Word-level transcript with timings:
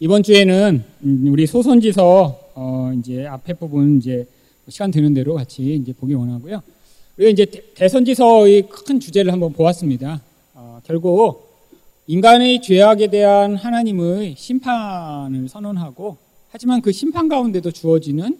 이번 0.00 0.24
주에는 0.24 0.84
음, 1.04 1.26
우리 1.28 1.46
소선지서 1.46 2.50
어 2.56 2.92
이제 2.98 3.26
앞에 3.26 3.54
부분 3.54 3.98
이제 3.98 4.26
시간 4.68 4.90
되는 4.90 5.14
대로 5.14 5.34
같이 5.34 5.76
이제 5.76 5.92
보기 5.92 6.14
원하고요. 6.14 6.62
우리가 7.16 7.30
이제 7.30 7.46
대선지서의 7.76 8.68
큰 8.68 8.98
주제를 8.98 9.32
한번 9.32 9.52
보았습니다. 9.52 10.20
어 10.54 10.80
결국 10.84 11.48
인간의 12.08 12.60
죄악에 12.60 13.06
대한 13.06 13.54
하나님의 13.54 14.34
심판을 14.36 15.48
선언하고 15.48 16.16
하지만 16.50 16.82
그 16.82 16.90
심판 16.90 17.28
가운데도 17.28 17.70
주어지는 17.70 18.36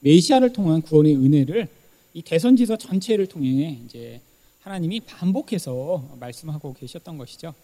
메시아를 0.00 0.52
통한 0.52 0.82
구원의 0.82 1.16
은혜를 1.16 1.68
이 2.12 2.22
대선지서 2.22 2.76
전체를 2.76 3.26
통해 3.26 3.78
이제 3.86 4.20
하나님이 4.60 5.00
반복해서 5.00 6.04
말씀하고 6.20 6.74
계셨던 6.74 7.16
것이죠. 7.16 7.54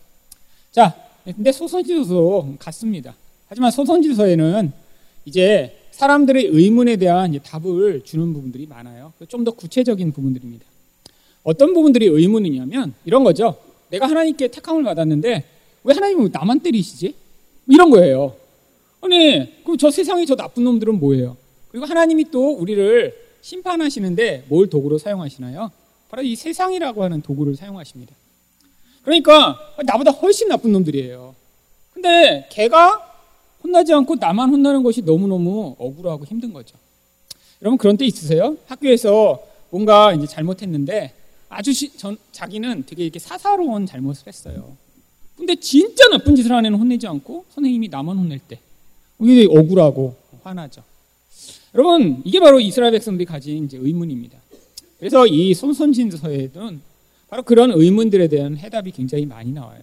자, 0.72 0.96
근데 1.24 1.52
소선지서도 1.52 2.56
같습니다. 2.58 3.14
하지만 3.54 3.70
소선지서에는 3.70 4.72
이제 5.26 5.78
사람들의 5.92 6.46
의문에 6.46 6.96
대한 6.96 7.38
답을 7.40 8.02
주는 8.02 8.32
부분들이 8.32 8.66
많아요. 8.66 9.12
좀 9.28 9.44
더 9.44 9.52
구체적인 9.52 10.10
부분들입니다. 10.10 10.66
어떤 11.44 11.72
부분들이 11.72 12.06
의문이냐면 12.06 12.94
이런 13.04 13.22
거죠. 13.22 13.56
내가 13.90 14.08
하나님께 14.08 14.48
택함을 14.48 14.82
받았는데 14.82 15.44
왜 15.84 15.94
하나님은 15.94 16.30
나만 16.32 16.60
때리시지? 16.60 17.14
이런 17.68 17.90
거예요. 17.90 18.34
아니, 19.02 19.62
그럼 19.62 19.78
저 19.78 19.88
세상에 19.88 20.24
저 20.24 20.34
나쁜 20.34 20.64
놈들은 20.64 20.98
뭐예요? 20.98 21.36
그리고 21.68 21.86
하나님이 21.86 22.32
또 22.32 22.54
우리를 22.54 23.14
심판하시는데 23.40 24.46
뭘 24.48 24.68
도구로 24.68 24.98
사용하시나요? 24.98 25.70
바로 26.10 26.22
이 26.24 26.34
세상이라고 26.34 27.04
하는 27.04 27.22
도구를 27.22 27.54
사용하십니다. 27.54 28.16
그러니까 29.04 29.60
나보다 29.84 30.10
훨씬 30.10 30.48
나쁜 30.48 30.72
놈들이에요. 30.72 31.36
근데 31.92 32.48
걔가 32.50 33.13
혼나지 33.64 33.92
않고 33.94 34.16
나만 34.16 34.50
혼나는 34.50 34.82
것이 34.82 35.02
너무너무 35.02 35.74
억울하고 35.78 36.26
힘든 36.26 36.52
거죠. 36.52 36.76
여러분 37.62 37.78
그런 37.78 37.96
때 37.96 38.04
있으세요? 38.04 38.56
학교에서 38.66 39.42
뭔가 39.70 40.12
이제 40.12 40.26
잘못했는데 40.26 41.14
아주 41.48 41.72
시, 41.72 41.96
전, 41.96 42.16
자기는 42.30 42.84
되게 42.86 43.04
이렇게 43.04 43.18
사사로운 43.18 43.86
잘못을 43.86 44.26
했어요. 44.28 44.76
근데 45.36 45.56
진짜 45.56 46.08
나쁜 46.08 46.36
짓을 46.36 46.52
한 46.52 46.64
애는 46.64 46.78
혼내지 46.78 47.06
않고 47.06 47.46
선생님이 47.50 47.88
나만 47.88 48.16
혼낼 48.18 48.38
때 48.38 48.60
이게 49.20 49.46
억울하고 49.50 50.14
화나죠. 50.42 50.82
여러분 51.74 52.22
이게 52.24 52.38
바로 52.38 52.60
이스라엘 52.60 52.92
백성들이 52.92 53.24
가진 53.24 53.64
이제 53.64 53.78
의문입니다. 53.78 54.38
그래서 54.98 55.26
이 55.26 55.54
손선진서에는 55.54 56.80
바로 57.28 57.42
그런 57.42 57.72
의문들에 57.72 58.28
대한 58.28 58.56
해답이 58.56 58.92
굉장히 58.92 59.26
많이 59.26 59.50
나와요. 59.50 59.80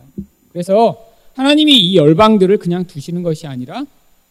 그래서 0.51 1.10
하나님이 1.33 1.77
이 1.77 1.97
열방들을 1.97 2.57
그냥 2.57 2.85
두시는 2.85 3.23
것이 3.23 3.47
아니라 3.47 3.85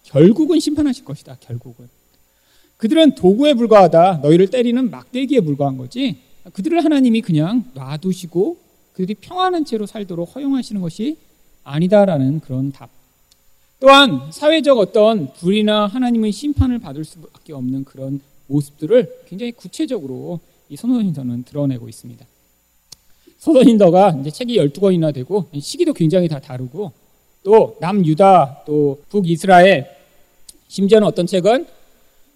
결국은 0.04 0.60
심판하실 0.60 1.04
것이다. 1.04 1.36
결국은. 1.40 1.88
그들은 2.76 3.14
도구에 3.14 3.54
불과하다. 3.54 4.20
너희를 4.22 4.48
때리는 4.48 4.90
막대기에 4.90 5.40
불과한 5.40 5.76
거지. 5.76 6.18
그들을 6.52 6.82
하나님이 6.82 7.20
그냥 7.20 7.64
놔두시고 7.74 8.56
그들이 8.94 9.14
평안한 9.20 9.64
채로 9.64 9.86
살도록 9.86 10.34
허용하시는 10.34 10.80
것이 10.80 11.16
아니다라는 11.64 12.40
그런 12.40 12.72
답. 12.72 12.88
또한 13.78 14.30
사회적 14.30 14.78
어떤 14.78 15.32
불이나 15.34 15.86
하나님의 15.86 16.32
심판을 16.32 16.78
받을 16.78 17.04
수밖에 17.04 17.52
없는 17.52 17.84
그런 17.84 18.20
모습들을 18.46 19.24
굉장히 19.26 19.52
구체적으로 19.52 20.40
이 20.68 20.76
선호신서는 20.76 21.44
드러내고 21.44 21.88
있습니다. 21.88 22.26
소선인더가 23.40 24.18
이제 24.20 24.30
책이 24.30 24.58
12권이나 24.58 25.12
되고 25.14 25.46
시기도 25.58 25.92
굉장히 25.94 26.28
다 26.28 26.38
다르고 26.38 26.92
또 27.42 27.76
남유다 27.80 28.64
또 28.66 29.02
북이스라엘 29.08 29.86
심지어는 30.68 31.06
어떤 31.06 31.26
책은 31.26 31.66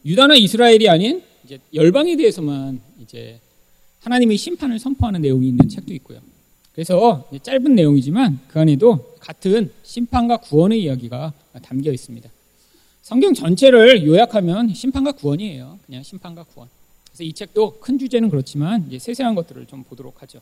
유다나 0.07 0.35
이스라엘이 0.35 0.89
아닌 0.89 1.23
이제 1.45 1.59
열방에 1.75 2.17
대해서만 2.17 2.81
이제 3.03 3.39
하나님의 4.01 4.39
심판을 4.39 4.79
선포하는 4.79 5.21
내용이 5.21 5.47
있는 5.49 5.69
책도 5.69 5.93
있고요. 5.95 6.21
그래서 6.73 7.29
짧은 7.43 7.75
내용이지만 7.75 8.41
그 8.49 8.61
안에도 8.61 9.15
같은 9.21 9.71
심판과 9.83 10.39
구원의 10.39 10.83
이야기가 10.83 11.33
담겨 11.63 11.93
있습니다. 11.93 12.29
성경 13.03 13.35
전체를 13.35 14.07
요약하면 14.07 14.73
심판과 14.73 15.13
구원이에요. 15.13 15.79
그냥 15.85 16.03
심판과 16.03 16.45
구원. 16.45 16.69
그래서 17.09 17.25
이 17.25 17.33
책도 17.33 17.79
큰 17.81 17.99
주제는 17.99 18.31
그렇지만 18.31 18.91
세세한 18.99 19.35
것들을 19.35 19.67
좀 19.67 19.85
보도록 19.85 20.23
하죠. 20.23 20.41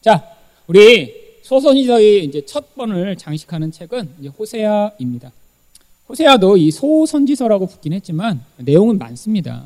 자, 0.00 0.34
우리 0.66 1.14
소선지서의 1.42 2.24
이제 2.24 2.46
첫 2.46 2.74
번을 2.74 3.16
장식하는 3.16 3.70
책은 3.70 4.14
이제 4.20 4.28
호세아입니다. 4.28 5.30
호세아도 6.08 6.56
이 6.56 6.70
소선지서라고 6.70 7.66
붙긴 7.66 7.92
했지만 7.92 8.42
내용은 8.56 8.96
많습니다. 8.96 9.62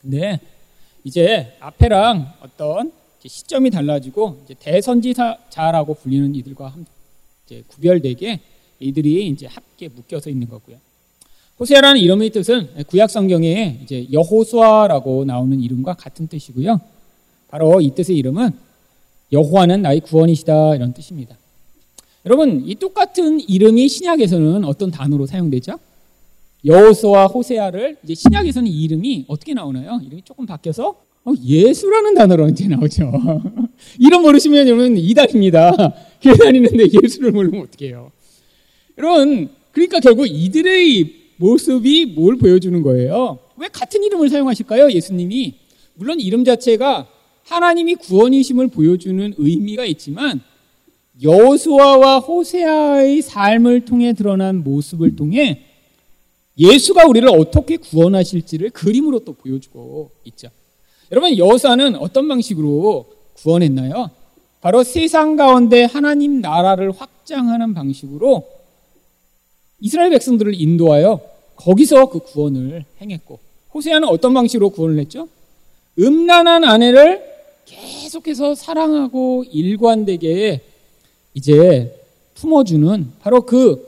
근데 0.00 0.38
이제 1.02 1.56
앞에랑 1.58 2.34
어떤 2.42 2.92
시점이 3.26 3.70
달라지고 3.70 4.46
대선지자라고 4.60 5.94
불리는 5.94 6.36
이들과 6.36 6.76
이제 7.44 7.64
구별되게 7.66 8.38
이들이 8.78 9.26
이제 9.26 9.46
함께 9.46 9.88
묶여서 9.88 10.30
있는 10.30 10.48
거고요. 10.48 10.76
호세아라는 11.58 12.00
이름의 12.00 12.30
뜻은 12.30 12.84
구약 12.86 13.10
성경에 13.10 13.80
이제 13.82 14.06
여호수아라고 14.12 15.24
나오는 15.24 15.60
이름과 15.60 15.94
같은 15.94 16.28
뜻이고요. 16.28 16.80
바로 17.48 17.80
이 17.80 17.90
뜻의 17.90 18.16
이름은 18.16 18.67
여호와는 19.32 19.82
나의 19.82 20.00
구원이시다 20.00 20.76
이런 20.76 20.94
뜻입니다. 20.94 21.36
여러분 22.26 22.62
이 22.66 22.74
똑같은 22.74 23.40
이름이 23.40 23.88
신약에서는 23.88 24.64
어떤 24.64 24.90
단어로 24.90 25.26
사용되죠? 25.26 25.78
여호수와 26.64 27.26
호세아를 27.26 27.98
이제 28.02 28.14
신약에서는 28.14 28.68
이 28.68 28.82
이름이 28.84 29.26
어떻게 29.28 29.54
나오나요? 29.54 30.00
이름이 30.04 30.22
조금 30.24 30.44
바뀌어서 30.46 30.94
어, 31.24 31.32
예수라는 31.44 32.14
단어로 32.14 32.48
이제 32.48 32.66
나오죠. 32.68 33.12
이름 33.98 34.22
모르시면 34.22 34.66
여러분 34.66 34.96
이단입니다. 34.96 35.72
교회 36.20 36.34
다니는데 36.34 36.86
예수를 37.02 37.32
모르면 37.32 37.62
어떡해요. 37.62 38.10
여러분 38.96 39.48
그러니까 39.72 40.00
결국 40.00 40.26
이들의 40.26 41.14
모습이 41.36 42.06
뭘 42.16 42.36
보여주는 42.36 42.80
거예요? 42.82 43.38
왜 43.56 43.68
같은 43.68 44.02
이름을 44.02 44.28
사용하실까요? 44.28 44.90
예수님이 44.90 45.54
물론 45.94 46.18
이름 46.18 46.44
자체가 46.44 47.06
하나님이 47.48 47.94
구원이심을 47.96 48.68
보여주는 48.68 49.34
의미가 49.38 49.86
있지만 49.86 50.42
여호수아와 51.22 52.18
호세아의 52.18 53.22
삶을 53.22 53.86
통해 53.86 54.12
드러난 54.12 54.62
모습을 54.62 55.16
통해 55.16 55.64
예수가 56.58 57.06
우리를 57.06 57.26
어떻게 57.28 57.78
구원하실지를 57.78 58.70
그림으로 58.70 59.20
또 59.20 59.32
보여주고 59.32 60.10
있죠. 60.24 60.48
여러분 61.10 61.36
여호수아는 61.38 61.96
어떤 61.96 62.28
방식으로 62.28 63.06
구원했나요? 63.34 64.10
바로 64.60 64.82
세상 64.82 65.36
가운데 65.36 65.84
하나님 65.84 66.40
나라를 66.40 66.92
확장하는 66.92 67.72
방식으로 67.72 68.46
이스라엘 69.80 70.10
백성들을 70.10 70.60
인도하여 70.60 71.20
거기서 71.56 72.10
그 72.10 72.18
구원을 72.18 72.84
행했고 73.00 73.38
호세아는 73.72 74.08
어떤 74.08 74.34
방식으로 74.34 74.70
구원을 74.70 74.98
했죠? 74.98 75.28
음란한 75.98 76.64
아내를 76.64 77.37
계속해서 77.68 78.54
사랑하고 78.54 79.44
일관되게 79.50 80.62
이제 81.34 81.94
품어주는 82.34 83.12
바로 83.20 83.42
그 83.42 83.86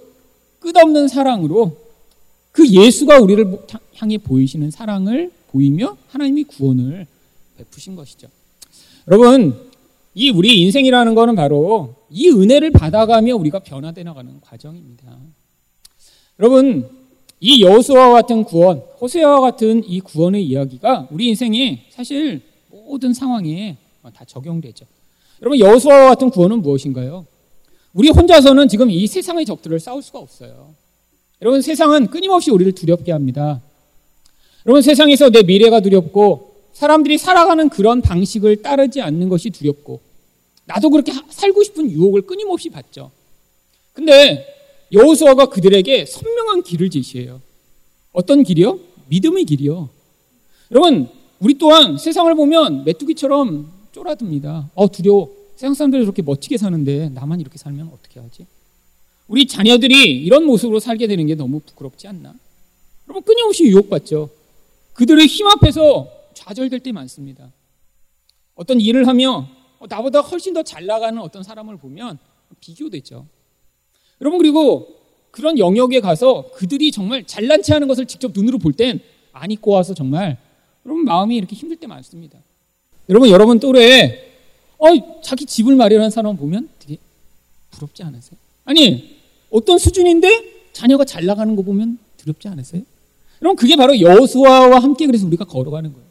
끝없는 0.60 1.08
사랑으로 1.08 1.76
그 2.52 2.68
예수가 2.68 3.20
우리를 3.20 3.58
향해 3.96 4.18
보이시는 4.18 4.70
사랑을 4.70 5.32
보이며 5.48 5.96
하나님이 6.08 6.44
구원을 6.44 7.06
베푸신 7.56 7.96
것이죠. 7.96 8.28
여러분, 9.08 9.70
이 10.14 10.30
우리 10.30 10.60
인생이라는 10.62 11.14
것은 11.14 11.34
바로 11.36 11.94
이 12.10 12.28
은혜를 12.28 12.72
받아가며 12.72 13.36
우리가 13.36 13.60
변화되어 13.60 14.04
나가는 14.04 14.40
과정입니다. 14.40 15.18
여러분, 16.38 16.88
이 17.40 17.62
여호수아와 17.62 18.12
같은 18.12 18.44
구원, 18.44 18.82
호세아와 19.00 19.40
같은 19.40 19.82
이 19.86 20.00
구원의 20.00 20.44
이야기가 20.44 21.08
우리 21.10 21.28
인생에 21.28 21.86
사실 21.90 22.42
모든 22.70 23.12
상황에 23.12 23.76
다 24.14 24.24
적용되죠. 24.24 24.86
여러분 25.42 25.58
여호수아와 25.58 26.10
같은 26.10 26.30
구원은 26.30 26.62
무엇인가요? 26.62 27.26
우리 27.92 28.08
혼자서는 28.10 28.68
지금 28.68 28.90
이 28.90 29.06
세상의 29.06 29.44
적들을 29.44 29.80
싸울 29.80 30.02
수가 30.02 30.20
없어요. 30.20 30.74
여러분 31.42 31.62
세상은 31.62 32.06
끊임없이 32.06 32.50
우리를 32.50 32.72
두렵게 32.74 33.12
합니다. 33.12 33.60
여러분 34.66 34.82
세상에서 34.82 35.30
내 35.30 35.42
미래가 35.42 35.80
두렵고 35.80 36.54
사람들이 36.72 37.18
살아가는 37.18 37.68
그런 37.68 38.00
방식을 38.00 38.62
따르지 38.62 39.00
않는 39.00 39.28
것이 39.28 39.50
두렵고 39.50 40.00
나도 40.66 40.90
그렇게 40.90 41.12
살고 41.30 41.64
싶은 41.64 41.90
유혹을 41.90 42.22
끊임없이 42.22 42.70
받죠. 42.70 43.10
근데 43.92 44.46
여호수아가 44.92 45.46
그들에게 45.46 46.06
선명한 46.06 46.62
길을 46.62 46.90
제시해요. 46.90 47.40
어떤 48.12 48.42
길이요? 48.42 48.78
믿음의 49.08 49.44
길이요. 49.46 49.88
여러분 50.70 51.08
우리 51.40 51.54
또한 51.54 51.96
세상을 51.96 52.32
보면 52.34 52.84
메뚜기처럼 52.84 53.70
쫄아듭니다. 53.92 54.70
어, 54.74 54.90
두려워. 54.90 55.34
세상 55.56 55.74
사람들이 55.74 56.04
저렇게 56.04 56.22
멋지게 56.22 56.56
사는데 56.58 57.08
나만 57.10 57.40
이렇게 57.40 57.58
살면 57.58 57.90
어떻게 57.92 58.20
하지? 58.20 58.46
우리 59.26 59.46
자녀들이 59.46 60.22
이런 60.22 60.44
모습으로 60.44 60.80
살게 60.80 61.06
되는 61.06 61.26
게 61.26 61.34
너무 61.34 61.60
부끄럽지 61.60 62.08
않나? 62.08 62.34
여러분 63.08 63.22
끊임없이 63.22 63.64
유혹받죠. 63.64 64.28
그들의 64.94 65.26
힘 65.26 65.46
앞에서 65.46 66.08
좌절될 66.34 66.80
때 66.80 66.92
많습니다. 66.92 67.50
어떤 68.54 68.80
일을 68.80 69.06
하며 69.08 69.48
어, 69.78 69.86
나보다 69.88 70.20
훨씬 70.20 70.52
더 70.52 70.62
잘 70.62 70.84
나가는 70.86 71.18
어떤 71.20 71.42
사람을 71.42 71.78
보면 71.78 72.18
비교되죠. 72.60 73.26
여러분 74.20 74.38
그리고 74.38 74.88
그런 75.30 75.58
영역에 75.58 76.00
가서 76.00 76.50
그들이 76.52 76.92
정말 76.92 77.24
잘난 77.24 77.62
체 77.62 77.72
하는 77.72 77.88
것을 77.88 78.04
직접 78.06 78.32
눈으로 78.34 78.58
볼 78.58 78.72
땐안 78.74 79.50
입고 79.50 79.70
와서 79.70 79.94
정말 79.94 80.36
여러분 80.86 81.04
마음이 81.04 81.36
이렇게 81.36 81.54
힘들 81.56 81.76
때 81.76 81.86
많습니다. 81.86 82.38
여러분 83.08 83.28
여러분 83.28 83.58
또래 83.60 84.30
어, 84.78 84.86
자기 85.22 85.44
집을 85.44 85.74
마련한 85.76 86.10
사람 86.10 86.36
보면 86.36 86.68
되게 86.78 86.96
부럽지 87.70 88.02
않으세요? 88.02 88.38
아니 88.64 89.18
어떤 89.50 89.78
수준인데 89.78 90.70
자녀가 90.72 91.04
잘 91.04 91.26
나가는 91.26 91.54
거 91.56 91.62
보면 91.62 91.98
두렵지 92.16 92.48
않으세요? 92.48 92.82
그럼 93.38 93.56
그게 93.56 93.76
바로 93.76 93.98
여수아와 94.00 94.78
함께 94.80 95.06
그래서 95.06 95.26
우리가 95.26 95.44
걸어가는 95.44 95.92
거예요. 95.92 96.06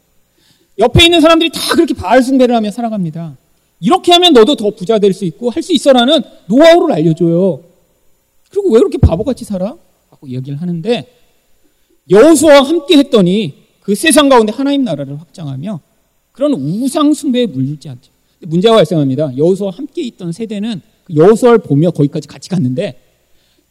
옆에 0.78 1.04
있는 1.04 1.20
사람들이 1.20 1.50
다 1.50 1.60
그렇게 1.74 1.94
바알 1.94 2.22
숭배를 2.22 2.54
하며 2.54 2.70
살아갑니다. 2.70 3.36
이렇게 3.80 4.12
하면 4.12 4.32
너도 4.32 4.56
더 4.56 4.70
부자 4.70 4.98
될 4.98 5.12
수 5.14 5.24
있고 5.24 5.50
할 5.50 5.62
수 5.62 5.72
있어라는 5.72 6.22
노하우를 6.46 6.94
알려줘요. 6.94 7.62
그리고 8.50 8.70
왜 8.72 8.78
그렇게 8.78 8.98
바보같이 8.98 9.44
살아? 9.44 9.76
라고 10.10 10.28
얘기를 10.28 10.60
하는데 10.60 11.06
여호수와 12.10 12.62
함께 12.62 12.98
했더니 12.98 13.54
그 13.80 13.94
세상 13.94 14.28
가운데 14.28 14.52
하나님 14.52 14.84
나라를 14.84 15.20
확장하며 15.20 15.80
그런 16.32 16.52
우상 16.52 17.12
숭배에 17.12 17.46
물들지 17.46 17.88
않죠. 17.88 18.10
문제가 18.40 18.76
발생합니다. 18.76 19.36
여호수와 19.36 19.72
함께 19.72 20.02
있던 20.02 20.32
세대는 20.32 20.80
그 21.04 21.14
여호수아를 21.14 21.58
보며 21.58 21.90
거기까지 21.90 22.28
같이 22.28 22.48
갔는데 22.48 23.00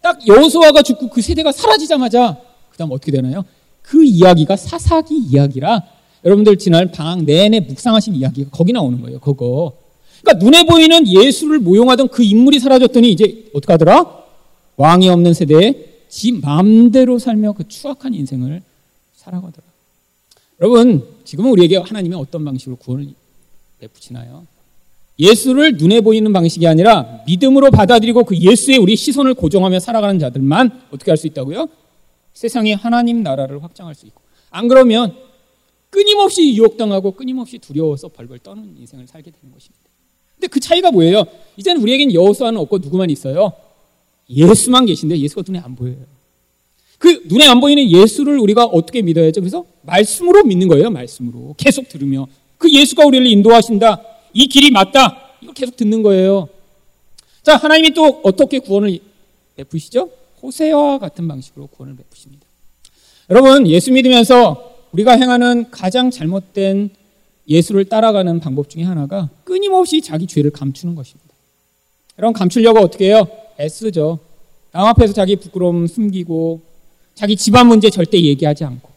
딱 0.02 0.26
여호수아가 0.28 0.82
죽고 0.82 1.10
그 1.10 1.22
세대가 1.22 1.52
사라지자마자 1.52 2.38
그다음 2.72 2.92
어떻게 2.92 3.12
되나요? 3.12 3.44
그 3.82 4.04
이야기가 4.04 4.56
사사기 4.56 5.18
이야기라 5.18 5.84
여러분들 6.24 6.58
지난 6.58 6.92
방학 6.92 7.24
내내 7.24 7.62
묵상하신 7.62 8.16
이야기가 8.16 8.50
거기 8.52 8.74
나오는 8.74 9.02
거예요. 9.02 9.20
그거. 9.20 9.74
그러니까 10.22 10.46
눈에 10.46 10.64
보이는 10.64 11.08
예수를 11.08 11.60
모용하던 11.60 12.10
그 12.10 12.24
인물이 12.24 12.60
사라졌더니 12.60 13.12
이제 13.12 13.50
어떻게 13.54 13.74
하더라? 13.74 14.20
왕이 14.76 15.10
없는 15.10 15.34
세대에 15.34 15.86
지 16.10 16.32
마음대로 16.34 17.20
살며 17.20 17.54
그 17.54 17.68
추악한 17.68 18.14
인생을 18.14 18.62
살아가더라. 19.16 19.69
여러분, 20.62 21.08
지금은 21.24 21.52
우리에게 21.52 21.78
하나님이 21.78 22.16
어떤 22.16 22.44
방식으로 22.44 22.76
구원을 22.78 23.08
베푸시나요? 23.80 24.46
예수를 25.18 25.78
눈에 25.78 26.02
보이는 26.02 26.32
방식이 26.32 26.66
아니라 26.68 27.22
믿음으로 27.26 27.72
받아들이고 27.72 28.24
그 28.24 28.38
예수의 28.38 28.78
우리 28.78 28.96
시선을 28.96 29.34
고정하며 29.34 29.80
살아가는 29.80 30.18
자들만 30.20 30.84
어떻게 30.92 31.12
할 31.12 31.18
수 31.18 31.28
있다고요? 31.28 31.68
세상에 32.34 32.74
하나님 32.74 33.24
나라를 33.24 33.62
확장할 33.64 33.96
수 33.96 34.06
있고. 34.06 34.22
안 34.50 34.68
그러면 34.68 35.16
끊임없이 35.90 36.56
유혹당하고 36.56 37.12
끊임없이 37.12 37.58
두려워서 37.58 38.08
벌벌 38.10 38.40
떠는 38.40 38.76
인생을 38.80 39.08
살게 39.08 39.32
되는 39.32 39.54
것입니다. 39.54 39.80
근데 40.36 40.48
그 40.48 40.60
차이가 40.60 40.92
뭐예요? 40.92 41.26
이제는 41.58 41.82
우리에겐 41.82 42.14
여호수아는 42.14 42.60
없고 42.62 42.78
누구만 42.78 43.10
있어요? 43.10 43.52
예수만 44.30 44.86
계신데 44.86 45.18
예수가 45.18 45.44
눈에 45.48 45.60
안 45.60 45.76
보여요. 45.76 45.98
그 47.00 47.24
눈에 47.26 47.48
안 47.48 47.62
보이는 47.62 47.90
예수를 47.90 48.38
우리가 48.38 48.66
어떻게 48.66 49.02
믿어야죠? 49.02 49.42
그래서 49.42 49.66
말씀으로 49.82 50.44
믿는 50.44 50.68
거예요. 50.68 50.92
말씀으로 50.92 51.56
계속 51.58 51.88
들으며 51.88 52.28
그 52.58 52.72
예수가 52.72 53.06
우리를 53.06 53.26
인도하신다. 53.26 54.02
이 54.34 54.48
길이 54.48 54.70
맞다. 54.70 55.32
이거 55.42 55.54
계속 55.54 55.78
듣는 55.78 56.04
거예요. 56.04 56.50
자, 57.42 57.56
하나님이 57.56 57.92
또 57.92 58.20
어떻게 58.24 58.60
구원을 58.60 59.00
베푸시죠? 59.56 60.10
호세와 60.44 61.00
같은 61.00 61.28
방식으로 61.28 61.68
구원을 61.68 61.96
베푸십니다. 61.96 62.46
여러분, 63.30 63.66
예수 63.68 63.92
믿으면서 63.94 64.76
우리가 64.92 65.14
행하는 65.14 65.72
가장 65.72 66.12
잘못된 66.12 66.90
예수를 67.48 67.86
따라가는 67.86 68.42
방법 68.42 68.70
중에 68.70 68.84
하나가 68.84 69.30
끊임없이 69.46 70.02
자기 70.02 70.28
죄를 70.28 70.52
감추는 70.52 70.96
것입니다. 70.96 71.34
여러분, 72.18 72.34
감추려고 72.34 72.80
어떻게 72.80 73.06
해요? 73.06 73.26
애쓰죠. 73.58 74.20
남 74.72 74.86
앞에서 74.86 75.14
자기 75.14 75.38
부끄러움 75.38 75.88
숨기고 75.88 76.69
자기 77.16 77.36
집안 77.36 77.68
문제 77.68 77.90
절대 77.90 78.22
얘기하지 78.22 78.64
않고 78.64 78.90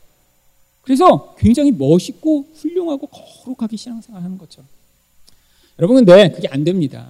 그래서 0.83 1.35
굉장히 1.39 1.71
멋있고 1.73 2.47
훌륭하고 2.55 3.07
거룩하게 3.07 3.77
신앙생활 3.77 4.23
하는 4.23 4.39
것처럼 4.39 4.67
여러분 5.79 5.97
근데 5.97 6.31
그게 6.31 6.49
안 6.49 6.65
됩니다. 6.65 7.09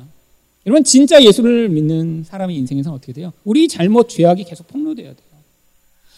여러분 0.66 0.84
진짜 0.84 1.22
예수를 1.22 1.68
믿는 1.68 2.24
사람의 2.24 2.56
인생에서는 2.56 2.96
어떻게 2.96 3.12
돼요? 3.12 3.32
우리 3.44 3.66
잘못 3.68 4.08
죄악이 4.08 4.44
계속 4.44 4.68
폭로돼야 4.68 5.08
돼요. 5.08 5.32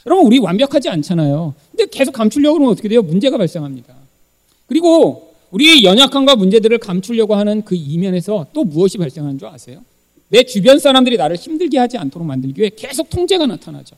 여러분 0.07 0.27
우리 0.27 0.39
완벽하지 0.39 0.89
않잖아요. 0.91 1.55
근데 1.71 1.87
계속 1.87 2.13
감추려고 2.13 2.57
하면 2.57 2.69
어떻게 2.69 2.89
돼요? 2.89 3.03
문제가 3.03 3.39
발생합니다. 3.39 3.95
그리고 4.67 5.35
우리의 5.51 5.85
연약함과 5.85 6.37
문제들을 6.37 6.79
감추려고 6.79 7.35
하는 7.35 7.63
그 7.65 7.75
이면에서 7.75 8.47
또 8.53 8.65
무엇이 8.65 8.99
발생하는 8.99 9.39
줄 9.39 9.49
아세요? 9.49 9.83
내 10.29 10.43
주변 10.43 10.79
사람들이 10.79 11.17
나를 11.17 11.37
힘들게 11.37 11.79
하지 11.79 11.97
않도록 11.97 12.27
만들기 12.27 12.61
위해 12.61 12.71
계속 12.75 13.09
통제가 13.09 13.47
나타나죠. 13.47 13.97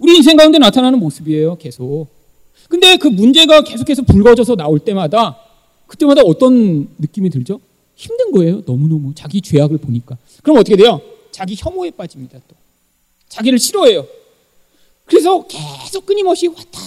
우리 0.00 0.16
인생 0.16 0.36
가운데 0.36 0.58
나타나는 0.58 0.98
모습이에요, 0.98 1.56
계속. 1.58 2.08
근데 2.68 2.96
그 2.96 3.06
문제가 3.08 3.62
계속해서 3.62 4.02
불거져서 4.02 4.56
나올 4.56 4.78
때마다 4.80 5.36
그때마다 5.86 6.22
어떤 6.22 6.88
느낌이 6.98 7.28
들죠? 7.30 7.60
힘든 7.96 8.32
거예요, 8.32 8.62
너무너무. 8.66 9.12
자기 9.14 9.40
죄악을 9.42 9.76
보니까. 9.78 10.16
그럼 10.42 10.56
어떻게 10.58 10.76
돼요? 10.76 11.00
자기 11.32 11.54
혐오에 11.56 11.90
빠집니다, 11.90 12.38
또. 12.48 12.56
자기를 13.28 13.58
싫어해요. 13.58 14.06
그래서 15.04 15.46
계속 15.46 16.06
끊임없이 16.06 16.46
왔다 16.48 16.80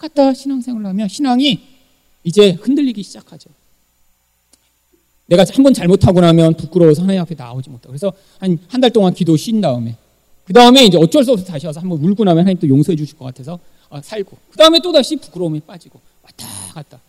갔다 0.00 0.34
신앙생활을 0.34 0.86
하면 0.88 1.08
신앙이 1.08 1.60
이제 2.24 2.50
흔들리기 2.60 3.02
시작하죠. 3.02 3.48
내가 5.26 5.44
한 5.52 5.62
번 5.62 5.72
잘못하고 5.74 6.20
나면 6.20 6.54
부끄러워서 6.54 7.02
하나님 7.02 7.20
앞에 7.22 7.34
나오지 7.34 7.70
못하고. 7.70 7.88
그래서 7.90 8.12
한 8.38 8.58
한 8.68 8.80
달 8.80 8.90
동안 8.90 9.12
기도 9.14 9.36
쉰 9.36 9.60
다음에 9.60 9.96
그 10.46 10.52
다음에 10.52 10.84
이제 10.84 10.96
어쩔 10.96 11.24
수 11.24 11.32
없이 11.32 11.44
다시 11.44 11.66
와서 11.66 11.80
한번 11.80 11.98
울고 12.02 12.22
나면 12.22 12.42
하나님 12.44 12.58
또 12.60 12.68
용서해 12.68 12.94
주실 12.96 13.18
것 13.18 13.24
같아서 13.24 13.58
어, 13.88 14.00
살고. 14.00 14.36
그 14.50 14.56
다음에 14.56 14.78
또 14.80 14.92
다시 14.92 15.16
부끄러움에 15.16 15.60
빠지고 15.66 16.00
왔다 16.22 16.46
갔다. 16.72 17.00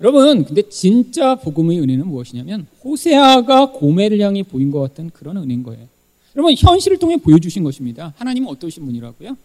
여러분, 0.00 0.44
근데 0.44 0.62
진짜 0.68 1.34
복음의 1.34 1.80
은혜는 1.80 2.06
무엇이냐면 2.06 2.66
호세아가 2.84 3.72
고멜을 3.72 4.20
향해 4.20 4.42
보인 4.42 4.70
것 4.70 4.80
같은 4.80 5.10
그런 5.10 5.38
은혜인 5.38 5.62
거예요. 5.64 5.88
여러분, 6.36 6.54
현실을 6.56 6.98
통해 6.98 7.16
보여주신 7.16 7.64
것입니다. 7.64 8.12
하나님은 8.16 8.48
어떠신 8.50 8.84
분이라고요? 8.84 9.36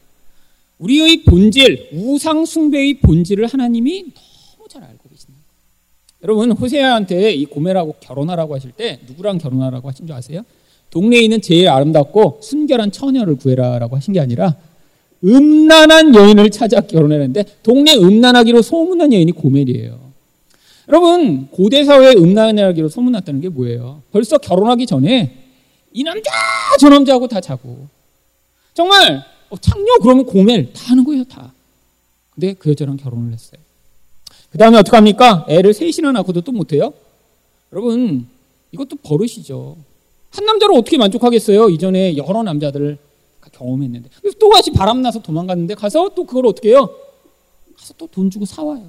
우리의 0.77 1.23
본질, 1.23 1.89
우상 1.93 2.45
숭배의 2.45 2.99
본질을 2.99 3.47
하나님이 3.47 4.13
너무 4.57 4.67
잘 4.67 4.83
알고 4.83 5.09
계십니다. 5.09 5.41
여러분, 6.23 6.51
호세아한테 6.51 7.33
이 7.33 7.45
고멜하고 7.45 7.95
결혼하라고 8.01 8.53
하실 8.53 8.71
때 8.71 8.99
누구랑 9.07 9.37
결혼하라고 9.37 9.87
하신 9.89 10.05
줄 10.05 10.15
아세요? 10.15 10.43
동네에 10.91 11.21
있는 11.21 11.41
제일 11.41 11.69
아름답고 11.69 12.39
순결한 12.43 12.91
처녀를 12.91 13.35
구해라라고 13.35 13.95
하신 13.95 14.13
게 14.13 14.19
아니라 14.19 14.55
음란한 15.23 16.13
여인을 16.13 16.49
찾아 16.51 16.81
결혼했는데 16.81 17.45
동네 17.63 17.95
음란하기로 17.95 18.61
소문난 18.61 19.13
여인이 19.13 19.31
고멜이에요. 19.31 19.99
여러분 20.89 21.47
고대 21.47 21.85
사회에 21.85 22.13
음란하기로 22.17 22.89
소문났다는 22.89 23.41
게 23.41 23.49
뭐예요? 23.49 24.01
벌써 24.11 24.37
결혼하기 24.37 24.85
전에 24.85 25.37
이 25.93 26.03
남자 26.03 26.29
저 26.79 26.89
남자하고 26.89 27.27
다 27.27 27.39
자고 27.39 27.87
정말 28.73 29.23
어, 29.49 29.57
창녀 29.57 29.97
그러면 30.01 30.25
고멜 30.25 30.73
다 30.73 30.91
하는 30.91 31.03
거예요 31.03 31.23
다. 31.23 31.53
근데 32.33 32.53
그 32.53 32.69
여자랑 32.71 32.97
결혼을 32.97 33.31
했어요. 33.33 33.61
그 34.49 34.57
다음에 34.57 34.77
어떡합니까? 34.79 35.45
애를 35.47 35.73
셋이나 35.73 36.11
낳고도 36.11 36.41
또 36.41 36.51
못해요? 36.51 36.93
여러분 37.71 38.27
이것도 38.71 38.97
버릇이죠. 38.97 39.77
한 40.31 40.45
남자로 40.45 40.75
어떻게 40.75 40.97
만족하겠어요? 40.97 41.69
이전에 41.69 42.17
여러 42.17 42.43
남자들을 42.43 42.97
경험했는데. 43.51 44.09
그래서 44.21 44.37
또 44.39 44.49
다시 44.49 44.71
바람나서 44.71 45.21
도망갔는데 45.21 45.75
가서 45.75 46.09
또 46.15 46.25
그걸 46.25 46.45
어떻게 46.47 46.69
해요? 46.69 46.89
가서 47.77 47.93
또 47.97 48.07
돈 48.07 48.29
주고 48.29 48.45
사와요. 48.45 48.83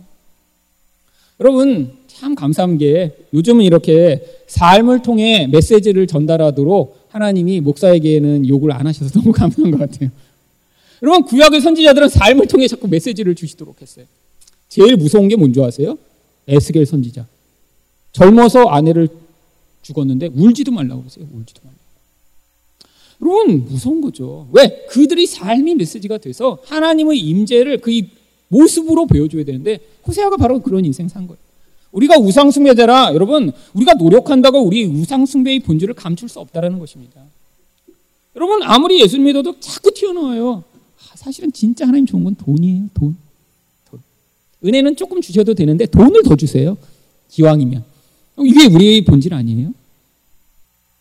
여러분, 1.41 1.93
참 2.07 2.35
감사한 2.35 2.79
게 2.79 3.17
요즘은 3.35 3.65
이렇게 3.65 4.25
삶을 4.47 5.03
통해 5.03 5.49
메시지를 5.51 6.07
전달하도록 6.07 7.07
하나님이 7.09 7.61
목사에게는 7.61 8.49
욕을 8.49 8.73
안 8.73 8.87
하셔서 8.87 9.11
너무 9.19 9.33
감사한 9.33 9.71
것 9.73 9.79
같아요. 9.79 10.11
여러분, 11.03 11.25
구약의 11.25 11.61
선지자들은 11.61 12.09
삶을 12.09 12.47
통해 12.47 12.69
자꾸 12.69 12.87
메시지를 12.87 13.35
주시도록 13.35 13.83
했어요. 13.83 14.05
제일 14.69 14.97
무서운 14.97 15.29
게 15.29 15.35
뭔지 15.37 15.61
아세요? 15.63 15.99
에스겔 16.47 16.87
선지자. 16.87 17.27
젊어서 18.13 18.67
아내를 18.69 19.09
죽었는데 19.83 20.31
울지도 20.35 20.73
말라고 20.73 21.03
그러세요. 21.03 21.27
울지도 21.33 21.61
말라고. 21.65 21.83
여러분 23.23 23.65
무서운 23.69 24.01
거죠. 24.01 24.49
왜? 24.53 24.87
그들이 24.89 25.27
삶이 25.27 25.77
메시지가 25.77 26.19
돼서 26.19 26.59
하나님의 26.65 27.19
임재를 27.19 27.79
그 27.79 28.01
모습으로 28.49 29.07
보여줘야 29.07 29.45
되는데 29.45 29.81
호세아가 30.07 30.37
바로 30.37 30.61
그런 30.61 30.85
인생 30.85 31.09
산 31.09 31.27
거예요. 31.27 31.39
우리가 31.93 32.19
우상 32.19 32.51
숭배자라 32.51 33.13
여러분 33.15 33.53
우리가 33.75 33.95
노력한다고 33.95 34.61
우리 34.61 34.85
우상 34.85 35.27
숭배의 35.27 35.61
본질을 35.61 35.95
감출 35.95 36.29
수 36.29 36.41
없다라는 36.41 36.79
것입니다. 36.79 37.23
여러분 38.35 38.63
아무리 38.63 39.01
예수 39.01 39.19
믿어도 39.19 39.61
자꾸 39.61 39.93
튀어나와요. 39.93 40.65
아, 41.11 41.17
사실은 41.17 41.53
진짜 41.53 41.87
하나님 41.87 42.07
좋은 42.07 42.25
건 42.25 42.35
돈이에요. 42.35 42.89
돈. 42.95 43.17
돈. 43.91 44.01
은혜는 44.65 44.97
조금 44.97 45.21
주셔도 45.21 45.55
되는데 45.55 45.87
돈을 45.87 46.23
더 46.23 46.35
주세요. 46.35 46.77
기왕이면. 47.29 47.92
이게 48.47 48.67
우리의 48.67 49.05
본질 49.05 49.35
아니에요? 49.35 49.73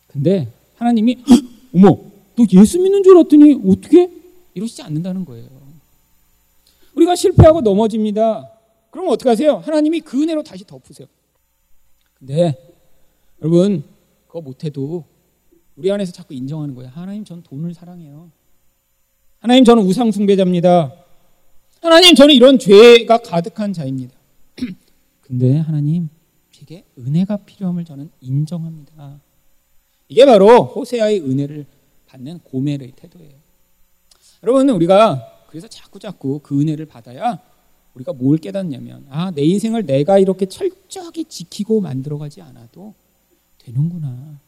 근데 0.08 0.48
하나님이 0.76 1.18
어머 1.74 1.98
너 2.36 2.44
예수 2.52 2.78
믿는 2.80 3.02
줄 3.02 3.16
알았더니 3.16 3.60
어떻게 3.66 4.10
이러시지 4.54 4.82
않는다는 4.82 5.24
거예요. 5.24 5.48
우리가 6.94 7.16
실패하고 7.16 7.60
넘어집니다. 7.62 8.50
그럼 8.90 9.08
어떻게 9.08 9.30
하세요? 9.30 9.56
하나님이 9.56 10.00
그 10.00 10.20
은혜로 10.22 10.42
다시 10.42 10.66
덮으세요. 10.66 11.06
근데 12.18 12.54
여러분 13.40 13.82
그거 14.26 14.40
못해도 14.40 15.04
우리 15.76 15.90
안에서 15.90 16.12
자꾸 16.12 16.34
인정하는 16.34 16.74
거예요. 16.74 16.90
하나님 16.94 17.24
전 17.24 17.42
돈을 17.42 17.74
사랑해요. 17.74 18.30
하나님 19.40 19.64
저는 19.64 19.82
우상 19.84 20.12
숭배자입니다. 20.12 20.92
하나님 21.80 22.14
저는 22.14 22.34
이런 22.34 22.58
죄가 22.58 23.18
가득한 23.18 23.72
자입니다. 23.72 24.14
근데 25.22 25.58
하나님 25.58 26.08
제게 26.72 26.84
은혜가 26.98 27.36
필요함을 27.38 27.84
저는 27.84 28.10
인정합니다. 28.22 29.20
이게 30.08 30.24
바로 30.24 30.64
호세아의 30.64 31.20
은혜를 31.20 31.66
받는 32.06 32.38
고멜의 32.44 32.92
태도예요. 32.96 33.34
여러분 34.42 34.70
우리가 34.70 35.44
그래서 35.48 35.68
자꾸 35.68 35.98
자꾸 35.98 36.40
그 36.42 36.58
은혜를 36.58 36.86
받아야 36.86 37.38
우리가 37.94 38.14
뭘 38.14 38.38
깨닫냐면 38.38 39.06
아 39.10 39.30
내 39.30 39.42
인생을 39.42 39.84
내가 39.84 40.18
이렇게 40.18 40.46
철저하게 40.46 41.24
지키고 41.24 41.82
만들어가지 41.82 42.40
않아도 42.40 42.94
되는구나. 43.58 44.40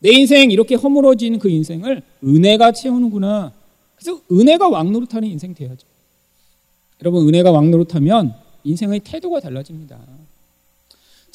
내 0.00 0.10
인생 0.10 0.50
이렇게 0.50 0.74
허물어진 0.74 1.38
그 1.38 1.48
인생을 1.48 2.02
은혜가 2.22 2.72
채우는구나. 2.72 3.52
그래서 3.94 4.20
은혜가 4.30 4.68
왕노릇하는 4.68 5.26
인생 5.26 5.54
돼야죠. 5.54 5.86
여러분 7.00 7.26
은혜가 7.26 7.50
왕노릇하면 7.50 8.34
인생의 8.64 9.00
태도가 9.00 9.40
달라집니다. 9.40 9.98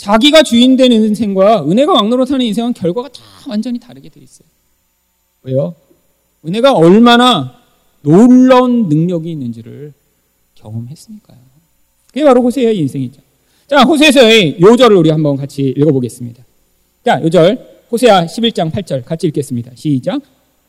자기가 0.01 0.41
주인 0.41 0.75
되는 0.77 0.97
인생과 0.97 1.63
은혜가 1.69 1.93
왕노릇하는 1.93 2.43
인생은 2.43 2.73
결과가 2.73 3.09
다 3.09 3.21
완전히 3.47 3.79
다르게 3.79 4.09
돼 4.09 4.19
있어요. 4.19 4.47
왜요? 5.43 5.75
은혜가 6.43 6.73
얼마나 6.73 7.61
놀라운 8.01 8.89
능력이 8.89 9.31
있는지를 9.31 9.93
경험했으니까요. 10.55 11.37
그게 12.07 12.23
바로 12.23 12.41
호세의 12.41 12.79
인생이죠. 12.79 13.21
자, 13.67 13.83
호세서의 13.83 14.59
요절을 14.59 14.97
우리 14.97 15.11
한번 15.11 15.37
같이 15.37 15.71
읽어보겠습니다. 15.77 16.43
자, 17.05 17.21
요절 17.21 17.83
호세아 17.91 18.25
11장 18.25 18.71
8절 18.71 19.05
같이 19.05 19.27
읽겠습니다. 19.27 19.73
시작. 19.75 20.19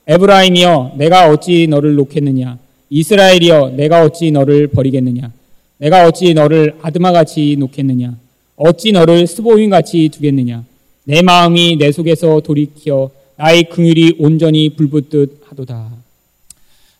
에브라임이여 0.08 0.92
내가 0.98 1.30
어찌 1.30 1.66
너를 1.68 1.94
놓겠느냐 1.94 2.58
이스라엘이여 2.90 3.70
내가 3.76 4.02
어찌 4.02 4.30
너를 4.30 4.66
버리겠느냐 4.66 5.32
내가 5.78 6.06
어찌 6.06 6.34
너를 6.34 6.76
아드마같이 6.82 7.56
놓겠느냐 7.58 8.21
어찌 8.56 8.92
너를 8.92 9.26
스보임같이 9.26 10.10
두겠느냐 10.10 10.64
내 11.04 11.22
마음이 11.22 11.76
내 11.76 11.90
속에서 11.90 12.40
돌이켜 12.40 13.10
나의 13.36 13.64
긍휼이 13.70 14.16
온전히 14.18 14.68
불붙듯 14.70 15.42
하도다. 15.46 15.90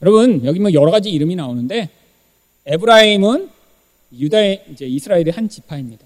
여러분 0.02 0.44
여기 0.44 0.58
뭐 0.58 0.72
여러 0.72 0.90
가지 0.90 1.10
이름이 1.10 1.36
나오는데 1.36 1.88
에브라임은 2.66 3.48
유다의 4.18 4.64
이제 4.72 4.86
이스라엘의 4.86 5.30
한 5.32 5.48
지파입니다. 5.48 6.04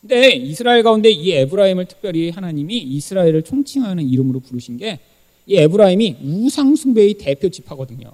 근데 0.00 0.30
이스라엘 0.30 0.82
가운데 0.82 1.10
이 1.10 1.32
에브라임을 1.32 1.86
특별히 1.86 2.30
하나님이 2.30 2.78
이스라엘을 2.78 3.42
총칭하는 3.42 4.08
이름으로 4.08 4.40
부르신 4.40 4.78
게 4.78 4.98
이 5.46 5.56
에브라임이 5.56 6.16
우상 6.22 6.76
숭배의 6.76 7.14
대표 7.14 7.48
지파거든요. 7.48 8.10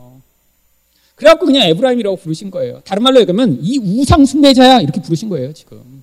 그래갖고 1.14 1.46
그냥 1.46 1.68
에브라임이라고 1.68 2.16
부르신 2.16 2.50
거예요. 2.50 2.80
다른 2.84 3.02
말로 3.02 3.20
얘기하면 3.20 3.58
이 3.60 3.78
우상 3.78 4.24
숭배자야 4.24 4.80
이렇게 4.80 5.02
부르신 5.02 5.28
거예요 5.28 5.52
지금. 5.52 5.97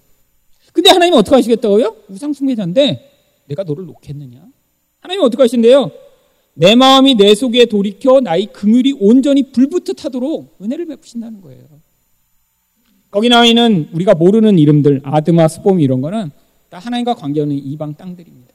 근데 0.75 0.89
하나님은 0.89 1.19
어떻게 1.19 1.37
하시겠다고요? 1.37 1.95
우상 2.09 2.33
숭배자인데 2.33 3.09
내가 3.45 3.63
너를 3.63 3.85
놓겠느냐? 3.85 4.45
하나님은 4.99 5.25
어떻게 5.25 5.41
하신대요? 5.41 5.89
내 6.53 6.75
마음이 6.75 7.15
내 7.15 7.33
속에 7.33 7.65
돌이켜 7.65 8.19
나의 8.19 8.47
긍휼이 8.47 8.97
온전히 8.99 9.53
불붙듯 9.53 10.03
하도록 10.03 10.57
은혜를 10.61 10.85
베푸신다는 10.87 11.39
거예요. 11.39 11.63
거기 13.09 13.29
나와 13.29 13.45
있는 13.45 13.87
우리가 13.93 14.15
모르는 14.15 14.59
이름들 14.59 14.99
아드마, 15.05 15.47
스봄 15.47 15.79
이런 15.79 16.01
거는 16.01 16.31
다 16.69 16.79
하나님과 16.79 17.13
관계없는 17.15 17.55
이방 17.55 17.93
땅들입니다. 17.93 18.53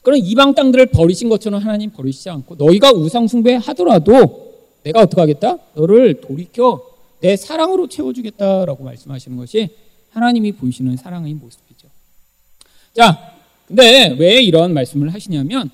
그런 0.00 0.18
이방 0.18 0.54
땅들을 0.54 0.86
버리신 0.86 1.28
것처럼 1.28 1.60
하나님 1.60 1.90
버리시지 1.90 2.30
않고 2.30 2.54
너희가 2.54 2.92
우상 2.92 3.28
숭배하더라도 3.28 4.54
내가 4.84 5.00
어떻게 5.00 5.20
하겠다? 5.20 5.58
너를 5.74 6.22
돌이켜 6.22 6.80
내 7.20 7.36
사랑으로 7.36 7.88
채워주겠다라고 7.88 8.84
말씀하시는 8.84 9.36
것이 9.36 9.68
하나님이 10.14 10.52
보이시는 10.52 10.96
사랑의 10.96 11.34
모습이죠. 11.34 11.88
자, 12.94 13.34
근데 13.66 14.14
왜 14.18 14.40
이런 14.40 14.72
말씀을 14.72 15.12
하시냐면 15.12 15.70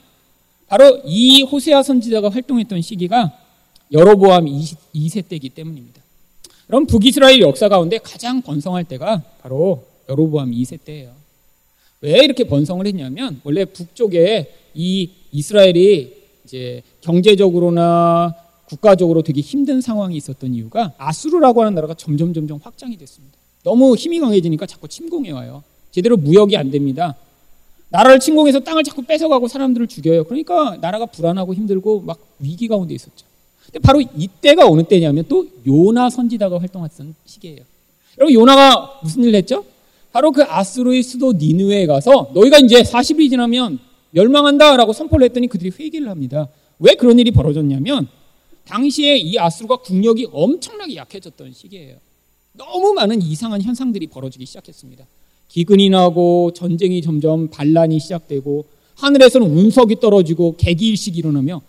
바로 0.67 1.03
이 1.05 1.43
호세아 1.43 1.83
선지자가 1.83 2.31
활동했던 2.31 2.81
시기가 2.81 3.37
여로보암 3.93 4.47
2세 4.47 5.29
때이기 5.29 5.51
때문입니다. 5.51 6.01
그럼 6.67 6.87
북이스라엘 6.87 7.41
역사 7.41 7.69
가운데 7.69 7.99
가장 7.99 8.41
번성할 8.41 8.85
때가 8.85 9.23
바로 9.43 9.85
여로보암 10.09 10.53
2세 10.53 10.79
때예요. 10.85 11.13
왜 12.01 12.25
이렇게 12.25 12.45
번성을 12.45 12.87
했냐면 12.87 13.41
원래 13.45 13.67
북쪽에 13.67 14.55
이 14.75 15.11
이스라엘이 15.33 16.17
이제 16.45 16.83
경제적으로나 17.03 18.35
국가적으로 18.65 19.23
되게 19.23 19.41
힘든 19.41 19.81
상황이 19.81 20.17
있었던 20.17 20.55
이유가 20.55 20.95
아수르라고 20.97 21.61
하는 21.61 21.75
나라가 21.75 21.93
점점 21.95 22.33
점점 22.33 22.59
확장이 22.63 22.97
됐습니다. 22.97 23.40
너무 23.63 23.95
힘이 23.95 24.21
강해지니까 24.21 24.67
자꾸 24.67 24.89
침공해 24.89 25.31
와요. 25.33 25.63
제대로 25.91 26.17
무역이 26.17 26.57
안 26.57 26.71
됩니다. 26.71 27.17
나라를 27.91 28.21
침공해서 28.21 28.61
땅을 28.61 28.85
자꾸 28.85 29.03
뺏어가고 29.03 29.49
사람들을 29.49 29.87
죽여요. 29.89 30.25
그러니까 30.25 30.77
나라가 30.81 31.07
불안하고 31.07 31.55
힘들고 31.55 32.03
막 32.03 32.19
위기 32.39 32.69
가운데 32.69 32.95
있었죠. 32.95 33.27
근데 33.67 33.81
바로 33.81 34.01
이때가 34.01 34.67
어느 34.67 34.83
때냐면 34.83 35.25
또 35.29 35.47
요나 35.67 36.09
선지자가 36.11 36.59
활동했던 36.59 37.15
시기예요. 37.27 37.61
여러분 38.19 38.35
요나가 38.35 39.01
무슨 39.03 39.23
일을 39.25 39.35
했죠? 39.35 39.65
바로 40.13 40.33
그 40.33 40.43
아수르의 40.43 41.03
수도 41.03 41.33
니누에 41.33 41.87
가서 41.87 42.31
너희가 42.35 42.59
이제 42.59 42.83
40일이 42.83 43.31
지나면 43.31 43.79
멸망한다라고 44.11 44.93
선포를 44.93 45.27
했더니 45.27 45.47
그들이 45.47 45.73
회개를 45.79 46.09
합니다. 46.09 46.49
왜 46.79 46.95
그런 46.95 47.19
일이 47.19 47.31
벌어졌냐면 47.31 48.09
당시에 48.67 49.17
이 49.17 49.39
아수르가 49.39 49.77
국력이 49.77 50.29
엄청나게 50.33 50.97
약해졌던 50.97 51.53
시기예요. 51.53 51.97
너무 52.53 52.93
많은 52.95 53.23
이상한 53.23 53.63
현상들이 53.63 54.09
벌어지기 54.09 54.47
시작했습니다. 54.47 55.07
기근이 55.49 55.91
나고 55.91 56.53
전쟁이 56.55 57.03
점점 57.03 57.49
반란이 57.49 57.99
시작되고 57.99 58.65
하늘에서는 58.97 59.47
운석이 59.47 60.01
떨어지고 60.01 60.57
개기일식이 60.57 61.19
일어나며 61.19 61.63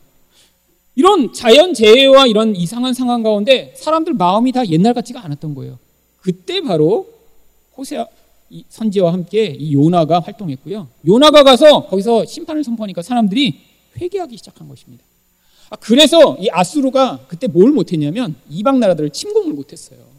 이런 0.95 1.33
자연 1.33 1.73
재해와 1.73 2.27
이런 2.27 2.55
이상한 2.55 2.93
상황 2.93 3.23
가운데 3.23 3.73
사람들 3.77 4.13
마음이 4.13 4.51
다 4.51 4.67
옛날 4.67 4.93
같지가 4.93 5.23
않았던 5.23 5.55
거예요. 5.55 5.79
그때 6.19 6.61
바로 6.61 7.07
호세아 7.77 8.05
선지와 8.67 9.13
함께 9.13 9.45
이 9.57 9.73
요나가 9.73 10.19
활동했고요. 10.19 10.87
요나가 11.07 11.43
가서 11.43 11.87
거기서 11.87 12.25
심판을 12.25 12.63
선포하니까 12.63 13.01
사람들이 13.01 13.59
회개하기 13.99 14.37
시작한 14.37 14.67
것입니다. 14.67 15.03
아, 15.69 15.77
그래서 15.77 16.35
이 16.37 16.49
아수르가 16.51 17.25
그때 17.29 17.47
뭘 17.47 17.71
못했냐면 17.71 18.35
이방 18.49 18.81
나라들을 18.81 19.11
침공을 19.11 19.53
못했어요. 19.53 20.10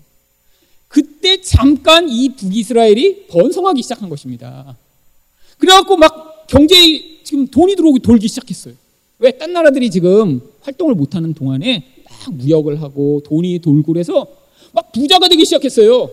그때 0.92 1.40
잠깐 1.40 2.06
이 2.10 2.28
북이스라엘이 2.36 3.28
번성하기 3.28 3.82
시작한 3.82 4.10
것입니다. 4.10 4.76
그래갖고 5.56 5.96
막 5.96 6.46
경제에 6.46 7.22
지금 7.24 7.46
돈이 7.46 7.76
들어오기 7.76 8.00
돌기 8.00 8.28
시작했어요. 8.28 8.74
왜? 9.18 9.30
딴 9.38 9.54
나라들이 9.54 9.90
지금 9.90 10.42
활동을 10.60 10.94
못하는 10.94 11.32
동안에 11.32 11.86
막 12.04 12.34
무역을 12.34 12.82
하고 12.82 13.22
돈이 13.24 13.60
돌고 13.60 13.90
그래서 13.90 14.26
막 14.72 14.92
부자가 14.92 15.28
되기 15.30 15.46
시작했어요. 15.46 16.10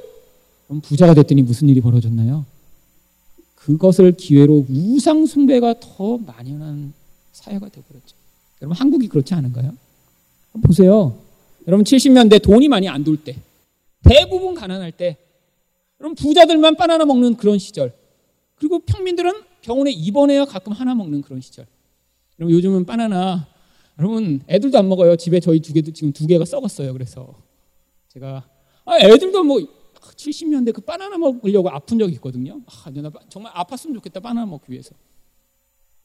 그럼 0.68 0.80
부자가 0.82 1.14
됐더니 1.14 1.42
무슨 1.42 1.68
일이 1.68 1.82
벌어졌나요? 1.82 2.46
그것을 3.56 4.14
기회로 4.14 4.66
우상 4.70 5.26
숭배가 5.26 5.76
더 5.82 6.18
만연한 6.20 6.94
사회가 7.34 7.68
되어버렸죠. 7.68 8.16
여러분 8.62 8.78
한국이 8.78 9.10
그렇지 9.10 9.34
않은가요? 9.34 9.74
보세요. 10.64 11.18
여러분 11.68 11.84
70년대 11.84 12.42
돈이 12.42 12.70
많이 12.70 12.88
안 12.88 13.04
돌 13.04 13.18
때, 13.18 13.36
대부분 14.04 14.56
가난할 14.56 14.92
때, 14.92 15.18
여러분 16.00 16.16
부자들만 16.16 16.76
바나나 16.76 17.06
먹는 17.06 17.36
그런 17.36 17.60
시절, 17.60 17.94
그리고 18.56 18.80
평민들은 18.80 19.32
병원에 19.62 19.92
입원해야 19.92 20.46
가끔 20.46 20.74
하나 20.74 20.96
먹는 20.96 21.22
그런 21.22 21.42
시절. 21.42 21.66
여러분 22.40 22.56
요즘은 22.56 22.86
바나나 22.86 23.48
여러분 23.98 24.42
애들도 24.48 24.78
안 24.78 24.88
먹어요. 24.88 25.16
집에 25.16 25.40
저희 25.40 25.60
두 25.60 25.74
개도 25.74 25.92
지금 25.92 26.14
두 26.14 26.28
개가 26.28 26.46
썩었어요. 26.46 26.94
그래서 26.94 27.36
제가 28.10 28.48
아, 28.86 28.98
애들도 29.00 29.44
뭐 29.44 29.60
70년대 30.16 30.74
그 30.74 30.82
바나나 30.82 31.18
먹으려고 31.18 31.70
아픈 31.70 32.00
적이 32.00 32.14
있거든요. 32.14 32.62
아, 32.66 32.90
나 32.92 33.12
정말 33.28 33.54
아팠으면 33.54 33.96
좋겠다. 33.96 34.20
바나나 34.20 34.46
먹기 34.46 34.72
위해서. 34.72 34.96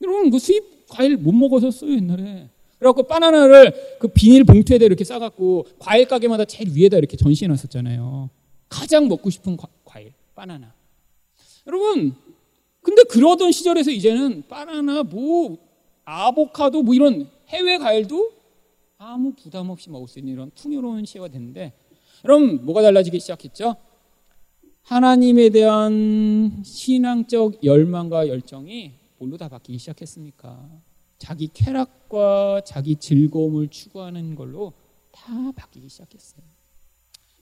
여러분 0.03 0.31
그 0.31 0.39
수입 0.39 0.87
과일 0.89 1.17
못 1.17 1.33
먹어서어요 1.33 1.93
옛날에. 1.93 2.51
그래갖고 2.78 3.04
바나나를 3.04 3.99
그 3.99 4.09
비닐 4.09 4.45
봉투에다 4.45 4.85
이렇게 4.85 5.04
싸갖고 5.04 5.66
과일 5.78 6.07
가게마다 6.07 6.45
제일 6.45 6.71
위에다 6.75 6.99
이렇게 6.99 7.16
전시해 7.16 7.49
놨었잖아요. 7.49 8.31
가장 8.69 9.09
먹고 9.09 9.31
싶은 9.31 9.57
과, 9.57 9.69
과일, 9.85 10.12
바나나. 10.35 10.73
여러분, 11.66 12.14
근데 12.83 13.02
그러던 13.04 13.52
시절에서 13.52 13.90
이제는 13.90 14.45
바나나, 14.49 15.04
뭐, 15.04 15.57
아보카도, 16.04 16.83
뭐 16.83 16.95
이런 16.95 17.28
해외 17.49 17.78
과일도 17.78 18.33
아무 18.99 19.33
부담 19.33 19.71
없이 19.71 19.90
먹을 19.90 20.09
수 20.09 20.19
있는 20.19 20.35
이런 20.35 20.50
풍요로운 20.54 21.04
시대가 21.07 21.28
됐는데, 21.28 21.73
여러분, 22.25 22.64
뭐가 22.64 22.83
달라지기 22.83 23.21
시작했죠? 23.21 23.76
하나님에 24.83 25.49
대한 25.49 26.62
신앙적 26.62 27.64
열망과 27.64 28.28
열정이 28.28 28.93
뭘로 29.19 29.38
다 29.38 29.49
바뀌기 29.49 29.78
시작했습니까? 29.78 30.69
자기 31.25 31.49
쾌락과 31.54 32.61
자기 32.66 32.97
즐거움을 32.97 33.69
추구하는 33.69 34.35
걸로 34.35 34.75
다 35.11 35.52
바뀌기 35.57 35.88
시작했어요. 35.88 36.43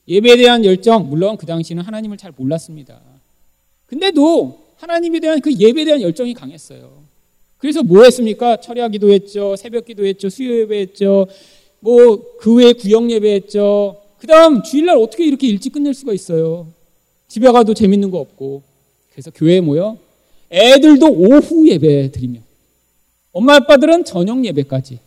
예배에 0.07 0.37
대한 0.37 0.63
열정, 0.63 1.09
물론 1.09 1.35
그 1.35 1.45
당시는 1.45 1.83
하나님을 1.83 2.15
잘 2.15 2.31
몰랐습니다. 2.35 3.01
근데도 3.87 4.57
하나님에 4.77 5.19
대한 5.19 5.41
그 5.41 5.53
예배에 5.53 5.83
대한 5.83 6.01
열정이 6.01 6.33
강했어요. 6.33 7.03
그래서 7.57 7.83
뭐 7.83 8.03
했습니까? 8.05 8.55
철야 8.61 8.87
기도했죠. 8.87 9.57
새벽 9.57 9.83
기도했죠. 9.85 10.29
수요 10.29 10.61
예배했죠. 10.61 11.27
뭐 11.81 12.37
그 12.39 12.55
외에 12.55 12.71
구역 12.71 13.11
예배했죠. 13.11 14.01
그다음 14.17 14.63
주일날 14.63 14.95
어떻게 14.97 15.25
이렇게 15.25 15.47
일찍 15.47 15.73
끝낼 15.73 15.93
수가 15.93 16.13
있어요? 16.13 16.67
집에 17.27 17.51
가도 17.51 17.73
재밌는 17.73 18.11
거 18.11 18.19
없고. 18.19 18.63
그래서 19.11 19.29
교회에 19.31 19.59
모여 19.59 19.97
애들도 20.49 21.05
오후 21.05 21.67
예배 21.67 22.11
드리며 22.11 22.39
엄마 23.33 23.55
아빠들은 23.55 24.05
저녁 24.05 24.45
예배까지. 24.45 24.99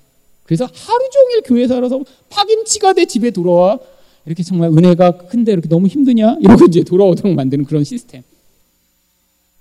그래서 0.43 0.65
하루 0.65 1.09
종일 1.11 1.43
교회 1.45 1.67
살아서 1.67 2.05
파김치가 2.29 2.93
돼 2.93 3.07
집에 3.07 3.31
돌아와 3.31 3.79
이렇게 4.27 4.43
정말 4.43 4.71
은혜가 4.71 5.13
큰데 5.29 5.53
이렇게 5.53 5.69
너무 5.69 5.87
힘드냐 5.87 6.37
이러고 6.41 6.67
이제 6.67 6.83
돌아오도록 6.83 7.33
만드는 7.35 7.65
그런 7.65 7.85
시스템. 7.85 8.23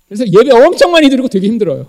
그래서 0.07 0.25
예배 0.27 0.51
엄청 0.51 0.91
많이 0.91 1.09
드리고 1.09 1.27
되게 1.27 1.47
힘들어요. 1.47 1.87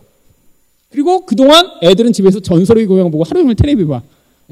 그리고 0.90 1.26
그동안 1.26 1.72
애들은 1.82 2.12
집에서 2.12 2.40
전설의 2.40 2.86
고향 2.86 3.10
보고 3.10 3.24
하루 3.24 3.40
종일 3.40 3.56
텔레비 3.56 3.84
봐. 3.86 4.02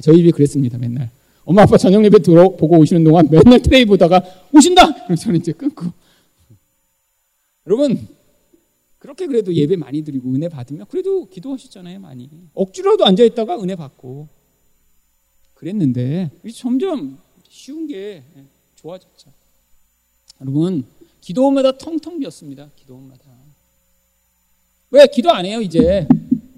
저희 0.02 0.16
집이 0.16 0.32
그랬습니다, 0.32 0.76
맨날. 0.78 1.10
엄마 1.44 1.62
아빠 1.62 1.76
저녁 1.76 2.04
예배 2.04 2.20
들어 2.20 2.50
보고 2.50 2.78
오시는 2.78 3.04
동안 3.04 3.28
맨날 3.30 3.60
텔레비 3.62 3.84
보다가 3.86 4.22
오신다! 4.52 5.04
그럼 5.04 5.16
저는 5.16 5.40
이제 5.40 5.52
끊고. 5.52 5.86
여러분, 7.66 8.06
그렇게 9.04 9.26
그래도 9.26 9.52
예배 9.52 9.76
많이 9.76 10.00
드리고 10.00 10.30
은혜 10.30 10.48
받으면 10.48 10.86
그래도 10.88 11.28
기도하셨잖아요, 11.28 12.00
많이. 12.00 12.30
억지로라도 12.54 13.04
앉아있다가 13.04 13.60
은혜 13.60 13.76
받고. 13.76 14.28
그랬는데, 15.52 16.30
점점 16.54 17.18
쉬운 17.46 17.86
게 17.86 18.24
좋아졌죠. 18.76 19.30
여러분, 20.40 20.86
기도원마다 21.20 21.76
텅텅 21.76 22.18
비었습니다, 22.18 22.70
기도원마다. 22.76 23.24
왜? 24.88 25.06
기도 25.08 25.30
안 25.32 25.44
해요, 25.44 25.60
이제. 25.60 26.08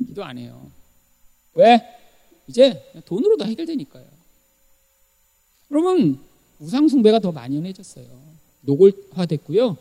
기도 0.06 0.22
안 0.22 0.38
해요. 0.38 0.70
왜? 1.54 1.82
이제 2.46 2.80
돈으로 3.06 3.36
다 3.38 3.44
해결되니까요. 3.44 4.06
여러분, 5.72 6.20
우상숭배가 6.60 7.18
더 7.18 7.32
만연해졌어요. 7.32 8.06
노골화됐고요. 8.60 9.76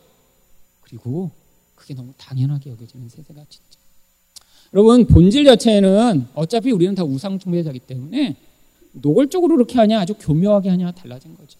그리고 0.81 1.44
그게 1.85 1.93
너무 1.93 2.13
당연하게 2.17 2.71
여겨지는 2.71 3.07
세대가 3.09 3.45
진짜. 3.47 3.79
여러분 4.73 5.05
본질 5.05 5.45
자체는 5.45 6.27
어차피 6.33 6.71
우리는 6.71 6.95
다 6.95 7.03
우상 7.03 7.37
숭배자기 7.37 7.77
때문에 7.77 8.35
노골적으로 8.93 9.55
그렇게 9.55 9.77
하냐 9.77 9.99
아주 9.99 10.15
교묘하게 10.15 10.69
하냐 10.69 10.91
달라진 10.93 11.37
거죠. 11.37 11.59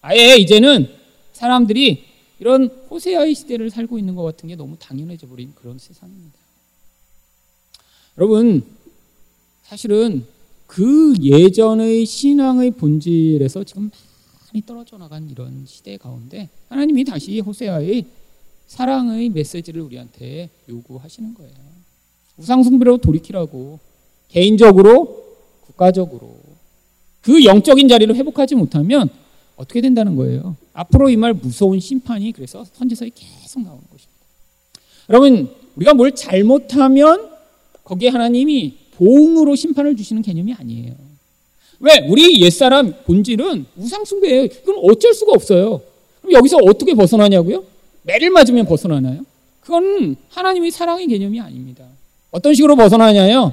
아예 0.00 0.36
이제는 0.36 0.88
사람들이 1.34 2.02
이런 2.40 2.68
호세아의 2.90 3.34
시대를 3.34 3.68
살고 3.68 3.98
있는 3.98 4.14
것 4.14 4.22
같은 4.22 4.48
게 4.48 4.56
너무 4.56 4.76
당연해져 4.78 5.28
버린 5.28 5.52
그런 5.54 5.78
세상입니다. 5.78 6.38
여러분 8.16 8.64
사실은 9.64 10.24
그 10.66 11.14
예전의 11.20 12.06
신앙의 12.06 12.70
본질에서 12.70 13.64
지금 13.64 13.90
많이 14.46 14.64
떨어져 14.64 14.96
나간 14.96 15.28
이런 15.28 15.64
시대 15.66 15.98
가운데 15.98 16.48
하나님이 16.70 17.04
다시 17.04 17.38
호세아의 17.40 18.06
사랑의 18.68 19.30
메시지를 19.30 19.80
우리한테 19.80 20.50
요구하시는 20.68 21.34
거예요. 21.34 21.52
우상숭배로 22.36 22.98
돌이키라고 22.98 23.80
개인적으로 24.28 25.24
국가적으로 25.66 26.36
그 27.22 27.44
영적인 27.44 27.88
자리를 27.88 28.14
회복하지 28.14 28.54
못하면 28.54 29.08
어떻게 29.56 29.80
된다는 29.80 30.14
거예요. 30.16 30.54
앞으로 30.74 31.08
이 31.10 31.16
말 31.16 31.32
무서운 31.34 31.80
심판이 31.80 32.30
그래서 32.32 32.64
선지서에 32.74 33.10
계속 33.14 33.62
나오는 33.62 33.82
것입니다. 33.90 34.12
여러분 35.10 35.50
우리가 35.74 35.94
뭘 35.94 36.14
잘못하면 36.14 37.30
거기에 37.84 38.10
하나님이 38.10 38.76
보응으로 38.96 39.56
심판을 39.56 39.96
주시는 39.96 40.22
개념이 40.22 40.52
아니에요. 40.52 40.94
왜? 41.80 42.06
우리 42.08 42.40
옛사람 42.42 42.94
본질은 43.04 43.64
우상숭배예요. 43.76 44.48
그럼 44.64 44.80
어쩔 44.84 45.14
수가 45.14 45.32
없어요. 45.32 45.80
그럼 46.20 46.32
여기서 46.34 46.58
어떻게 46.66 46.94
벗어나냐고요? 46.94 47.64
매를 48.08 48.30
맞으면 48.30 48.64
벗어나나요? 48.64 49.20
그건 49.60 50.16
하나님의 50.30 50.70
사랑의 50.70 51.06
개념이 51.06 51.40
아닙니다. 51.40 51.84
어떤 52.30 52.54
식으로 52.54 52.74
벗어나냐요? 52.74 53.52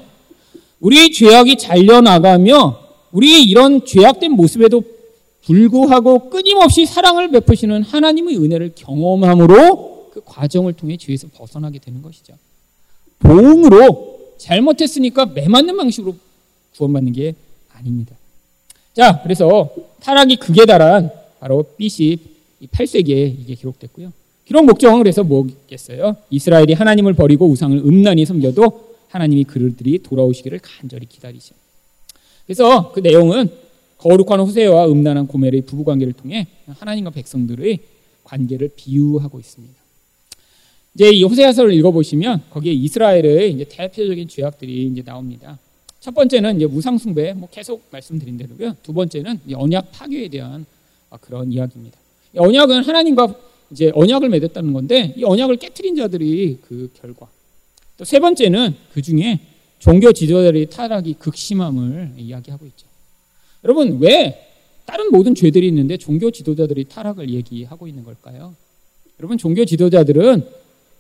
우리 0.80 1.12
죄악이 1.12 1.58
잘려나가며 1.58 2.80
우리 3.12 3.44
이런 3.44 3.86
죄악된 3.86 4.32
모습에도 4.32 4.82
불구하고 5.44 6.30
끊임없이 6.30 6.86
사랑을 6.86 7.30
베푸시는 7.32 7.84
하나님의 7.84 8.38
은혜를 8.38 8.72
경험함으로 8.76 10.12
그 10.13 10.22
과정을 10.24 10.74
통해 10.74 10.96
죄에서 10.96 11.28
벗어나게 11.34 11.80
되는 11.80 12.02
것이죠. 12.02 12.34
보응으로 13.20 14.36
잘못했으니까 14.38 15.26
매 15.28 15.50
맞는 15.50 15.76
방식으로 15.76 16.15
구원받는 16.78 17.12
게 17.12 17.36
아닙니다. 17.74 18.15
자, 18.94 19.22
그래서 19.22 19.70
타락이 20.00 20.38
극에 20.38 20.65
달한 20.65 21.12
바로 21.41 21.63
BC 21.78 22.18
8세기에 22.72 23.39
이게 23.41 23.56
기록됐고요. 23.56 24.12
기록 24.45 24.65
목적은 24.65 24.99
그래서 24.99 25.23
뭐겠어요? 25.23 26.15
이스라엘이 26.29 26.73
하나님을 26.73 27.13
버리고 27.13 27.47
우상을 27.49 27.77
음란히 27.79 28.25
섬겨도 28.25 28.95
하나님이 29.10 29.43
그들이 29.45 29.99
돌아오시기를 29.99 30.60
간절히 30.60 31.08
기다리죠. 31.08 31.55
그래서 32.45 32.91
그 32.91 32.99
내용은 32.99 33.49
거룩한 33.97 34.39
호세와 34.39 34.88
음란한 34.88 35.27
고멜의 35.27 35.62
부부관계를 35.62 36.13
통해 36.13 36.47
하나님과 36.67 37.10
백성들의 37.12 37.79
관계를 38.23 38.69
비유하고 38.75 39.39
있습니다. 39.39 39.73
이제 40.93 41.10
이 41.10 41.23
호세아서를 41.23 41.73
읽어보시면 41.73 42.43
거기에 42.51 42.73
이스라엘의 42.73 43.51
이제 43.51 43.65
대표적인 43.67 44.27
죄악들이 44.27 44.88
이제 44.88 45.01
나옵니다. 45.01 45.58
첫 45.99 46.13
번째는 46.13 46.58
이제 46.58 46.67
무상숭배, 46.67 47.34
뭐 47.34 47.49
계속 47.51 47.84
말씀드린 47.91 48.38
대로고요. 48.38 48.75
두 48.84 48.93
번째는 48.93 49.39
언약 49.53 49.91
파괴에 49.91 50.27
대한 50.27 50.65
그런 51.21 51.51
이야기입니다. 51.51 51.97
언약은 52.38 52.84
하나님과 52.84 53.36
이제 53.71 53.91
언약을 53.93 54.30
맺었다는 54.30 54.73
건데 54.73 55.13
이 55.17 55.23
언약을 55.23 55.58
깨뜨린 55.58 55.95
자들이 55.95 56.60
그 56.67 56.91
결과. 56.93 57.28
또 57.97 58.04
세 58.04 58.19
번째는 58.19 58.75
그 58.93 59.01
중에 59.01 59.39
종교 59.80 60.12
지도자들의 60.12 60.69
타락이 60.69 61.15
극심함을 61.19 62.13
이야기하고 62.17 62.65
있죠. 62.67 62.88
여러분 63.63 63.99
왜 63.99 64.41
다른 64.86 65.12
모든 65.12 65.34
죄들이 65.34 65.67
있는데 65.67 65.97
종교 65.97 66.30
지도자들이 66.30 66.86
타락을 66.86 67.30
얘기하고 67.30 67.88
있는 67.88 68.04
걸까요? 68.04 68.56
여러분 69.19 69.38
종교 69.38 69.65
지도자들은 69.65 70.45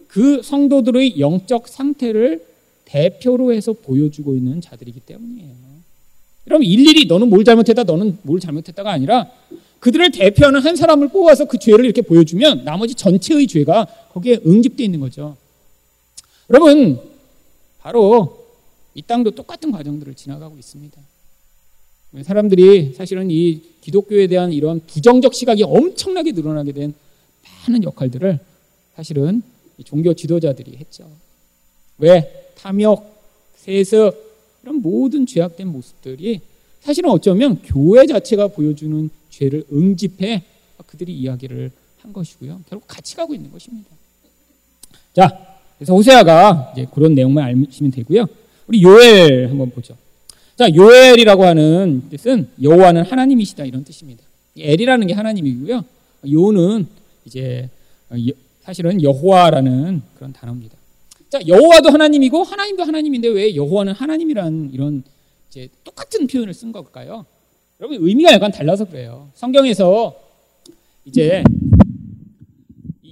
그 0.07 0.41
성도들의 0.41 1.19
영적 1.19 1.67
상태를 1.67 2.45
대표로 2.85 3.53
해서 3.53 3.73
보여주고 3.73 4.35
있는 4.35 4.61
자들이기 4.61 5.01
때문이에요. 5.01 5.53
여러분 6.47 6.65
일일이 6.65 7.05
너는 7.05 7.29
뭘 7.29 7.43
잘못했다, 7.43 7.83
너는 7.83 8.19
뭘 8.21 8.39
잘못했다가 8.39 8.91
아니라 8.91 9.29
그들을 9.85 10.09
대표하는 10.09 10.61
한 10.61 10.75
사람을 10.75 11.09
뽑아서 11.09 11.45
그 11.45 11.59
죄를 11.59 11.85
이렇게 11.85 12.01
보여주면 12.01 12.63
나머지 12.63 12.95
전체의 12.95 13.45
죄가 13.45 13.85
거기에 14.13 14.39
응집되어 14.43 14.83
있는 14.83 14.99
거죠. 14.99 15.37
여러분, 16.49 16.99
바로 17.77 18.47
이 18.95 19.03
땅도 19.03 19.31
똑같은 19.31 19.71
과정들을 19.71 20.15
지나가고 20.15 20.57
있습니다. 20.57 20.99
사람들이 22.23 22.93
사실은 22.93 23.29
이 23.29 23.61
기독교에 23.81 24.25
대한 24.25 24.51
이런 24.51 24.81
부정적 24.87 25.35
시각이 25.35 25.61
엄청나게 25.61 26.31
늘어나게 26.31 26.71
된 26.71 26.95
많은 27.67 27.83
역할들을 27.83 28.39
사실은 28.95 29.43
종교 29.83 30.15
지도자들이 30.15 30.77
했죠. 30.77 31.07
왜? 31.99 32.53
탐욕, 32.57 33.05
세습, 33.57 34.15
이런 34.63 34.81
모든 34.81 35.27
죄악된 35.27 35.67
모습들이 35.67 36.41
사실은 36.81 37.11
어쩌면 37.11 37.61
교회 37.61 38.07
자체가 38.07 38.47
보여주는 38.47 39.11
죄를 39.35 39.65
응집해 39.71 40.43
그들이 40.85 41.13
이야기를 41.13 41.71
한 42.01 42.13
것이고요. 42.13 42.61
결국 42.69 42.87
같이 42.87 43.15
가고 43.15 43.33
있는 43.33 43.51
것입니다. 43.51 43.89
자, 45.13 45.57
그래서 45.77 45.93
호세아가 45.93 46.73
이제 46.73 46.87
그런 46.93 47.15
내용만 47.15 47.43
알시면 47.43 47.91
되고요. 47.91 48.27
우리 48.67 48.81
요엘 48.81 49.49
한번 49.49 49.71
보죠. 49.71 49.95
자, 50.55 50.73
요엘이라고 50.73 51.43
하는 51.43 52.03
뜻은 52.09 52.47
여호와는 52.61 53.03
하나님이시다 53.03 53.65
이런 53.65 53.83
뜻입니다. 53.83 54.23
엘이라는 54.57 55.07
게 55.07 55.13
하나님이고요. 55.13 55.83
요는 56.31 56.87
이제 57.25 57.69
사실은 58.61 59.03
여호와라는 59.03 60.01
그런 60.15 60.31
단어입니다. 60.31 60.77
자, 61.29 61.39
여호와도 61.45 61.89
하나님이고 61.89 62.43
하나님도 62.43 62.83
하나님인데 62.83 63.27
왜 63.29 63.55
여호와는 63.55 63.93
하나님이라는 63.93 64.71
이런 64.73 65.03
이제 65.49 65.67
똑같은 65.83 66.27
표현을 66.27 66.53
쓴 66.53 66.71
걸까요? 66.71 67.25
여러분 67.85 68.07
의미가 68.07 68.33
약간 68.33 68.51
달라서 68.51 68.85
그래요. 68.85 69.29
성경에서 69.35 70.19
이제 71.05 71.43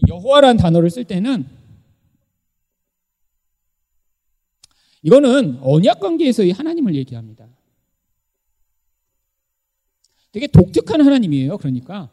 여호와라는 0.10 0.58
단어를 0.58 0.90
쓸 0.90 1.04
때는 1.04 1.46
이거는 5.04 5.60
언약 5.62 6.00
관계에서의 6.00 6.54
하나님을 6.54 6.96
얘기합니다. 6.96 7.46
되게 10.32 10.48
독특한 10.48 11.02
하나님이에요. 11.02 11.58
그러니까 11.60 12.10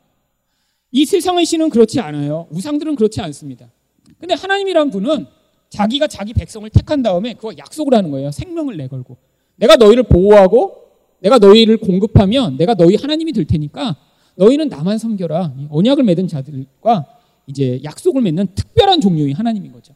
이 0.90 1.06
세상의 1.06 1.46
신은 1.46 1.70
그렇지 1.70 2.00
않아요. 2.00 2.46
우상들은 2.50 2.96
그렇지 2.96 3.22
않습니다. 3.22 3.70
근데 4.18 4.34
하나님이란 4.34 4.90
분은 4.90 5.26
자기가 5.70 6.08
자기 6.08 6.34
백성을 6.34 6.68
택한 6.68 7.02
다음에 7.02 7.32
그거 7.32 7.54
약속을 7.56 7.94
하는 7.94 8.10
거예요. 8.10 8.30
생명을 8.30 8.76
내걸고. 8.76 9.16
내가 9.56 9.76
너희를 9.76 10.02
보호하고 10.02 10.89
내가 11.20 11.38
너희를 11.38 11.76
공급하면 11.76 12.56
내가 12.56 12.74
너희 12.74 12.96
하나님이 12.96 13.32
될 13.32 13.44
테니까 13.44 13.96
너희는 14.36 14.68
나만 14.68 14.98
섬겨라. 14.98 15.54
언약을 15.70 16.04
맺은 16.04 16.28
자들과 16.28 17.06
이제 17.46 17.80
약속을 17.84 18.22
맺는 18.22 18.48
특별한 18.54 19.00
종류의 19.00 19.32
하나님인 19.32 19.72
거죠. 19.72 19.94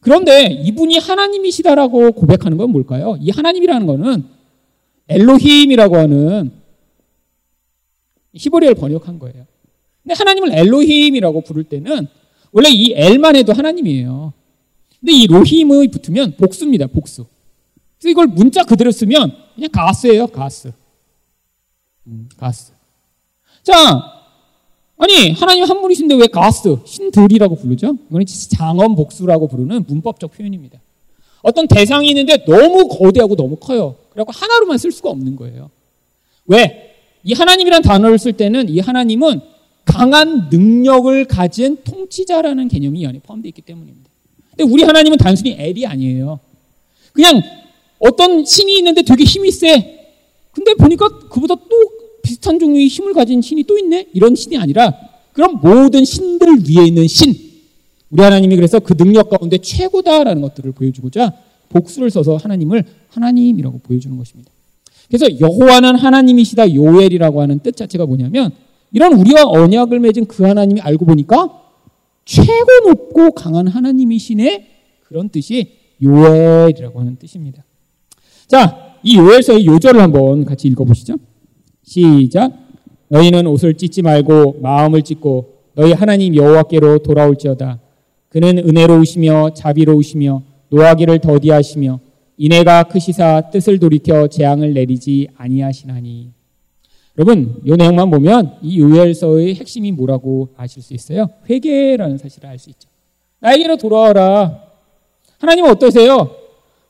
그런데 0.00 0.46
이분이 0.46 0.98
하나님이시다라고 0.98 2.12
고백하는 2.12 2.56
건 2.58 2.70
뭘까요? 2.70 3.16
이 3.20 3.30
하나님이라는 3.30 3.86
거는 3.86 4.24
엘로힘이라고 5.08 5.96
하는 5.96 6.52
히브리어를 8.34 8.74
번역한 8.74 9.18
거예요. 9.18 9.46
근데 10.02 10.14
하나님을 10.14 10.52
엘로힘이라고 10.52 11.42
부를 11.42 11.64
때는 11.64 12.08
원래 12.50 12.68
이 12.70 12.92
엘만 12.94 13.36
해도 13.36 13.52
하나님이에요. 13.52 14.32
근데 14.98 15.12
이 15.12 15.26
로힘의 15.26 15.88
붙으면 15.88 16.36
복수입니다. 16.36 16.88
복수. 16.88 17.26
그래서 17.98 18.10
이걸 18.10 18.26
문자 18.26 18.64
그대로 18.64 18.90
쓰면 18.90 19.32
그냥 19.54 19.70
가스예요. 19.72 20.26
가스. 20.26 20.72
음, 22.06 22.28
가스. 22.36 22.72
자, 23.62 23.74
아니 24.98 25.32
하나님 25.32 25.64
한 25.64 25.80
분이신데 25.80 26.14
왜 26.14 26.26
가스, 26.26 26.76
신들이라고 26.84 27.56
부르죠? 27.56 27.96
이거는 28.08 28.26
장엄 28.26 28.94
복수라고 28.94 29.48
부르는 29.48 29.84
문법적 29.86 30.32
표현입니다. 30.32 30.80
어떤 31.42 31.66
대상이 31.66 32.08
있는데 32.08 32.44
너무 32.44 32.88
거대하고 32.88 33.34
너무 33.34 33.56
커요. 33.56 33.96
그래갖고 34.10 34.32
하나로만 34.32 34.78
쓸 34.78 34.92
수가 34.92 35.10
없는 35.10 35.36
거예요. 35.36 35.70
왜? 36.46 36.94
이 37.24 37.32
하나님이란 37.32 37.82
단어를 37.82 38.18
쓸 38.18 38.32
때는 38.32 38.68
이 38.68 38.80
하나님은 38.80 39.40
강한 39.84 40.48
능력을 40.50 41.24
가진 41.26 41.78
통치자라는 41.82 42.68
개념이 42.68 43.00
이 43.00 43.06
안에 43.06 43.20
포함되어 43.20 43.48
있기 43.48 43.62
때문입니다. 43.62 44.08
근데 44.50 44.72
우리 44.72 44.84
하나님은 44.84 45.18
단순히 45.18 45.56
엘이 45.58 45.86
아니에요. 45.86 46.38
그냥 47.12 47.42
어떤 48.02 48.44
신이 48.44 48.78
있는데 48.78 49.02
되게 49.02 49.24
힘이 49.24 49.50
세. 49.50 50.10
근데 50.52 50.74
보니까 50.74 51.08
그보다 51.30 51.54
또 51.54 51.76
비슷한 52.22 52.58
종류의 52.58 52.88
힘을 52.88 53.14
가진 53.14 53.40
신이 53.40 53.64
또 53.64 53.78
있네? 53.78 54.08
이런 54.12 54.34
신이 54.34 54.58
아니라 54.58 54.92
그런 55.32 55.60
모든 55.60 56.04
신들 56.04 56.48
위에 56.68 56.86
있는 56.86 57.06
신. 57.06 57.32
우리 58.10 58.22
하나님이 58.22 58.56
그래서 58.56 58.80
그 58.80 58.94
능력 58.96 59.30
가운데 59.30 59.56
최고다라는 59.58 60.42
것들을 60.42 60.72
보여주고자 60.72 61.32
복수를 61.70 62.10
써서 62.10 62.36
하나님을 62.36 62.84
하나님이라고 63.08 63.78
보여주는 63.78 64.16
것입니다. 64.18 64.50
그래서 65.08 65.40
여호와는 65.40 65.96
하나님이시다 65.96 66.74
요엘이라고 66.74 67.40
하는 67.40 67.60
뜻 67.60 67.76
자체가 67.76 68.04
뭐냐면 68.06 68.50
이런 68.92 69.14
우리와 69.14 69.44
언약을 69.46 70.00
맺은 70.00 70.26
그 70.26 70.42
하나님이 70.44 70.80
알고 70.80 71.06
보니까 71.06 71.62
최고 72.24 72.88
높고 72.88 73.32
강한 73.32 73.68
하나님이시네 73.68 74.68
그런 75.04 75.28
뜻이 75.28 75.72
요엘이라고 76.02 77.00
하는 77.00 77.16
뜻입니다. 77.16 77.64
자, 78.52 78.98
이 79.02 79.16
요엘서의 79.16 79.64
요절을 79.64 79.98
한번 79.98 80.44
같이 80.44 80.68
읽어보시죠. 80.68 81.14
시작. 81.84 82.52
너희는 83.08 83.46
옷을 83.46 83.72
찢지 83.72 84.02
말고 84.02 84.58
마음을 84.60 85.00
찢고 85.00 85.54
너희 85.74 85.92
하나님 85.92 86.36
여호와께로 86.36 86.98
돌아올지어다. 86.98 87.80
그는 88.28 88.58
은혜로우시며 88.58 89.54
자비로우시며 89.54 90.42
노하기를 90.68 91.20
더디하시며 91.20 92.00
이내가 92.36 92.82
크시사 92.82 93.48
뜻을 93.50 93.78
돌이켜 93.78 94.28
재앙을 94.28 94.74
내리지 94.74 95.28
아니하시나니. 95.34 96.32
여러분, 97.16 97.56
이 97.64 97.70
내용만 97.72 98.10
보면 98.10 98.58
이 98.60 98.80
요엘서의 98.80 99.54
핵심이 99.54 99.92
뭐라고 99.92 100.50
아실 100.58 100.82
수 100.82 100.92
있어요? 100.92 101.30
회개라는 101.48 102.18
사실을 102.18 102.50
알 102.50 102.58
수 102.58 102.68
있죠. 102.68 102.90
나에게로 103.40 103.78
돌아와라. 103.78 104.62
하나님 105.38 105.64
어떠세요? 105.64 106.41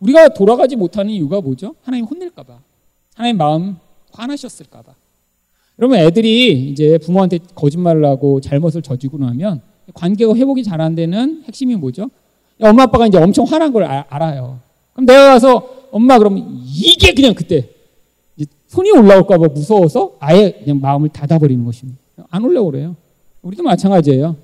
우리가 0.02 0.28
돌아가지 0.30 0.74
못하는 0.76 1.10
이유가 1.12 1.40
뭐죠? 1.40 1.74
하나님 1.82 2.04
혼낼까봐. 2.06 2.58
하나님 3.14 3.36
마음 3.36 3.76
화나셨을까봐. 4.12 4.92
그러면 5.76 6.00
애들이 6.00 6.70
이제 6.70 6.98
부모한테 6.98 7.38
거짓말을 7.54 8.04
하고 8.04 8.40
잘못을 8.40 8.82
저지고 8.82 9.18
나면 9.18 9.62
관계가 9.94 10.34
회복이 10.34 10.62
잘 10.64 10.80
안 10.80 10.94
되는 10.94 11.42
핵심이 11.46 11.76
뭐죠? 11.76 12.10
엄마 12.60 12.84
아빠가 12.84 13.06
이제 13.06 13.18
엄청 13.18 13.44
화난 13.44 13.72
걸 13.72 13.84
아, 13.84 14.04
알아요. 14.08 14.60
그럼 14.92 15.06
내가 15.06 15.32
가서 15.32 15.68
엄마 15.90 16.18
그러면 16.18 16.60
이게 16.64 17.12
그냥 17.14 17.34
그때 17.34 17.68
손이 18.66 18.90
올라올까봐 18.90 19.48
무서워서 19.48 20.16
아예 20.18 20.52
그냥 20.64 20.80
마음을 20.80 21.08
닫아버리는 21.10 21.64
것입니다. 21.64 22.00
안 22.30 22.44
올라오래요. 22.44 22.90
고 22.90 23.48
우리도 23.48 23.62
마찬가지예요. 23.62 24.36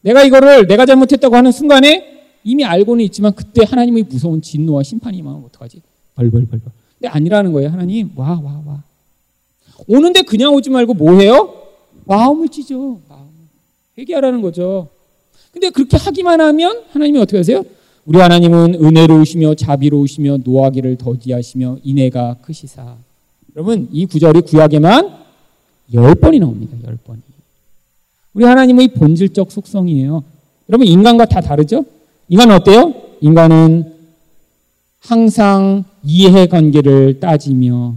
내가 0.00 0.24
이거를 0.24 0.66
내가 0.66 0.86
잘못했다고 0.86 1.36
하는 1.36 1.52
순간에 1.52 2.17
이미 2.48 2.64
알고는 2.64 3.04
있지만 3.06 3.34
그때 3.34 3.64
하나님의 3.66 4.04
무서운 4.04 4.40
진노와 4.40 4.82
심판이 4.82 5.18
임하면 5.18 5.44
어떡하지? 5.46 5.82
벌벌벌벌. 6.14 6.60
근데 6.98 7.08
아니라는 7.08 7.52
거예요. 7.52 7.68
하나님 7.70 8.10
와 8.16 8.40
와 8.42 8.62
와. 8.66 8.82
오는데 9.86 10.22
그냥 10.22 10.54
오지 10.54 10.70
말고 10.70 10.94
뭐 10.94 11.18
해요? 11.20 11.54
마음을 12.06 12.48
찢어. 12.48 12.76
마음. 13.08 13.28
회개하라는 13.98 14.40
거죠. 14.42 14.88
근데 15.52 15.70
그렇게 15.70 15.96
하기만 15.96 16.40
하면 16.40 16.82
하나님이 16.90 17.18
어떻게 17.20 17.36
하세요? 17.38 17.64
우리 18.06 18.18
하나님은 18.18 18.74
은혜로우시며 18.82 19.54
자비로우시며 19.54 20.38
노하기를 20.44 20.96
더디하시며 20.96 21.78
인애가 21.84 22.36
크시사. 22.42 22.96
여러분 23.54 23.88
이 23.92 24.06
구절이 24.06 24.40
구약에만 24.42 25.16
열 25.94 26.14
번이 26.14 26.38
나옵니다. 26.38 26.76
열 26.86 26.96
번이. 27.04 27.20
우리 28.34 28.44
하나님의 28.44 28.88
본질적 28.88 29.52
속성이에요. 29.52 30.22
여러분 30.70 30.86
인간과 30.86 31.26
다 31.26 31.40
다르죠? 31.40 31.84
인간은 32.28 32.54
어때요? 32.56 32.94
인간은 33.20 33.92
항상 35.00 35.84
이해 36.04 36.46
관계를 36.46 37.20
따지며 37.20 37.94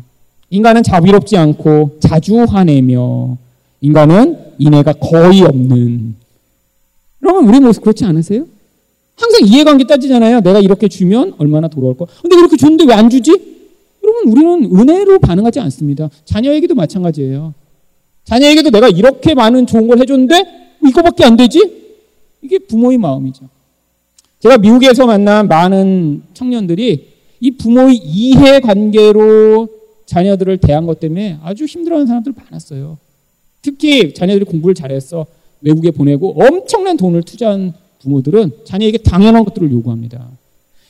인간은 0.49 0.83
자비롭지 0.83 1.37
않고 1.37 1.97
자주 1.99 2.43
화내며 2.43 3.37
인간은 3.81 4.37
인애가 4.57 4.93
거의 4.93 5.41
없는 5.41 6.15
여러분 7.23 7.47
우리 7.49 7.59
모습 7.59 7.83
그렇지 7.83 8.05
않으세요? 8.05 8.45
항상 9.17 9.41
이해관계 9.45 9.85
따지잖아요. 9.85 10.41
내가 10.41 10.59
이렇게 10.59 10.87
주면 10.87 11.35
얼마나 11.37 11.67
돌아올 11.67 11.95
거. 11.95 12.07
근데 12.21 12.35
그렇게 12.35 12.57
줬는데 12.57 12.85
왜 12.85 12.93
안 12.93 13.09
주지? 13.09 13.31
여러분 14.03 14.31
우리는 14.31 14.79
은혜로 14.79 15.19
반응하지 15.19 15.59
않습니다. 15.59 16.09
자녀에게도 16.25 16.73
마찬가지예요. 16.73 17.53
자녀에게도 18.23 18.71
내가 18.71 18.87
이렇게 18.87 19.35
많은 19.35 19.67
좋은 19.67 19.87
걸 19.87 19.99
해줬는데 19.99 20.43
이거밖에 20.87 21.23
안 21.23 21.37
되지? 21.37 21.59
이게 22.41 22.57
부모의 22.59 22.97
마음이죠. 22.97 23.45
제가 24.41 24.57
미국에서 24.57 25.05
만난 25.05 25.47
많은 25.47 26.23
청년들이 26.33 27.07
이 27.39 27.51
부모의 27.51 27.95
이해 27.97 28.59
관계로 28.59 29.67
자녀들을 30.05 30.57
대한 30.57 30.85
것 30.85 30.99
때문에 30.99 31.37
아주 31.43 31.65
힘들어하는 31.65 32.07
사람들 32.07 32.33
많았어요. 32.35 32.97
특히 33.61 34.13
자녀들이 34.13 34.45
공부를 34.45 34.73
잘했어 34.73 35.27
외국에 35.61 35.91
보내고 35.91 36.35
엄청난 36.41 36.97
돈을 36.97 37.21
투자한 37.23 37.73
부모들은 37.99 38.51
자녀에게 38.65 38.97
당연한 38.99 39.45
것들을 39.45 39.71
요구합니다. 39.71 40.27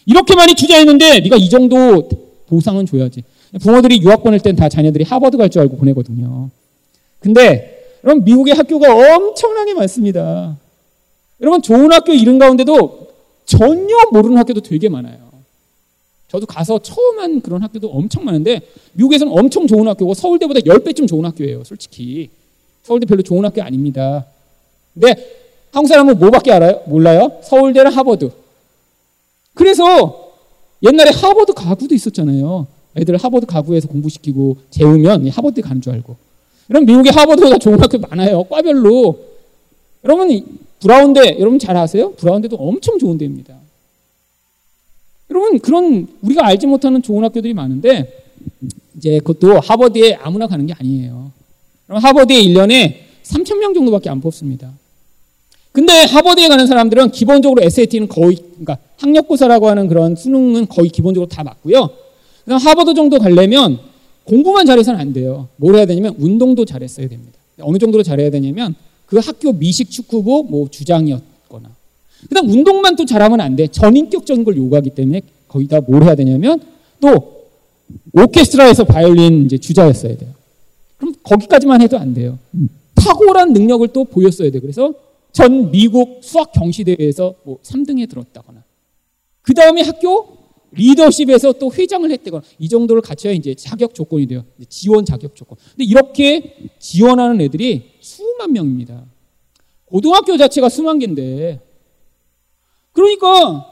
이렇게 0.05 0.33
많이 0.35 0.53
투자했는데 0.55 1.19
네가 1.19 1.35
이 1.35 1.49
정도 1.49 2.07
보상은 2.47 2.85
줘야지. 2.85 3.23
부모들이 3.61 4.01
유학 4.01 4.23
보낼 4.23 4.39
땐 4.39 4.55
다 4.55 4.69
자녀들이 4.69 5.03
하버드 5.03 5.37
갈 5.37 5.49
줄 5.49 5.61
알고 5.61 5.75
보내거든요. 5.75 6.49
근데 7.19 7.83
여러분 8.03 8.23
미국의 8.23 8.55
학교가 8.55 8.93
엄청나게 8.93 9.73
많습니다. 9.73 10.57
여러분 11.41 11.61
좋은 11.61 11.91
학교 11.91 12.13
이름 12.13 12.39
가운데도 12.39 13.10
전혀 13.51 13.95
모르는 14.11 14.37
학교도 14.37 14.61
되게 14.61 14.87
많아요. 14.87 15.29
저도 16.29 16.45
가서 16.45 16.79
처음 16.79 17.19
한 17.19 17.41
그런 17.41 17.61
학교도 17.61 17.89
엄청 17.89 18.23
많은데 18.23 18.61
미국에서는 18.93 19.37
엄청 19.37 19.67
좋은 19.67 19.85
학교고 19.89 20.13
서울대보다 20.13 20.61
10배쯤 20.61 21.07
좋은 21.07 21.25
학교예요. 21.25 21.65
솔직히. 21.65 22.29
서울대 22.83 23.05
별로 23.05 23.21
좋은 23.21 23.43
학교 23.43 23.61
아닙니다. 23.61 24.25
근데 24.93 25.13
한국 25.73 25.89
사람은 25.89 26.17
뭐밖에 26.19 26.53
알아요? 26.53 26.81
몰라요? 26.85 27.39
서울대는 27.43 27.91
하버드. 27.91 28.31
그래서 29.53 30.31
옛날에 30.81 31.11
하버드 31.11 31.53
가구도 31.53 31.93
있었잖아요. 31.93 32.67
애들 32.95 33.17
하버드 33.17 33.45
가구에서 33.45 33.89
공부시키고 33.89 34.57
재우면 34.69 35.27
하버드 35.27 35.61
가는 35.61 35.81
줄 35.81 35.93
알고. 35.93 36.15
여러분 36.69 36.85
미국에 36.85 37.09
하버드보다 37.09 37.57
좋은 37.57 37.81
학교 37.81 37.97
많아요. 37.99 38.45
과별로. 38.45 39.30
여러분 40.03 40.59
브라운대 40.79 41.37
여러분 41.39 41.59
잘 41.59 41.77
아세요? 41.77 42.13
브라운대도 42.13 42.55
엄청 42.55 42.97
좋은 42.97 43.17
데입니다. 43.17 43.55
여러분 45.29 45.59
그런 45.59 46.07
우리가 46.21 46.45
알지 46.45 46.67
못하는 46.67 47.01
좋은 47.01 47.23
학교들이 47.23 47.53
많은데 47.53 48.23
이제 48.97 49.19
그것도 49.19 49.59
하버드에 49.59 50.15
아무나 50.15 50.47
가는 50.47 50.65
게 50.65 50.73
아니에요. 50.73 51.31
그럼 51.87 52.03
하버드에 52.03 52.41
1년에 52.43 52.95
3천 53.23 53.59
명 53.59 53.73
정도밖에 53.73 54.09
안 54.09 54.21
뽑습니다. 54.21 54.71
근데 55.71 56.03
하버드에 56.03 56.49
가는 56.49 56.67
사람들은 56.67 57.11
기본적으로 57.11 57.63
SAT는 57.63 58.09
거의 58.09 58.35
그러니까 58.35 58.77
학력고사라고 58.97 59.69
하는 59.69 59.87
그런 59.87 60.15
수능은 60.15 60.67
거의 60.67 60.89
기본적으로 60.89 61.29
다 61.29 61.43
맞고요. 61.43 61.89
그럼 62.43 62.59
하버드 62.59 62.93
정도 62.93 63.19
가려면 63.19 63.79
공부만 64.25 64.65
잘해서는 64.65 64.99
안 64.99 65.13
돼요. 65.13 65.47
뭘 65.55 65.75
해야 65.75 65.85
되냐면 65.85 66.15
운동도 66.17 66.65
잘했어야 66.65 67.07
됩니다. 67.07 67.39
어느 67.61 67.77
정도로 67.77 68.03
잘해야 68.03 68.29
되냐면 68.31 68.75
그 69.11 69.17
학교 69.17 69.51
미식 69.51 69.91
축구부 69.91 70.47
뭐 70.49 70.69
주장이었거나 70.69 71.69
그다음 72.29 72.49
운동만 72.49 72.95
또 72.95 73.03
잘하면 73.05 73.41
안 73.41 73.57
돼. 73.57 73.67
전인격적인 73.67 74.45
걸 74.45 74.55
요구하기 74.55 74.91
때문에 74.91 75.21
거의 75.49 75.67
다 75.67 75.81
뭘 75.85 76.03
해야 76.05 76.15
되냐면 76.15 76.61
또 77.01 77.41
오케스트라에서 78.13 78.85
바이올린 78.85 79.47
이제 79.47 79.57
주자였어야 79.57 80.15
돼요. 80.15 80.31
그럼 80.97 81.13
거기까지만 81.23 81.81
해도 81.81 81.97
안 81.99 82.13
돼요. 82.13 82.39
탁월한 82.95 83.51
능력을 83.51 83.85
또 83.89 84.05
보였어야 84.05 84.49
돼요. 84.49 84.61
그래서 84.61 84.93
전 85.33 85.71
미국 85.71 86.19
수학 86.23 86.53
경시대회에서 86.53 87.35
뭐 87.43 87.57
3등에 87.63 88.09
들었다거나 88.09 88.63
그 89.41 89.53
다음에 89.53 89.81
학교 89.81 90.37
리더십에서 90.73 91.53
또 91.53 91.69
회장을 91.73 92.09
했다거나 92.09 92.43
이 92.59 92.69
정도를 92.69 93.01
갖춰야 93.01 93.33
이제 93.33 93.53
자격 93.55 93.93
조건이 93.93 94.25
돼요. 94.25 94.45
지원 94.69 95.03
자격 95.03 95.35
조건. 95.35 95.57
근데 95.75 95.83
이렇게 95.83 96.55
지원하는 96.79 97.41
애들이 97.41 97.91
수만 98.31 98.53
명입니다. 98.53 99.05
고등학교 99.85 100.37
자체가 100.37 100.69
수만 100.69 100.99
개인데 100.99 101.59
그러니까 102.93 103.67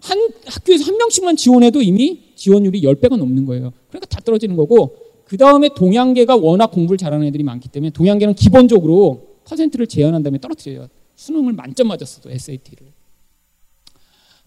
한 0.00 0.18
학교에서 0.46 0.84
한 0.84 0.96
명씩만 0.96 1.36
지원해도 1.36 1.82
이미 1.82 2.34
지원율이 2.36 2.82
10배가 2.82 3.16
넘는 3.16 3.46
거예요. 3.46 3.72
그러니까 3.88 4.06
다 4.06 4.20
떨어지는 4.24 4.56
거고 4.56 4.96
그 5.24 5.36
다음에 5.36 5.68
동양계가 5.74 6.36
워낙 6.36 6.70
공부를 6.70 6.98
잘하는 6.98 7.26
애들이 7.26 7.42
많기 7.42 7.68
때문에 7.68 7.90
동양계는 7.90 8.34
기본적으로 8.34 9.38
퍼센트를 9.44 9.86
제한한 9.86 10.22
다음에 10.22 10.38
떨어뜨려요. 10.38 10.88
수능을 11.16 11.52
만점 11.52 11.88
맞았어도 11.88 12.30
SAT를. 12.30 12.86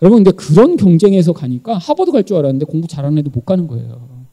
여러분 0.02 0.24
근데 0.24 0.36
그런 0.36 0.78
경쟁에서 0.78 1.34
가니까 1.34 1.78
하버드 1.78 2.12
갈 2.12 2.24
줄 2.24 2.38
알았는데 2.38 2.66
공부 2.66 2.88
잘하는 2.88 3.18
애도 3.18 3.32
못 3.32 3.46
가는 3.46 3.68
거예요. 3.68 4.26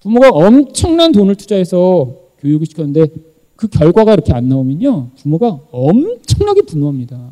부모가 0.00 0.28
엄청난 0.30 1.12
돈을 1.12 1.36
투자해서 1.36 2.14
교육을 2.40 2.66
시켰는데 2.66 3.06
그 3.60 3.68
결과가 3.68 4.14
이렇게 4.14 4.32
안 4.32 4.48
나오면요. 4.48 5.10
부모가 5.16 5.60
엄청나게 5.70 6.62
분노합니다. 6.62 7.30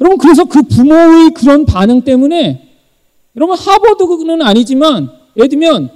여러분 0.00 0.18
그래서 0.18 0.46
그 0.46 0.62
부모의 0.62 1.30
그런 1.30 1.64
반응 1.64 2.00
때문에 2.02 2.68
여러분 3.36 3.56
하버드는 3.56 4.42
아니지만 4.42 5.10
예를 5.36 5.48
들면 5.48 5.90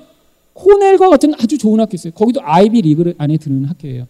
코넬과 0.52 1.08
같은 1.08 1.34
아주 1.34 1.58
좋은 1.58 1.80
학교 1.80 1.96
있어요. 1.96 2.12
거기도 2.12 2.40
아이비 2.40 2.82
리그 2.82 3.14
안에 3.18 3.36
드는 3.36 3.64
학교예요. 3.64 4.06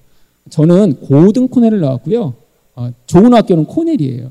저는 0.50 1.00
고등 1.00 1.48
코넬을 1.48 1.80
나왔고요. 1.80 2.34
어, 2.74 2.90
좋은 3.06 3.32
학교는 3.32 3.64
코넬이에요. 3.64 4.30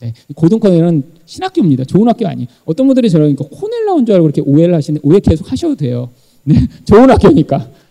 네, 0.00 0.12
고등 0.34 0.60
코넬은 0.60 1.02
신학교입니다. 1.24 1.84
좋은 1.84 2.06
학교 2.06 2.28
아니에요. 2.28 2.46
어떤 2.66 2.86
분들이 2.86 3.08
저는 3.08 3.36
코넬 3.36 3.86
나온 3.86 4.04
줄 4.04 4.16
알고 4.16 4.24
그렇게 4.24 4.42
오해를 4.42 4.74
하시는데 4.74 5.08
오해 5.08 5.18
계속 5.18 5.50
하셔도 5.50 5.76
돼요. 5.76 6.10
네, 6.44 6.56
좋은 6.84 7.08
학교니까. 7.08 7.85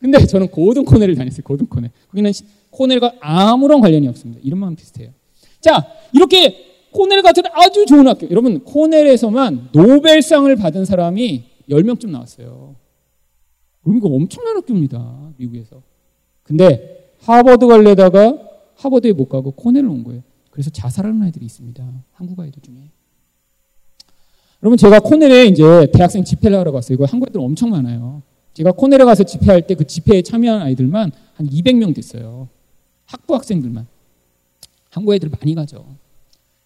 네. 0.00 0.10
근데 0.10 0.26
저는 0.26 0.48
고등 0.48 0.84
코넬을 0.84 1.14
다녔어요. 1.14 1.42
고등 1.44 1.66
코넬. 1.66 1.90
거기는 2.10 2.32
코넬과 2.70 3.14
아무런 3.20 3.80
관련이 3.80 4.06
없습니다. 4.08 4.40
이름만 4.44 4.76
비슷해요. 4.76 5.10
자, 5.60 5.86
이렇게 6.12 6.54
코넬 6.92 7.22
같은 7.22 7.42
아주 7.52 7.86
좋은 7.86 8.06
학교. 8.06 8.28
여러분, 8.30 8.60
코넬에서만 8.64 9.70
노벨상을 9.72 10.54
받은 10.56 10.84
사람이 10.84 11.44
10명쯤 11.68 12.10
나왔어요. 12.10 12.76
이거 13.86 14.08
엄청난 14.08 14.56
학교입니다. 14.56 15.32
미국에서. 15.36 15.82
근데 16.42 17.12
하버드 17.20 17.66
갈래다가 17.66 18.38
하버드에 18.76 19.12
못 19.12 19.28
가고 19.28 19.52
코넬로 19.52 19.90
온 19.90 20.04
거예요. 20.04 20.22
그래서 20.50 20.70
자살하는 20.70 21.22
아이들이 21.22 21.44
있습니다. 21.46 21.84
한국 22.12 22.40
아이들 22.40 22.62
중에. 22.62 22.74
여러분 24.62 24.76
제가 24.78 25.00
코넬에 25.00 25.46
이제 25.46 25.62
대학생 25.92 26.24
집회를 26.24 26.58
하러 26.58 26.72
갔어요. 26.72 26.94
이거 26.94 27.04
한국 27.04 27.28
애들 27.28 27.40
엄청 27.40 27.70
많아요. 27.70 28.22
제가 28.56 28.72
코넬에 28.72 29.04
가서 29.04 29.22
집회할 29.24 29.66
때 29.66 29.74
그 29.74 29.86
집회에 29.86 30.22
참여한 30.22 30.62
아이들만 30.62 31.12
한 31.34 31.46
200명 31.46 31.94
됐어요. 31.94 32.48
학부 33.04 33.34
학생들만. 33.34 33.86
한국 34.90 35.14
애들 35.14 35.28
많이 35.28 35.54
가죠. 35.54 35.84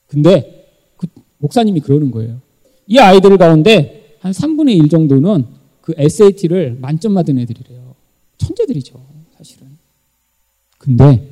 근데 0.07 0.69
그 0.97 1.09
목사님이 1.39 1.81
그러는 1.81 2.11
거예요. 2.13 2.41
이 2.87 2.99
아이들 2.99 3.37
가운데 3.37 4.17
한 4.21 4.31
3분의 4.33 4.77
1 4.79 4.89
정도는 4.89 5.47
그 5.81 5.95
SAT를 5.97 6.79
만점 6.81 7.15
받은 7.15 7.39
애들이래요. 7.39 7.95
천재들이죠, 8.39 9.01
사실은. 9.37 9.67
근데 10.79 11.29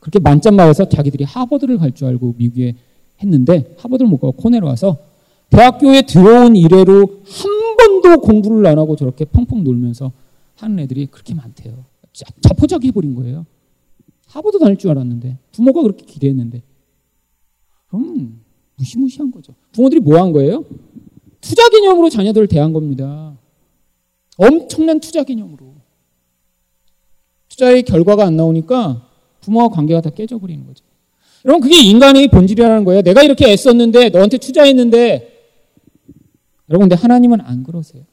그렇게 0.00 0.18
만점 0.18 0.56
맞아서 0.56 0.88
자기들이 0.88 1.24
하버드를 1.24 1.78
갈 1.78 1.92
줄 1.92 2.08
알고 2.08 2.34
미국에 2.36 2.74
했는데 3.22 3.74
하버드를 3.78 4.08
못 4.10 4.18
가고 4.18 4.32
코넬 4.32 4.64
와서 4.64 4.98
대학교에 5.50 6.02
들어온 6.02 6.56
이래로 6.56 7.22
한 7.24 7.49
번도 8.00 8.20
공부를 8.20 8.66
안 8.66 8.78
하고 8.78 8.96
저렇게 8.96 9.24
펑펑 9.24 9.64
놀면서 9.64 10.12
하는 10.56 10.78
애들이 10.78 11.06
그렇게 11.06 11.34
많대요. 11.34 11.84
자포자기 12.42 12.88
해버린 12.88 13.14
거예요. 13.14 13.46
하버드 14.26 14.58
다닐 14.58 14.76
줄 14.76 14.90
알았는데 14.90 15.38
부모가 15.52 15.82
그렇게 15.82 16.04
기대했는데 16.04 16.62
그럼 17.88 18.40
무시무시한 18.76 19.30
거죠. 19.30 19.54
부모들이 19.72 20.00
뭐 20.00 20.18
한 20.20 20.32
거예요? 20.32 20.64
투자 21.40 21.68
개념으로 21.68 22.08
자녀들을 22.10 22.46
대한 22.46 22.72
겁니다. 22.72 23.36
엄청난 24.36 25.00
투자 25.00 25.24
개념으로. 25.24 25.74
투자의 27.48 27.82
결과가 27.82 28.24
안 28.24 28.36
나오니까 28.36 29.06
부모와 29.40 29.68
관계가 29.68 30.00
다 30.00 30.10
깨져버리는 30.10 30.64
거죠. 30.66 30.84
여러분, 31.44 31.62
그게 31.62 31.82
인간의 31.82 32.28
본질이라는 32.28 32.84
거예요. 32.84 33.02
내가 33.02 33.22
이렇게 33.22 33.50
애썼는데, 33.50 34.10
너한테 34.10 34.38
투자했는데, 34.38 35.39
여러분, 36.70 36.88
근데 36.88 37.00
하나님은 37.00 37.40
안 37.40 37.62
그러세요. 37.64 38.04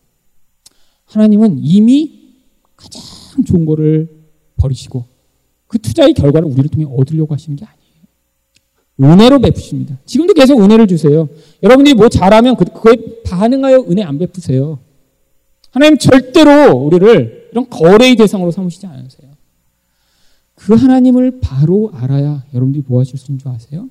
하나님은 1.05 1.59
이미 1.59 2.33
가장 2.75 3.01
좋은 3.45 3.65
거를 3.65 4.09
버리시고, 4.57 5.05
그 5.67 5.77
투자의 5.79 6.13
결과를 6.13 6.47
우리를 6.47 6.69
통해 6.69 6.85
얻으려고 6.89 7.33
하시는 7.33 7.55
게 7.55 7.65
아니에요. 7.65 9.13
은혜로 9.13 9.39
베푸십니다. 9.39 9.99
지금도 10.05 10.33
계속 10.33 10.59
은혜를 10.59 10.87
주세요. 10.87 11.29
여러분들이 11.61 11.93
뭐 11.93 12.09
잘하면 12.09 12.55
그, 12.55 12.65
그거에 12.65 12.95
반응하여 13.23 13.85
은혜 13.89 14.01
안 14.01 14.17
베푸세요. 14.17 14.79
하나님 15.69 15.99
절대로 15.99 16.75
우리를 16.75 17.49
이런 17.51 17.69
거래의 17.69 18.15
대상으로 18.15 18.49
삼으시지 18.49 18.87
않으세요. 18.87 19.29
그 20.55 20.73
하나님을 20.73 21.39
바로 21.39 21.91
알아야 21.93 22.43
여러분들이 22.53 22.83
뭐 22.87 22.99
하실 22.99 23.19
수 23.19 23.31
있는 23.31 23.39
줄 23.39 23.49
아세요? 23.49 23.89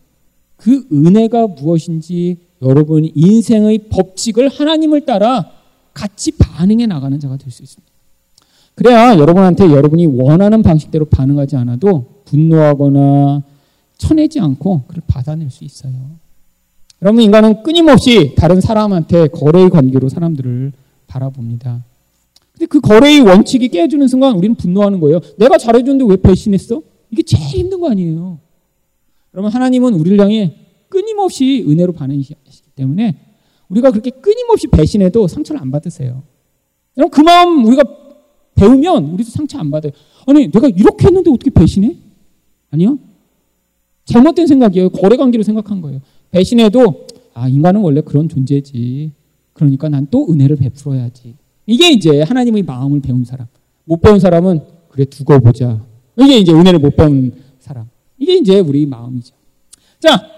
그 0.57 0.87
은혜가 0.93 1.47
무엇인지 1.47 2.39
여러분 2.63 3.09
인생의 3.15 3.89
법칙을 3.91 4.49
하나님을 4.49 5.03
따라 5.05 5.51
같이 5.93 6.33
반응해 6.33 6.87
나가는 6.87 7.19
자가 7.19 7.37
될 7.37 7.51
수 7.51 7.63
있습니다. 7.63 7.93
그래야 8.75 9.17
여러분한테 9.17 9.71
여러분이 9.71 10.07
원하는 10.07 10.63
방식대로 10.63 11.07
반응하지 11.07 11.57
않아도 11.57 12.05
분노하거나 12.27 13.43
쳐내지 13.97 14.39
않고 14.41 14.83
그를 14.87 15.03
받아낼 15.07 15.51
수 15.51 15.65
있어요. 15.65 15.93
여러분 17.03 17.23
인간은 17.23 17.63
끊임없이 17.63 18.35
다른 18.37 18.61
사람한테 18.61 19.29
거래의 19.29 19.71
관계로 19.71 20.09
사람들을 20.09 20.73
바라봅니다. 21.07 21.85
근데 22.53 22.67
그 22.67 22.81
거래의 22.81 23.21
원칙이 23.21 23.69
깨지는 23.69 24.09
순간 24.09 24.35
우리는 24.37 24.55
분노하는 24.57 25.01
거예요. 25.01 25.21
내가 25.39 25.57
잘해줬는데 25.59 26.05
왜 26.11 26.17
배신했어? 26.21 26.83
이게 27.11 27.23
제일 27.23 27.45
힘든 27.45 27.81
거 27.81 27.91
아니에요. 27.91 28.39
여러분 29.35 29.53
하나님은 29.53 29.95
우리를 29.95 30.19
향해 30.21 30.55
끊임없이 30.89 31.65
은혜로 31.69 31.93
반응하시기 31.93 32.35
때문에 32.77 33.17
우리가 33.69 33.91
그렇게 33.91 34.11
끊임없이 34.11 34.69
배신해도 34.69 35.27
상처를 35.27 35.61
안 35.61 35.71
받으세요. 35.71 36.23
여러분 36.97 37.11
그 37.11 37.21
마음 37.21 37.65
우리가 37.65 37.83
배우면 38.55 39.07
우리도 39.11 39.31
상처 39.31 39.59
안 39.59 39.71
받아요. 39.71 39.93
아니 40.27 40.51
내가 40.51 40.69
이렇게 40.69 41.07
했는데 41.07 41.31
어떻게 41.31 41.51
배신해? 41.51 41.97
아니요. 42.71 42.99
잘못된 44.05 44.47
생각이에요. 44.47 44.91
거래 44.91 45.17
관계로 45.17 45.43
생각한 45.43 45.81
거예요. 45.81 46.01
배신해도 46.31 47.07
아 47.35 47.49
인간은 47.49 47.81
원래 47.81 48.01
그런 48.01 48.29
존재지. 48.29 49.13
그러니까 49.53 49.89
난 49.89 50.07
또 50.11 50.31
은혜를 50.31 50.57
베풀어야지. 50.57 51.35
이게 51.67 51.91
이제 51.91 52.23
하나님의 52.23 52.63
마음을 52.63 53.01
배운 53.01 53.25
사람. 53.25 53.47
못 53.85 54.01
배운 54.01 54.21
사람은 54.21 54.61
그래 54.89 55.05
두고 55.05 55.41
보자. 55.41 55.85
이게 56.19 56.39
이제 56.39 56.53
은혜를 56.53 56.79
못 56.79 56.95
배운 56.97 57.33
사람. 57.59 57.89
이게 58.19 58.37
이제 58.37 58.61
우리 58.61 58.87
마음이죠. 58.87 59.35
자, 59.99 60.31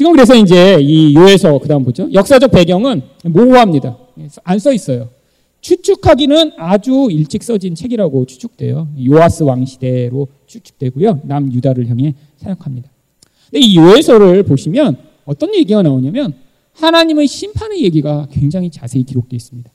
지금 0.00 0.12
그래서 0.12 0.34
이제 0.34 0.78
이 0.80 1.14
요에서 1.14 1.58
그다음 1.58 1.84
보죠. 1.84 2.08
역사적 2.10 2.52
배경은 2.52 3.02
모호합니다. 3.22 3.98
안 4.44 4.58
써 4.58 4.72
있어요. 4.72 5.10
추측하기는 5.60 6.52
아주 6.56 7.08
일찍 7.10 7.42
써진 7.42 7.74
책이라고 7.74 8.24
추측돼요. 8.24 8.88
요아스 9.06 9.42
왕 9.42 9.66
시대로 9.66 10.28
추측되고요. 10.46 11.20
남 11.24 11.52
유다를 11.52 11.86
향해 11.90 12.14
사역합니다. 12.38 12.88
근데 13.50 13.66
이 13.66 13.76
요에서를 13.76 14.42
보시면 14.44 14.96
어떤 15.26 15.54
얘기가 15.54 15.82
나오냐면 15.82 16.32
하나님의 16.72 17.26
심판의 17.26 17.82
얘기가 17.84 18.26
굉장히 18.32 18.70
자세히 18.70 19.02
기록되어 19.04 19.36
있습니다. 19.36 19.70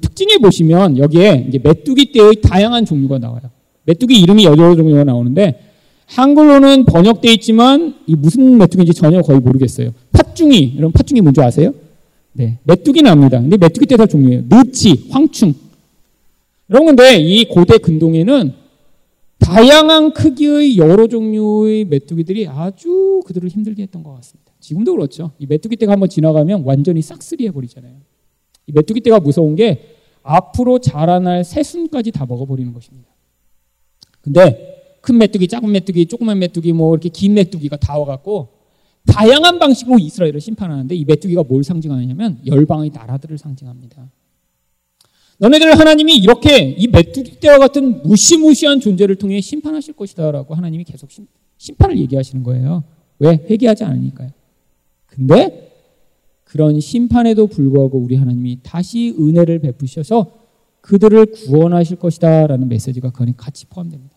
특징에 0.00 0.38
보시면 0.38 0.98
여기에 0.98 1.46
이제 1.48 1.60
메뚜기 1.62 2.10
떼의 2.10 2.40
다양한 2.42 2.84
종류가 2.84 3.20
나와요. 3.20 3.42
메뚜기 3.84 4.20
이름이 4.22 4.42
여러 4.44 4.74
종류가 4.74 5.04
나오는데 5.04 5.60
한글로는 6.14 6.84
번역되어 6.84 7.32
있지만 7.32 7.94
이 8.06 8.14
무슨 8.14 8.58
메뚜기인지 8.58 8.92
전혀 8.92 9.22
거의 9.22 9.40
모르겠어요. 9.40 9.92
팥중이, 10.12 10.74
여러분 10.76 10.92
팥중이 10.92 11.22
뭔지 11.22 11.40
아세요? 11.40 11.72
네, 12.34 12.58
메뚜기 12.64 13.02
나옵니다. 13.02 13.40
근데 13.40 13.56
메뚜기 13.56 13.86
떼다 13.86 14.06
종류예요. 14.06 14.42
느치, 14.48 15.08
황충. 15.10 15.54
여러분 16.70 16.96
근데 16.96 17.16
이 17.16 17.44
고대 17.46 17.78
근동에는 17.78 18.52
다양한 19.38 20.12
크기의 20.12 20.76
여러 20.76 21.06
종류의 21.06 21.86
메뚜기들이 21.86 22.46
아주 22.46 23.22
그들을 23.26 23.48
힘들게 23.48 23.82
했던 23.82 24.02
것 24.02 24.14
같습니다. 24.16 24.52
지금도 24.60 24.92
그렇죠. 24.92 25.32
이 25.38 25.46
메뚜기 25.46 25.76
떼가 25.76 25.92
한번 25.92 26.08
지나가면 26.08 26.62
완전히 26.64 27.02
싹쓸이 27.02 27.46
해버리잖아요. 27.48 27.94
이 28.66 28.72
메뚜기 28.72 29.00
떼가 29.00 29.20
무서운 29.20 29.56
게 29.56 29.96
앞으로 30.22 30.78
자라날 30.78 31.42
새순까지 31.42 32.12
다 32.12 32.26
먹어버리는 32.26 32.72
것입니다. 32.72 33.08
근데 34.20 34.71
큰 35.02 35.18
메뚜기, 35.18 35.48
작은 35.48 35.70
메뚜기, 35.70 36.06
조그만 36.06 36.38
메뚜기, 36.38 36.72
뭐 36.72 36.94
이렇게 36.94 37.10
긴 37.10 37.34
메뚜기가 37.34 37.76
다 37.76 37.98
와갖고 37.98 38.48
다양한 39.06 39.58
방식으로 39.58 39.98
이스라엘을 39.98 40.40
심판하는데 40.40 40.94
이 40.94 41.04
메뚜기가 41.04 41.42
뭘 41.42 41.64
상징하냐면 41.64 42.38
열방의 42.46 42.90
나라들을 42.94 43.36
상징합니다. 43.36 44.08
너네들 45.38 45.76
하나님이 45.76 46.16
이렇게 46.16 46.76
이 46.78 46.86
메뚜기 46.86 47.40
떼와 47.40 47.58
같은 47.58 48.02
무시무시한 48.02 48.78
존재를 48.78 49.16
통해 49.16 49.40
심판하실 49.40 49.94
것이다라고 49.94 50.54
하나님이 50.54 50.84
계속 50.84 51.10
심, 51.10 51.26
심판을 51.58 51.98
얘기하시는 51.98 52.44
거예요. 52.44 52.84
왜? 53.18 53.44
회개하지 53.50 53.82
않으니까요. 53.82 54.30
근데 55.06 55.72
그런 56.44 56.78
심판에도 56.78 57.48
불구하고 57.48 57.98
우리 57.98 58.14
하나님이 58.14 58.60
다시 58.62 59.16
은혜를 59.18 59.58
베푸셔서 59.58 60.42
그들을 60.80 61.26
구원하실 61.26 61.96
것이다라는 61.96 62.68
메시지가 62.68 63.10
그 63.10 63.22
안에 63.24 63.34
같이 63.36 63.66
포함됩니다. 63.66 64.11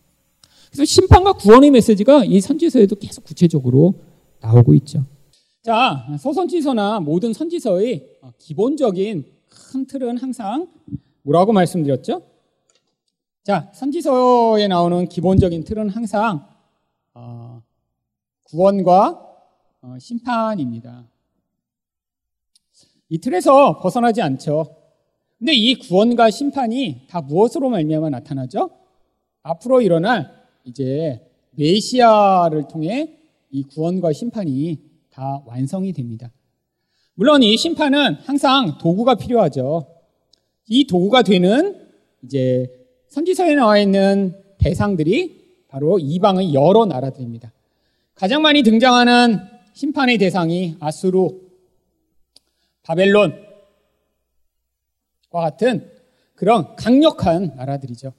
그래서 0.75 0.83
심판과 0.83 1.33
구원의 1.33 1.71
메시지가 1.71 2.25
이 2.25 2.41
선지서에도 2.41 2.97
계속 2.97 3.23
구체적으로 3.23 3.93
나오고 4.41 4.73
있죠. 4.75 5.05
자, 5.63 6.05
서선지서나 6.19 6.99
모든 6.99 7.31
선지서의 7.31 8.19
기본적인 8.39 9.25
큰 9.47 9.87
틀은 9.87 10.17
항상 10.17 10.67
뭐라고 11.21 11.53
말씀드렸죠? 11.53 12.23
자, 13.43 13.71
선지서에 13.73 14.67
나오는 14.67 15.07
기본적인 15.07 15.63
틀은 15.63 15.89
항상 15.91 16.45
어, 17.13 17.63
구원과 18.43 19.25
어, 19.81 19.95
심판입니다. 19.97 21.07
이 23.07 23.17
틀에서 23.19 23.79
벗어나지 23.79 24.21
않죠. 24.21 24.75
근데 25.37 25.53
이 25.53 25.75
구원과 25.75 26.31
심판이 26.31 27.07
다 27.07 27.21
무엇으로 27.21 27.69
말미암아 27.69 28.09
나타나죠? 28.09 28.71
앞으로 29.41 29.79
일어날 29.79 30.44
이제 30.65 31.21
메시아를 31.51 32.67
통해 32.67 33.17
이 33.51 33.63
구원과 33.63 34.11
심판이 34.13 34.79
다 35.09 35.41
완성이 35.45 35.93
됩니다. 35.93 36.31
물론 37.13 37.43
이 37.43 37.55
심판은 37.55 38.15
항상 38.15 38.77
도구가 38.77 39.15
필요하죠. 39.15 39.87
이 40.67 40.85
도구가 40.87 41.21
되는 41.21 41.87
이제 42.23 42.67
선지서에 43.07 43.55
나와 43.55 43.77
있는 43.77 44.35
대상들이 44.57 45.45
바로 45.69 45.99
이방의 45.99 46.53
여러 46.53 46.85
나라들입니다. 46.85 47.53
가장 48.15 48.41
많이 48.41 48.63
등장하는 48.63 49.39
심판의 49.73 50.17
대상이 50.17 50.75
아수르, 50.79 51.29
바벨론과 52.83 53.37
같은 55.31 55.89
그런 56.33 56.75
강력한 56.75 57.53
나라들이죠. 57.55 58.13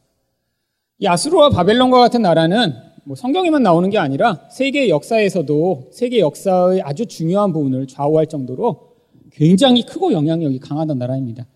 이 0.99 1.07
아수르와 1.07 1.51
바벨론과 1.51 1.99
같은 1.99 2.23
나라는 2.23 2.73
뭐 3.05 3.15
성경에만 3.15 3.63
나오는 3.63 3.89
게 3.91 3.99
아니라 3.99 4.49
세계 4.51 4.89
역사에서도 4.89 5.91
세계 5.93 6.21
역사의 6.21 6.83
아주 6.83 7.07
중요한 7.07 7.53
부분을 7.53 7.87
좌우할 7.87 8.27
정도로 8.27 8.95
굉장히 9.31 9.85
크고 9.85 10.13
영향력이 10.13 10.59
강하던 10.59 10.99
나라입니다. 10.99 11.47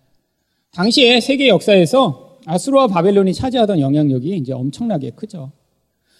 당시에 0.71 1.19
세계 1.19 1.49
역사에서 1.49 2.37
아수르와 2.45 2.87
바벨론이 2.87 3.33
차지하던 3.33 3.79
영향력이 3.79 4.37
이제 4.37 4.53
엄청나게 4.53 5.11
크죠. 5.11 5.51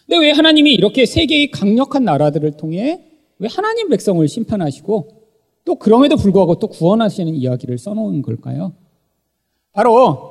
근데 0.07 0.25
왜 0.25 0.31
하나님이 0.31 0.73
이렇게 0.73 1.05
세계의 1.05 1.51
강력한 1.51 2.03
나라들을 2.03 2.57
통해 2.57 3.05
왜 3.38 3.47
하나님 3.49 3.89
백성을 3.89 4.27
심판하시고 4.27 5.07
또 5.63 5.75
그럼에도 5.75 6.17
불구하고 6.17 6.55
또 6.60 6.67
구원하시는 6.67 7.34
이야기를 7.36 7.77
써놓은 7.77 8.21
걸까요? 8.23 8.73
바로 9.71 10.30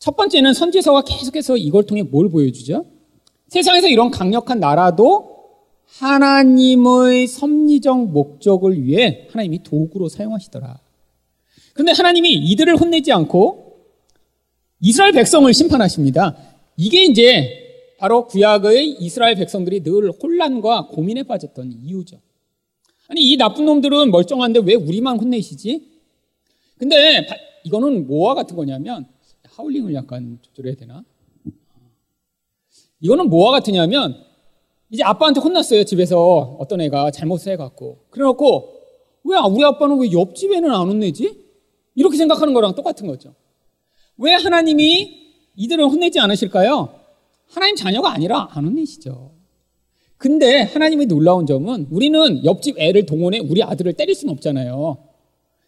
첫 0.00 0.16
번째는 0.16 0.54
선지서가 0.54 1.02
계속해서 1.02 1.58
이걸 1.58 1.84
통해 1.84 2.02
뭘 2.02 2.30
보여주죠? 2.30 2.86
세상에서 3.48 3.86
이런 3.88 4.10
강력한 4.10 4.58
나라도 4.58 5.28
하나님의 5.98 7.26
섭리적 7.26 8.10
목적을 8.10 8.82
위해 8.82 9.28
하나님이 9.30 9.62
도구로 9.62 10.08
사용하시더라. 10.08 10.80
그런데 11.74 11.92
하나님이 11.92 12.32
이들을 12.32 12.76
혼내지 12.76 13.12
않고 13.12 13.76
이스라엘 14.80 15.12
백성을 15.12 15.52
심판하십니다. 15.52 16.34
이게 16.78 17.04
이제 17.04 17.94
바로 17.98 18.26
구약의 18.26 18.92
이스라엘 19.00 19.34
백성들이 19.34 19.82
늘 19.82 20.10
혼란과 20.12 20.86
고민에 20.86 21.24
빠졌던 21.24 21.72
이유죠. 21.84 22.18
아니, 23.08 23.20
이 23.20 23.36
나쁜 23.36 23.66
놈들은 23.66 24.10
멀쩡한데 24.10 24.60
왜 24.64 24.74
우리만 24.74 25.18
혼내시지? 25.18 25.90
근데 26.78 27.26
이거는 27.64 28.06
뭐와 28.06 28.34
같은 28.34 28.56
거냐면, 28.56 29.06
하울링을 29.50 29.94
약간 29.94 30.38
조절해야 30.42 30.74
되나? 30.76 31.04
이거는 33.00 33.28
뭐와 33.28 33.52
같으냐면, 33.52 34.16
이제 34.90 35.02
아빠한테 35.02 35.40
혼났어요, 35.40 35.84
집에서. 35.84 36.56
어떤 36.58 36.80
애가 36.80 37.10
잘못을 37.12 37.52
해갖고. 37.52 38.06
그래갖고, 38.10 38.80
왜 39.24 39.38
우리 39.38 39.64
아빠는 39.64 39.98
왜 40.00 40.12
옆집에는 40.12 40.70
안 40.70 40.88
혼내지? 40.88 41.44
이렇게 41.94 42.16
생각하는 42.16 42.54
거랑 42.54 42.74
똑같은 42.74 43.06
거죠. 43.06 43.34
왜 44.16 44.32
하나님이 44.32 45.20
이들을 45.56 45.84
혼내지 45.84 46.20
않으실까요? 46.20 47.00
하나님 47.46 47.76
자녀가 47.76 48.12
아니라 48.12 48.48
안 48.52 48.64
혼내시죠. 48.66 49.32
근데 50.16 50.62
하나님의 50.62 51.06
놀라운 51.06 51.46
점은 51.46 51.88
우리는 51.90 52.44
옆집 52.44 52.78
애를 52.78 53.06
동원해 53.06 53.38
우리 53.38 53.62
아들을 53.62 53.92
때릴 53.94 54.14
수는 54.14 54.32
없잖아요. 54.34 54.98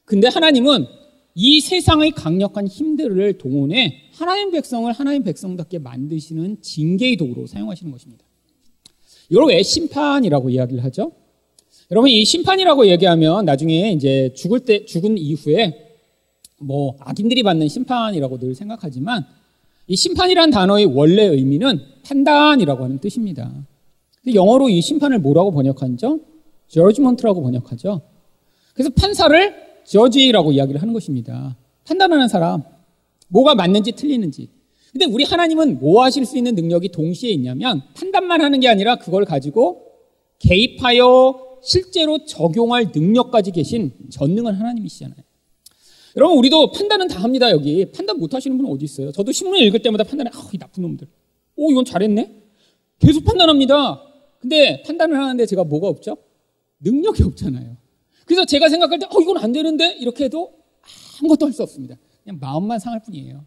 근데 0.05 0.29
하나님은 0.29 0.87
이 1.35 1.61
세상의 1.61 2.11
강력한 2.12 2.66
힘들을 2.66 3.38
동원해 3.38 4.03
하나님 4.12 4.51
백성을 4.51 4.90
하나님 4.92 5.23
백성답게 5.23 5.79
만드시는 5.79 6.61
징계의 6.61 7.16
도구로 7.16 7.47
사용하시는 7.47 7.90
것입니다. 7.90 8.25
이걸 9.31 9.47
왜 9.49 9.62
심판이라고 9.62 10.51
이야기를 10.51 10.85
하죠? 10.85 11.12
여러분 11.90 12.11
이 12.11 12.25
심판이라고 12.25 12.87
얘기하면 12.87 13.45
나중에 13.45 13.92
이제 13.92 14.33
죽을 14.35 14.61
때 14.61 14.85
죽은 14.85 15.16
이후에 15.16 15.97
뭐 16.59 16.97
악인들이 17.01 17.42
받는 17.42 17.68
심판이라고 17.68 18.38
늘 18.38 18.55
생각하지만 18.55 19.25
이 19.88 19.97
심판이란 19.97 20.51
단어의 20.51 20.85
원래 20.87 21.25
의미는 21.25 21.81
판단이라고 22.05 22.85
하는 22.85 22.99
뜻입니다. 22.99 23.53
영어로 24.33 24.68
이 24.68 24.80
심판을 24.80 25.18
뭐라고 25.18 25.51
번역하죠? 25.51 26.20
judgment라고 26.68 27.43
번역하죠. 27.43 28.01
그래서 28.74 28.91
판사를 28.91 29.72
judge라고 29.93 30.53
이야기를 30.53 30.80
하는 30.80 30.95
것입니다. 30.95 31.57
판단하는 31.84 32.28
사람, 32.28 32.62
뭐가 33.28 33.55
맞는지 33.55 33.93
틀리는지. 33.93 34.49
근데 34.90 35.07
우리 35.07 35.24
하나님은 35.24 35.80
뭐 35.80 36.03
하실 36.03 36.24
수 36.24 36.36
있는 36.36 36.55
능력이 36.55 36.90
동시에 36.90 37.30
있냐면 37.30 37.82
판단만 37.95 38.40
하는 38.40 38.61
게 38.61 38.68
아니라 38.68 38.97
그걸 38.97 39.24
가지고 39.24 39.86
개입하여 40.38 41.59
실제로 41.62 42.24
적용할 42.24 42.90
능력까지 42.95 43.53
계신 43.53 43.93
전능한 44.11 44.55
하나님이시잖아요. 44.55 45.16
여러분 46.16 46.36
우리도 46.36 46.72
판단은 46.72 47.09
다 47.09 47.22
합니다 47.22 47.51
여기 47.51 47.86
판단 47.86 48.18
못 48.18 48.34
하시는 48.34 48.57
분은 48.57 48.70
어디 48.70 48.84
있어요? 48.84 49.12
저도 49.12 49.32
신문 49.32 49.61
읽을 49.61 49.80
때마다 49.80 50.05
판단해 50.05 50.30
아이 50.34 50.59
나쁜 50.59 50.82
놈들. 50.82 51.07
오 51.57 51.70
이건 51.70 51.84
잘했네. 51.84 52.43
계속 52.99 53.24
판단합니다. 53.24 54.03
근데 54.40 54.82
판단을 54.82 55.16
하는데 55.16 55.47
제가 55.47 55.64
뭐가 55.64 55.88
없죠? 55.88 56.16
능력이 56.80 57.22
없잖아요. 57.22 57.76
그래서 58.27 58.45
제가 58.45 58.68
생각할 58.68 58.99
때, 58.99 59.07
어, 59.07 59.20
이건 59.20 59.39
안 59.39 59.53
되는데? 59.53 59.95
이렇게 59.95 60.25
해도 60.25 60.53
아무것도 61.20 61.47
할 61.47 61.53
수 61.53 61.62
없습니다. 61.62 61.97
그냥 62.25 62.39
마음만 62.41 62.79
상할 62.79 63.03
뿐이에요. 63.03 63.45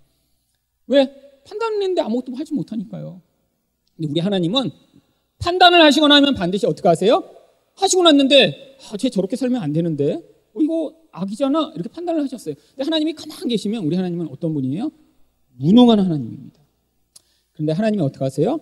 왜? 0.87 1.13
판단을 1.47 1.81
했는데 1.81 2.01
아무것도 2.01 2.35
하지 2.35 2.53
못하니까요. 2.53 3.21
근데 3.95 4.09
우리 4.11 4.19
하나님은 4.19 4.71
판단을 5.39 5.81
하시거나 5.81 6.15
하면 6.15 6.33
반드시 6.33 6.65
어떻게 6.65 6.87
하세요? 6.87 7.23
하시고 7.75 8.03
났는데, 8.03 8.77
아, 8.91 8.97
쟤 8.97 9.09
저렇게 9.09 9.35
살면 9.35 9.61
안 9.61 9.73
되는데? 9.73 10.15
어, 10.53 10.59
이거 10.61 10.93
악이잖아 11.11 11.71
이렇게 11.75 11.89
판단을 11.89 12.21
하셨어요. 12.23 12.55
근데 12.71 12.83
하나님이 12.83 13.13
가만 13.13 13.47
계시면 13.47 13.83
우리 13.85 13.95
하나님은 13.95 14.27
어떤 14.31 14.53
분이에요? 14.53 14.91
무능한 15.57 15.99
하나님입니다. 15.99 16.59
그런데 17.53 17.71
하나님이 17.73 18.03
어떻게 18.03 18.23
하세요? 18.23 18.59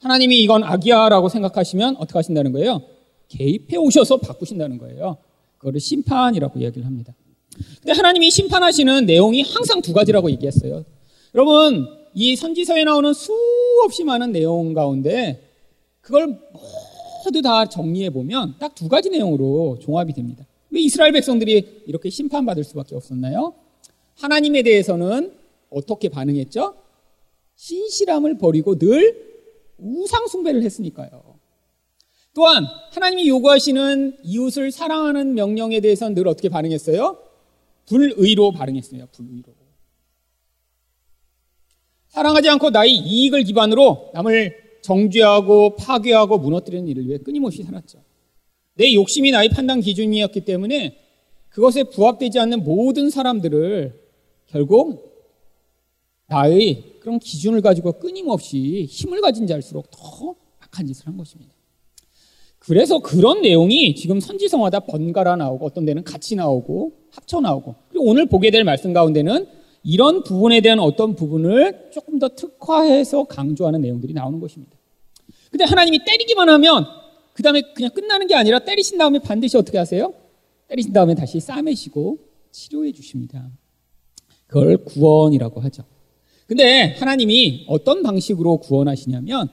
하나님이 0.00 0.42
이건 0.42 0.62
악이야 0.62 1.08
라고 1.08 1.28
생각하시면 1.28 1.96
어떻게 1.96 2.18
하신다는 2.18 2.52
거예요? 2.52 2.80
개입해 3.28 3.76
오셔서 3.76 4.18
바꾸신다는 4.18 4.78
거예요. 4.78 5.18
그거를 5.60 5.78
심판이라고 5.78 6.58
이야기를 6.58 6.86
합니다. 6.86 7.14
근데 7.80 7.92
하나님이 7.92 8.30
심판하시는 8.30 9.04
내용이 9.04 9.42
항상 9.42 9.82
두 9.82 9.92
가지라고 9.92 10.30
얘기했어요. 10.30 10.84
여러분, 11.34 11.86
이 12.14 12.34
선지서에 12.34 12.84
나오는 12.84 13.12
수없이 13.12 14.02
많은 14.04 14.32
내용 14.32 14.72
가운데 14.72 15.46
그걸 16.00 16.38
모두 17.24 17.42
다 17.42 17.66
정리해 17.68 18.10
보면 18.10 18.56
딱 18.58 18.74
두 18.74 18.88
가지 18.88 19.10
내용으로 19.10 19.78
종합이 19.80 20.14
됩니다. 20.14 20.46
왜 20.70 20.80
이스라엘 20.80 21.12
백성들이 21.12 21.82
이렇게 21.86 22.08
심판받을 22.08 22.64
수밖에 22.64 22.96
없었나요? 22.96 23.52
하나님에 24.14 24.62
대해서는 24.62 25.34
어떻게 25.68 26.08
반응했죠? 26.08 26.74
신실함을 27.56 28.38
버리고 28.38 28.78
늘 28.78 29.28
우상숭배를 29.78 30.62
했으니까요. 30.62 31.29
또한 32.34 32.64
하나님이 32.92 33.28
요구하시는 33.28 34.18
이웃을 34.22 34.70
사랑하는 34.70 35.34
명령에 35.34 35.80
대해서는 35.80 36.14
늘 36.14 36.28
어떻게 36.28 36.48
반응했어요? 36.48 37.18
불의로 37.86 38.52
반응했어요. 38.52 39.06
불의로. 39.12 39.60
사랑하지 42.08 42.48
않고 42.48 42.70
나의 42.70 42.92
이익을 42.92 43.44
기반으로 43.44 44.10
남을 44.14 44.80
정죄하고 44.82 45.76
파괴하고 45.76 46.38
무너뜨리는 46.38 46.86
일을 46.88 47.06
위해 47.06 47.18
끊임없이 47.18 47.62
살았죠. 47.62 48.02
내 48.74 48.94
욕심이 48.94 49.30
나의 49.30 49.50
판단 49.50 49.80
기준이었기 49.80 50.44
때문에 50.44 50.96
그것에 51.50 51.84
부합되지 51.84 52.38
않는 52.38 52.64
모든 52.64 53.10
사람들을 53.10 54.00
결국 54.46 55.10
나의 56.26 56.98
그런 57.00 57.18
기준을 57.18 57.60
가지고 57.60 57.92
끊임없이 57.92 58.86
힘을 58.88 59.20
가진 59.20 59.46
자일수록 59.46 59.90
더 59.90 60.34
악한 60.60 60.86
짓을 60.86 61.06
한 61.06 61.16
것입니다. 61.16 61.52
그래서 62.60 62.98
그런 63.00 63.40
내용이 63.40 63.94
지금 63.94 64.20
선지성마다 64.20 64.80
번갈아 64.80 65.36
나오고 65.36 65.66
어떤 65.66 65.86
데는 65.86 66.04
같이 66.04 66.36
나오고 66.36 66.92
합쳐 67.10 67.40
나오고 67.40 67.74
그리고 67.88 68.04
오늘 68.04 68.26
보게 68.26 68.50
될 68.50 68.64
말씀 68.64 68.92
가운데는 68.92 69.46
이런 69.82 70.22
부분에 70.22 70.60
대한 70.60 70.78
어떤 70.78 71.16
부분을 71.16 71.88
조금 71.90 72.18
더 72.18 72.28
특화해서 72.28 73.24
강조하는 73.24 73.80
내용들이 73.80 74.12
나오는 74.12 74.38
것입니다. 74.40 74.76
근데 75.50 75.64
하나님이 75.64 76.04
때리기만 76.04 76.50
하면 76.50 76.86
그 77.32 77.42
다음에 77.42 77.62
그냥 77.74 77.90
끝나는 77.92 78.26
게 78.26 78.34
아니라 78.34 78.58
때리신 78.58 78.98
다음에 78.98 79.18
반드시 79.18 79.56
어떻게 79.56 79.78
하세요? 79.78 80.12
때리신 80.68 80.92
다음에 80.92 81.14
다시 81.14 81.40
싸매시고 81.40 82.18
치료해 82.52 82.92
주십니다. 82.92 83.48
그걸 84.46 84.76
구원이라고 84.84 85.60
하죠. 85.62 85.84
근데 86.46 86.94
하나님이 86.98 87.64
어떤 87.68 88.02
방식으로 88.02 88.58
구원하시냐면 88.58 89.48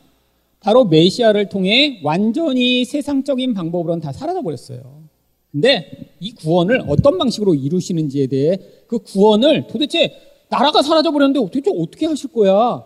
바로 0.67 0.83
메시아를 0.83 1.47
통해 1.47 2.01
완전히 2.03 2.83
세상적인 2.83 3.53
방법으로는 3.53 4.01
다 4.01 4.11
사라져 4.11 4.41
버렸어요. 4.41 5.07
근데 5.49 6.13
이 6.19 6.33
구원을 6.33 6.83
어떤 6.89 7.17
방식으로 7.17 7.55
이루시는지에 7.55 8.27
대해 8.27 8.59
그 8.85 8.99
구원을 8.99 9.67
도대체 9.67 10.13
나라가 10.49 10.81
사라져 10.81 11.11
버렸는데 11.11 11.39
도대체 11.39 11.71
어떻게 11.73 12.05
하실 12.05 12.33
거야? 12.33 12.85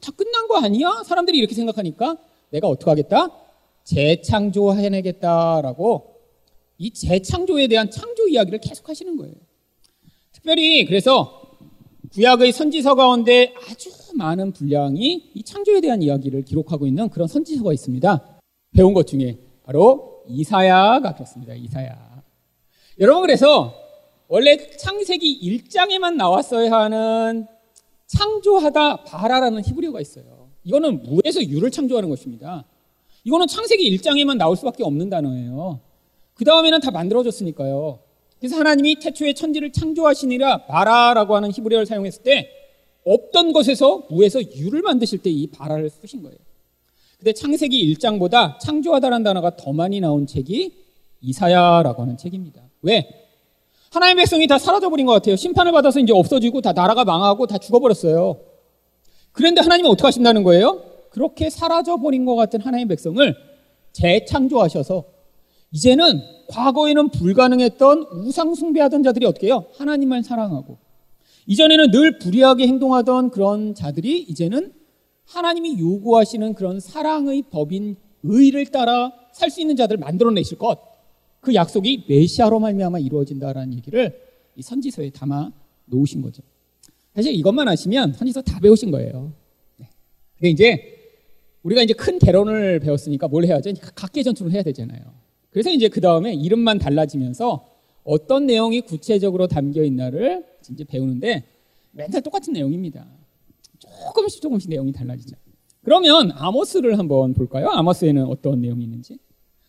다 0.00 0.12
끝난 0.12 0.46
거 0.46 0.58
아니야? 0.58 1.02
사람들이 1.04 1.38
이렇게 1.38 1.56
생각하니까 1.56 2.16
내가 2.50 2.68
어떻게 2.68 2.92
하겠다? 2.92 3.32
재창조해내겠다라고 3.82 6.14
이 6.78 6.92
재창조에 6.92 7.66
대한 7.66 7.90
창조 7.90 8.28
이야기를 8.28 8.60
계속 8.60 8.88
하시는 8.88 9.16
거예요. 9.16 9.34
특별히 10.30 10.84
그래서 10.84 11.42
구약의 12.12 12.52
선지서 12.52 12.94
가운데 12.94 13.52
아주 13.68 13.90
많은 14.16 14.52
분량이 14.52 15.30
이 15.34 15.42
창조에 15.42 15.80
대한 15.80 16.02
이야기를 16.02 16.42
기록하고 16.42 16.86
있는 16.86 17.08
그런 17.08 17.28
선지서가 17.28 17.72
있습니다. 17.72 18.38
배운 18.76 18.94
것 18.94 19.06
중에 19.06 19.38
바로 19.64 20.22
이사야가 20.28 21.14
그렇습니다. 21.14 21.54
이사야. 21.54 22.22
여러분 22.98 23.22
그래서 23.22 23.74
원래 24.28 24.56
창세기 24.56 25.40
1장에만 25.68 26.14
나왔어야 26.14 26.70
하는 26.70 27.46
창조하다 28.06 29.04
바라라는 29.04 29.62
히브리어가 29.64 30.00
있어요. 30.00 30.50
이거는 30.64 31.02
무에서 31.02 31.42
유를 31.42 31.70
창조하는 31.70 32.08
것입니다. 32.08 32.64
이거는 33.24 33.46
창세기 33.46 33.96
1장에만 33.96 34.36
나올 34.36 34.56
수밖에 34.56 34.82
없는 34.84 35.10
단어예요. 35.10 35.80
그 36.34 36.44
다음에는 36.44 36.80
다 36.80 36.90
만들어졌으니까요. 36.90 38.00
그래서 38.38 38.56
하나님이 38.56 38.96
태초에 38.96 39.32
천지를 39.32 39.72
창조하시니라 39.72 40.66
바라라고 40.66 41.34
하는 41.36 41.50
히브리어를 41.50 41.86
사용했을 41.86 42.22
때 42.22 42.50
없던 43.06 43.52
것에서 43.52 44.06
무에서 44.10 44.42
유를 44.42 44.82
만드실 44.82 45.20
때 45.20 45.30
이 45.30 45.46
바라를 45.46 45.88
쓰신 45.90 46.22
거예요. 46.22 46.36
근데 47.18 47.32
창세기 47.32 47.94
1장보다 47.94 48.58
창조하다라는 48.60 49.24
단어가 49.24 49.56
더 49.56 49.72
많이 49.72 50.00
나온 50.00 50.26
책이 50.26 50.72
이사야라고 51.22 52.02
하는 52.02 52.16
책입니다. 52.16 52.62
왜? 52.82 53.08
하나님의 53.90 54.24
백성이 54.24 54.46
다 54.46 54.58
사라져버린 54.58 55.06
것 55.06 55.12
같아요. 55.14 55.36
심판을 55.36 55.72
받아서 55.72 55.98
이제 56.00 56.12
없어지고 56.12 56.60
다 56.60 56.72
나라가 56.72 57.04
망하고 57.04 57.46
다 57.46 57.56
죽어버렸어요. 57.58 58.38
그런데 59.32 59.60
하나님은 59.62 59.90
어떻게 59.90 60.06
하신다는 60.06 60.42
거예요? 60.42 60.82
그렇게 61.10 61.48
사라져버린 61.48 62.24
것 62.26 62.34
같은 62.36 62.60
하나님의 62.60 62.88
백성을 62.88 63.34
재창조하셔서 63.92 65.04
이제는 65.72 66.20
과거에는 66.48 67.08
불가능했던 67.10 68.06
우상숭배하던 68.12 69.02
자들이 69.02 69.26
어떻게 69.26 69.46
해요? 69.46 69.64
하나님만 69.78 70.22
사랑하고 70.22 70.76
이전에는 71.46 71.90
늘 71.90 72.18
불의하게 72.18 72.66
행동하던 72.66 73.30
그런 73.30 73.74
자들이 73.74 74.20
이제는 74.22 74.72
하나님이 75.26 75.78
요구하시는 75.78 76.54
그런 76.54 76.80
사랑의 76.80 77.44
법인 77.50 77.96
의를 78.22 78.66
따라 78.66 79.12
살 79.32 79.50
수 79.50 79.60
있는 79.60 79.76
자들을 79.76 79.98
만들어내실 79.98 80.58
것. 80.58 80.78
그 81.40 81.54
약속이 81.54 82.04
메시아로 82.08 82.58
말미암아 82.58 82.98
이루어진다라는 82.98 83.74
얘기를 83.74 84.18
이 84.56 84.62
선지서에 84.62 85.10
담아 85.10 85.52
놓으신 85.86 86.22
거죠. 86.22 86.42
사실 87.14 87.32
이것만 87.34 87.68
하시면 87.68 88.14
선지서 88.14 88.42
다 88.42 88.58
배우신 88.60 88.90
거예요. 88.90 89.32
네. 89.78 89.88
근데 90.38 90.50
이제 90.50 90.92
우리가 91.62 91.82
이제 91.82 91.94
큰 91.94 92.18
개론을 92.18 92.80
배웠으니까 92.80 93.28
뭘 93.28 93.44
해야죠? 93.44 93.72
각계 93.94 94.22
전투를 94.22 94.52
해야 94.52 94.62
되잖아요. 94.62 95.00
그래서 95.50 95.70
이제 95.70 95.88
그 95.88 96.00
다음에 96.00 96.34
이름만 96.34 96.78
달라지면서 96.78 97.66
어떤 98.06 98.46
내용이 98.46 98.80
구체적으로 98.82 99.46
담겨 99.48 99.82
있나를 99.82 100.44
이제 100.70 100.84
배우는데 100.84 101.44
맨날 101.90 102.22
똑같은 102.22 102.52
내용입니다. 102.52 103.06
조금씩 103.78 104.40
조금씩 104.40 104.70
내용이 104.70 104.92
달라지죠. 104.92 105.36
그러면 105.82 106.32
아모스를 106.32 106.98
한번 106.98 107.34
볼까요? 107.34 107.68
아모스에는 107.68 108.24
어떤 108.24 108.60
내용이 108.60 108.84
있는지. 108.84 109.18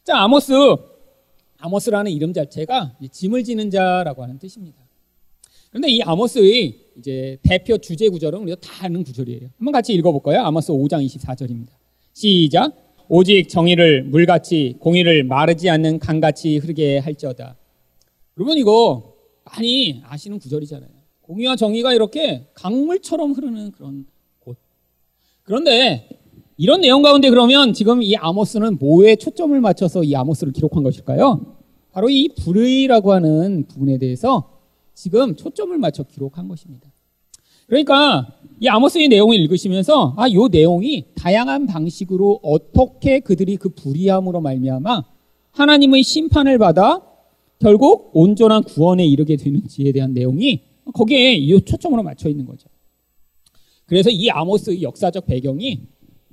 자, 0.04 0.18
아모스. 0.20 0.54
아모스라는 1.60 2.12
이름 2.12 2.34
자체가 2.34 2.98
짐을 3.12 3.44
지는 3.44 3.70
자라고 3.72 4.24
하는 4.24 4.38
뜻입니다. 4.38 4.78
그런데 5.70 5.90
이 5.90 6.02
아모스의 6.02 6.76
이제 6.98 7.38
대표 7.42 7.78
주제 7.78 8.08
구절은 8.10 8.40
우리가 8.40 8.58
다 8.62 8.86
아는 8.86 9.04
구절이에요. 9.04 9.50
한번 9.58 9.72
같이 9.72 9.94
읽어볼까요? 9.94 10.42
아모스 10.42 10.72
5장 10.72 11.06
24절입니다. 11.06 11.70
시작. 12.14 12.74
오직 13.10 13.48
정의를 13.48 14.04
물같이 14.04 14.76
공의를 14.80 15.24
마르지 15.24 15.70
않는 15.70 16.00
강같이 16.00 16.58
흐르게 16.58 17.00
할지어다. 17.00 17.56
여러분 18.38 18.58
이거 18.58 19.16
많이 19.46 20.02
아시는 20.06 20.38
구절이잖아요. 20.40 20.90
공의와 21.22 21.56
정의가 21.56 21.94
이렇게 21.94 22.48
강물처럼 22.54 23.32
흐르는 23.32 23.72
그런 23.72 24.06
곳. 24.40 24.58
그런데 25.44 26.08
이런 26.56 26.82
내용 26.82 27.02
가운데 27.02 27.30
그러면 27.30 27.74
지금 27.74 28.02
이 28.04 28.16
아모스는 28.16 28.78
뭐에 28.80 29.16
초점을 29.16 29.60
맞춰서 29.60 30.04
이 30.04 30.16
아모스를 30.16 30.54
기록한 30.54 30.84
것일까요? 30.84 31.58
바로 31.92 32.10
이 32.10 32.30
불의라고 32.30 33.12
하는 33.12 33.66
부분에 33.68 33.98
대해서 33.98 34.60
지금 34.94 35.36
초점을 35.36 35.76
맞춰 35.80 36.04
기록한 36.04 36.48
것입니다. 36.48 36.92
그러니까 37.66 38.28
이 38.60 38.68
아모스의 38.68 39.08
내용을 39.08 39.36
읽으시면서 39.38 40.14
아, 40.16 40.32
요 40.32 40.48
내용이 40.48 41.06
다양한 41.16 41.66
방식으로 41.66 42.40
어떻게 42.44 43.20
그들이 43.20 43.58
그 43.58 43.70
불의함으로 43.70 44.42
말미암아 44.42 45.04
하나님의 45.52 46.04
심판을 46.04 46.60
받아 46.60 47.02
결국 47.60 48.12
온전한 48.14 48.64
구원에 48.64 49.06
이르게 49.06 49.36
되는지에 49.36 49.92
대한 49.92 50.14
내용이 50.14 50.62
거기에 50.94 51.34
이 51.36 51.60
초점으로 51.62 52.04
맞춰 52.04 52.30
있는 52.30 52.46
거죠. 52.46 52.70
그래서 53.86 54.10
이 54.10 54.30
아모스의 54.30 54.82
역사적 54.84 55.26
배경이 55.26 55.82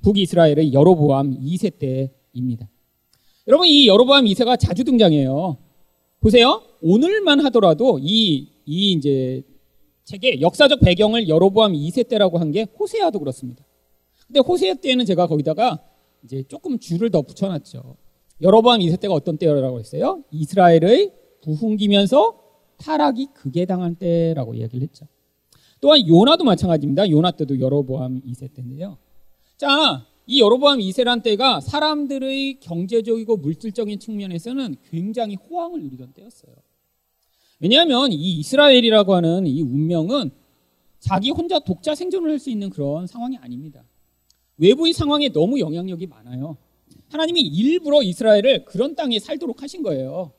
북이스라엘의 0.01 0.73
여로보암 0.73 1.39
2세 1.41 1.79
때입니다. 1.79 2.69
여러분 3.47 3.67
이 3.67 3.87
여로보암 3.87 4.25
2세가 4.25 4.59
자주 4.59 4.83
등장해요. 4.83 5.57
보세요. 6.19 6.61
오늘만 6.81 7.39
하더라도 7.45 7.99
이, 8.01 8.49
이 8.65 8.91
이제 8.93 9.43
책의 10.03 10.41
역사적 10.41 10.79
배경을 10.81 11.27
여로보암 11.27 11.73
2세 11.73 12.07
때라고 12.07 12.37
한 12.37 12.51
게 12.51 12.63
호세아도 12.79 13.19
그렇습니다. 13.19 13.63
근데 14.27 14.39
호세아 14.39 14.75
때는 14.75 15.05
제가 15.05 15.27
거기다가 15.27 15.79
이제 16.23 16.43
조금 16.47 16.79
줄을 16.79 17.09
더 17.09 17.21
붙여놨죠. 17.21 17.95
여로보암 18.41 18.79
2세 18.81 18.99
때가 18.99 19.13
어떤 19.13 19.37
때라고 19.37 19.79
했어요? 19.79 20.23
이스라엘의 20.31 21.11
부흥기면서 21.41 22.41
타락이 22.77 23.27
극에 23.33 23.65
당한 23.65 23.95
때라고 23.95 24.53
이야기를 24.55 24.83
했죠. 24.83 25.07
또한 25.79 26.05
요나도 26.07 26.43
마찬가지입니다. 26.43 27.09
요나 27.09 27.31
때도 27.31 27.59
여로보암 27.59 28.21
2세 28.23 28.53
때인데요. 28.53 28.97
자, 29.57 30.05
이 30.27 30.41
여로보암 30.41 30.79
2세란 30.79 31.23
때가 31.23 31.61
사람들의 31.61 32.59
경제적이고 32.59 33.37
물질적인 33.37 33.99
측면에서는 33.99 34.75
굉장히 34.89 35.35
호황을 35.35 35.81
누리던 35.83 36.13
때였어요. 36.13 36.53
왜냐하면 37.59 38.11
이 38.11 38.39
이스라엘이라고 38.39 39.13
하는 39.15 39.47
이 39.47 39.61
운명은 39.61 40.31
자기 40.99 41.29
혼자 41.29 41.59
독자 41.59 41.95
생존을 41.95 42.31
할 42.31 42.39
수 42.39 42.49
있는 42.49 42.69
그런 42.69 43.07
상황이 43.07 43.37
아닙니다. 43.37 43.83
외부의 44.57 44.93
상황에 44.93 45.29
너무 45.29 45.59
영향력이 45.59 46.07
많아요. 46.07 46.57
하나님이 47.09 47.41
일부러 47.41 48.01
이스라엘을 48.01 48.65
그런 48.65 48.95
땅에 48.95 49.19
살도록 49.19 49.61
하신 49.61 49.83
거예요. 49.83 50.33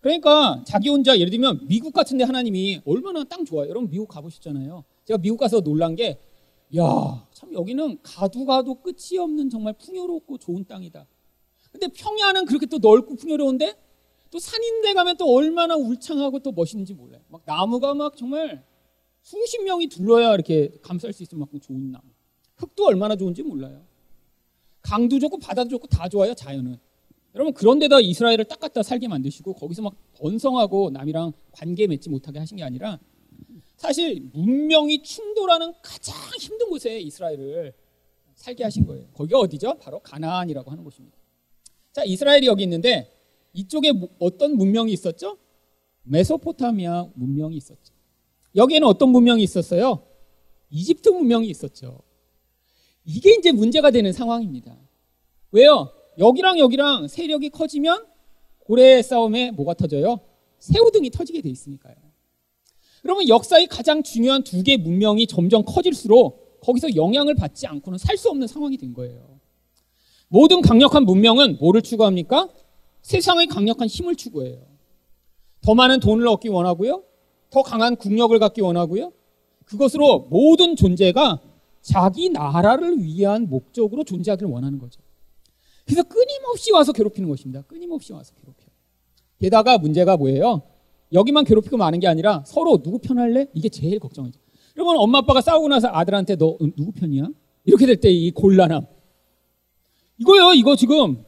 그러니까 0.00 0.64
자기 0.66 0.88
혼자 0.88 1.16
예를 1.16 1.30
들면 1.30 1.66
미국 1.68 1.92
같은데 1.92 2.24
하나님이 2.24 2.80
얼마나 2.84 3.24
땅 3.24 3.44
좋아요. 3.44 3.68
여러분 3.68 3.88
미국 3.88 4.08
가보셨잖아요. 4.08 4.84
제가 5.04 5.18
미국 5.18 5.36
가서 5.38 5.60
놀란 5.60 5.94
게, 5.94 6.18
야, 6.76 7.26
참 7.32 7.52
여기는 7.52 7.98
가도 8.02 8.44
가도 8.44 8.80
끝이 8.80 9.18
없는 9.18 9.50
정말 9.50 9.74
풍요롭고 9.74 10.38
좋은 10.38 10.64
땅이다. 10.64 11.06
근데 11.70 11.88
평야는 11.88 12.46
그렇게 12.46 12.66
또 12.66 12.78
넓고 12.78 13.16
풍요로운데 13.16 13.74
또 14.30 14.38
산인데 14.38 14.94
가면 14.94 15.16
또 15.18 15.32
얼마나 15.34 15.76
울창하고 15.76 16.40
또 16.40 16.52
멋있는지 16.52 16.94
몰라요. 16.94 17.20
막 17.28 17.42
나무가 17.44 17.94
막 17.94 18.16
정말 18.16 18.64
수십 19.22 19.62
명이 19.62 19.86
둘러야 19.88 20.34
이렇게 20.34 20.72
감쌀 20.82 21.12
수 21.12 21.22
있을 21.22 21.38
만큼 21.38 21.60
좋은 21.60 21.92
나무. 21.92 22.04
흙도 22.56 22.86
얼마나 22.86 23.14
좋은지 23.14 23.42
몰라요. 23.42 23.84
강도 24.82 25.18
좋고 25.18 25.38
바다도 25.38 25.70
좋고 25.70 25.86
다 25.86 26.08
좋아요, 26.08 26.34
자연은. 26.34 26.78
여러분, 27.34 27.54
그런데다 27.54 28.00
이스라엘을 28.00 28.44
딱 28.44 28.60
갖다 28.60 28.82
살게 28.82 29.08
만드시고 29.08 29.54
거기서 29.54 29.82
막 29.82 29.94
번성하고 30.18 30.90
남이랑 30.90 31.32
관계 31.52 31.86
맺지 31.86 32.10
못하게 32.10 32.38
하신 32.40 32.58
게 32.58 32.62
아니라 32.62 32.98
사실 33.76 34.28
문명이 34.32 35.02
충돌하는 35.02 35.72
가장 35.82 36.14
힘든 36.38 36.68
곳에 36.68 37.00
이스라엘을 37.00 37.72
살게 38.34 38.64
하신 38.64 38.86
거예요. 38.86 39.06
거기가 39.14 39.38
어디죠? 39.38 39.74
바로 39.78 40.00
가나안이라고 40.00 40.70
하는 40.70 40.84
곳입니다. 40.84 41.16
자, 41.92 42.04
이스라엘이 42.04 42.46
여기 42.46 42.62
있는데 42.64 43.10
이쪽에 43.54 43.92
어떤 44.18 44.56
문명이 44.56 44.92
있었죠? 44.92 45.38
메소포타미아 46.04 47.08
문명이 47.14 47.56
있었죠. 47.56 47.92
여기에는 48.56 48.86
어떤 48.86 49.10
문명이 49.10 49.42
있었어요? 49.42 50.02
이집트 50.70 51.10
문명이 51.10 51.48
있었죠. 51.48 52.00
이게 53.04 53.34
이제 53.34 53.52
문제가 53.52 53.90
되는 53.90 54.12
상황입니다. 54.12 54.76
왜요? 55.50 55.90
여기랑 56.18 56.58
여기랑 56.58 57.08
세력이 57.08 57.50
커지면 57.50 58.06
고래 58.60 59.02
싸움에 59.02 59.50
뭐가 59.50 59.74
터져요? 59.74 60.20
새우등이 60.58 61.10
터지게 61.10 61.40
돼 61.42 61.48
있으니까요. 61.50 61.94
그러면 63.02 63.28
역사의 63.28 63.66
가장 63.66 64.02
중요한 64.02 64.44
두 64.44 64.62
개 64.62 64.76
문명이 64.76 65.26
점점 65.26 65.64
커질수록 65.64 66.60
거기서 66.60 66.94
영향을 66.94 67.34
받지 67.34 67.66
않고는 67.66 67.98
살 67.98 68.16
수 68.16 68.30
없는 68.30 68.46
상황이 68.46 68.76
된 68.76 68.92
거예요. 68.94 69.40
모든 70.28 70.62
강력한 70.62 71.04
문명은 71.04 71.58
뭐를 71.58 71.82
추구합니까? 71.82 72.48
세상의 73.02 73.48
강력한 73.48 73.88
힘을 73.88 74.14
추구해요. 74.14 74.64
더 75.60 75.74
많은 75.74 75.98
돈을 75.98 76.26
얻기 76.28 76.48
원하고요. 76.48 77.02
더 77.50 77.62
강한 77.62 77.96
국력을 77.96 78.36
갖기 78.38 78.60
원하고요. 78.60 79.12
그것으로 79.64 80.28
모든 80.30 80.76
존재가 80.76 81.40
자기 81.82 82.30
나라를 82.30 83.02
위한 83.02 83.48
목적으로 83.48 84.04
존재하기를 84.04 84.48
원하는 84.50 84.78
거죠. 84.78 85.00
그래서 85.84 86.02
끊임없이 86.04 86.72
와서 86.72 86.92
괴롭히는 86.92 87.28
것입니다. 87.28 87.62
끊임없이 87.62 88.12
와서 88.12 88.32
괴롭혀요. 88.34 88.68
게다가 89.40 89.78
문제가 89.78 90.16
뭐예요? 90.16 90.62
여기만 91.12 91.44
괴롭히고 91.44 91.76
마는 91.76 91.98
게 92.00 92.06
아니라 92.06 92.44
서로 92.46 92.78
누구 92.78 92.98
편할래? 92.98 93.48
이게 93.52 93.68
제일 93.68 93.98
걱정이죠. 93.98 94.40
여러분 94.76 94.96
엄마 94.96 95.18
아빠가 95.18 95.40
싸우고 95.40 95.68
나서 95.68 95.88
아들한테 95.88 96.36
너 96.36 96.56
누구 96.76 96.92
편이야? 96.92 97.28
이렇게 97.64 97.84
될 97.86 97.96
때 98.00 98.10
이 98.10 98.30
곤란함. 98.30 98.86
이거요, 100.18 100.52
이거 100.54 100.76
지금. 100.76 101.24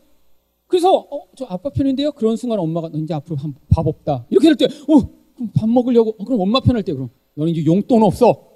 그래서 0.66 0.94
어, 0.96 1.26
저 1.36 1.44
아빠 1.48 1.68
편인데요. 1.70 2.12
그런 2.12 2.36
순간 2.36 2.58
엄마가 2.60 2.88
너 2.88 2.98
이제 2.98 3.12
앞으로 3.12 3.36
밥 3.68 3.86
없다. 3.86 4.26
이렇게 4.30 4.48
될 4.54 4.56
때, 4.56 4.64
어, 4.66 5.00
그럼 5.34 5.50
밥 5.54 5.68
먹으려고. 5.68 6.14
어, 6.18 6.24
그럼 6.24 6.40
엄마 6.40 6.60
편할 6.60 6.82
때 6.82 6.92
그럼 6.92 7.10
너는 7.34 7.52
이제 7.52 7.64
용돈 7.66 8.02
없어. 8.02 8.48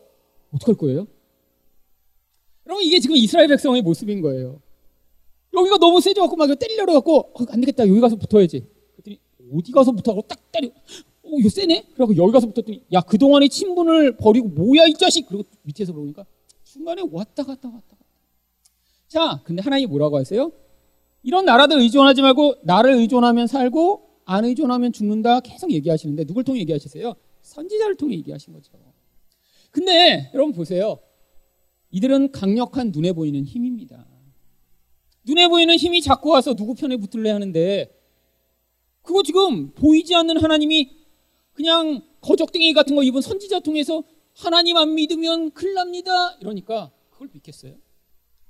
어떡할 0.55 0.77
거예요? 0.77 1.07
여러분 2.69 2.85
이게 2.85 3.01
지금 3.01 3.17
이스라엘 3.17 3.49
백성의 3.49 3.81
모습인 3.83 4.21
거예요. 4.21 4.61
여기가 5.55 5.79
너무 5.79 6.01
세져 6.01 6.21
갖고 6.21 6.37
막 6.37 6.47
때리려고 6.59 6.93
갖고 6.93 7.17
어, 7.17 7.45
안 7.49 7.61
되겠다 7.61 7.89
여기 7.89 7.99
가서 7.99 8.17
붙어야지. 8.17 8.67
그랬더니 8.93 9.19
어디 9.55 9.73
가서 9.73 9.93
붙어갖고 9.93 10.29
딱 10.29 10.39
때려. 10.53 10.69
어 10.69 11.31
이거 11.39 11.49
세네? 11.49 11.87
그래갖고 11.95 12.17
여기 12.17 12.33
가서 12.33 12.47
붙었더니 12.47 12.85
야 12.93 13.01
그동안의 13.01 13.49
친분을 13.49 14.19
버리고 14.19 14.49
뭐야 14.49 14.85
이 14.87 14.93
자식. 14.93 15.27
그리고 15.27 15.45
밑에서 15.63 15.95
보니까 15.95 16.27
중간에 16.63 17.03
왔다 17.11 17.43
갔다 17.43 17.69
왔다 17.69 17.89
갔다. 17.97 18.05
자 19.09 19.41
근데 19.45 19.63
하나님이 19.63 19.87
뭐라고 19.89 20.19
하세요? 20.19 20.53
이런 21.23 21.47
나라들 21.47 21.79
의존하지 21.81 22.21
말고 22.21 22.57
나를 22.65 22.93
의존하면 22.95 23.47
살고 23.47 24.09
안 24.27 24.45
의존하면 24.45 24.93
죽는다 24.93 25.41
계속 25.41 25.73
얘기하시는데 25.73 26.25
누굴 26.27 26.45
통해 26.45 26.61
얘기하시세요? 26.61 27.15
선지자를 27.41 27.97
통해 27.97 28.17
얘기하신 28.17 28.53
거죠. 28.53 28.73
근데 29.71 30.31
여러분 30.35 30.53
보세요. 30.53 30.99
이들은 31.91 32.33
강력한 32.33 32.91
눈에 32.93 33.13
보이는 33.13 33.45
힘입니다. 33.45 34.07
눈에 35.25 35.49
보이는 35.49 35.77
힘이 35.77 36.01
자꾸 36.03 36.31
와서 36.31 36.55
누구 36.55 36.75
편에 36.75 36.97
붙을래 36.97 37.31
하는데 37.31 37.95
그거 39.03 39.23
지금 39.23 39.73
보이지 39.73 40.15
않는 40.15 40.39
하나님이 40.39 40.91
그냥 41.53 42.03
거적댕이 42.21 42.73
같은 42.73 42.95
거 42.95 43.03
입은 43.03 43.21
선지자 43.21 43.61
통해서 43.61 44.05
하나님 44.35 44.77
안 44.77 44.95
믿으면 44.95 45.51
큰일 45.53 45.75
납니다. 45.75 46.37
이러니까 46.41 46.93
그걸 47.11 47.29
믿겠어요? 47.33 47.75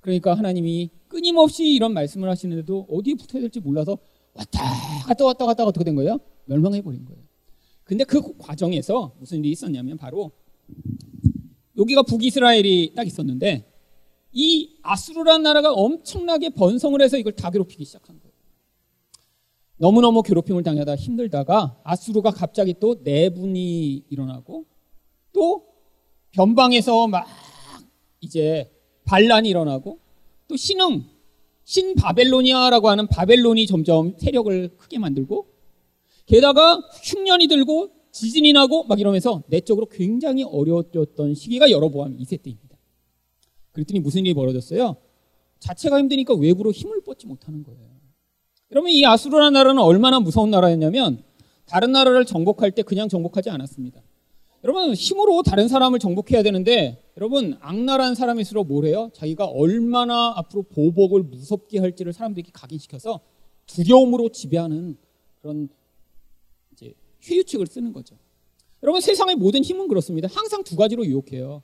그러니까 0.01 0.34
하나님이 0.34 0.91
끊임없이 1.09 1.72
이런 1.72 1.95
말씀을 1.95 2.28
하시는데도 2.28 2.86
어디에 2.91 3.14
붙어야 3.14 3.41
될지 3.41 3.61
몰라서 3.61 3.99
왔다 4.34 4.61
갔다 5.07 5.24
왔다 5.24 5.47
갔다 5.47 5.64
어떻게 5.64 5.84
된 5.84 5.95
거예요? 5.95 6.18
멸망해 6.45 6.82
버린 6.82 7.05
거예요. 7.05 7.22
근데 7.84 8.05
그 8.05 8.36
과정에서 8.36 9.14
무슨 9.18 9.39
일이 9.39 9.51
있었냐면 9.51 9.97
바로 9.97 10.32
여기가 11.78 12.02
북이스라엘이 12.02 12.92
딱 12.94 13.06
있었는데 13.06 13.64
이 14.32 14.76
아수르라는 14.82 15.42
나라가 15.42 15.72
엄청나게 15.72 16.50
번성을 16.50 17.00
해서 17.00 17.16
이걸 17.16 17.32
다 17.32 17.50
괴롭히기 17.50 17.84
시작한 17.84 18.18
거예요. 18.18 18.32
너무너무 19.76 20.22
괴롭힘을 20.22 20.64
당하다 20.64 20.96
힘들다가 20.96 21.80
아수르가 21.84 22.32
갑자기 22.32 22.74
또 22.80 22.96
내분이 23.02 24.04
일어나고 24.10 24.66
또 25.32 25.66
변방에서 26.32 27.06
막 27.06 27.26
이제 28.20 28.70
반란이 29.04 29.48
일어나고 29.48 30.00
또 30.48 30.56
신흥 30.56 31.04
신바벨로니아라고 31.64 32.88
하는 32.88 33.06
바벨론이 33.06 33.66
점점 33.66 34.16
세력을 34.18 34.76
크게 34.76 34.98
만들고 34.98 35.46
게다가 36.26 36.80
흉년이 37.04 37.46
들고 37.46 37.90
지진이 38.18 38.52
나고 38.52 38.84
막 38.84 38.98
이러면서 38.98 39.42
내적으로 39.46 39.86
굉장히 39.86 40.42
어려웠던 40.42 41.34
시기가 41.34 41.70
여러보암 41.70 42.16
2세 42.16 42.42
때입니다. 42.42 42.76
그랬더니 43.70 44.00
무슨 44.00 44.26
일이 44.26 44.34
벌어졌어요? 44.34 44.96
자체가 45.60 45.98
힘드니까 45.98 46.34
외부로 46.34 46.72
힘을 46.72 47.02
뻗지 47.04 47.26
못하는 47.26 47.62
거예요. 47.62 47.88
여러분 48.72 48.90
이 48.90 49.04
아수르라는 49.06 49.52
나라는 49.52 49.80
얼마나 49.80 50.18
무서운 50.18 50.50
나라였냐면 50.50 51.22
다른 51.64 51.92
나라를 51.92 52.24
정복할 52.24 52.72
때 52.72 52.82
그냥 52.82 53.08
정복하지 53.08 53.50
않았습니다. 53.50 54.02
여러분 54.64 54.92
힘으로 54.94 55.42
다른 55.44 55.68
사람을 55.68 56.00
정복해야 56.00 56.42
되는데 56.42 57.00
여러분 57.16 57.56
악랄한 57.60 58.16
사람일수록 58.16 58.66
뭘 58.66 58.86
해요? 58.86 59.10
자기가 59.14 59.46
얼마나 59.46 60.32
앞으로 60.36 60.64
보복을 60.64 61.22
무섭게 61.22 61.78
할지를 61.78 62.12
사람들에게 62.12 62.50
각인시켜서 62.52 63.20
두려움으로 63.66 64.30
지배하는 64.30 64.96
그런 65.40 65.68
이제 67.20 67.34
회유책을 67.34 67.66
쓰는 67.66 67.92
거죠. 67.92 68.16
여러분 68.82 69.00
세상의 69.00 69.36
모든 69.36 69.62
힘은 69.64 69.88
그렇습니다. 69.88 70.28
항상 70.30 70.62
두 70.62 70.76
가지로 70.76 71.04
유혹해요. 71.04 71.62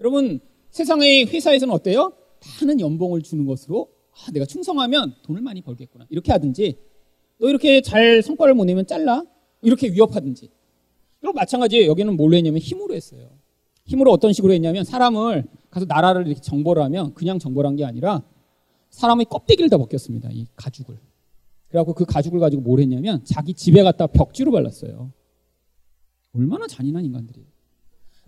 여러분 0.00 0.40
세상의 0.70 1.26
회사에서는 1.26 1.72
어때요? 1.74 2.12
많은 2.60 2.80
연봉을 2.80 3.22
주는 3.22 3.44
것으로 3.46 3.90
아, 4.12 4.30
내가 4.32 4.44
충성하면 4.46 5.14
돈을 5.22 5.40
많이 5.42 5.62
벌겠구나 5.62 6.06
이렇게 6.10 6.30
하든지 6.32 6.78
너 7.38 7.48
이렇게 7.48 7.80
잘 7.80 8.22
성과를 8.22 8.54
못 8.54 8.64
내면 8.64 8.86
잘라 8.86 9.24
이렇게 9.62 9.88
위협하든지 9.88 10.50
그리고 11.20 11.32
마찬가지예요. 11.32 11.88
여기는 11.90 12.16
뭘로 12.16 12.36
했냐면 12.36 12.60
힘으로 12.60 12.94
했어요. 12.94 13.30
힘으로 13.86 14.12
어떤 14.12 14.32
식으로 14.32 14.52
했냐면 14.52 14.84
사람을 14.84 15.44
가서 15.70 15.86
나라를 15.86 16.26
이렇게 16.26 16.40
정벌을 16.40 16.82
하면 16.84 17.14
그냥 17.14 17.38
정벌 17.38 17.66
한 17.66 17.76
게 17.76 17.84
아니라 17.84 18.22
사람의 18.90 19.26
껍데기를 19.26 19.68
다 19.70 19.76
벗겼습니다. 19.78 20.28
이 20.32 20.46
가죽을. 20.54 20.96
그래갖고 21.74 21.92
그 21.94 22.04
가죽을 22.04 22.38
가지고 22.38 22.62
뭘 22.62 22.78
했냐면 22.78 23.24
자기 23.24 23.52
집에 23.52 23.82
갖다 23.82 24.06
벽지로 24.06 24.52
발랐어요. 24.52 25.10
얼마나 26.32 26.68
잔인한 26.68 27.04
인간들이에요. 27.04 27.48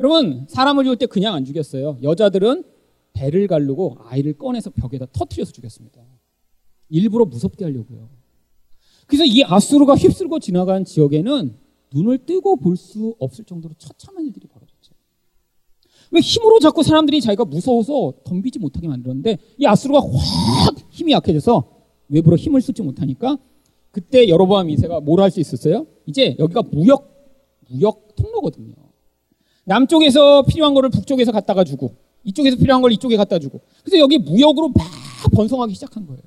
여러분 0.00 0.46
사람을 0.48 0.82
죽을 0.82 0.96
때 0.96 1.06
그냥 1.06 1.34
안 1.34 1.44
죽였어요. 1.44 1.98
여자들은 2.02 2.64
배를 3.12 3.46
가르고 3.46 3.98
아이를 4.00 4.32
꺼내서 4.36 4.70
벽에다 4.70 5.06
터트려서 5.12 5.52
죽였습니다. 5.52 6.02
일부러 6.88 7.24
무섭게 7.24 7.64
하려고요. 7.64 8.08
그래서 9.06 9.24
이 9.24 9.44
아수르가 9.44 9.94
휩쓸고 9.94 10.40
지나간 10.40 10.84
지역에는 10.84 11.56
눈을 11.94 12.26
뜨고 12.26 12.56
볼 12.56 12.76
수 12.76 13.14
없을 13.20 13.44
정도로 13.44 13.74
처참한 13.78 14.26
일들이 14.26 14.48
벌어졌죠. 14.48 14.92
왜 16.10 16.20
힘으로 16.20 16.58
자꾸 16.58 16.82
사람들이 16.82 17.20
자기가 17.20 17.44
무서워서 17.44 18.12
덤비지 18.24 18.58
못하게 18.58 18.88
만들었는데 18.88 19.38
이 19.58 19.66
아수르가 19.66 20.00
확 20.00 20.74
힘이 20.90 21.12
약해져서 21.12 21.75
외부로 22.08 22.36
힘을 22.36 22.60
쏟지 22.60 22.82
못하니까 22.82 23.38
그때 23.90 24.28
여로보암 24.28 24.68
2세가 24.68 25.02
뭘 25.02 25.20
할 25.20 25.30
수 25.30 25.40
있었어요? 25.40 25.86
이제 26.06 26.36
여기가 26.38 26.62
무역 26.70 27.14
무역 27.68 28.14
통로거든요. 28.16 28.74
남쪽에서 29.64 30.42
필요한 30.42 30.74
거를 30.74 30.90
북쪽에서 30.90 31.32
갖다가 31.32 31.64
주고 31.64 31.96
이쪽에서 32.24 32.56
필요한 32.56 32.82
걸 32.82 32.92
이쪽에 32.92 33.16
갖다 33.16 33.38
주고 33.38 33.60
그래서 33.82 33.98
여기 33.98 34.18
무역으로 34.18 34.68
막 34.68 34.86
번성하기 35.32 35.74
시작한 35.74 36.06
거예요. 36.06 36.22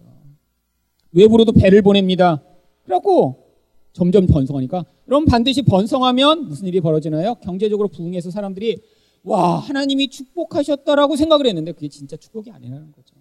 외부로도 1.11 1.53
배를 1.53 1.81
보냅니다. 1.81 2.41
그래갖고 2.83 3.45
점점 3.93 4.27
번성하니까 4.27 4.85
그럼 5.05 5.25
반드시 5.25 5.61
번성하면 5.61 6.47
무슨 6.47 6.67
일이 6.67 6.81
벌어지나요? 6.81 7.35
경제적으로 7.35 7.87
부흥해서 7.87 8.29
사람들이 8.31 8.77
와 9.23 9.57
하나님이 9.57 10.09
축복하셨다라고 10.09 11.15
생각을 11.15 11.47
했는데 11.47 11.71
그게 11.71 11.87
진짜 11.89 12.15
축복이 12.15 12.51
아니라는 12.51 12.91
거죠. 12.91 13.15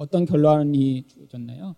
어떤 0.00 0.24
결론이 0.24 1.04
주어졌나요? 1.08 1.76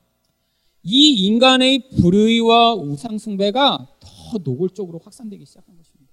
이 0.85 1.27
인간의 1.27 1.91
불의와 2.01 2.77
우상 2.77 3.19
숭배가 3.19 3.89
더 3.99 4.39
노골적으로 4.39 5.01
확산되기 5.01 5.45
시작한 5.45 5.77
것입니다. 5.77 6.13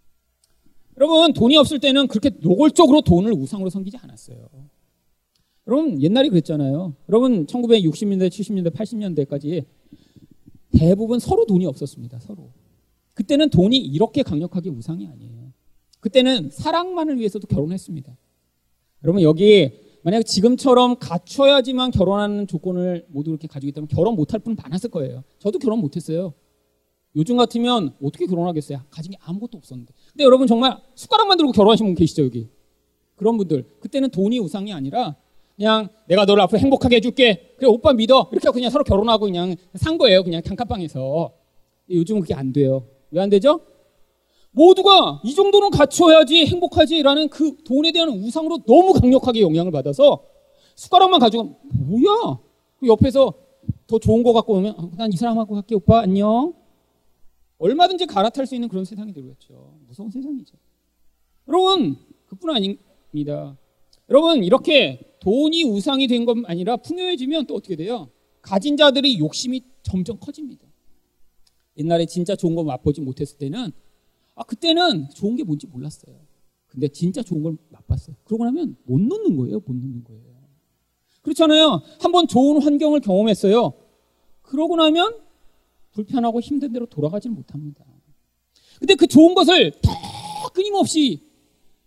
여러분 0.97 1.33
돈이 1.33 1.55
없을 1.55 1.79
때는 1.79 2.07
그렇게 2.07 2.31
노골적으로 2.41 3.01
돈을 3.01 3.31
우상으로 3.33 3.69
섬기지 3.69 3.97
않았어요. 3.97 4.49
여러분 5.67 6.01
옛날에 6.01 6.29
그랬잖아요. 6.29 6.95
여러분 7.09 7.45
1960년대, 7.45 8.29
70년대, 8.29 8.73
80년대까지 8.73 9.65
대부분 10.71 11.19
서로 11.19 11.45
돈이 11.45 11.67
없었습니다. 11.67 12.19
서로. 12.21 12.51
그때는 13.13 13.51
돈이 13.51 13.77
이렇게 13.77 14.23
강력하게 14.23 14.71
우상이 14.71 15.05
아니에요. 15.05 15.53
그때는 15.99 16.49
사랑만을 16.49 17.19
위해서도 17.19 17.45
결혼했습니다. 17.47 18.17
여러분 19.03 19.21
여기 19.21 19.88
만약 20.01 20.23
지금처럼 20.23 20.95
갖춰야지만 20.97 21.91
결혼하는 21.91 22.47
조건을 22.47 23.05
모두 23.09 23.31
이렇게 23.31 23.47
가지고 23.47 23.69
있다면 23.69 23.87
결혼 23.89 24.15
못할 24.15 24.39
분은 24.39 24.55
많았을 24.61 24.89
거예요. 24.89 25.23
저도 25.39 25.59
결혼 25.59 25.79
못했어요. 25.79 26.33
요즘 27.15 27.37
같으면 27.37 27.93
어떻게 28.01 28.25
결혼하겠어요? 28.25 28.81
가진 28.89 29.11
게 29.11 29.17
아무것도 29.21 29.57
없었는데. 29.57 29.93
근데 30.11 30.23
여러분 30.23 30.47
정말 30.47 30.77
숟가락만 30.95 31.37
들고 31.37 31.51
결혼하신 31.51 31.85
분 31.87 31.95
계시죠 31.95 32.23
여기? 32.23 32.47
그런 33.15 33.35
분들 33.37 33.65
그때는 33.81 34.09
돈이 34.09 34.39
우상이 34.39 34.71
아니라 34.71 35.15
그냥 35.57 35.89
내가 36.07 36.23
너를 36.25 36.41
앞으로 36.43 36.59
행복하게 36.59 36.97
해줄게. 36.97 37.53
그래 37.57 37.67
오빠 37.67 37.91
믿어. 37.91 38.29
이렇게 38.31 38.47
하고 38.47 38.53
그냥 38.53 38.69
서로 38.69 38.83
결혼하고 38.85 39.25
그냥 39.25 39.55
산 39.73 39.97
거예요. 39.97 40.23
그냥 40.23 40.41
단칸방에서. 40.41 41.33
요즘은 41.89 42.21
그게 42.21 42.33
안 42.33 42.53
돼요. 42.53 42.85
왜 43.11 43.19
안 43.21 43.29
되죠? 43.29 43.59
모두가 44.51 45.21
이 45.23 45.33
정도는 45.33 45.69
갖춰야지 45.69 46.45
행복하지라는 46.47 47.29
그 47.29 47.55
돈에 47.63 47.91
대한 47.91 48.09
우상으로 48.09 48.59
너무 48.65 48.93
강력하게 48.93 49.41
영향을 49.41 49.71
받아서 49.71 50.23
숟가락만 50.75 51.19
가지고 51.19 51.59
뭐야? 51.73 52.39
그 52.79 52.87
옆에서 52.87 53.33
더 53.87 53.99
좋은 53.99 54.23
거 54.23 54.33
갖고 54.33 54.53
오면 54.53 54.91
난 54.97 55.11
이 55.11 55.15
사람하고 55.17 55.53
갈게 55.53 55.75
오빠 55.75 55.99
안녕. 56.01 56.53
얼마든지 57.57 58.05
갈아탈 58.05 58.47
수 58.47 58.55
있는 58.55 58.69
그런 58.69 58.85
세상이 58.85 59.11
되겠죠. 59.13 59.73
무서운 59.87 60.09
세상이죠. 60.09 60.55
여러분 61.47 61.97
그뿐 62.27 62.49
아닙니다. 62.55 63.57
여러분 64.09 64.43
이렇게 64.43 65.15
돈이 65.19 65.63
우상이 65.65 66.07
된 66.07 66.25
것 66.25 66.37
아니라 66.45 66.77
풍요해지면 66.77 67.45
또 67.47 67.55
어떻게 67.55 67.75
돼요? 67.75 68.09
가진 68.41 68.77
자들이 68.77 69.19
욕심이 69.19 69.61
점점 69.83 70.17
커집니다. 70.19 70.65
옛날에 71.77 72.05
진짜 72.05 72.35
좋은 72.35 72.55
거 72.55 72.63
맛보지 72.63 73.01
못했을 73.01 73.37
때는 73.37 73.71
아 74.39 74.43
그때는 74.45 75.09
좋은 75.09 75.35
게 75.35 75.43
뭔지 75.43 75.67
몰랐어요. 75.67 76.15
근데 76.67 76.87
진짜 76.87 77.21
좋은 77.21 77.43
걸 77.43 77.57
맛봤어요. 77.71 78.15
그러고 78.23 78.45
나면 78.45 78.77
못 78.85 79.01
놓는 79.01 79.35
거예요. 79.35 79.59
못 79.59 79.75
놓는 79.75 80.05
거예요. 80.05 80.23
그렇잖아요. 81.21 81.81
한번 81.99 82.25
좋은 82.25 82.61
환경을 82.61 83.01
경험했어요. 83.01 83.73
그러고 84.41 84.77
나면 84.77 85.19
불편하고 85.91 86.39
힘든 86.39 86.71
대로 86.71 86.85
돌아가지는 86.85 87.35
못합니다. 87.35 87.83
근데 88.79 88.95
그 88.95 89.07
좋은 89.07 89.35
것을 89.35 89.73
더 89.81 89.91
끊임없이 90.53 91.27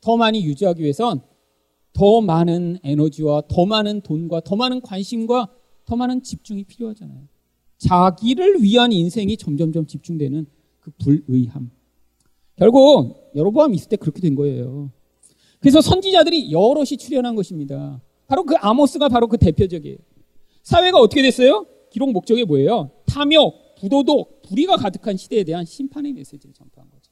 더 0.02 0.18
많이 0.18 0.44
유지하기 0.44 0.82
위해선 0.82 1.22
더 1.94 2.20
많은 2.20 2.80
에너지와 2.82 3.44
더 3.48 3.64
많은 3.64 4.02
돈과 4.02 4.40
더 4.40 4.56
많은 4.56 4.82
관심과 4.82 5.54
더 5.86 5.96
많은 5.96 6.22
집중이 6.22 6.64
필요하잖아요. 6.64 7.28
자기를 7.78 8.62
위한 8.62 8.92
인생이 8.92 9.38
점점점 9.38 9.86
집중되는 9.86 10.46
그 10.80 10.90
불의함. 10.98 11.70
결국 12.62 13.32
여로보암 13.34 13.74
있을 13.74 13.88
때 13.88 13.96
그렇게 13.96 14.20
된 14.20 14.36
거예요. 14.36 14.92
그래서 15.58 15.80
선지자들이 15.80 16.52
여럿이 16.52 16.96
출연한 16.96 17.34
것입니다. 17.34 18.00
바로 18.28 18.44
그 18.44 18.54
아모스가 18.54 19.08
바로 19.08 19.26
그 19.26 19.36
대표적이에요. 19.36 19.98
사회가 20.62 21.00
어떻게 21.00 21.22
됐어요? 21.22 21.66
기록 21.90 22.12
목적이 22.12 22.44
뭐예요? 22.44 22.92
탐욕, 23.06 23.74
부도덕, 23.80 24.42
불의가 24.42 24.76
가득한 24.76 25.16
시대에 25.16 25.42
대한 25.42 25.64
심판의 25.64 26.12
메시지를 26.12 26.54
전파한 26.54 26.88
거죠. 26.88 27.10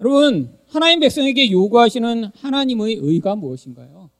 여러분, 0.00 0.58
하나님 0.66 0.98
백성에게 0.98 1.52
요구하시는 1.52 2.24
하나님의 2.34 2.98
의가 3.00 3.36
무엇인가요? 3.36 4.10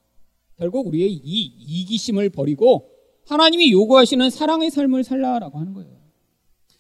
결국 0.57 0.87
우리의 0.87 1.13
이 1.13 1.53
이기심을 1.59 2.31
버리고 2.31 2.91
하나님이 3.27 3.73
요구하시는 3.73 4.31
사랑의 4.31 4.71
삶을 4.71 5.03
살라라고 5.03 5.59
하는 5.59 5.75
거예요. 5.75 5.97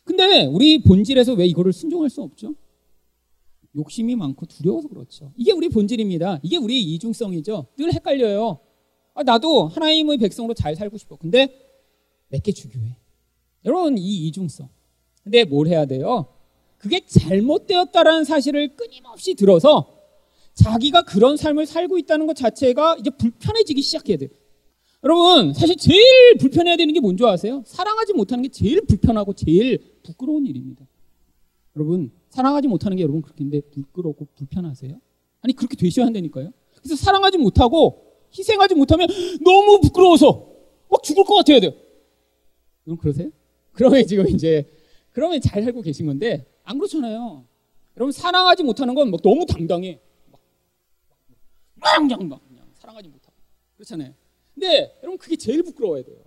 근데 0.04 0.46
우리 0.46 0.78
본질에서 0.78 1.32
왜 1.32 1.46
이거를 1.46 1.72
순종할 1.72 2.08
수 2.08 2.22
없죠? 2.22 2.54
욕심이 3.76 4.16
많고 4.16 4.46
두려워서 4.46 4.88
그렇죠. 4.88 5.32
이게 5.36 5.52
우리 5.52 5.68
본질입니다. 5.68 6.40
이게 6.42 6.56
우리의 6.56 6.82
이중성이죠. 6.82 7.66
늘 7.76 7.92
헷갈려요. 7.92 8.58
아, 9.14 9.22
나도 9.22 9.68
하나님의 9.68 10.18
백성으로 10.18 10.54
잘 10.54 10.74
살고 10.74 10.98
싶어. 10.98 11.16
근데 11.16 11.48
내게 12.28 12.52
중요해. 12.52 12.96
여러분, 13.64 13.98
이 13.98 14.26
이중성. 14.26 14.68
근데 15.22 15.44
뭘 15.44 15.66
해야 15.68 15.86
돼요? 15.86 16.26
그게 16.78 17.04
잘못되었다라는 17.06 18.24
사실을 18.24 18.76
끊임없이 18.76 19.34
들어서 19.34 19.92
자기가 20.54 21.02
그런 21.02 21.36
삶을 21.36 21.66
살고 21.66 21.98
있다는 21.98 22.26
것 22.26 22.36
자체가 22.36 22.96
이제 22.98 23.10
불편해지기 23.10 23.82
시작해야 23.82 24.16
돼요. 24.16 24.30
여러분, 25.04 25.52
사실 25.52 25.76
제일 25.76 26.36
불편해야 26.38 26.76
되는 26.76 26.92
게 26.92 27.00
뭔지 27.00 27.24
아세요? 27.24 27.62
사랑하지 27.66 28.14
못하는 28.14 28.42
게 28.42 28.48
제일 28.48 28.80
불편하고 28.86 29.34
제일 29.34 29.78
부끄러운 30.02 30.46
일입니다. 30.46 30.86
여러분, 31.76 32.10
사랑하지 32.36 32.68
못하는 32.68 32.98
게 32.98 33.02
여러분 33.02 33.22
그렇게인데 33.22 33.62
부끄럽고 33.70 34.26
불편하세요? 34.36 35.00
아니, 35.40 35.54
그렇게 35.54 35.74
되셔야 35.74 36.04
한다니까요. 36.04 36.52
그래서 36.76 36.94
사랑하지 36.96 37.38
못하고 37.38 38.02
희생하지 38.36 38.74
못하면 38.74 39.08
너무 39.42 39.80
부끄러워서 39.80 40.52
막 40.90 41.02
죽을 41.02 41.24
것 41.24 41.36
같아야 41.36 41.60
돼요. 41.60 41.72
여러분, 42.86 43.00
그러세요? 43.00 43.30
그러면 43.72 44.06
지금 44.06 44.28
이제, 44.28 44.70
그러면 45.12 45.40
잘 45.40 45.62
살고 45.62 45.80
계신 45.80 46.04
건데, 46.06 46.44
안 46.62 46.76
그렇잖아요. 46.78 47.46
여러분 47.96 48.12
사랑하지 48.12 48.62
못하는 48.64 48.94
건 48.94 49.10
막 49.10 49.22
너무 49.22 49.46
당당해. 49.46 49.98
막, 51.76 51.96
그냥 51.96 52.28
막 52.28 52.46
그냥 52.46 52.66
사랑하지 52.74 53.08
못하고 53.08 53.34
그렇잖아요. 53.76 54.12
근데 54.52 54.94
여러분 55.02 55.16
그게 55.16 55.36
제일 55.36 55.62
부끄러워야 55.62 56.02
돼요. 56.02 56.18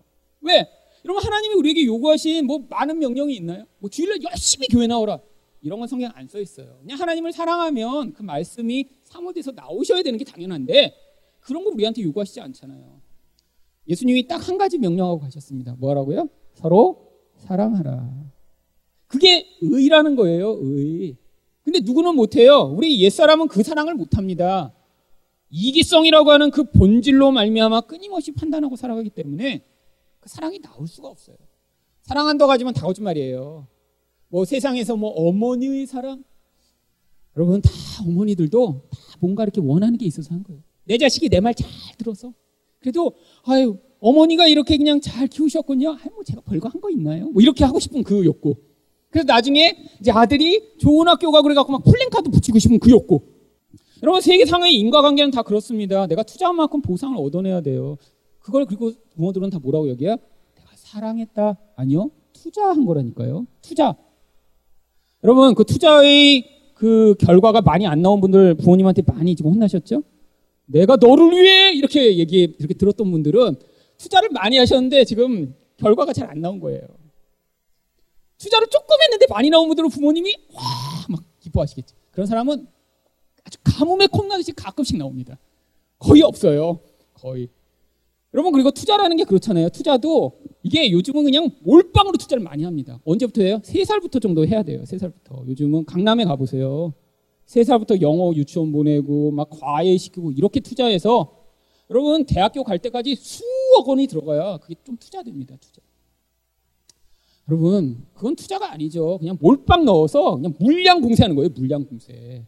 왜? 0.41 0.67
여러분 1.05 1.23
하나님이 1.23 1.53
우리에게 1.55 1.85
요구하신 1.85 2.47
뭐 2.47 2.65
많은 2.69 2.97
명령이 2.97 3.35
있나요? 3.35 3.65
뭐 3.77 3.89
주일날 3.89 4.17
열심히 4.23 4.67
교회 4.67 4.87
나오라 4.87 5.19
이런 5.61 5.79
건 5.79 5.87
성경 5.87 6.11
안 6.15 6.27
써 6.27 6.39
있어요. 6.39 6.77
그냥 6.81 6.99
하나님을 6.99 7.31
사랑하면 7.33 8.13
그 8.13 8.23
말씀이 8.23 8.85
사모돼서 9.03 9.51
나오셔야 9.51 10.03
되는 10.03 10.17
게 10.17 10.23
당연한데 10.25 10.93
그런 11.41 11.63
거 11.63 11.69
우리한테 11.71 12.01
요구하시지 12.03 12.39
않잖아요. 12.41 12.99
예수님이 13.87 14.27
딱 14.27 14.47
한 14.47 14.57
가지 14.57 14.77
명령하고 14.77 15.19
가셨습니다. 15.19 15.75
뭐라고요? 15.79 16.29
서로 16.53 17.11
사랑하라. 17.37 18.09
그게 19.07 19.47
의라는 19.61 20.15
거예요, 20.15 20.57
의. 20.61 21.17
근데 21.63 21.79
누구는 21.79 22.15
못해요. 22.15 22.61
우리 22.61 23.01
옛사람은 23.01 23.47
그 23.47 23.63
사랑을 23.63 23.95
못합니다. 23.95 24.73
이기성이라고 25.49 26.29
하는 26.31 26.51
그 26.51 26.63
본질로 26.71 27.31
말미암아 27.31 27.81
끊임없이 27.81 28.31
판단하고 28.31 28.75
살아가기 28.75 29.09
때문에 29.09 29.65
그 30.19 30.29
사랑이 30.29 30.59
나올 30.61 30.87
수가 30.87 31.07
없어요. 31.07 31.35
사랑한다고 32.03 32.51
하지만 32.51 32.73
다 32.73 32.85
거짓말이에요. 32.85 33.67
뭐 34.29 34.45
세상에서 34.45 34.95
뭐 34.95 35.09
어머니의 35.09 35.85
사랑? 35.87 36.23
여러분 37.35 37.61
다 37.61 37.71
어머니들도 38.05 38.81
다 38.91 38.97
뭔가 39.19 39.43
이렇게 39.43 39.61
원하는 39.61 39.97
게 39.97 40.05
있어서 40.05 40.33
한 40.33 40.43
거예요. 40.43 40.61
내 40.85 40.97
자식이 40.97 41.29
내 41.29 41.39
말 41.39 41.53
잘 41.53 41.69
들어서. 41.97 42.33
그래도 42.79 43.13
아유 43.43 43.77
어머니가 43.99 44.47
이렇게 44.47 44.77
그냥 44.77 45.01
잘 45.01 45.27
키우셨군요. 45.27 45.91
아유 45.91 46.09
뭐 46.13 46.23
제가 46.23 46.41
별거 46.41 46.69
한 46.69 46.79
거 46.81 46.89
있나요? 46.89 47.29
뭐 47.29 47.41
이렇게 47.41 47.63
하고 47.65 47.79
싶은 47.79 48.03
그 48.03 48.23
욕구. 48.25 48.55
그래서 49.09 49.25
나중에 49.25 49.75
이제 49.99 50.11
아들이 50.11 50.77
좋은 50.77 51.07
학교 51.07 51.31
가고 51.31 51.43
그래갖고 51.43 51.71
막 51.71 51.83
플랜카드 51.83 52.29
붙이고 52.29 52.59
싶은 52.59 52.79
그 52.79 52.91
욕구. 52.91 53.21
여러분 54.03 54.21
세계상의 54.21 54.75
인과관계는 54.75 55.31
다 55.31 55.41
그렇습니다. 55.41 56.07
내가 56.07 56.23
투자한 56.23 56.55
만큼 56.55 56.81
보상을 56.81 57.17
얻어내야 57.17 57.61
돼요. 57.61 57.97
그걸 58.39 58.65
그리고 58.65 58.91
부모들은 59.15 59.49
다 59.49 59.59
뭐라고 59.59 59.89
여기야? 59.89 60.11
내가 60.55 60.71
사랑했다. 60.75 61.57
아니요. 61.75 62.11
투자한 62.33 62.85
거라니까요. 62.85 63.45
투자. 63.61 63.97
여러분, 65.23 65.53
그 65.55 65.63
투자의 65.65 66.71
그 66.73 67.15
결과가 67.19 67.61
많이 67.61 67.85
안 67.85 68.01
나온 68.01 68.21
분들 68.21 68.55
부모님한테 68.55 69.01
많이 69.05 69.35
지금 69.35 69.51
혼나셨죠? 69.51 70.03
내가 70.65 70.95
너를 70.95 71.31
위해 71.31 71.73
이렇게 71.73 72.17
얘기, 72.17 72.55
이렇게 72.57 72.73
들었던 72.73 73.11
분들은 73.11 73.55
투자를 73.97 74.29
많이 74.31 74.57
하셨는데 74.57 75.03
지금 75.05 75.55
결과가 75.77 76.13
잘 76.13 76.29
안 76.29 76.41
나온 76.41 76.59
거예요. 76.59 76.81
투자를 78.37 78.67
조금 78.67 78.95
했는데 79.01 79.25
많이 79.29 79.49
나온 79.49 79.67
분들은 79.67 79.89
부모님이 79.89 80.33
와, 80.53 80.61
막 81.09 81.23
기뻐하시겠죠. 81.39 81.95
그런 82.11 82.25
사람은 82.25 82.67
아주 83.43 83.57
가뭄에 83.63 84.07
콩나듯이 84.07 84.53
가끔씩 84.53 84.97
나옵니다. 84.97 85.37
거의 85.97 86.21
없어요. 86.21 86.79
거의. 87.13 87.49
여러분, 88.33 88.53
그리고 88.53 88.71
투자라는 88.71 89.17
게 89.17 89.25
그렇잖아요. 89.25 89.69
투자도 89.69 90.39
이게 90.63 90.91
요즘은 90.91 91.23
그냥 91.23 91.49
몰빵으로 91.61 92.17
투자를 92.17 92.43
많이 92.43 92.63
합니다. 92.63 92.99
언제부터 93.05 93.41
해요? 93.43 93.59
3살부터 93.63 94.21
정도 94.21 94.45
해야 94.45 94.63
돼요. 94.63 94.83
3살부터. 94.83 95.47
요즘은 95.47 95.85
강남에 95.85 96.25
가보세요. 96.25 96.93
3살부터 97.45 98.01
영어 98.01 98.33
유치원 98.35 98.71
보내고 98.71 99.31
막 99.31 99.49
과외 99.49 99.97
시키고 99.97 100.31
이렇게 100.31 100.59
투자해서 100.59 101.35
여러분 101.89 102.25
대학교 102.25 102.63
갈 102.63 102.77
때까지 102.77 103.15
수억 103.15 103.87
원이 103.87 104.07
들어가야 104.07 104.57
그게 104.57 104.75
좀 104.83 104.97
투자됩니다. 104.97 105.55
투자. 105.57 105.81
여러분 107.49 108.05
그건 108.13 108.35
투자가 108.35 108.71
아니죠. 108.71 109.17
그냥 109.17 109.37
몰빵 109.41 109.85
넣어서 109.85 110.35
그냥 110.35 110.53
물량 110.59 111.01
공세하는 111.01 111.35
거예요. 111.35 111.49
물량 111.55 111.85
공세. 111.85 112.45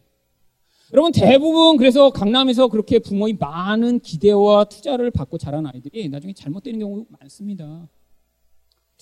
여러분 0.92 1.10
대부분 1.10 1.78
그래서 1.78 2.10
강남에서 2.10 2.68
그렇게 2.68 2.98
부모의 2.98 3.34
많은 3.40 4.00
기대와 4.00 4.64
투자를 4.64 5.10
받고 5.10 5.38
자란 5.38 5.66
아이들이 5.66 6.08
나중에 6.08 6.34
잘못되는 6.34 6.78
경우 6.78 7.06
많습니다. 7.08 7.88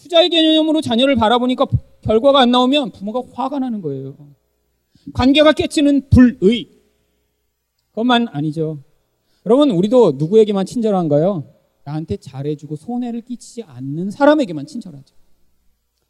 투자의 0.01 0.31
개념으로 0.31 0.81
자녀를 0.81 1.15
바라보니까 1.15 1.67
결과가 2.01 2.41
안 2.41 2.51
나오면 2.51 2.93
부모가 2.93 3.23
화가 3.33 3.59
나는 3.59 3.83
거예요. 3.83 4.17
관계가 5.13 5.53
깨치는 5.53 6.09
불의. 6.09 6.71
그것만 7.91 8.29
아니죠. 8.29 8.79
여러분, 9.45 9.71
우리도 9.71 10.13
누구에게만 10.13 10.65
친절한가요? 10.65 11.45
나한테 11.85 12.17
잘해주고 12.17 12.77
손해를 12.77 13.21
끼치지 13.23 13.65
않는 13.65 14.11
사람에게만 14.11 14.67
친절하죠. 14.67 15.15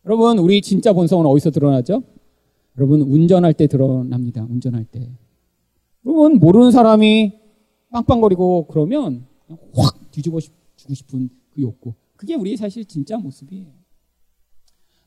여러분, 0.05 0.39
우리 0.39 0.63
진짜 0.63 0.93
본성은 0.93 1.27
어디서 1.27 1.51
드러나죠? 1.51 2.05
여러분, 2.79 3.01
운전할 3.03 3.55
때 3.55 3.67
드러납니다. 3.67 4.47
운전할 4.49 4.85
때. 4.85 5.11
여러분, 6.07 6.39
모르는 6.39 6.71
사람이 6.71 7.33
빵빵거리고 7.91 8.67
그러면 8.69 9.27
확 9.75 10.11
뒤집어 10.13 10.39
주고 10.77 10.95
싶은 10.95 11.29
그 11.51 11.61
욕구. 11.61 11.95
그게 12.15 12.35
우리의 12.35 12.57
사실 12.57 12.85
진짜 12.85 13.17
모습이에요. 13.19 13.80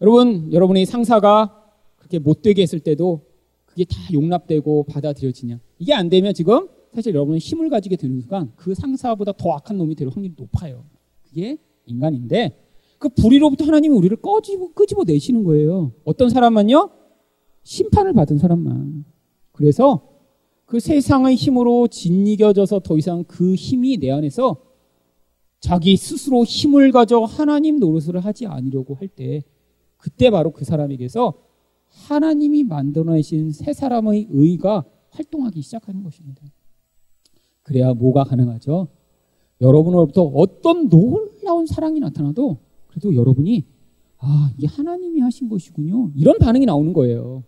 여러분, 0.04 0.52
여러분의 0.52 0.86
상사가 0.86 1.64
그렇게 1.96 2.20
못되게 2.20 2.62
했을 2.62 2.82
때도 2.82 3.22
그게 3.66 3.86
다 3.86 3.96
용납되고 4.12 4.84
받아들여지냐. 4.84 5.62
이게 5.80 5.94
안 5.94 6.10
되면 6.10 6.34
지금 6.34 6.68
사실 6.94 7.14
여러분은 7.16 7.40
힘을 7.40 7.70
가지게 7.70 7.96
되는 7.96 8.20
순간 8.20 8.52
그 8.58 8.76
상사보다 8.76 9.32
더 9.32 9.54
악한 9.54 9.78
놈이 9.78 9.96
될 9.96 10.10
확률이 10.10 10.36
높아요. 10.38 10.84
그게 11.24 11.58
인간인데 11.86 12.60
그 13.00 13.08
불의로부터 13.08 13.64
하나님이 13.64 13.96
우리를 13.96 14.18
꺼집어, 14.18 14.74
끄집어 14.74 15.06
내시는 15.06 15.46
거예요. 15.46 15.94
어떤 16.04 16.30
사람만요? 16.30 16.90
심판을 17.64 18.12
받은 18.12 18.40
사람만. 18.40 19.06
그래서 19.54 20.10
그 20.66 20.82
세상의 20.82 21.36
힘으로 21.36 21.88
짓이겨져서 21.88 22.80
더 22.80 22.98
이상 22.98 23.24
그 23.24 23.56
힘이 23.56 23.98
내 23.98 24.12
안에서 24.12 24.58
자기 25.62 25.96
스스로 25.96 26.44
힘을 26.44 26.92
가져 26.92 27.22
하나님 27.22 27.80
노릇을 27.80 28.20
하지 28.20 28.48
않으려고 28.48 28.96
할 28.96 29.08
때 29.08 29.44
그때 30.04 30.30
바로 30.30 30.52
그 30.52 30.66
사람에게서 30.66 31.34
하나님이 32.10 32.66
만들어내신 32.66 33.54
새 33.54 33.72
사람의 33.72 34.28
의가 34.32 34.84
활동하기 35.12 35.62
시작하는 35.62 36.04
것입니다. 36.04 36.42
그래야 37.62 37.94
뭐가 37.94 38.26
가능하죠? 38.26 38.90
여러분으로부터 39.62 40.24
어떤 40.24 40.90
놀라운 40.90 41.66
사랑이 41.66 42.02
나타나도 42.02 42.58
그래도 42.88 43.16
여러분이 43.16 43.64
아, 44.18 44.52
이게 44.58 44.68
하나님이 44.68 45.22
하신 45.22 45.48
것이군요. 45.48 46.12
이런 46.18 46.38
반응이 46.38 46.66
나오는 46.66 46.92
거예요. 46.92 47.46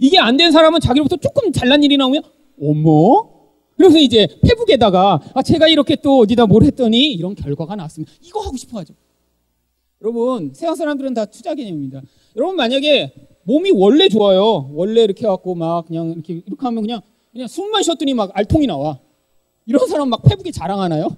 이게 0.00 0.16
안 0.20 0.36
된 0.36 0.52
사람은 0.52 0.78
자기로부터 0.78 1.16
조금 1.16 1.50
잘난 1.50 1.82
일이 1.82 1.96
나오면 1.96 2.22
어머? 2.62 3.28
그래서 3.76 3.98
이제 3.98 4.28
페북에다가 4.46 5.20
아, 5.34 5.42
제가 5.42 5.66
이렇게 5.66 5.96
또 5.96 6.18
어디다 6.20 6.46
뭘 6.46 6.62
했더니 6.62 7.12
이런 7.14 7.34
결과가 7.34 7.74
나왔습니다. 7.74 8.12
이거 8.22 8.40
하고 8.42 8.56
싶어 8.56 8.78
하죠. 8.78 8.94
여러분, 10.02 10.52
세상 10.54 10.74
사람들은 10.74 11.14
다 11.14 11.26
투자 11.26 11.54
개념입니다. 11.54 12.02
여러분 12.36 12.56
만약에 12.56 13.12
몸이 13.44 13.70
원래 13.72 14.08
좋아요. 14.08 14.70
원래 14.72 15.02
이렇게 15.02 15.26
해갖고 15.26 15.54
막 15.54 15.86
그냥 15.86 16.10
이렇게 16.10 16.34
이렇게 16.46 16.56
하면 16.58 16.82
그냥 16.82 17.00
그냥 17.32 17.48
숨만 17.48 17.82
쉬었더니 17.82 18.14
막 18.14 18.30
알통이 18.34 18.66
나와. 18.66 18.98
이런 19.66 19.86
사람 19.86 20.08
막 20.08 20.22
페북에 20.22 20.50
자랑하나요? 20.50 21.08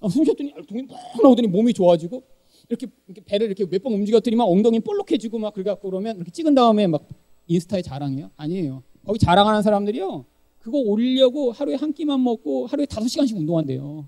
아, 0.00 0.08
숨 0.08 0.24
쉬었더니 0.24 0.52
알통이 0.56 0.82
막 0.82 0.96
나오더니 1.22 1.48
몸이 1.48 1.72
좋아지고 1.74 2.22
이렇게, 2.68 2.86
이렇게 3.06 3.20
배를 3.24 3.46
이렇게 3.48 3.66
몇 3.66 3.82
번 3.82 3.92
움직였더니 3.92 4.34
막 4.36 4.44
엉덩이 4.44 4.80
볼록해지고 4.80 5.38
막 5.38 5.52
그래갖고 5.54 5.90
그러면 5.90 6.16
이렇게 6.16 6.30
찍은 6.30 6.54
다음에 6.54 6.86
막 6.86 7.06
인스타에 7.46 7.82
자랑해요? 7.82 8.30
아니에요. 8.36 8.82
거기 9.04 9.18
자랑하는 9.18 9.62
사람들이요. 9.62 10.24
그거 10.60 10.78
올리려고 10.78 11.52
하루에 11.52 11.74
한 11.74 11.92
끼만 11.92 12.22
먹고 12.24 12.66
하루에 12.66 12.86
다섯 12.86 13.06
시간씩 13.06 13.36
운동한대요. 13.36 14.06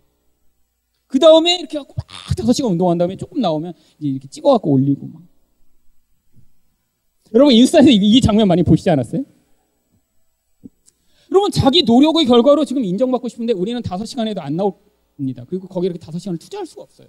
그 1.07 1.19
다음에 1.19 1.59
이렇게 1.59 1.79
갖고 1.79 1.95
막 1.97 2.07
다섯 2.37 2.53
시간 2.53 2.73
운동한 2.73 2.99
다음에 2.99 3.17
조금 3.17 3.41
나오면 3.41 3.73
이제 3.99 4.09
이렇게 4.09 4.29
찍어갖고 4.29 4.71
올리고 4.71 5.07
막. 5.07 5.23
여러분 7.35 7.55
인스타에서 7.55 7.91
이 7.91 8.21
장면 8.21 8.49
많이 8.49 8.63
보시지 8.63 8.89
않았어요? 8.91 9.25
여러분 11.31 11.51
자기 11.51 11.83
노력의 11.83 12.25
결과로 12.27 12.65
지금 12.65 12.85
인정받고 12.85 13.29
싶은데 13.29 13.53
우리는 13.53 13.81
다섯 13.83 14.05
시간에도 14.05 14.41
안 14.41 14.57
나옵니다. 14.57 15.45
그리고 15.49 15.69
거기에 15.69 15.89
이렇게 15.89 15.99
다섯 15.99 16.19
시간을 16.19 16.39
투자할 16.39 16.67
수가 16.67 16.83
없어요. 16.83 17.09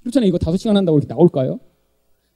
그렇잖아요. 0.00 0.28
이거 0.28 0.38
다섯 0.38 0.56
시간 0.56 0.76
한다고 0.76 0.98
이렇게 0.98 1.12
나올까요? 1.12 1.60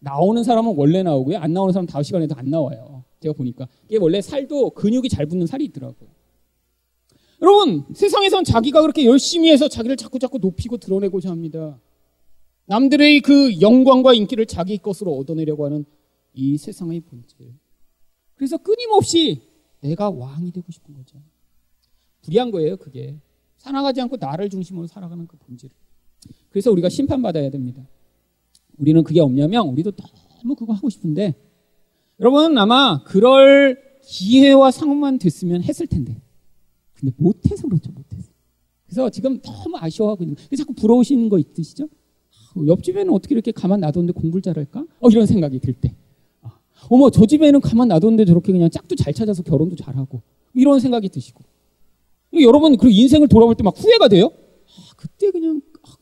나오는 0.00 0.42
사람은 0.42 0.74
원래 0.76 1.02
나오고요. 1.02 1.38
안 1.38 1.52
나오는 1.52 1.72
사람은 1.72 1.86
다섯 1.86 2.02
시간에도 2.02 2.34
안 2.36 2.48
나와요. 2.50 3.04
제가 3.20 3.32
보니까. 3.34 3.66
이게 3.88 3.98
원래 3.98 4.20
살도 4.20 4.70
근육이 4.70 5.08
잘 5.08 5.26
붙는 5.26 5.46
살이 5.46 5.64
있더라고요. 5.66 6.08
여러분, 7.40 7.84
세상에선 7.94 8.44
자기가 8.44 8.80
그렇게 8.82 9.04
열심히 9.04 9.50
해서 9.50 9.68
자기를 9.68 9.96
자꾸 9.96 10.18
자꾸 10.18 10.38
높이고 10.38 10.76
드러내고자 10.78 11.30
합니다. 11.30 11.80
남들의 12.66 13.20
그 13.20 13.60
영광과 13.60 14.12
인기를 14.14 14.46
자기 14.46 14.78
것으로 14.78 15.16
얻어내려고 15.16 15.64
하는 15.64 15.84
이 16.34 16.58
세상의 16.58 17.00
본질. 17.00 17.54
그래서 18.34 18.56
끊임없이 18.58 19.42
내가 19.80 20.10
왕이 20.10 20.52
되고 20.52 20.70
싶은 20.70 20.94
거죠. 20.94 21.18
불의한 22.22 22.50
거예요, 22.50 22.76
그게. 22.76 23.16
살아가지 23.56 24.00
않고 24.00 24.16
나를 24.16 24.50
중심으로 24.50 24.86
살아가는 24.86 25.26
그 25.26 25.36
본질. 25.38 25.70
그래서 26.50 26.70
우리가 26.70 26.88
심판받아야 26.88 27.50
됩니다. 27.50 27.86
우리는 28.78 29.02
그게 29.02 29.20
없냐면 29.20 29.68
우리도 29.68 29.92
너무 30.42 30.54
그거 30.54 30.72
하고 30.72 30.88
싶은데 30.88 31.34
여러분 32.20 32.56
아마 32.58 33.02
그럴 33.04 33.78
기회와 34.02 34.70
상황만 34.70 35.18
됐으면 35.18 35.62
했을 35.62 35.86
텐데 35.86 36.20
근데 36.98 37.14
못해서 37.16 37.66
그렇죠 37.68 37.90
못해서 37.92 38.30
그래서 38.86 39.10
지금 39.10 39.40
너무 39.40 39.76
아쉬워하고 39.78 40.24
있는 40.24 40.34
거예요 40.36 40.48
자꾸 40.56 40.72
부러우시는 40.74 41.28
거 41.28 41.38
있으시죠? 41.38 41.84
아, 41.84 42.66
옆집에는 42.66 43.12
어떻게 43.12 43.34
이렇게 43.34 43.52
가만 43.52 43.80
놔뒀는데 43.80 44.12
공부를 44.18 44.42
잘할까? 44.42 44.84
어, 45.00 45.08
이런 45.10 45.26
생각이 45.26 45.58
들때 45.60 45.94
아, 46.42 46.58
어머 46.90 47.10
저 47.10 47.26
집에는 47.26 47.60
가만 47.60 47.88
놔뒀는데 47.88 48.24
저렇게 48.24 48.52
그냥 48.52 48.70
짝도 48.70 48.94
잘 48.96 49.12
찾아서 49.12 49.42
결혼도 49.42 49.76
잘하고 49.76 50.22
이런 50.54 50.80
생각이 50.80 51.08
드시고 51.08 51.44
여러분 52.40 52.76
그 52.76 52.90
인생을 52.90 53.28
돌아볼 53.28 53.54
때 53.54 53.62
막 53.62 53.74
후회가 53.78 54.08
돼요? 54.08 54.26
아, 54.26 54.92
그때 54.96 55.30
그냥 55.30 55.60
아, 55.86 55.92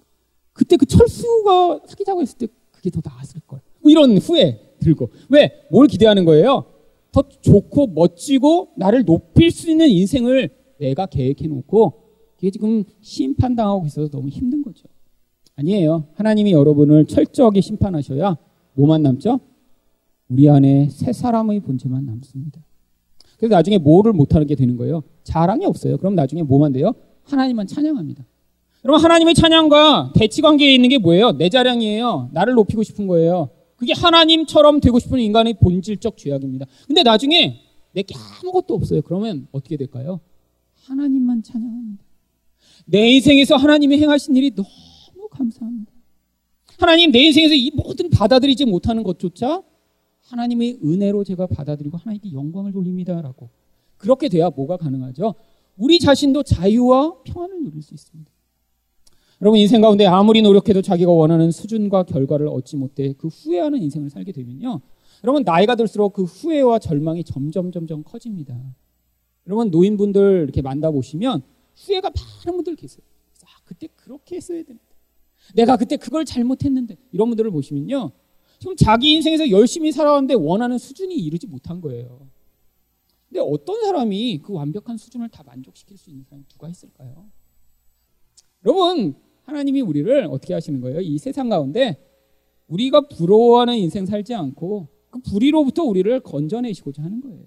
그때 0.52 0.76
그 0.76 0.86
철수가 0.86 1.80
사귀자고 1.86 2.22
했을 2.22 2.38
때 2.38 2.46
그게 2.72 2.90
더 2.90 3.00
나았을 3.04 3.40
걸. 3.46 3.60
뭐 3.80 3.90
이런 3.90 4.16
후회 4.18 4.60
들고. 4.80 5.10
왜? 5.28 5.66
뭘 5.70 5.86
기대하는 5.86 6.24
거예요? 6.24 6.64
더 7.12 7.22
좋고 7.42 7.88
멋지고 7.88 8.68
나를 8.76 9.04
높일 9.04 9.50
수 9.50 9.70
있는 9.70 9.88
인생을 9.88 10.50
내가 10.78 11.06
계획해 11.06 11.46
놓고 11.48 12.02
그게 12.36 12.50
지금 12.50 12.84
심판당하고 13.00 13.86
있어서 13.86 14.08
너무 14.08 14.28
힘든 14.28 14.62
거죠. 14.62 14.86
아니에요. 15.56 16.04
하나님이 16.14 16.52
여러분을 16.52 17.06
철저하게 17.06 17.60
심판하셔야 17.60 18.36
뭐만 18.74 19.02
남죠? 19.02 19.40
우리 20.28 20.48
안에 20.48 20.88
새 20.90 21.12
사람의 21.12 21.60
본체만 21.60 22.04
남습니다. 22.04 22.60
그래서 23.38 23.54
나중에 23.54 23.78
뭐를 23.78 24.12
못하는 24.12 24.46
게 24.46 24.54
되는 24.54 24.76
거예요? 24.76 25.02
자랑이 25.24 25.64
없어요. 25.66 25.96
그럼 25.98 26.14
나중에 26.14 26.42
뭐만 26.42 26.72
돼요? 26.72 26.92
하나님만 27.24 27.66
찬양합니다. 27.66 28.24
여러분 28.84 29.02
하나님의 29.02 29.34
찬양과 29.34 30.12
대치 30.14 30.42
관계에 30.42 30.74
있는 30.74 30.88
게 30.88 30.98
뭐예요? 30.98 31.32
내 31.32 31.48
자랑이에요. 31.48 32.30
나를 32.32 32.54
높이고 32.54 32.82
싶은 32.82 33.06
거예요. 33.06 33.50
그게 33.76 33.92
하나님처럼 33.92 34.80
되고 34.80 34.98
싶은 34.98 35.18
인간의 35.18 35.54
본질적 35.60 36.16
죄악입니다. 36.16 36.66
근데 36.86 37.02
나중에 37.02 37.60
내게 37.92 38.14
아무것도 38.14 38.74
없어요. 38.74 39.02
그러면 39.02 39.48
어떻게 39.52 39.76
될까요? 39.76 40.20
하나님만 40.86 41.42
찬양합니다. 41.42 42.04
내 42.86 43.10
인생에서 43.10 43.56
하나님이 43.56 43.98
행하신 43.98 44.36
일이 44.36 44.54
너무 44.54 44.68
감사합니다. 45.30 45.92
하나님 46.78 47.10
내 47.10 47.20
인생에서 47.20 47.54
이 47.54 47.70
모든 47.74 48.10
받아들이지 48.10 48.66
못하는 48.66 49.02
것조차 49.02 49.62
하나님의 50.22 50.80
은혜로 50.84 51.24
제가 51.24 51.46
받아들이고 51.46 51.96
하나님께 51.96 52.32
영광을 52.32 52.72
돌립니다라고 52.72 53.48
그렇게 53.96 54.28
돼야 54.28 54.50
뭐가 54.50 54.76
가능하죠? 54.76 55.34
우리 55.76 55.98
자신도 55.98 56.42
자유와 56.42 57.22
평안을 57.24 57.64
누릴 57.64 57.82
수 57.82 57.94
있습니다. 57.94 58.30
여러분 59.42 59.58
인생 59.58 59.80
가운데 59.80 60.06
아무리 60.06 60.40
노력해도 60.40 60.82
자기가 60.82 61.10
원하는 61.10 61.50
수준과 61.50 62.04
결과를 62.04 62.48
얻지 62.48 62.76
못해 62.76 63.12
그 63.18 63.28
후회하는 63.28 63.82
인생을 63.82 64.10
살게 64.10 64.32
되면요. 64.32 64.80
여러분 65.24 65.42
나이가 65.42 65.74
들수록 65.74 66.14
그 66.14 66.24
후회와 66.24 66.78
절망이 66.78 67.24
점점 67.24 67.72
점점 67.72 68.02
커집니다. 68.02 68.56
여러분 69.46 69.70
노인분들 69.70 70.42
이렇게 70.44 70.62
만나 70.62 70.90
보시면 70.90 71.42
후회가 71.76 72.10
많은 72.10 72.56
분들 72.56 72.76
계세요. 72.76 73.04
아, 73.44 73.46
그때 73.64 73.88
그렇게 73.94 74.36
했어야 74.36 74.62
됩니다. 74.62 74.84
내가 75.54 75.76
그때 75.76 75.96
그걸 75.96 76.24
잘못했는데 76.24 76.96
이런 77.12 77.28
분들을 77.28 77.50
보시면요. 77.50 78.12
지금 78.58 78.74
자기 78.76 79.12
인생에서 79.12 79.50
열심히 79.50 79.92
살아왔는데 79.92 80.34
원하는 80.34 80.78
수준이 80.78 81.14
이르지 81.14 81.46
못한 81.46 81.80
거예요. 81.80 82.28
근데 83.28 83.40
어떤 83.40 83.82
사람이 83.82 84.40
그 84.42 84.52
완벽한 84.52 84.96
수준을 84.96 85.28
다 85.28 85.42
만족시킬 85.44 85.96
수 85.98 86.10
있는 86.10 86.24
사람이 86.24 86.44
누가 86.48 86.68
있을까요? 86.68 87.26
여러분, 88.64 89.14
하나님이 89.42 89.80
우리를 89.82 90.26
어떻게 90.30 90.54
하시는 90.54 90.80
거예요? 90.80 91.00
이 91.00 91.18
세상 91.18 91.48
가운데 91.48 92.02
우리가 92.68 93.08
부러워하는 93.08 93.76
인생 93.76 94.06
살지 94.06 94.34
않고 94.34 94.88
그 95.10 95.20
불의로부터 95.20 95.84
우리를 95.84 96.18
건져내시고자 96.20 97.02
하는 97.02 97.20
거예요. 97.20 97.44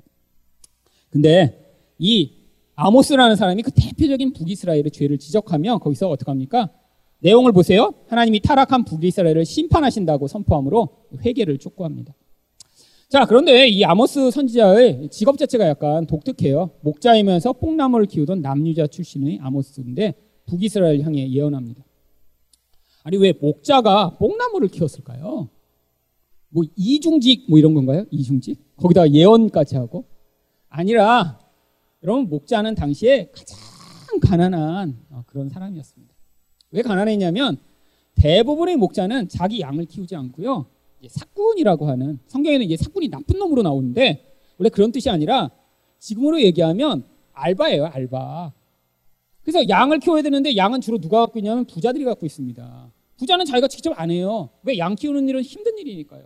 근데 1.09 1.68
이 1.99 2.31
아모스라는 2.75 3.35
사람이 3.35 3.61
그 3.61 3.71
대표적인 3.71 4.33
북이스라엘의 4.33 4.91
죄를 4.91 5.17
지적하며 5.19 5.79
거기서 5.79 6.09
어떻게 6.09 6.31
합니까? 6.31 6.69
내용을 7.19 7.51
보세요. 7.51 7.93
하나님이 8.07 8.39
타락한 8.39 8.85
북이스라엘을 8.85 9.45
심판하신다고 9.45 10.27
선포함으로 10.27 10.87
회개를 11.25 11.57
촉구합니다. 11.57 12.15
자, 13.09 13.25
그런데 13.25 13.67
이 13.67 13.83
아모스 13.83 14.31
선지자의 14.31 15.09
직업 15.09 15.37
자체가 15.37 15.67
약간 15.67 16.05
독특해요. 16.05 16.71
목자이면서 16.81 17.53
뽕나무를 17.53 18.05
키우던 18.05 18.41
남유자 18.41 18.87
출신의 18.87 19.39
아모스인데 19.41 20.13
북이스라엘 20.45 21.01
향해 21.01 21.29
예언합니다. 21.29 21.83
아니 23.03 23.17
왜 23.17 23.33
목자가 23.33 24.17
뽕나무를 24.17 24.69
키웠을까요? 24.69 25.49
뭐 26.49 26.63
이중직 26.75 27.47
뭐 27.49 27.59
이런 27.59 27.73
건가요? 27.73 28.05
이중직? 28.11 28.77
거기다가 28.77 29.11
예언까지 29.11 29.75
하고 29.75 30.05
아니라 30.69 31.39
여러분 32.03 32.29
목자는 32.29 32.75
당시에 32.75 33.29
가장 33.33 33.57
가난한 34.21 34.97
어, 35.09 35.23
그런 35.27 35.49
사람이었습니다. 35.49 36.13
왜 36.71 36.81
가난했냐면 36.81 37.57
대부분의 38.15 38.77
목자는 38.77 39.27
자기 39.29 39.59
양을 39.61 39.85
키우지 39.85 40.15
않고요. 40.15 40.65
사꾼이라고 41.07 41.87
하는 41.87 42.19
성경에는 42.27 42.65
이제 42.65 42.77
사꾼이 42.77 43.09
나쁜 43.09 43.39
놈으로 43.39 43.61
나오는데 43.63 44.25
원래 44.57 44.69
그런 44.69 44.91
뜻이 44.91 45.09
아니라 45.09 45.49
지금으로 45.99 46.41
얘기하면 46.41 47.03
알바예요, 47.33 47.85
알바. 47.85 48.51
그래서 49.43 49.67
양을 49.67 49.99
키워야 49.99 50.21
되는데 50.21 50.55
양은 50.55 50.81
주로 50.81 50.97
누가 50.99 51.21
갖고 51.21 51.39
있냐면 51.39 51.65
부자들이 51.65 52.03
갖고 52.03 52.25
있습니다. 52.25 52.91
부자는 53.17 53.45
자기가 53.45 53.67
직접 53.67 53.91
안 53.99 54.11
해요. 54.11 54.49
왜 54.63 54.77
양 54.77 54.95
키우는 54.95 55.27
일은 55.29 55.41
힘든 55.41 55.77
일이니까요. 55.77 56.25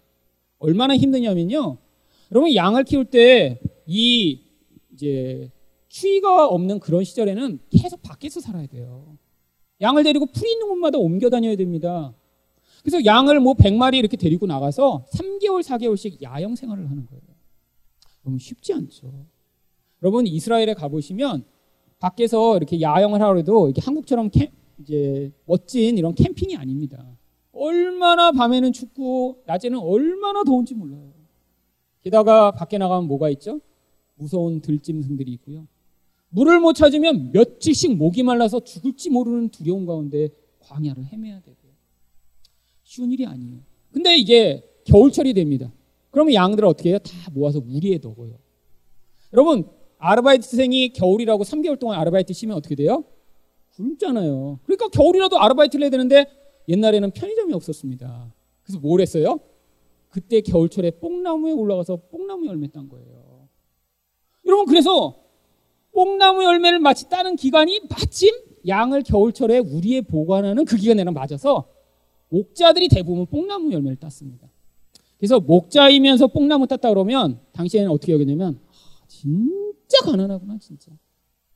얼마나 0.59 0.95
힘드냐면요. 0.95 1.77
여러분 2.31 2.53
양을 2.53 2.83
키울 2.83 3.05
때 3.05 3.59
이 3.85 4.39
이제 4.93 5.49
추위가 5.93 6.47
없는 6.47 6.79
그런 6.79 7.03
시절에는 7.03 7.59
계속 7.69 8.01
밖에서 8.01 8.39
살아야 8.41 8.65
돼요. 8.65 9.15
양을 9.79 10.03
데리고 10.03 10.25
풀이 10.25 10.53
있는 10.53 10.67
곳마다 10.67 10.97
옮겨 10.97 11.29
다녀야 11.29 11.55
됩니다. 11.55 12.15
그래서 12.81 13.05
양을 13.05 13.39
뭐 13.39 13.53
100마리 13.53 13.99
이렇게 13.99 14.17
데리고 14.17 14.47
나가서 14.47 15.05
3개월, 15.13 15.61
4개월씩 15.61 16.23
야영 16.23 16.55
생활을 16.55 16.89
하는 16.89 17.05
거예요. 17.05 17.21
너무 18.23 18.39
쉽지 18.39 18.73
않죠. 18.73 19.27
여러분 20.01 20.25
이스라엘에 20.25 20.73
가보시면 20.73 21.45
밖에서 21.99 22.57
이렇게 22.57 22.81
야영을 22.81 23.21
하려도 23.21 23.67
이렇게 23.67 23.79
한국처럼 23.83 24.31
캠, 24.31 24.47
이제 24.79 25.31
멋진 25.45 25.99
이런 25.99 26.15
캠핑이 26.15 26.57
아닙니다. 26.57 27.05
얼마나 27.51 28.31
밤에는 28.31 28.73
춥고 28.73 29.43
낮에는 29.45 29.77
얼마나 29.77 30.43
더운지 30.43 30.73
몰라요. 30.73 31.13
게다가 32.01 32.49
밖에 32.49 32.79
나가면 32.79 33.07
뭐가 33.07 33.29
있죠? 33.29 33.61
무서운 34.15 34.59
들짐승들이 34.59 35.31
있고요. 35.33 35.67
물을 36.33 36.59
못 36.59 36.73
찾으면 36.73 37.31
며칠씩 37.31 37.95
목이 37.95 38.23
말라서 38.23 38.59
죽을지 38.61 39.11
모르는 39.11 39.49
두려움 39.49 39.85
가운데 39.85 40.29
광야를 40.61 41.05
헤매야 41.05 41.39
되고요. 41.41 41.71
쉬운 42.81 43.11
일이 43.11 43.25
아니에요. 43.25 43.59
근데 43.91 44.17
이게 44.17 44.67
겨울철이 44.85 45.33
됩니다. 45.35 45.71
그러면 46.09 46.33
양들을 46.33 46.67
어떻게 46.67 46.89
해요? 46.89 46.99
다 46.99 47.11
모아서 47.33 47.61
우리에 47.63 47.99
넣어요. 48.01 48.39
여러분, 49.31 49.69
아르바이트생이 49.99 50.93
겨울이라고 50.93 51.43
3개월 51.43 51.79
동안 51.79 51.99
아르바이트 51.99 52.33
쉬면 52.33 52.57
어떻게 52.57 52.75
돼요? 52.75 53.03
굶잖아요. 53.75 54.59
그러니까 54.63 54.87
겨울이라도 54.89 55.39
아르바이트를 55.39 55.83
해야 55.83 55.91
되는데 55.91 56.25
옛날에는 56.67 57.11
편의점이 57.11 57.53
없었습니다. 57.53 58.33
그래서 58.63 58.79
뭘 58.79 59.01
했어요? 59.01 59.39
그때 60.09 60.41
겨울철에 60.41 60.91
뽕나무에 60.99 61.51
올라가서 61.51 62.07
뽕나무 62.09 62.47
열매 62.47 62.67
딴 62.67 62.89
거예요. 62.89 63.47
여러분, 64.45 64.65
그래서 64.65 65.22
뽕나무 65.93 66.43
열매를 66.43 66.79
마치 66.79 67.07
따는 67.09 67.35
기간이 67.35 67.81
마침 67.89 68.31
양을 68.67 69.03
겨울철에 69.03 69.59
우리에 69.59 70.01
보관하는 70.01 70.65
그 70.65 70.75
기간에는 70.77 71.13
맞아서 71.13 71.69
목자들이 72.29 72.87
대부분 72.89 73.25
뽕나무 73.25 73.71
열매를 73.71 73.97
땄습니다. 73.97 74.47
그래서 75.17 75.39
목자이면서 75.39 76.27
뽕나무 76.27 76.67
땄다 76.67 76.89
그러면 76.89 77.39
당시에는 77.53 77.89
어떻게 77.91 78.13
여겼냐면 78.13 78.59
아, 78.67 79.05
진짜 79.07 79.99
가난하구나 80.03 80.57
진짜. 80.59 80.91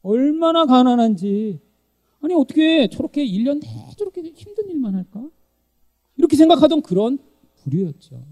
얼마나 0.03 0.65
가난한지. 0.65 1.59
아니 2.21 2.33
어떻게 2.33 2.87
저렇게 2.89 3.25
1년 3.25 3.59
내내 3.59 3.91
저렇게 3.97 4.21
힘든 4.21 4.69
일만 4.69 4.95
할까? 4.95 5.27
이렇게 6.15 6.35
생각하던 6.35 6.81
그런 6.81 7.19
부류였죠. 7.63 8.23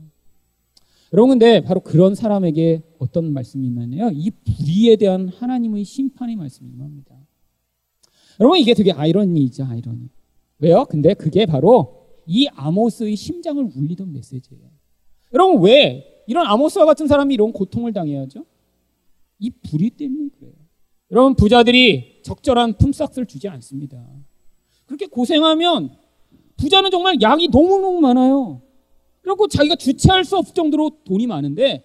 여러분 1.16 1.30
근데 1.30 1.62
바로 1.62 1.80
그런 1.80 2.14
사람에게 2.14 2.84
어떤 3.00 3.32
말씀이 3.32 3.66
있나요? 3.66 4.12
이 4.14 4.32
불의에 4.32 4.98
대한 4.98 5.30
하나님의 5.30 5.86
심판의 5.86 6.36
말씀이 6.36 6.70
임합니다. 6.70 7.16
여러분 8.42 8.60
이게 8.60 8.74
되게 8.74 8.92
아이러니죠, 8.92 9.64
아이러니. 9.64 10.10
왜요? 10.60 10.84
근데 10.90 11.14
그게 11.14 11.46
바로 11.46 12.06
이 12.26 12.50
아모스의 12.54 13.16
심장을 13.16 13.64
울리던 13.64 14.12
메시지예요. 14.12 14.66
여러분 15.34 15.64
왜 15.64 16.26
이런 16.28 16.46
아모스와 16.48 16.84
같은 16.84 17.08
사람이 17.08 17.34
이런 17.34 17.54
고통을 17.54 17.94
당해야죠? 17.94 18.46
이 19.40 19.52
불의 19.52 19.92
때문에 19.92 20.32
그래요. 20.38 20.52
여러분 21.12 21.36
부자들이 21.36 22.24
적절한 22.24 22.74
품삯을 22.78 23.26
주지 23.26 23.48
않습니다. 23.48 24.06
그렇게 24.86 25.06
고생하면 25.06 25.96
부자는 26.58 26.92
정말 26.92 27.22
양이 27.22 27.48
너무너무 27.48 28.02
많아요. 28.02 28.65
그리고 29.26 29.48
자기가 29.48 29.76
주체할 29.76 30.24
수 30.24 30.38
없을 30.38 30.54
정도로 30.54 31.00
돈이 31.04 31.26
많은데 31.26 31.84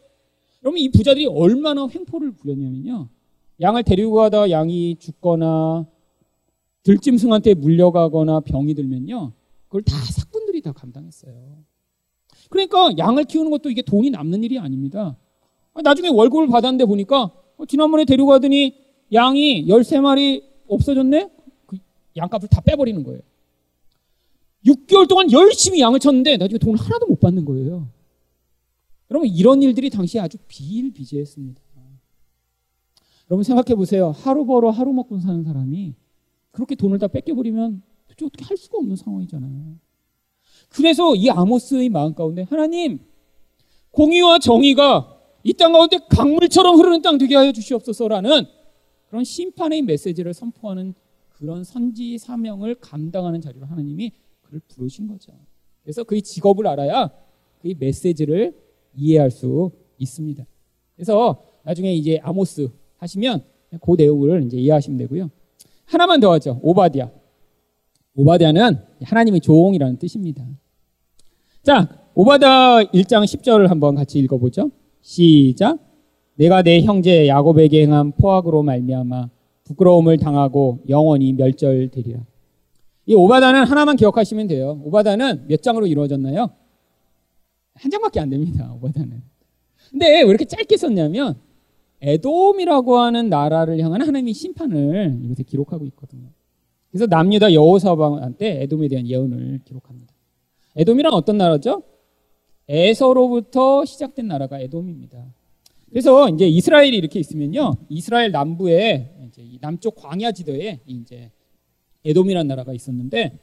여러분 0.63 0.79
이 0.79 0.91
부자들이 0.91 1.27
얼마나 1.27 1.89
횡포를 1.89 2.33
부렸냐면요. 2.33 3.09
양을 3.63 3.83
데리고 3.83 4.13
가다 4.13 4.51
양이 4.51 4.97
죽거나 4.99 5.87
들짐승한테 6.83 7.55
물려가거나 7.55 8.41
병이 8.41 8.75
들면요. 8.75 9.33
그걸 9.69 9.83
다 9.83 9.97
사꾼들이 9.97 10.61
다 10.61 10.73
감당했어요. 10.73 11.33
그러니까 12.51 12.91
양을 12.99 13.25
키우는 13.25 13.51
것도 13.51 13.71
이게 13.71 13.81
돈이 13.81 14.11
남는 14.11 14.45
일이 14.45 14.59
아닙니다. 14.59 15.17
나중에 15.83 16.09
월급을 16.09 16.49
받았는데 16.49 16.85
보니까 16.85 17.31
어, 17.57 17.65
지난번에 17.67 18.05
데리고 18.05 18.29
가더니 18.29 18.75
양이 19.15 19.67
13마리 19.67 20.43
없어졌네? 20.69 21.31
그 21.67 21.79
양값을 22.19 22.51
다 22.51 22.61
빼버리는 22.61 23.03
거예요. 23.03 23.21
6개월 24.67 25.09
동안 25.09 25.31
열심히 25.33 25.81
양을 25.81 26.01
쳤는데 26.01 26.37
나중에 26.37 26.59
돈을 26.59 26.79
하나도 26.79 27.07
못 27.07 27.21
받는 27.21 27.45
거예요. 27.45 27.89
여러분 29.11 29.29
이런 29.29 29.63
일들이 29.63 29.91
당시에 29.91 30.21
아주 30.21 30.39
비일비재했습니다. 30.49 31.61
여러분 33.31 33.45
생각해 33.45 33.77
보세요. 33.77 34.11
하루 34.11 34.45
벌어 34.45 34.71
하루 34.71 34.93
먹고 34.93 35.19
사는 35.21 35.43
사람이 35.45 35.95
그렇게 36.51 36.75
돈을 36.75 36.99
다 36.99 37.07
뺏겨버리면 37.07 37.83
도대체 38.09 38.25
어떻게 38.27 38.45
할 38.45 38.57
수가 38.57 38.79
없는 38.79 38.97
상황이잖아요. 38.97 39.77
그래서 40.69 41.15
이 41.15 41.31
아모스의 41.31 41.89
마음 41.89 42.15
가운데 42.15 42.43
하나님 42.43 43.01
공의와 43.93 44.39
정의가 44.41 45.17
이 45.45 45.55
땅 45.55 45.73
가운데 45.73 45.99
강물처럼 46.11 46.77
흐르는 46.79 47.03
땅 47.03 47.19
되게 47.19 47.35
하여 47.35 47.51
주시옵소서라는 47.53 48.45
그런 49.09 49.25
심판의 49.25 49.83
메시지를 49.83 50.35
선포하는 50.35 50.95
그런 51.31 51.65
선지 51.65 52.19
사명을 52.19 52.77
감당하는 52.77 53.41
자리로 53.41 53.65
하나님이 53.67 54.13
그를 54.51 54.61
부르신 54.69 55.07
거죠. 55.07 55.33
그래서 55.83 56.03
그의 56.03 56.23
직업을 56.23 56.67
알아야 56.67 57.11
그의 57.61 57.77
메시지를 57.79 58.55
이해할 58.97 59.31
수 59.31 59.71
있습니다. 59.99 60.45
그래서 60.97 61.43
나중에 61.63 61.95
이제 61.95 62.19
아모스 62.23 62.69
하시면 62.99 63.45
그 63.81 63.95
내용을 63.97 64.45
이제 64.45 64.59
이해하시면 64.59 64.99
되고요. 64.99 65.31
하나만 65.87 66.21
더 66.21 66.33
하죠. 66.33 66.59
오바디아. 66.63 67.11
오바디아는 68.17 68.77
하나님의 69.03 69.41
종이라는 69.41 69.99
뜻입니다. 69.99 70.45
자, 71.63 71.89
오바다 72.15 72.83
1장 72.83 73.25
10절을 73.25 73.69
한번 73.69 73.95
같이 73.95 74.19
읽어보죠. 74.19 74.71
시작. 75.01 75.79
내가 76.35 76.63
내 76.63 76.81
형제 76.83 77.29
야곱에게 77.29 77.83
행한 77.83 78.13
포악으로 78.13 78.63
말미암아 78.63 79.31
부끄러움을 79.65 80.17
당하고 80.17 80.81
영원히 80.89 81.33
멸절되리라. 81.35 82.21
이 83.11 83.15
오바다는 83.15 83.65
하나만 83.65 83.97
기억하시면 83.97 84.47
돼요. 84.47 84.81
오바다는 84.85 85.49
몇 85.49 85.61
장으로 85.63 85.89
이루어졌나요? 85.89 86.49
한 87.75 87.91
장밖에 87.91 88.21
안 88.21 88.31
됩니다. 88.31 88.73
오바다는. 88.77 89.21
근데 89.91 90.23
왜 90.23 90.29
이렇게 90.29 90.45
짧게 90.45 90.77
썼냐면 90.77 91.35
에돔이라고 92.03 92.99
하는 92.99 93.29
나라를 93.29 93.81
향한 93.81 94.03
하나님의 94.03 94.33
심판을 94.33 95.19
이것에 95.25 95.43
기록하고 95.43 95.87
있거든요. 95.87 96.29
그래서 96.93 97.07
남유다 97.07 97.53
여호사방한테 97.53 98.63
에돔에 98.63 98.87
대한 98.87 99.09
예언을 99.09 99.63
기록합니다. 99.65 100.15
에돔이란 100.77 101.13
어떤 101.13 101.37
나라죠? 101.37 101.83
에서로부터 102.69 103.85
시작된 103.87 104.29
나라가 104.29 104.61
에돔입니다. 104.61 105.35
그래서 105.89 106.29
이제 106.29 106.47
이스라엘이 106.47 106.97
이렇게 106.97 107.19
있으면요, 107.19 107.75
이스라엘 107.89 108.31
남부에 108.31 109.11
이제 109.27 109.59
남쪽 109.61 109.97
광야 109.97 110.31
지도에 110.31 110.79
이제 110.87 111.33
에돔이라는 112.05 112.49
나라가 112.49 112.73
있었는데 112.73 113.39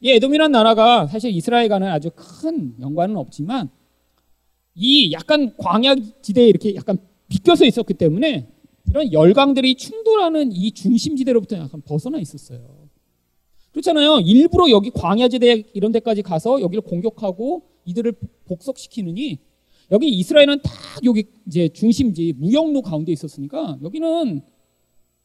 이 0.00 0.10
에돔이라는 0.10 0.52
나라가 0.52 1.06
사실 1.06 1.30
이스라엘과는 1.30 1.88
아주 1.88 2.10
큰 2.14 2.74
연관은 2.80 3.16
없지만 3.16 3.68
이 4.74 5.12
약간 5.12 5.54
광야 5.56 5.94
지대에 6.22 6.48
이렇게 6.48 6.74
약간 6.74 6.98
비껴서 7.28 7.64
있었기 7.64 7.94
때문에 7.94 8.48
이런 8.88 9.12
열강들이 9.12 9.76
충돌하는 9.76 10.52
이 10.52 10.72
중심지대로부터 10.72 11.56
약간 11.56 11.80
벗어나 11.82 12.18
있었어요. 12.18 12.88
그렇잖아요. 13.72 14.20
일부러 14.20 14.68
여기 14.70 14.90
광야지대 14.90 15.64
이런 15.74 15.92
데까지 15.92 16.22
가서 16.22 16.60
여기를 16.60 16.82
공격하고 16.82 17.62
이들을 17.84 18.14
복속시키느니 18.46 19.38
여기 19.92 20.08
이스라엘은 20.08 20.60
딱 20.62 20.72
여기 21.04 21.24
이제 21.46 21.68
중심지 21.68 22.32
무역로 22.36 22.82
가운데 22.82 23.12
있었으니까 23.12 23.78
여기는 23.82 24.42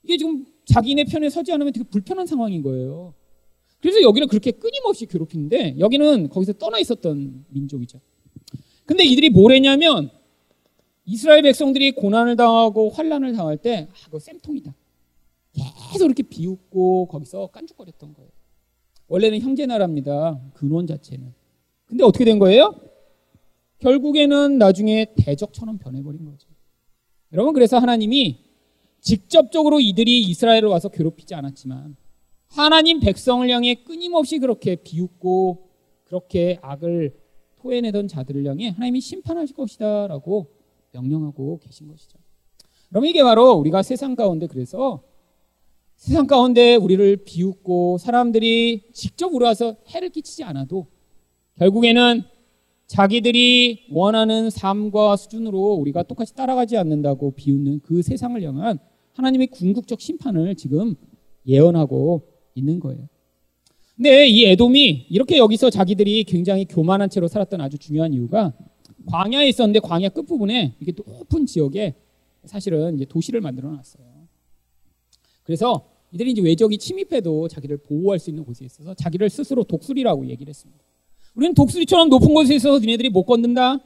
이게 0.04 0.18
지금 0.18 0.46
자기네 0.66 1.06
편에 1.06 1.30
서지 1.30 1.52
않으면 1.52 1.74
되게 1.74 1.84
불편한 1.84 2.26
상황인 2.26 2.62
거예요. 2.62 3.14
그래서 3.82 4.02
여기는 4.02 4.28
그렇게 4.28 4.52
끊임없이 4.52 5.06
괴롭히는데 5.06 5.78
여기는 5.80 6.30
거기서 6.30 6.54
떠나 6.54 6.80
있었던 6.80 7.46
민족이죠. 7.50 8.00
근데 8.86 9.04
이들이 9.04 9.30
뭘 9.30 9.54
했냐면 9.54 10.10
이스라엘 11.06 11.44
백성들이 11.44 11.92
고난을 11.94 12.36
당하고 12.36 12.90
환란을 12.90 13.34
당할 13.34 13.58
때 13.58 13.88
아, 13.92 14.06
그거 14.06 14.20
쌤통이다. 14.20 14.74
계속 15.92 16.06
이렇게 16.06 16.24
비웃고 16.24 17.08
거기서 17.08 17.48
깐죽거렸던 17.48 18.14
거예요. 18.14 18.30
원래는 19.08 19.40
형제 19.42 19.66
나라입니다. 19.66 20.42
근원 20.54 20.88
자체는. 20.88 21.34
근데 21.86 22.04
어떻게 22.04 22.26
된 22.26 22.40
거예요? 22.40 22.74
결국에는 23.80 24.58
나중에 24.58 25.14
대적처럼 25.16 25.78
변해버린 25.78 26.26
거죠. 26.26 26.48
여러분 27.34 27.54
그래서 27.54 27.78
하나님이 27.78 28.45
직접적으로 29.06 29.80
이들이 29.80 30.22
이스라엘을 30.22 30.68
와서 30.68 30.90
괴롭히지 30.90 31.36
않았지만 31.36 31.96
하나님 32.48 33.00
백성을 33.00 33.48
향해 33.48 33.76
끊임없이 33.76 34.40
그렇게 34.40 34.76
비웃고 34.78 35.70
그렇게 36.06 36.58
악을 36.64 37.16
토해내던 37.58 38.08
자들을 38.08 38.46
향해 38.48 38.70
하나님이 38.70 39.02
심판하실 39.02 39.56
것이다라고 39.56 40.48
명령하고 40.92 41.60
계신 41.60 41.88
것이죠. 41.88 42.18
그럼 42.90 43.06
이게 43.06 43.22
바로 43.22 43.52
우리가 43.52 43.84
세상 43.84 44.16
가운데 44.16 44.48
그래서 44.48 45.04
세상 45.96 46.26
가운데 46.26 46.76
우리를 46.76 47.18
비웃고 47.26 48.00
사람들이 48.00 48.90
직접 48.92 49.32
우리 49.36 49.46
와서 49.46 49.76
해를 49.90 50.10
끼치지 50.10 50.44
않아도 50.46 50.88
결국에는 51.60 52.24
자기들이 52.88 53.88
원하는 53.92 54.50
삶과 54.50 55.16
수준으로 55.16 55.74
우리가 55.74 56.04
똑같이 56.04 56.34
따라가지 56.34 56.76
않는다고 56.78 57.32
비웃는 57.36 57.82
그 57.82 58.02
세상을 58.02 58.42
향한 58.42 58.80
하나님의 59.16 59.48
궁극적 59.48 60.00
심판을 60.00 60.56
지금 60.56 60.96
예언하고 61.48 62.28
있는 62.54 62.80
거예요. 62.80 63.08
근데 63.96 64.28
이 64.28 64.46
에돔이 64.46 65.08
이렇게 65.10 65.38
여기서 65.38 65.70
자기들이 65.70 66.26
굉장히 66.26 66.66
교만한 66.66 67.10
채로 67.10 67.28
살았던 67.28 67.62
아주 67.62 67.78
중요한 67.78 68.14
이유가 68.14 68.54
광야에 69.06 69.48
있었는데 69.48 69.80
광야 69.80 70.10
끝부분에 70.10 70.76
이게 70.80 70.92
높은 70.92 71.46
지역에 71.46 71.96
사실은 72.44 72.96
이제 72.96 73.06
도시를 73.06 73.40
만들어 73.40 73.72
놨어요. 73.72 74.06
그래서 75.44 75.90
이들이 76.12 76.32
이제 76.32 76.42
외적이 76.42 76.78
침입해도 76.78 77.48
자기를 77.48 77.78
보호할 77.78 78.20
수 78.20 78.30
있는 78.30 78.44
곳에 78.44 78.66
있어서 78.66 78.94
자기를 78.94 79.30
스스로 79.30 79.64
독수리라고 79.64 80.28
얘기를 80.28 80.50
했습니다. 80.50 80.84
우리는 81.36 81.54
독수리처럼 81.54 82.10
높은 82.10 82.34
곳에 82.34 82.56
있어서 82.56 82.80
니네들이 82.80 83.10
못 83.10 83.24
건든다? 83.24 83.80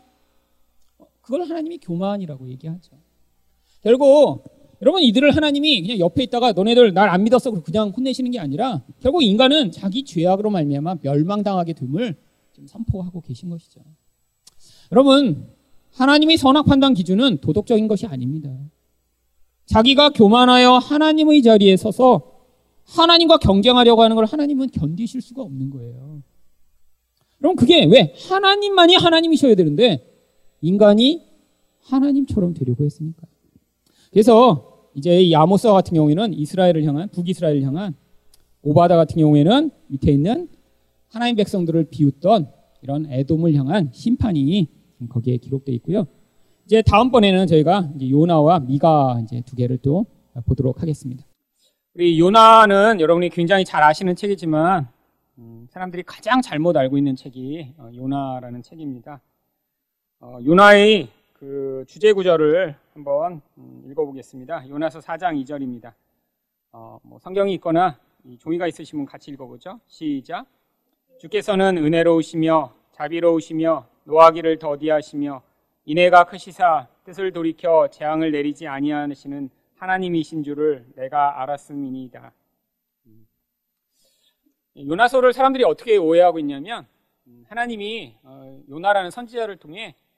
그걸 1.22 1.42
하나님이 1.42 1.78
교만이라고 1.80 2.50
얘기하죠. 2.50 2.98
결국 3.82 4.59
여러분 4.82 5.02
이들을 5.04 5.36
하나님이 5.36 5.82
그냥 5.82 6.00
옆에 6.00 6.24
있다가 6.24 6.54
너네들 6.54 6.94
날 6.94 7.10
안 7.10 7.24
믿었어 7.24 7.52
그냥 7.64 7.90
혼내시는 7.90 8.32
게 8.32 8.40
아니라 8.40 8.84
결국 9.02 9.24
인간은 9.24 9.72
자기 9.72 10.04
죄악으로 10.04 10.50
말미암아 10.52 10.98
멸망당하게 11.02 11.74
됨을 11.74 12.16
지금 12.54 12.68
선포하고 12.68 13.22
계신 13.22 13.50
것이죠. 13.50 13.82
여러분 14.92 15.48
하나님의 15.94 16.38
선악 16.38 16.66
판단 16.66 16.94
기준은 16.94 17.40
도덕적인 17.40 17.88
것이 17.88 18.06
아닙니다. 18.06 18.56
자기가 19.66 20.12
교만하여 20.12 20.74
하나님의 20.78 21.42
자리에 21.44 21.78
서서 21.78 22.40
하나님과 22.86 23.38
경쟁하려고 23.38 24.02
하는 24.02 24.16
걸 24.16 24.26
하나님은 24.26 24.70
견디실 24.72 25.22
수가 25.22 25.42
없는 25.44 25.70
거예요. 25.70 26.24
그럼 27.38 27.56
그게 27.56 27.86
왜 27.86 28.14
하나님만이 28.30 28.96
하나님이셔야 28.96 29.56
되는데 29.56 30.06
인간이 30.62 31.24
하나님처럼 31.82 32.54
되려고 32.54 32.84
했습니까? 32.84 33.28
그래서 34.12 34.69
이제 34.96 35.22
이 35.22 35.36
아모스와 35.36 35.74
같은 35.74 35.96
경우에는 35.96 36.34
이스라엘을 36.34 36.84
향한 36.84 37.10
북이스라엘을 37.10 37.64
향한 37.64 37.96
오바다 38.62 38.96
같은 38.96 39.18
경우에는 39.18 39.72
밑에 39.88 40.12
있는 40.12 40.50
하나님 41.10 41.36
백성들을 41.36 41.86
비웃던 41.90 42.52
이런 42.82 43.06
에돔을 43.10 43.54
향한 43.56 43.90
심판이 43.94 44.68
거기에 45.10 45.38
기록되어 45.38 45.74
있고요. 45.76 46.08
이제 46.66 46.82
다음번에는 46.82 47.48
저희가 47.48 47.90
이제 47.96 48.10
요나와 48.10 48.60
미가 48.60 49.22
이제 49.24 49.42
두 49.46 49.56
개를 49.56 49.78
또 49.78 50.06
보도록 50.46 50.82
하겠습니다. 50.82 51.26
우리 51.96 52.20
요나는 52.20 53.00
여러분이 53.00 53.30
굉장히 53.30 53.66
잘 53.66 53.82
아시는 53.84 54.16
책이지만 54.16 54.88
음, 55.40 55.68
사람들이 55.70 56.04
가장 56.04 56.42
잘못 56.42 56.78
알고 56.78 56.98
있는 56.98 57.16
책이 57.16 57.74
어, 57.78 57.90
요나라는 57.96 58.62
책입니다. 58.62 59.22
어, 60.20 60.38
요나의 60.46 61.08
그 61.40 61.86
주제 61.88 62.12
구절을 62.12 62.76
한번 62.94 63.42
음, 63.58 63.84
읽어보겠습니다. 63.90 64.68
요나서 64.68 65.00
4장 65.00 65.42
2절입니다. 65.42 65.94
어, 66.74 67.00
뭐 67.02 67.18
성경이 67.18 67.54
있거나 67.54 67.98
종이가 68.40 68.68
있으시면 68.68 69.06
같이 69.06 69.32
읽어보죠. 69.32 69.80
시작. 69.88 70.46
주께서는 71.18 71.78
은혜로우시며 71.78 72.74
자비로우시며 72.92 73.88
노하기를 74.04 74.60
더디하시며 74.60 75.42
이내가 75.86 76.26
크시사 76.26 76.90
뜻을 77.06 77.32
돌이켜 77.32 77.88
재앙을 77.88 78.32
내리지 78.32 78.68
아니하시는 78.68 79.50
하나님이신 79.78 80.44
줄을 80.44 80.86
내가 80.96 81.42
알았음이니이다. 81.42 82.34
요나서를 84.76 85.32
사람들이 85.32 85.64
어떻게 85.64 85.96
오해하고 85.96 86.40
있냐면 86.40 86.86
음, 87.28 87.46
하나님이 87.48 88.18
어, 88.24 88.62
요나라는 88.70 89.10
선지자를 89.10 89.56
통해 89.56 89.96
어, 89.96 90.09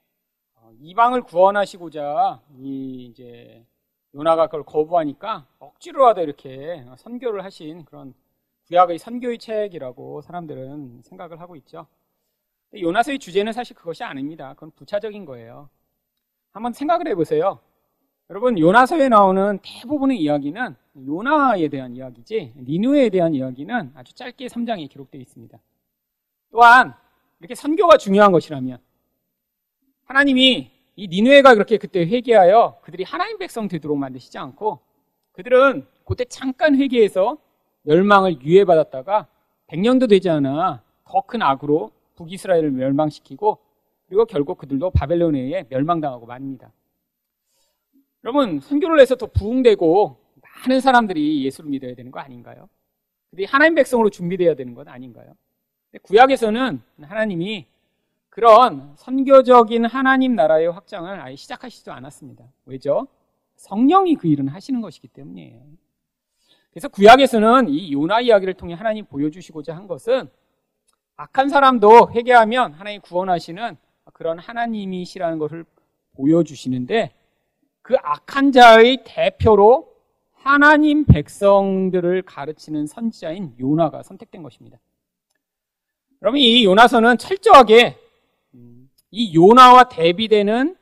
이방을 0.80 1.22
구원하시고자 1.22 2.40
이 2.58 3.06
이제 3.10 3.64
요나가 4.14 4.46
그걸 4.46 4.62
거부하니까 4.64 5.46
억지로라도 5.58 6.22
이렇게 6.22 6.84
선교를 6.96 7.44
하신 7.44 7.84
그런 7.84 8.14
구약의 8.66 8.98
선교의 8.98 9.38
책이라고 9.38 10.22
사람들은 10.22 11.02
생각을 11.02 11.40
하고 11.40 11.56
있죠. 11.56 11.86
요나서의 12.74 13.18
주제는 13.18 13.52
사실 13.52 13.76
그것이 13.76 14.04
아닙니다. 14.04 14.54
그건 14.54 14.70
부차적인 14.72 15.24
거예요. 15.24 15.68
한번 16.52 16.72
생각을 16.72 17.08
해보세요. 17.08 17.60
여러분 18.30 18.58
요나서에 18.58 19.08
나오는 19.08 19.58
대부분의 19.62 20.18
이야기는 20.18 20.74
요나에 21.06 21.68
대한 21.68 21.96
이야기지 21.96 22.54
니누에 22.56 23.10
대한 23.10 23.34
이야기는 23.34 23.92
아주 23.94 24.14
짧게 24.14 24.46
3장에 24.46 24.88
기록되어 24.88 25.20
있습니다. 25.20 25.58
또한 26.50 26.94
이렇게 27.40 27.54
선교가 27.54 27.98
중요한 27.98 28.32
것이라면 28.32 28.78
하나님이 30.12 30.70
이 30.96 31.08
니누에가 31.08 31.54
그렇게 31.54 31.78
그때 31.78 32.00
회개하여 32.00 32.80
그들이 32.82 33.02
하나님 33.02 33.38
백성 33.38 33.66
되도록 33.66 33.96
만드시지 33.96 34.36
않고 34.36 34.80
그들은 35.32 35.86
그때 36.04 36.26
잠깐 36.26 36.76
회개해서 36.76 37.38
멸망을 37.84 38.42
유예받았다가 38.42 39.26
100년도 39.68 40.10
되지 40.10 40.28
않아 40.28 40.82
더 41.04 41.20
큰 41.22 41.40
악으로 41.40 41.92
북이스라엘을 42.16 42.72
멸망시키고 42.72 43.58
그리고 44.06 44.26
결국 44.26 44.58
그들도 44.58 44.90
바벨론에 44.90 45.64
멸망당하고 45.70 46.26
말입니다. 46.26 46.70
여러분 48.22 48.60
선교를 48.60 49.00
해서 49.00 49.14
더 49.16 49.26
부흥되고 49.26 50.16
많은 50.66 50.80
사람들이 50.80 51.42
예수를 51.46 51.70
믿어야 51.70 51.94
되는 51.94 52.10
거 52.10 52.20
아닌가요? 52.20 52.68
그들이 53.30 53.46
하나님 53.46 53.74
백성으로 53.76 54.10
준비되어야 54.10 54.56
되는 54.56 54.74
것 54.74 54.86
아닌가요? 54.88 55.34
구약에서는 56.02 56.82
하나님이 57.00 57.71
그런 58.32 58.94
선교적인 58.96 59.84
하나님 59.84 60.34
나라의 60.34 60.72
확장을 60.72 61.20
아예 61.20 61.36
시작하시지도 61.36 61.92
않았습니다. 61.92 62.42
왜죠? 62.64 63.06
성령이 63.56 64.14
그 64.14 64.26
일은 64.26 64.48
하시는 64.48 64.80
것이기 64.80 65.08
때문이에요. 65.08 65.60
그래서 66.70 66.88
구약에서는 66.88 67.68
이 67.68 67.92
요나 67.92 68.22
이야기를 68.22 68.54
통해 68.54 68.72
하나님 68.72 69.04
보여주시고자 69.04 69.76
한 69.76 69.86
것은 69.86 70.30
악한 71.16 71.50
사람도 71.50 72.12
회개하면 72.12 72.72
하나님 72.72 73.02
구원하시는 73.02 73.76
그런 74.14 74.38
하나님이시라는 74.38 75.38
것을 75.38 75.66
보여주시는데 76.16 77.12
그 77.82 77.96
악한 78.02 78.52
자의 78.52 79.04
대표로 79.04 79.94
하나님 80.32 81.04
백성들을 81.04 82.22
가르치는 82.22 82.86
선지자인 82.86 83.56
요나가 83.60 84.02
선택된 84.02 84.42
것입니다. 84.42 84.78
그러면 86.18 86.40
이 86.40 86.64
요나서는 86.64 87.18
철저하게 87.18 87.98
이 89.12 89.34
요나와 89.34 89.84
대비되는 89.84 90.74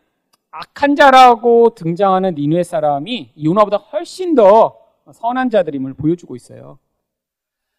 악한 0.53 0.95
자라고 0.97 1.75
등장하는 1.75 2.37
니누의 2.37 2.63
사람이 2.65 3.33
요나보다 3.43 3.77
훨씬 3.77 4.35
더 4.37 4.79
선한 5.13 5.51
자들임을 5.51 5.95
보여주고 5.95 6.37
있어요. 6.37 6.79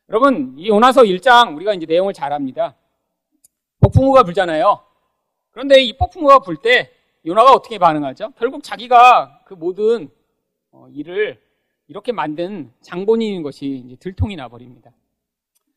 여러분, 0.10 0.56
이 0.58 0.68
요나서 0.68 1.04
1장 1.04 1.56
우리가 1.56 1.74
이제 1.74 1.86
내용을 1.86 2.14
잘 2.14 2.34
압니다. 2.34 2.76
폭풍우가 3.80 4.24
불잖아요. 4.24 4.82
그런데 5.52 5.82
이 5.82 5.98
폭풍우가 5.98 6.40
불 6.40 6.58
때 6.58 6.92
요나가 7.26 7.52
어떻게 7.54 7.78
반응하죠? 7.78 8.34
결국 8.38 8.64
자기가 8.64 9.44
그 9.46 9.54
모든 9.54 10.10
어, 10.72 10.88
일을 10.92 11.42
이렇게 11.88 12.12
만든 12.12 12.74
장본인인 12.82 13.42
것이 13.42 13.84
이제 13.86 13.96
들통이 13.96 14.36
나버립니다. 14.36 14.92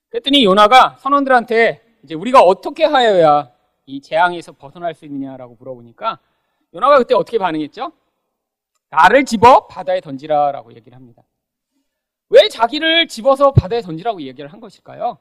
그랬더니 0.09 0.45
요나가 0.45 0.97
선원들한테 0.99 1.99
이제 2.03 2.15
우리가 2.15 2.41
어떻게 2.41 2.85
하여야 2.85 3.54
이 3.87 4.01
재앙에서 4.01 4.53
벗어날 4.53 4.95
수 4.95 5.05
있느냐라고 5.05 5.57
물어보니까 5.59 6.19
요나가 6.75 6.99
그때 6.99 7.15
어떻게 7.15 7.39
반응했죠? 7.39 7.93
나를 8.91 9.25
집어 9.25 9.67
바다에 9.67 10.01
던지라라고 10.01 10.75
얘기를 10.75 10.97
합니다. 10.97 11.23
왜 12.31 12.49
자기를 12.49 13.09
집어서 13.09 13.53
바다에 13.53 13.81
던지라고 13.81 14.23
얘기를 14.23 14.53
한 14.53 14.61
것일까요? 14.61 15.19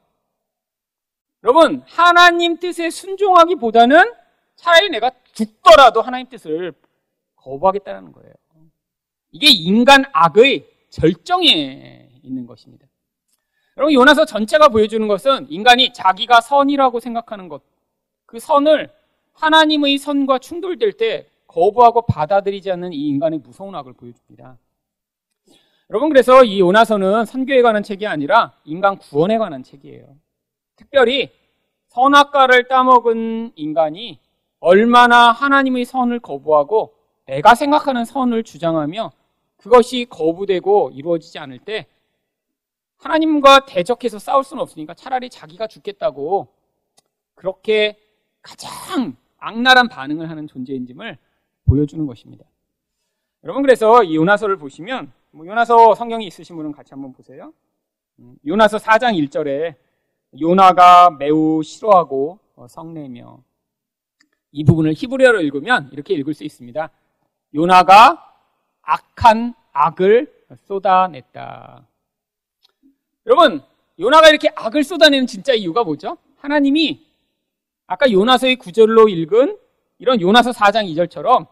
여러분, 1.44 1.84
하나님 1.86 2.58
뜻에 2.58 2.90
순종하기보다는 2.90 4.14
차라리 4.56 4.90
내가 4.90 5.12
죽더라도 5.34 6.02
하나님 6.02 6.30
뜻을 6.30 6.74
거부하겠다는 7.36 8.14
거예요. 8.14 8.34
이게 9.32 9.48
인간 9.50 10.06
악의 10.14 10.70
절정에 10.90 12.10
있는 12.24 12.46
것입니다. 12.46 12.88
여러분, 13.76 13.94
요나서 13.94 14.26
전체가 14.26 14.70
보여주는 14.70 15.06
것은 15.08 15.48
인간이 15.50 15.92
자기가 15.92 16.40
선이라고 16.40 17.00
생각하는 17.00 17.50
것, 17.50 17.64
그 18.34 18.40
선을 18.40 18.90
하나님의 19.34 20.00
선과 20.00 20.40
충돌될 20.40 20.94
때 20.94 21.28
거부하고 21.46 22.02
받아들이지 22.08 22.72
않는 22.72 22.92
이 22.92 23.08
인간의 23.10 23.38
무서운 23.38 23.76
악을 23.76 23.94
보여줍니다. 23.94 24.58
여러분, 25.92 26.10
그래서 26.10 26.44
이 26.44 26.60
요나서는 26.60 27.26
선교에 27.26 27.62
관한 27.62 27.84
책이 27.84 28.08
아니라 28.08 28.58
인간 28.64 28.98
구원에 28.98 29.38
관한 29.38 29.62
책이에요. 29.62 30.18
특별히 30.76 31.30
선악과를 31.90 32.68
따먹은 32.68 33.52
인간이 33.56 34.20
얼마나 34.60 35.32
하나님의 35.32 35.86
선을 35.86 36.20
거부하고 36.20 36.96
내가 37.28 37.54
생각하는 37.54 38.04
선을 38.04 38.42
주장하며 38.42 39.12
그것이 39.58 40.08
거부되고 40.10 40.90
이루어지지 40.96 41.38
않을 41.38 41.60
때 41.60 41.86
하나님과 42.98 43.68
대적해서 43.68 44.18
싸울 44.18 44.44
수는 44.44 44.64
없으니까 44.64 44.96
차라리 44.96 45.30
자기가 45.30 45.68
죽겠다고 45.68 46.48
그렇게 47.36 48.00
가장 48.44 49.16
악랄한 49.40 49.90
반응을 49.90 50.30
하는 50.30 50.48
존재인지를 50.48 51.18
보여주는 51.66 52.06
것입니다. 52.06 52.46
여러분 53.44 53.64
그래서 53.64 54.04
이 54.04 54.16
요나서를 54.16 54.58
보시면 54.58 55.12
뭐 55.32 55.48
요나서 55.48 55.96
성경이 55.96 56.28
있으신 56.28 56.56
분은 56.56 56.72
같이 56.72 56.94
한번 56.94 57.14
보세요. 57.14 57.54
음, 58.20 58.36
요나서 58.46 58.78
4장 58.78 59.18
1절에 59.28 59.76
요나가 60.40 61.10
매우 61.10 61.64
싫어하고 61.64 62.40
어, 62.56 62.68
성내며 62.68 63.44
이 64.52 64.64
부분을 64.64 64.94
히브리어로 64.94 65.42
읽으면 65.42 65.90
이렇게 65.92 66.14
읽을 66.14 66.34
수 66.34 66.44
있습니다. 66.44 66.90
요나가 67.56 68.36
악한 68.84 69.56
악을 69.72 70.46
쏟아냈다. 70.68 71.88
여러분, 73.26 73.64
요나가 74.00 74.30
이렇게 74.30 74.50
악을 74.56 74.84
쏟아내는 74.84 75.26
진짜 75.26 75.54
이유가 75.54 75.84
뭐죠? 75.84 76.18
하나님이 76.38 77.13
아까 77.94 78.12
요나서의 78.12 78.56
구절로 78.56 79.08
읽은 79.08 79.56
이런 80.00 80.20
요나서 80.20 80.50
4장 80.50 80.92
2절처럼 80.92 81.48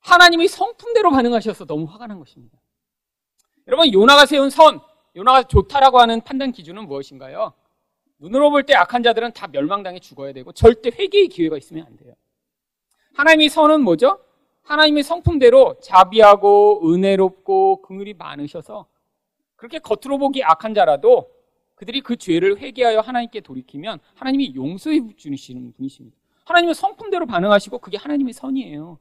하나님의 0.00 0.48
성품대로 0.48 1.10
반응하셔서 1.10 1.64
너무 1.64 1.86
화가 1.86 2.06
난 2.06 2.18
것입니다. 2.18 2.58
여러분, 3.66 3.90
요나가 3.90 4.26
세운 4.26 4.50
선, 4.50 4.80
요나가 5.16 5.44
좋다라고 5.44 5.98
하는 5.98 6.20
판단 6.20 6.52
기준은 6.52 6.86
무엇인가요? 6.86 7.54
눈으로 8.18 8.50
볼 8.50 8.64
때 8.64 8.74
악한 8.74 9.02
자들은 9.02 9.32
다 9.32 9.46
멸망당해 9.46 9.98
죽어야 9.98 10.34
되고 10.34 10.52
절대 10.52 10.90
회개의 10.90 11.28
기회가 11.28 11.56
있으면 11.56 11.86
안 11.86 11.96
돼요. 11.96 12.12
하나님의 13.14 13.48
선은 13.48 13.80
뭐죠? 13.80 14.20
하나님의 14.64 15.04
성품대로 15.04 15.80
자비하고 15.80 16.92
은혜롭고 16.92 17.80
긍휼이 17.80 18.12
많으셔서 18.12 18.86
그렇게 19.56 19.78
겉으로 19.78 20.18
보기 20.18 20.44
악한 20.44 20.74
자라도 20.74 21.30
그들이 21.76 22.00
그 22.00 22.16
죄를 22.16 22.58
회개하여 22.58 23.00
하나님께 23.00 23.40
돌이키면 23.40 24.00
하나님이 24.14 24.54
용서해 24.56 25.00
주시는 25.16 25.74
분이십니다. 25.74 26.16
하나님의 26.44 26.74
성품대로 26.74 27.26
반응하시고 27.26 27.78
그게 27.78 27.96
하나님의 27.96 28.32
선이에요. 28.32 28.98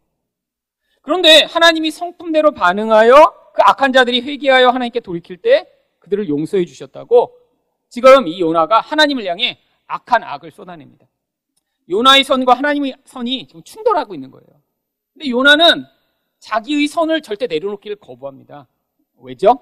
그런데 1.02 1.44
하나님이 1.44 1.90
성품대로 1.92 2.52
반응하여 2.52 3.52
그 3.54 3.62
악한 3.64 3.94
자들이 3.94 4.22
회개하여 4.22 4.70
하나님께 4.70 5.00
돌이킬 5.00 5.38
때 5.38 5.68
그들을 6.00 6.28
용서해 6.28 6.66
주셨다고 6.66 7.38
지금 7.88 8.28
이 8.28 8.42
요나가 8.42 8.82
하나님을 8.82 9.26
향해 9.26 9.60
악한 9.88 10.24
악을 10.24 10.52
쏟아냅니다. 10.52 11.08
요나의 11.90 12.24
선과 12.24 12.56
하나님의 12.56 12.98
선이 13.06 13.48
지금 13.48 13.64
충돌하고 13.64 14.14
있는 14.14 14.32
거예요. 14.32 14.48
근데 15.14 15.30
요나는 15.30 15.86
자기의 16.40 16.88
선을 16.88 17.22
절대 17.22 17.48
내려놓기를 17.48 17.98
거부합니다. 17.98 18.68
왜죠? 19.20 19.60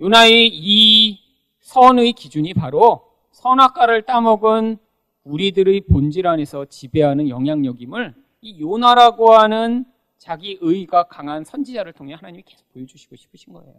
요나의 0.00 0.48
이 0.52 1.18
선의 1.60 2.12
기준이 2.12 2.54
바로 2.54 3.10
선악과를 3.32 4.02
따먹은 4.02 4.78
우리들의 5.24 5.82
본질 5.82 6.26
안에서 6.26 6.64
지배하는 6.66 7.28
영향력임을 7.28 8.14
이 8.40 8.60
요나라고 8.60 9.34
하는 9.34 9.84
자기 10.16 10.58
의가 10.60 11.04
강한 11.04 11.44
선지자를 11.44 11.92
통해 11.92 12.14
하나님이 12.14 12.44
계속 12.46 12.72
보여주시고 12.72 13.16
싶으신 13.16 13.52
거예요. 13.52 13.74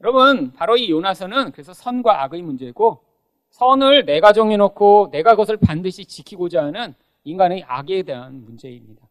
여러분, 0.00 0.52
바로 0.52 0.76
이 0.76 0.90
요나서는 0.90 1.52
그래서 1.52 1.72
선과 1.72 2.24
악의 2.24 2.42
문제고 2.42 3.04
선을 3.50 4.04
내가 4.04 4.32
정해놓고 4.32 5.10
내가 5.12 5.30
그것을 5.32 5.58
반드시 5.58 6.04
지키고자 6.04 6.64
하는 6.64 6.94
인간의 7.24 7.64
악에 7.68 8.02
대한 8.02 8.44
문제입니다. 8.44 9.06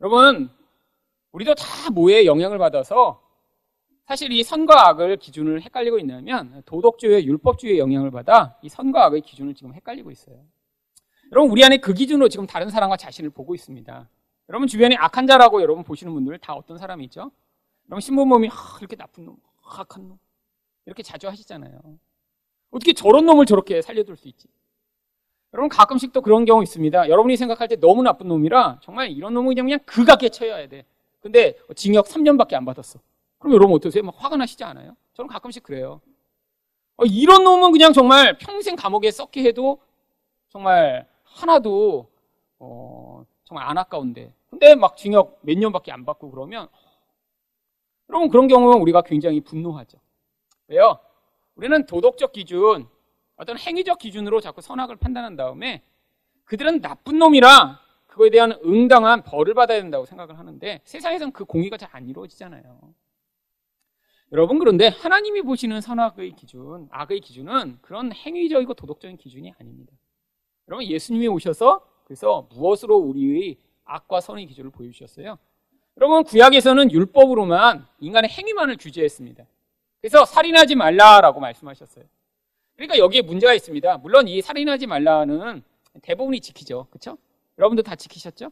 여러분, 0.00 0.50
우리도 1.30 1.54
다 1.54 1.90
뭐에 1.90 2.26
영향을 2.26 2.58
받아서 2.58 3.23
사실 4.06 4.32
이 4.32 4.42
선과 4.42 4.88
악을 4.88 5.16
기준을 5.16 5.62
헷갈리고 5.62 5.98
있냐면 5.98 6.62
도덕주의, 6.66 7.26
율법주의의 7.26 7.78
영향을 7.78 8.10
받아 8.10 8.58
이 8.62 8.68
선과 8.68 9.04
악의 9.06 9.22
기준을 9.22 9.54
지금 9.54 9.74
헷갈리고 9.74 10.10
있어요. 10.10 10.36
여러분, 11.32 11.50
우리 11.50 11.64
안에 11.64 11.78
그 11.78 11.94
기준으로 11.94 12.28
지금 12.28 12.46
다른 12.46 12.68
사람과 12.68 12.96
자신을 12.96 13.30
보고 13.30 13.54
있습니다. 13.54 14.08
여러분, 14.50 14.68
주변에 14.68 14.94
악한 14.96 15.26
자라고 15.26 15.62
여러분 15.62 15.82
보시는 15.84 16.12
분들 16.12 16.38
다 16.38 16.54
어떤 16.54 16.76
사람이 16.76 17.04
있죠? 17.04 17.30
여러분, 17.88 18.00
신부몸이 18.00 18.48
하, 18.48 18.78
이렇게 18.78 18.94
나쁜 18.94 19.24
놈, 19.24 19.36
악한 19.64 20.06
놈. 20.06 20.18
이렇게 20.84 21.02
자주 21.02 21.26
하시잖아요. 21.28 21.80
어떻게 22.70 22.92
저런 22.92 23.24
놈을 23.24 23.46
저렇게 23.46 23.80
살려둘 23.80 24.16
수 24.16 24.28
있지? 24.28 24.48
여러분 25.54 25.68
가끔씩 25.68 26.12
또 26.12 26.20
그런 26.20 26.44
경우 26.44 26.62
있습니다. 26.64 27.08
여러분이 27.08 27.36
생각할 27.36 27.68
때 27.68 27.76
너무 27.76 28.02
나쁜 28.02 28.26
놈이라 28.26 28.80
정말 28.82 29.10
이런 29.10 29.32
놈은 29.34 29.54
그냥 29.54 29.78
극악에 29.86 30.28
처해야 30.28 30.68
돼. 30.68 30.84
근데 31.20 31.56
징역 31.76 32.06
3년밖에 32.06 32.54
안 32.54 32.64
받았어. 32.64 32.98
그럼 33.44 33.56
여러분 33.56 33.76
어떠세요? 33.76 34.02
막 34.02 34.14
화가 34.16 34.38
나시지 34.38 34.64
않아요? 34.64 34.96
저는 35.12 35.28
가끔씩 35.28 35.62
그래요. 35.62 36.00
어, 36.96 37.04
이런 37.04 37.44
놈은 37.44 37.72
그냥 37.72 37.92
정말 37.92 38.38
평생 38.38 38.74
감옥에 38.74 39.10
썩게 39.10 39.42
해도 39.44 39.82
정말 40.48 41.06
하나도 41.24 42.08
어, 42.58 43.26
정말 43.44 43.68
안 43.68 43.76
아까운데. 43.76 44.32
근데 44.48 44.74
막 44.74 44.96
징역 44.96 45.40
몇 45.42 45.58
년밖에 45.58 45.92
안 45.92 46.06
받고 46.06 46.30
그러면 46.30 46.68
여러분 48.08 48.30
그런 48.30 48.48
경우는 48.48 48.80
우리가 48.80 49.02
굉장히 49.02 49.42
분노하죠. 49.42 49.98
왜요? 50.68 50.98
우리는 51.54 51.84
도덕적 51.84 52.32
기준, 52.32 52.88
어떤 53.36 53.58
행위적 53.58 53.98
기준으로 53.98 54.40
자꾸 54.40 54.62
선악을 54.62 54.96
판단한 54.96 55.36
다음에 55.36 55.82
그들은 56.44 56.80
나쁜 56.80 57.18
놈이라 57.18 57.78
그거에 58.06 58.30
대한 58.30 58.58
응당한 58.64 59.22
벌을 59.22 59.52
받아야 59.52 59.82
된다고 59.82 60.06
생각을 60.06 60.38
하는데 60.38 60.80
세상에선 60.84 61.32
그 61.32 61.44
공의가 61.44 61.76
잘 61.76 61.90
안 61.92 62.08
이루어지잖아요. 62.08 62.94
여러분 64.32 64.58
그런데 64.58 64.88
하나님이 64.88 65.42
보시는 65.42 65.80
선악의 65.80 66.32
기준, 66.32 66.88
악의 66.90 67.20
기준은 67.20 67.78
그런 67.82 68.12
행위적이고 68.12 68.74
도덕적인 68.74 69.16
기준이 69.16 69.52
아닙니다. 69.60 69.92
여러분 70.68 70.86
예수님이 70.86 71.28
오셔서 71.28 71.86
그래서 72.04 72.48
무엇으로 72.50 72.96
우리의 72.96 73.56
악과 73.84 74.20
선의 74.20 74.46
기준을 74.46 74.70
보여주셨어요? 74.70 75.38
여러분 75.96 76.24
구약에서는 76.24 76.90
율법으로만 76.90 77.86
인간의 78.00 78.30
행위만을 78.30 78.76
규제했습니다. 78.78 79.44
그래서 80.00 80.24
살인하지 80.24 80.74
말라라고 80.74 81.40
말씀하셨어요. 81.40 82.04
그러니까 82.74 82.98
여기에 82.98 83.22
문제가 83.22 83.54
있습니다. 83.54 83.98
물론 83.98 84.26
이 84.26 84.42
살인하지 84.42 84.86
말라는 84.86 85.62
대부분이 86.02 86.40
지키죠. 86.40 86.88
그렇죠? 86.90 87.16
여러분도 87.58 87.82
다 87.82 87.94
지키셨죠? 87.94 88.50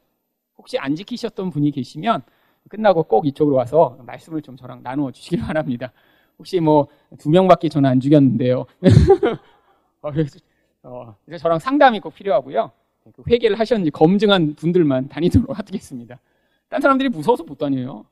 혹시 0.56 0.78
안 0.78 0.94
지키셨던 0.94 1.50
분이 1.50 1.72
계시면 1.72 2.22
끝나고 2.68 3.04
꼭 3.04 3.26
이쪽으로 3.26 3.56
와서 3.56 3.98
말씀을 4.06 4.42
좀 4.42 4.56
저랑 4.56 4.82
나누어 4.82 5.10
주시길 5.10 5.40
바랍니다. 5.46 5.92
혹시 6.38 6.60
뭐 6.60 6.88
두 7.18 7.30
명밖에 7.30 7.68
저는 7.68 7.88
안 7.90 8.00
죽였는데요. 8.00 8.66
어, 10.02 10.10
그래서, 10.10 10.38
어, 10.82 11.14
그래서 11.24 11.42
저랑 11.42 11.58
상담이 11.58 12.00
꼭 12.00 12.14
필요하고요. 12.14 12.70
그 13.14 13.22
회개를 13.28 13.58
하셨는지 13.58 13.90
검증한 13.90 14.54
분들만 14.54 15.08
다니도록 15.08 15.56
하겠습니다. 15.58 16.18
딴 16.68 16.80
사람들이 16.80 17.08
무서워서 17.08 17.44
못 17.44 17.58
다녀요. 17.58 18.04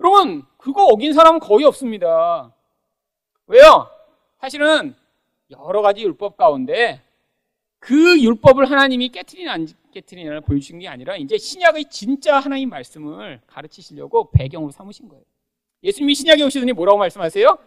여러분, 0.00 0.42
그거 0.56 0.84
어긴 0.84 1.12
사람은 1.12 1.40
거의 1.40 1.64
없습니다. 1.64 2.52
왜요? 3.46 3.88
사실은 4.38 4.94
여러 5.50 5.82
가지 5.82 6.02
율법 6.02 6.36
가운데 6.36 7.00
그 7.78 8.20
율법을 8.20 8.70
하나님이 8.70 9.10
깨트리나 9.10 9.52
안 9.52 9.66
깨트리나를 9.90 10.40
보여주신 10.42 10.78
게 10.78 10.88
아니라 10.88 11.16
이제 11.16 11.38
신약의 11.38 11.86
진짜 11.90 12.38
하나님 12.38 12.70
말씀을 12.70 13.40
가르치시려고 13.46 14.30
배경으로 14.30 14.70
삼으신 14.70 15.08
거예요. 15.08 15.22
예수님이 15.82 16.14
신약에 16.14 16.42
오시더니 16.42 16.72
뭐라고 16.72 16.98
말씀하세요? 16.98 17.58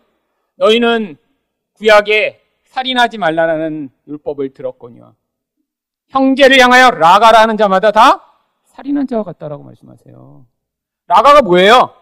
너희는 0.56 1.18
구약에 1.74 2.42
살인하지 2.66 3.18
말라는 3.18 3.90
율법을 4.08 4.54
들었거니와 4.54 5.14
형제를 6.08 6.60
향하여 6.60 6.92
라가라 6.92 7.42
하는 7.42 7.58
자마다 7.58 7.92
다 7.92 8.24
살인한 8.66 9.08
자와 9.08 9.24
같다라고 9.24 9.64
말씀하세요. 9.64 10.46
라가가 11.08 11.42
뭐예요? 11.42 11.94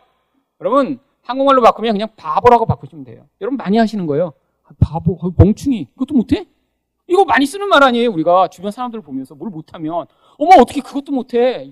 여러분 0.60 1.00
한국말로 1.24 1.62
바꾸면 1.62 1.94
그냥 1.94 2.10
바보라고 2.16 2.66
바꾸시면 2.66 3.06
돼요. 3.06 3.28
여러분 3.40 3.58
많이 3.58 3.78
하시는 3.78 4.06
거예요. 4.06 4.34
바보, 4.80 5.18
멍충이, 5.38 5.90
이것도 5.96 6.14
못해? 6.14 6.46
이거 7.08 7.26
많이 7.26 7.46
쓰는 7.46 7.68
말 7.68 7.84
아니에요, 7.84 8.12
우리가. 8.12 8.48
주변 8.50 8.72
사람들 8.72 9.02
보면서 9.02 9.36
뭘 9.36 9.50
못하면, 9.50 10.06
어머, 10.38 10.62
어떻게 10.62 10.82
그것도 10.82 11.12
못해? 11.12 11.72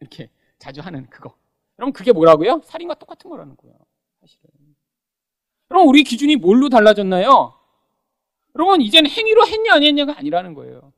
이렇게 0.00 0.30
자주 0.58 0.80
하는 0.80 1.06
그거. 1.10 1.34
여러분, 1.78 1.92
그게 1.92 2.12
뭐라고요? 2.12 2.62
살인과 2.64 2.94
똑같은 2.94 3.30
거라는 3.30 3.56
거예요, 3.56 3.76
사실은. 4.20 4.50
그럼 5.68 5.86
우리 5.86 6.02
기준이 6.02 6.36
뭘로 6.36 6.68
달라졌나요? 6.68 7.54
여러분, 8.56 8.80
이제는 8.80 9.10
행위로 9.10 9.46
했냐, 9.46 9.74
안 9.74 9.82
했냐가 9.82 10.16
아니라는 10.18 10.54
거예요. 10.54 10.92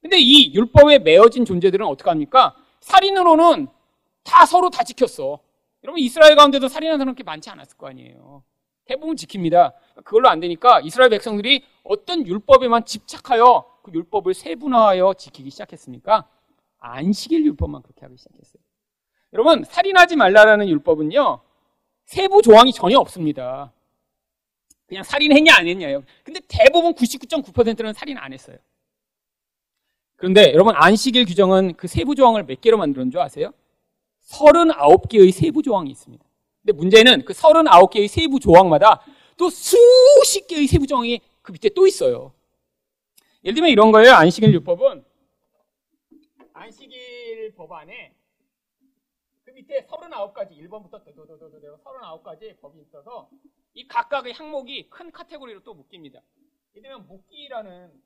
근데 0.00 0.18
이 0.18 0.54
율법에 0.54 1.00
매어진 1.00 1.44
존재들은 1.44 1.86
어떻게 1.86 2.08
합니까? 2.10 2.56
살인으로는 2.80 3.68
다 4.24 4.46
서로 4.46 4.70
다 4.70 4.84
지켰어. 4.84 5.40
여러분, 5.84 6.00
이스라엘 6.00 6.36
가운데도 6.36 6.68
살인하는 6.68 6.98
사람 6.98 7.14
그렇게 7.14 7.24
많지 7.24 7.50
않았을 7.50 7.76
거 7.76 7.88
아니에요. 7.88 8.44
대부분 8.84 9.16
지킵니다. 9.16 9.72
그걸로 10.04 10.28
안 10.28 10.40
되니까 10.40 10.80
이스라엘 10.80 11.10
백성들이 11.10 11.64
어떤 11.84 12.26
율법에만 12.26 12.84
집착하여 12.84 13.78
그 13.82 13.92
율법을 13.92 14.34
세분화하여 14.34 15.14
지키기 15.14 15.50
시작했습니까? 15.50 16.28
안식일 16.78 17.44
율법만 17.44 17.82
그렇게 17.82 18.02
하기 18.02 18.16
시작했어요. 18.16 18.62
여러분, 19.32 19.64
살인하지 19.64 20.16
말라라는 20.16 20.68
율법은요, 20.68 21.40
세부 22.04 22.42
조항이 22.42 22.72
전혀 22.72 22.98
없습니다. 22.98 23.72
그냥 24.86 25.04
살인했냐 25.04 25.54
안 25.56 25.66
했냐예요. 25.66 26.02
근데 26.22 26.40
대부분 26.48 26.92
99.9%는 26.94 27.94
살인 27.94 28.18
안 28.18 28.32
했어요. 28.32 28.58
그런데 30.16 30.52
여러분 30.52 30.74
안식일 30.76 31.24
규정은 31.24 31.74
그 31.76 31.88
세부 31.88 32.14
조항을 32.14 32.44
몇 32.44 32.60
개로 32.60 32.76
만들었는 32.76 33.10
줄 33.10 33.20
아세요? 33.20 33.52
39개의 34.28 35.32
세부 35.32 35.62
조항이 35.62 35.90
있습니다. 35.90 36.22
근데 36.62 36.72
문제는 36.76 37.24
그 37.24 37.32
39개의 37.32 38.08
세부 38.08 38.38
조항마다 38.38 39.04
또 39.36 39.50
수십 39.50 40.46
개의 40.46 40.66
세부 40.68 40.86
조항이 40.86 41.20
그 41.42 41.50
밑에 41.50 41.68
또 41.70 41.86
있어요. 41.86 42.32
예를 43.44 43.54
들면 43.56 43.70
이런 43.70 43.90
거예요. 43.90 44.12
안식일 44.12 44.52
율법은 44.54 45.04
안식일 46.52 47.54
법안에 47.56 48.14
그 49.44 49.50
밑에 49.50 49.84
39가지 49.86 50.52
1번부터 50.52 51.04
도도도도도 51.04 51.78
39가지 51.78 52.60
법이 52.60 52.80
있어서 52.82 53.28
이 53.74 53.88
각각의 53.88 54.32
항목이 54.32 54.88
큰 54.88 55.10
카테고리로 55.10 55.64
또 55.64 55.74
묶입니다. 55.74 56.20
예를 56.76 56.82
들면 56.82 57.08
묶기라는 57.08 58.00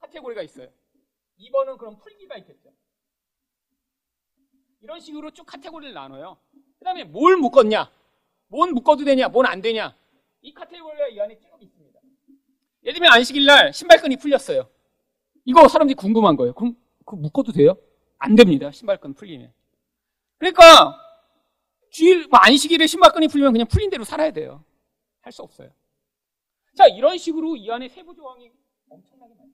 카테고리가 0.00 0.42
있어요. 0.42 0.68
2번은 1.38 1.78
그럼 1.78 1.98
풀기가 1.98 2.36
있겠죠. 2.38 2.72
이런 4.82 4.98
식으로 4.98 5.30
쭉 5.30 5.44
카테고리를 5.44 5.94
나눠요. 5.94 6.38
그 6.80 6.84
다음에 6.84 7.04
뭘 7.04 7.36
묶었냐? 7.36 7.90
뭔 8.48 8.72
묶어도 8.72 9.04
되냐? 9.04 9.28
뭔 9.28 9.46
안 9.46 9.60
되냐? 9.60 9.94
이 10.42 10.52
카테고리가 10.52 11.08
이 11.08 11.20
안에 11.20 11.38
쭉 11.38 11.46
있습니다. 11.60 12.00
예를 12.84 12.94
들면 12.94 13.12
안식일 13.12 13.44
날 13.44 13.72
신발끈이 13.72 14.16
풀렸어요. 14.16 14.68
이거 15.44 15.68
사람들이 15.68 15.94
궁금한 15.94 16.36
거예요. 16.36 16.54
그럼 16.54 16.74
그 17.04 17.14
묶어도 17.14 17.52
돼요? 17.52 17.76
안 18.18 18.34
됩니다. 18.34 18.70
신발끈 18.70 19.14
풀리면. 19.14 19.52
그러니까 20.38 20.98
주일 21.90 22.26
뭐 22.28 22.38
안식일에 22.38 22.86
신발끈이 22.86 23.28
풀리면 23.28 23.52
그냥 23.52 23.66
풀린 23.68 23.90
대로 23.90 24.04
살아야 24.04 24.30
돼요. 24.32 24.64
할 25.20 25.32
수 25.32 25.42
없어요. 25.42 25.68
자 26.74 26.86
이런 26.86 27.18
식으로 27.18 27.56
이 27.56 27.70
안에 27.70 27.88
세부 27.88 28.14
조항이 28.14 28.50
엄청나게 28.88 29.34
많죠. 29.34 29.52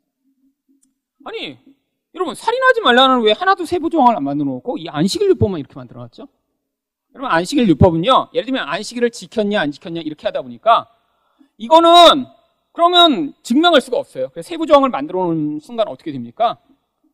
아니 1.24 1.58
여러분 2.14 2.36
살인하지 2.36 2.82
말라는 2.82 3.22
왜 3.22 3.32
하나도 3.32 3.64
세부 3.66 3.90
조항을 3.90 4.16
안 4.16 4.22
만들어 4.22 4.48
놓고 4.48 4.78
이 4.78 4.88
안식일 4.88 5.28
율법만 5.30 5.58
이렇게 5.58 5.74
만들어 5.74 6.00
놨죠? 6.02 6.28
여러분 7.16 7.30
안식일 7.30 7.66
율법은요. 7.68 8.28
예를 8.34 8.44
들면 8.44 8.68
안식일을 8.68 9.10
지켰냐 9.10 9.58
안 9.58 9.72
지켰냐 9.72 10.02
이렇게 10.02 10.26
하다 10.26 10.42
보니까 10.42 10.86
이거는 11.56 12.26
그러면 12.72 13.32
증명할 13.42 13.80
수가 13.80 13.96
없어요. 13.96 14.28
그래서 14.28 14.48
세부 14.48 14.66
조항을 14.66 14.90
만들어 14.90 15.24
놓은 15.24 15.60
순간 15.60 15.88
어떻게 15.88 16.12
됩니까? 16.12 16.58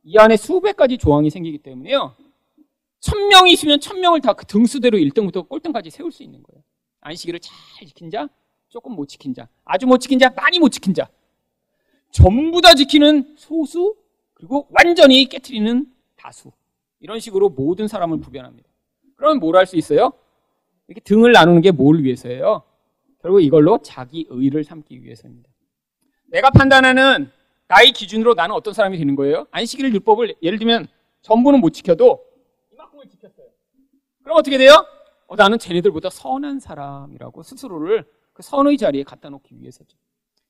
이 0.03 0.19
안에 0.19 0.37
수백 0.37 0.77
가지 0.77 0.99
조항이 0.99 1.31
생기기 1.31 1.59
때문에요. 1.59 2.17
천 2.99 3.29
명이 3.29 3.53
있으면 3.53 3.79
천 3.79 4.01
명을 4.01 4.21
다 4.21 4.33
그 4.33 4.45
등수대로 4.45 4.99
1등부터 4.99 5.49
꼴등까지 5.49 5.91
세울 5.91 6.11
수 6.11 6.25
있는 6.25 6.43
거예요. 6.43 6.65
안식일을 7.01 7.39
잘 7.39 7.87
지킨 7.87 8.11
자, 8.11 8.29
조금 8.69 8.97
못 8.97 9.07
지킨 9.09 9.33
자, 9.35 9.49
아주 9.65 9.87
못 9.87 9.99
지킨 9.99 10.19
자, 10.19 10.31
많이 10.31 10.59
못 10.59 10.71
지킨 10.71 10.95
자. 10.95 11.09
전부 12.11 12.61
다 12.61 12.75
지키는 12.75 13.37
소수, 13.39 13.95
그리고 14.35 14.67
완전히 14.71 15.27
깨트리는 15.27 15.87
다수. 16.17 16.51
이런 16.99 17.21
식으로 17.21 17.49
모든 17.51 17.87
사람을 17.87 18.21
구별합니다. 18.21 18.69
그러면 19.23 19.39
뭘할 19.39 19.67
수 19.67 19.77
있어요? 19.77 20.11
이렇게 20.89 21.01
등을 21.01 21.31
나누는 21.31 21.61
게 21.61 21.71
뭘 21.71 22.03
위해서예요? 22.03 22.65
결국 23.21 23.41
이걸로 23.41 23.79
자기 23.81 24.27
의를 24.29 24.65
삼기 24.65 25.05
위해서입니다. 25.05 25.49
내가 26.27 26.51
판단하는 26.51 27.31
나의 27.69 27.93
기준으로 27.93 28.35
나는 28.35 28.53
어떤 28.57 28.75
사람이 28.75 28.99
되는 28.99 29.15
거예요? 29.15 29.47
안식일 29.53 29.95
율법을 29.95 30.35
예를 30.43 30.59
들면 30.59 30.89
전부는 31.21 31.61
못 31.61 31.71
지켜도 31.71 32.21
이만큼을 32.73 33.07
지켰어요. 33.07 33.47
그럼 34.25 34.39
어떻게 34.39 34.59
돼요? 34.59 34.73
어, 35.29 35.37
나는 35.37 35.57
쟤네들보다 35.57 36.11
선한 36.11 36.59
사람이라고 36.59 37.45
스스로를 37.45 38.05
그 38.33 38.43
선의 38.43 38.77
자리에 38.77 39.05
갖다 39.05 39.29
놓기 39.31 39.61
위해서죠. 39.61 39.97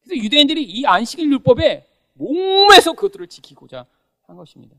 그래서 0.02 0.24
유대인들이 0.24 0.62
이 0.62 0.86
안식일 0.86 1.30
율법에 1.30 1.86
몸에서 2.14 2.94
그것들을 2.94 3.26
지키고자 3.26 3.84
한 4.22 4.36
것입니다. 4.38 4.74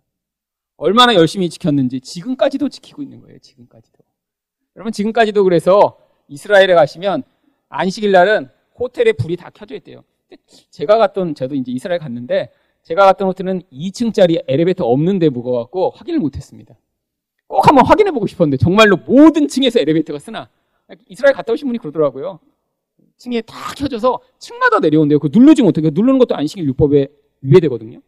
얼마나 0.78 1.16
열심히 1.16 1.50
지켰는지 1.50 2.02
지금까지도 2.02 2.70
지키고 2.70 3.04
있는 3.04 3.22
거예요. 3.22 3.40
지금까지도. 3.40 4.00
여러분 4.76 4.92
지금까지도 4.92 5.44
그래서 5.44 5.98
이스라엘에 6.28 6.74
가시면 6.74 7.24
안식일 7.70 8.12
날은 8.12 8.50
호텔에 8.80 9.14
불이 9.14 9.38
다 9.38 9.50
켜져 9.50 9.76
있대요. 9.76 10.04
제가 10.72 10.98
갔던 10.98 11.36
저도 11.36 11.56
이제 11.56 11.72
이스라엘 11.72 12.00
갔는데 12.00 12.52
제가 12.82 13.06
갔던 13.06 13.28
호텔은 13.28 13.62
2층짜리 13.72 14.44
엘리베이터 14.48 14.86
없는 14.86 15.20
데 15.20 15.30
묵어갖고 15.30 15.92
확인을 15.92 16.20
못했습니다. 16.20 16.76
꼭 17.48 17.68
한번 17.68 17.86
확인해 17.86 18.12
보고 18.12 18.26
싶었는데 18.26 18.58
정말로 18.58 18.98
모든 18.98 19.48
층에서 19.48 19.80
엘리베이터가 19.80 20.20
쓰나 20.20 20.50
이스라엘 21.08 21.34
갔다 21.36 21.54
오신 21.54 21.68
분이 21.68 21.78
그러더라고요. 21.78 22.40
층에 23.18 23.42
다 23.42 23.56
켜져서 23.78 24.20
층마다 24.40 24.80
내려온대요. 24.80 25.20
그 25.20 25.30
누르지 25.32 25.62
못해. 25.62 25.82
누르는 25.82 26.18
것도 26.18 26.36
안식일 26.36 26.66
율법에 26.66 27.08
위배되거든요. 27.42 28.02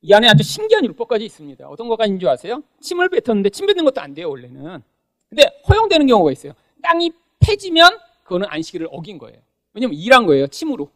이 0.00 0.12
안에 0.12 0.28
아주 0.28 0.42
신기한 0.42 0.84
율법까지 0.84 1.24
있습니다. 1.24 1.68
어떤 1.68 1.88
것까지 1.88 2.12
인 2.12 2.18
줄 2.20 2.28
아세요? 2.28 2.62
침을 2.80 3.08
뱉었는데 3.08 3.50
침 3.50 3.66
뱉는 3.66 3.84
것도 3.84 4.00
안 4.00 4.14
돼요, 4.14 4.30
원래는. 4.30 4.82
근데 5.28 5.44
허용되는 5.68 6.06
경우가 6.06 6.30
있어요. 6.32 6.52
땅이 6.82 7.12
패지면 7.40 7.98
그거는 8.22 8.46
안식일을 8.48 8.88
어긴 8.90 9.18
거예요. 9.18 9.38
왜냐면 9.74 9.96
일한 9.96 10.26
거예요, 10.26 10.46
침으로. 10.46 10.90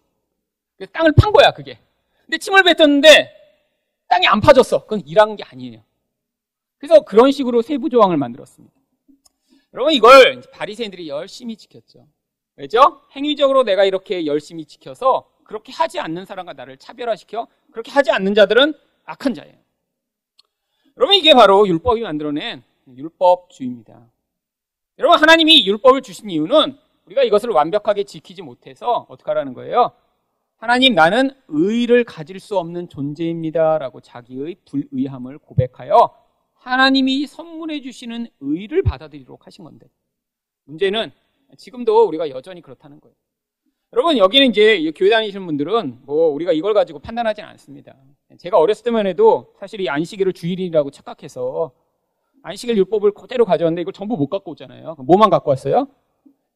땅을 0.92 1.12
판 1.12 1.32
거야, 1.32 1.50
그게. 1.52 1.78
근데 2.24 2.38
침을 2.38 2.62
뱉었는데 2.62 3.30
땅이 4.08 4.26
안 4.26 4.40
파졌어. 4.40 4.84
그건 4.84 5.00
일한 5.06 5.36
게 5.36 5.44
아니에요. 5.44 5.82
그래서 6.78 7.00
그런 7.04 7.30
식으로 7.32 7.62
세부 7.62 7.90
조항을 7.90 8.16
만들었습니다. 8.16 8.74
여러분 9.74 9.92
이걸 9.94 10.42
바리새인들이 10.52 11.08
열심히 11.08 11.56
지켰죠. 11.56 12.06
왜죠? 12.56 13.00
행위적으로 13.16 13.62
내가 13.64 13.84
이렇게 13.84 14.26
열심히 14.26 14.64
지켜서 14.66 15.28
그렇게 15.44 15.72
하지 15.72 15.98
않는 15.98 16.26
사람과 16.26 16.52
나를 16.52 16.76
차별화시켜 16.76 17.46
그렇게 17.70 17.90
하지 17.90 18.10
않는 18.10 18.34
자들은 18.34 18.74
악한 19.04 19.34
자예요. 19.34 19.54
여러분 20.96 21.16
이게 21.16 21.34
바로 21.34 21.66
율법이 21.66 22.02
만들어낸 22.02 22.62
율법주의입니다. 22.86 24.10
여러분 24.98 25.18
하나님이 25.18 25.66
율법을 25.66 26.02
주신 26.02 26.30
이유는 26.30 26.76
우리가 27.06 27.22
이것을 27.22 27.50
완벽하게 27.50 28.04
지키지 28.04 28.42
못해서 28.42 29.06
어떻게 29.08 29.30
하라는 29.30 29.54
거예요? 29.54 29.92
하나님 30.56 30.94
나는 30.94 31.30
의를 31.48 32.04
가질 32.04 32.38
수 32.38 32.56
없는 32.56 32.88
존재입니다라고 32.88 34.00
자기의 34.00 34.56
불의함을 34.64 35.38
고백하여 35.38 36.14
하나님이 36.54 37.26
선물해 37.26 37.80
주시는 37.80 38.28
의를 38.38 38.82
받아들이도록 38.82 39.46
하신 39.46 39.64
건데 39.64 39.88
문제는 40.64 41.10
지금도 41.56 42.06
우리가 42.06 42.30
여전히 42.30 42.62
그렇다는 42.62 43.00
거예요. 43.00 43.16
여러분 43.94 44.16
여기는 44.16 44.48
이제 44.48 44.90
교회 44.96 45.10
다니시는 45.10 45.44
분들은 45.44 45.98
뭐 46.04 46.28
우리가 46.28 46.52
이걸 46.52 46.72
가지고 46.72 46.98
판단하지는 46.98 47.46
않습니다. 47.50 47.94
제가 48.38 48.58
어렸을 48.58 48.84
때만 48.84 49.06
해도 49.06 49.52
사실 49.60 49.82
이 49.82 49.88
안식일을 49.90 50.32
주일이라고 50.32 50.90
착각해서 50.90 51.72
안식일 52.42 52.78
율법을 52.78 53.12
그대로 53.12 53.44
가져왔는데 53.44 53.82
이걸 53.82 53.92
전부 53.92 54.16
못 54.16 54.28
갖고 54.28 54.52
오잖아요. 54.52 54.96
뭐만 54.98 55.28
갖고 55.28 55.50
왔어요? 55.50 55.88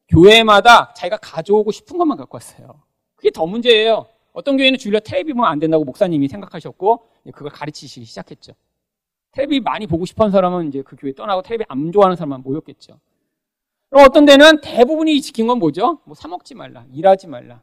교회마다 0.09 0.93
자기가 0.95 1.17
가져오고 1.17 1.71
싶은 1.71 1.99
것만 1.99 2.17
갖고 2.17 2.37
왔어요. 2.37 2.81
그게 3.15 3.29
더 3.29 3.45
문제예요. 3.45 4.07
어떤 4.33 4.57
교회는 4.57 4.79
주일날 4.79 5.01
텔레비 5.01 5.33
보면 5.33 5.47
안 5.47 5.59
된다고 5.59 5.83
목사님이 5.83 6.27
생각하셨고 6.29 7.07
그걸 7.33 7.51
가르치시기 7.51 8.05
시작했죠. 8.05 8.53
텔레비 9.33 9.59
많이 9.59 9.85
보고 9.85 10.05
싶은 10.05 10.31
사람은 10.31 10.69
이제 10.69 10.81
그 10.81 10.95
교회 10.95 11.13
떠나고 11.13 11.43
텔레비 11.43 11.65
안 11.67 11.91
좋아하는 11.91 12.15
사람만 12.15 12.41
모였겠죠. 12.41 12.99
어떤 13.91 14.25
데는 14.25 14.61
대부분이 14.61 15.21
지킨 15.21 15.47
건 15.47 15.59
뭐죠? 15.59 15.99
뭐 16.05 16.13
사먹지 16.13 16.55
말라, 16.55 16.85
일하지 16.91 17.27
말라 17.27 17.61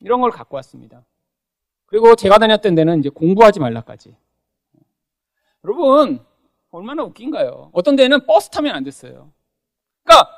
이런 0.00 0.20
걸 0.20 0.30
갖고 0.30 0.56
왔습니다. 0.56 1.04
그리고 1.86 2.14
제가 2.14 2.38
다녔던 2.38 2.74
데는 2.74 3.00
이제 3.00 3.08
공부하지 3.08 3.60
말라까지. 3.60 4.16
여러분 5.64 6.20
얼마나 6.70 7.04
웃긴가요? 7.04 7.70
어떤 7.72 7.96
데는 7.96 8.26
버스 8.26 8.50
타면 8.50 8.74
안 8.74 8.84
됐어요. 8.84 9.32
그러니까 10.04 10.30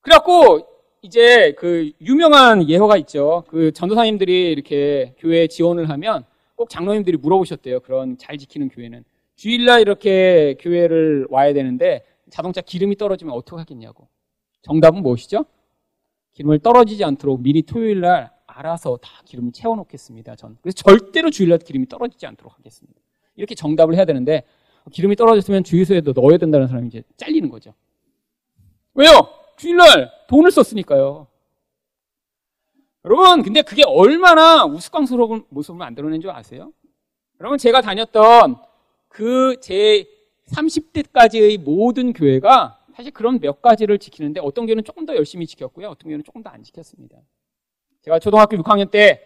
그래갖고 0.00 0.66
이제 1.02 1.52
그 1.52 1.92
유명한 2.00 2.68
예화가 2.68 2.96
있죠. 2.98 3.44
그 3.48 3.72
전도사님들이 3.72 4.50
이렇게 4.52 5.14
교회 5.18 5.46
지원을 5.46 5.88
하면 5.90 6.24
꼭 6.56 6.70
장로님들이 6.70 7.16
물어보셨대요. 7.18 7.80
그런 7.80 8.18
잘 8.18 8.36
지키는 8.36 8.68
교회는 8.68 9.04
주일날 9.36 9.80
이렇게 9.80 10.56
교회를 10.60 11.28
와야 11.30 11.52
되는데 11.52 12.04
자동차 12.30 12.60
기름이 12.60 12.96
떨어지면 12.96 13.34
어떻게 13.34 13.56
하겠냐고. 13.56 14.08
정답은 14.62 15.02
무엇이죠? 15.02 15.44
기름을 16.32 16.58
떨어지지 16.60 17.04
않도록 17.04 17.40
미리 17.40 17.62
토요일 17.62 18.00
날 18.00 18.30
알아서 18.46 18.96
다 18.98 19.10
기름을 19.24 19.52
채워 19.52 19.76
놓겠습니다. 19.76 20.36
전. 20.36 20.56
그래서 20.62 20.76
절대로 20.76 21.30
주일 21.30 21.50
날 21.50 21.58
기름이 21.58 21.86
떨어지지 21.88 22.26
않도록 22.26 22.56
하겠습니다. 22.58 23.00
이렇게 23.36 23.54
정답을 23.54 23.94
해야 23.94 24.04
되는데 24.04 24.44
기름이 24.92 25.16
떨어졌으면 25.16 25.64
주유소에도 25.64 26.12
넣어야 26.12 26.38
된다는 26.38 26.66
사람이 26.66 26.88
이제 26.88 27.02
잘리는 27.16 27.48
거죠. 27.50 27.74
왜요? 28.94 29.10
주일 29.56 29.76
날 29.76 30.10
돈을 30.28 30.50
썼으니까요. 30.50 31.26
여러분, 33.04 33.42
근데 33.42 33.62
그게 33.62 33.82
얼마나 33.86 34.64
우스꽝스러운 34.64 35.44
모습을 35.50 35.78
만들어낸 35.78 36.20
줄 36.20 36.30
아세요? 36.30 36.72
여러분, 37.40 37.58
제가 37.58 37.80
다녔던 37.80 38.56
그 39.08 39.56
제 39.60 40.06
30대까지의 40.50 41.58
모든 41.60 42.12
교회가 42.12 42.78
사실 42.96 43.12
그런 43.12 43.38
몇 43.40 43.62
가지를 43.62 43.98
지키는데 43.98 44.40
어떤 44.40 44.66
교회는 44.66 44.84
조금 44.84 45.06
더 45.06 45.14
열심히 45.14 45.46
지켰고요. 45.46 45.88
어떤 45.88 46.08
교회는 46.08 46.24
조금 46.24 46.42
더 46.42 46.50
안 46.50 46.62
지켰습니다. 46.62 47.16
제가 48.02 48.18
초등학교 48.18 48.56
6학년 48.56 48.90
때 48.90 49.20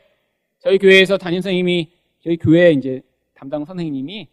저희 0.61 0.79
교회에서 0.79 1.17
담임 1.19 1.41
선생님이 1.41 1.91
저희 2.23 2.37
교회 2.37 2.73
이제 2.73 3.03
담당 3.35 3.65
선생님이 3.65 4.29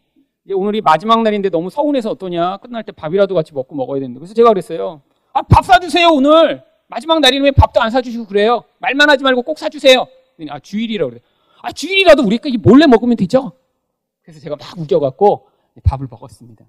오늘이 0.53 0.81
마지막 0.81 1.21
날인데 1.21 1.49
너무 1.49 1.69
서운해서 1.69 2.11
어떠냐 2.11 2.57
끝날 2.57 2.83
때 2.83 2.91
밥이라도 2.91 3.35
같이 3.35 3.53
먹고 3.53 3.75
먹어야 3.75 3.99
되는데 3.99 4.19
그래서 4.19 4.33
제가 4.33 4.49
그랬어요. 4.49 5.01
아 5.33 5.41
밥 5.43 5.63
사주세요 5.65 6.07
오늘 6.09 6.63
마지막 6.87 7.19
날이면 7.19 7.53
밥도 7.53 7.79
안 7.81 7.91
사주시고 7.91 8.25
그래요. 8.25 8.63
말만 8.79 9.09
하지 9.09 9.23
말고 9.23 9.43
꼭 9.43 9.59
사주세요. 9.59 10.07
아 10.49 10.59
주일이라고 10.59 11.11
그래. 11.11 11.21
아 11.61 11.71
주일이라도 11.71 12.23
우리끼리 12.23 12.57
몰래 12.57 12.87
먹으면 12.87 13.15
되죠. 13.15 13.51
그래서 14.23 14.39
제가 14.39 14.55
막 14.55 14.77
우겨갖고 14.77 15.47
밥을 15.83 16.07
먹었습니다. 16.09 16.65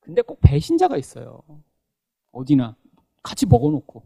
근데 0.00 0.22
꼭 0.22 0.40
배신자가 0.40 0.96
있어요. 0.96 1.42
어디나 2.32 2.76
같이 3.22 3.46
먹어놓고. 3.46 4.02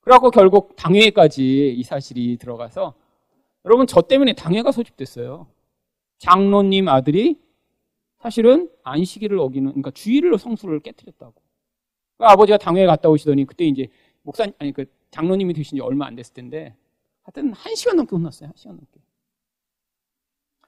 그래갖고 0.00 0.30
결국 0.30 0.74
당회까지 0.76 1.74
이 1.76 1.82
사실이 1.82 2.36
들어가서 2.38 2.94
여러분 3.64 3.86
저 3.86 4.00
때문에 4.00 4.32
당회가 4.32 4.72
소집됐어요. 4.72 5.46
장로님 6.18 6.88
아들이 6.88 7.40
사실은 8.18 8.70
안식일을 8.84 9.38
어기는 9.38 9.70
그러니까 9.70 9.90
주일을 9.92 10.38
성수를 10.38 10.80
깨뜨렸다고. 10.80 11.34
그러니까 12.16 12.32
아버지가 12.32 12.58
당회에 12.58 12.86
갔다 12.86 13.08
오시더니 13.08 13.44
그때 13.44 13.64
이제 13.64 13.88
목사 14.22 14.46
아니 14.58 14.72
그 14.72 14.86
장로님이 15.10 15.52
되신 15.54 15.76
지 15.76 15.82
얼마 15.82 16.06
안 16.06 16.14
됐을 16.14 16.34
텐데 16.34 16.74
하여튼 17.22 17.52
한 17.52 17.74
시간 17.74 17.96
넘게 17.96 18.14
혼났어요. 18.16 18.48
한 18.48 18.54
시간 18.56 18.76
넘게. 18.76 19.00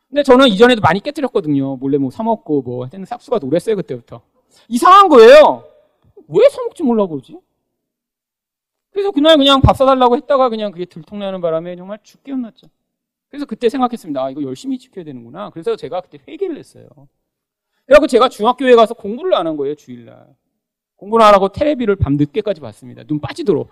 근데 0.08 0.22
저는 0.22 0.48
이전에도 0.48 0.80
많이 0.80 1.00
깨뜨렸거든요. 1.00 1.76
몰래 1.76 1.98
뭐 1.98 2.10
사먹고 2.10 2.62
뭐 2.62 2.84
하여튼 2.84 3.04
싹수가 3.04 3.38
노랬어요 3.38 3.74
그때부터. 3.76 4.22
이상한 4.68 5.08
거예요. 5.08 5.64
왜 6.28 6.48
사먹지 6.48 6.82
몰라 6.82 7.06
그러지? 7.06 7.38
그래서 8.90 9.10
그날 9.10 9.36
그냥 9.36 9.60
밥 9.60 9.76
사달라고 9.76 10.16
했다가 10.16 10.48
그냥 10.48 10.70
그게 10.70 10.84
들통나는 10.84 11.40
바람에 11.40 11.76
정말 11.76 11.98
죽게 12.02 12.32
혼났죠. 12.32 12.68
그래서 13.28 13.44
그때 13.46 13.68
생각했습니다. 13.68 14.22
아, 14.24 14.30
이거 14.30 14.42
열심히 14.42 14.78
지켜야 14.78 15.04
되는구나. 15.04 15.50
그래서 15.50 15.74
제가 15.74 16.00
그때 16.02 16.18
회개를 16.28 16.56
했어요. 16.56 16.88
그래갖고 17.86 18.06
제가 18.06 18.28
중학교에 18.28 18.74
가서 18.76 18.94
공부를 18.94 19.34
안 19.34 19.46
한 19.46 19.56
거예요, 19.56 19.74
주일날. 19.74 20.26
공부를 20.96 21.24
안 21.26 21.34
하고 21.34 21.48
테레비를 21.48 21.96
밤 21.96 22.14
늦게까지 22.16 22.60
봤습니다. 22.60 23.02
눈 23.04 23.20
빠지도록. 23.20 23.68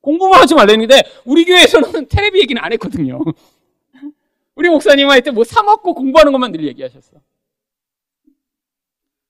공부만 0.00 0.40
하지 0.40 0.54
말랬는데, 0.54 1.02
우리 1.26 1.44
교회에서는 1.44 2.08
테레비 2.08 2.40
얘기는 2.40 2.60
안 2.62 2.72
했거든요. 2.72 3.20
우리 4.56 4.68
하여튼 4.68 5.34
뭐 5.34 5.44
사먹고 5.44 5.94
공부하는 5.94 6.32
것만 6.32 6.52
늘 6.52 6.64
얘기하셨어. 6.64 7.18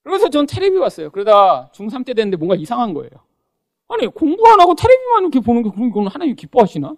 그래서 0.05 0.29
전 0.29 0.47
테레비 0.47 0.79
봤어요. 0.79 1.11
그러다 1.11 1.71
중3 1.73 2.05
때 2.05 2.15
됐는데 2.15 2.37
뭔가 2.37 2.55
이상한 2.55 2.95
거예요. 2.95 3.11
아니, 3.89 4.07
공부 4.07 4.47
안 4.49 4.61
하고 4.61 4.75
테레비만 4.75 5.23
이렇게 5.23 5.41
보는 5.41 5.63
게, 5.63 5.71
그럼 5.71 5.89
이건 5.89 6.07
하나님 6.07 6.37
기뻐하시나? 6.37 6.95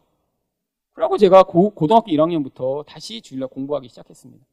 그러고 0.93 1.16
제가 1.16 1.45
고, 1.45 1.70
고등학교 1.70 2.11
1학년부터 2.11 2.85
다시 2.85 3.20
주일날 3.23 3.49
공부하기 3.49 3.89
시작했습니다. 3.89 4.45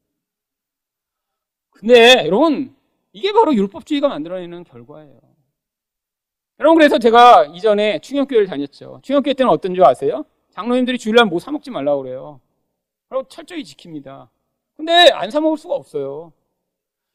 근데 1.70 2.26
여러분, 2.26 2.74
이게 3.12 3.32
바로 3.32 3.54
율법주의가 3.54 4.08
만들어내는 4.08 4.64
결과예요. 4.64 5.20
여러분, 6.60 6.78
그래서 6.78 6.98
제가 6.98 7.46
이전에 7.46 7.98
충격교회를 7.98 8.46
다녔죠. 8.46 9.00
충격교회 9.02 9.34
때는 9.34 9.50
어떤 9.50 9.74
줄 9.74 9.84
아세요? 9.84 10.24
장로님들이 10.50 10.98
주일날 10.98 11.26
뭐 11.26 11.40
사먹지 11.40 11.70
말라고 11.70 12.02
그래요. 12.02 12.40
그리고 13.08 13.26
철저히 13.28 13.62
지킵니다. 13.62 14.28
근데 14.76 15.10
안 15.12 15.30
사먹을 15.30 15.58
수가 15.58 15.74
없어요. 15.74 16.32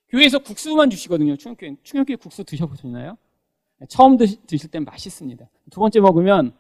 교회에서 0.10 0.40
국수만 0.40 0.90
주시거든요. 0.90 1.36
충격교회. 1.38 1.76
충격교회 1.84 2.16
국수 2.18 2.44
드셔보셨나요? 2.44 3.18
처음 3.88 4.18
드시, 4.18 4.38
드실 4.46 4.70
땐 4.72 4.84
맛있습니다. 4.84 5.48
두 5.70 5.80
번째 5.80 6.00
먹으면 6.02 6.54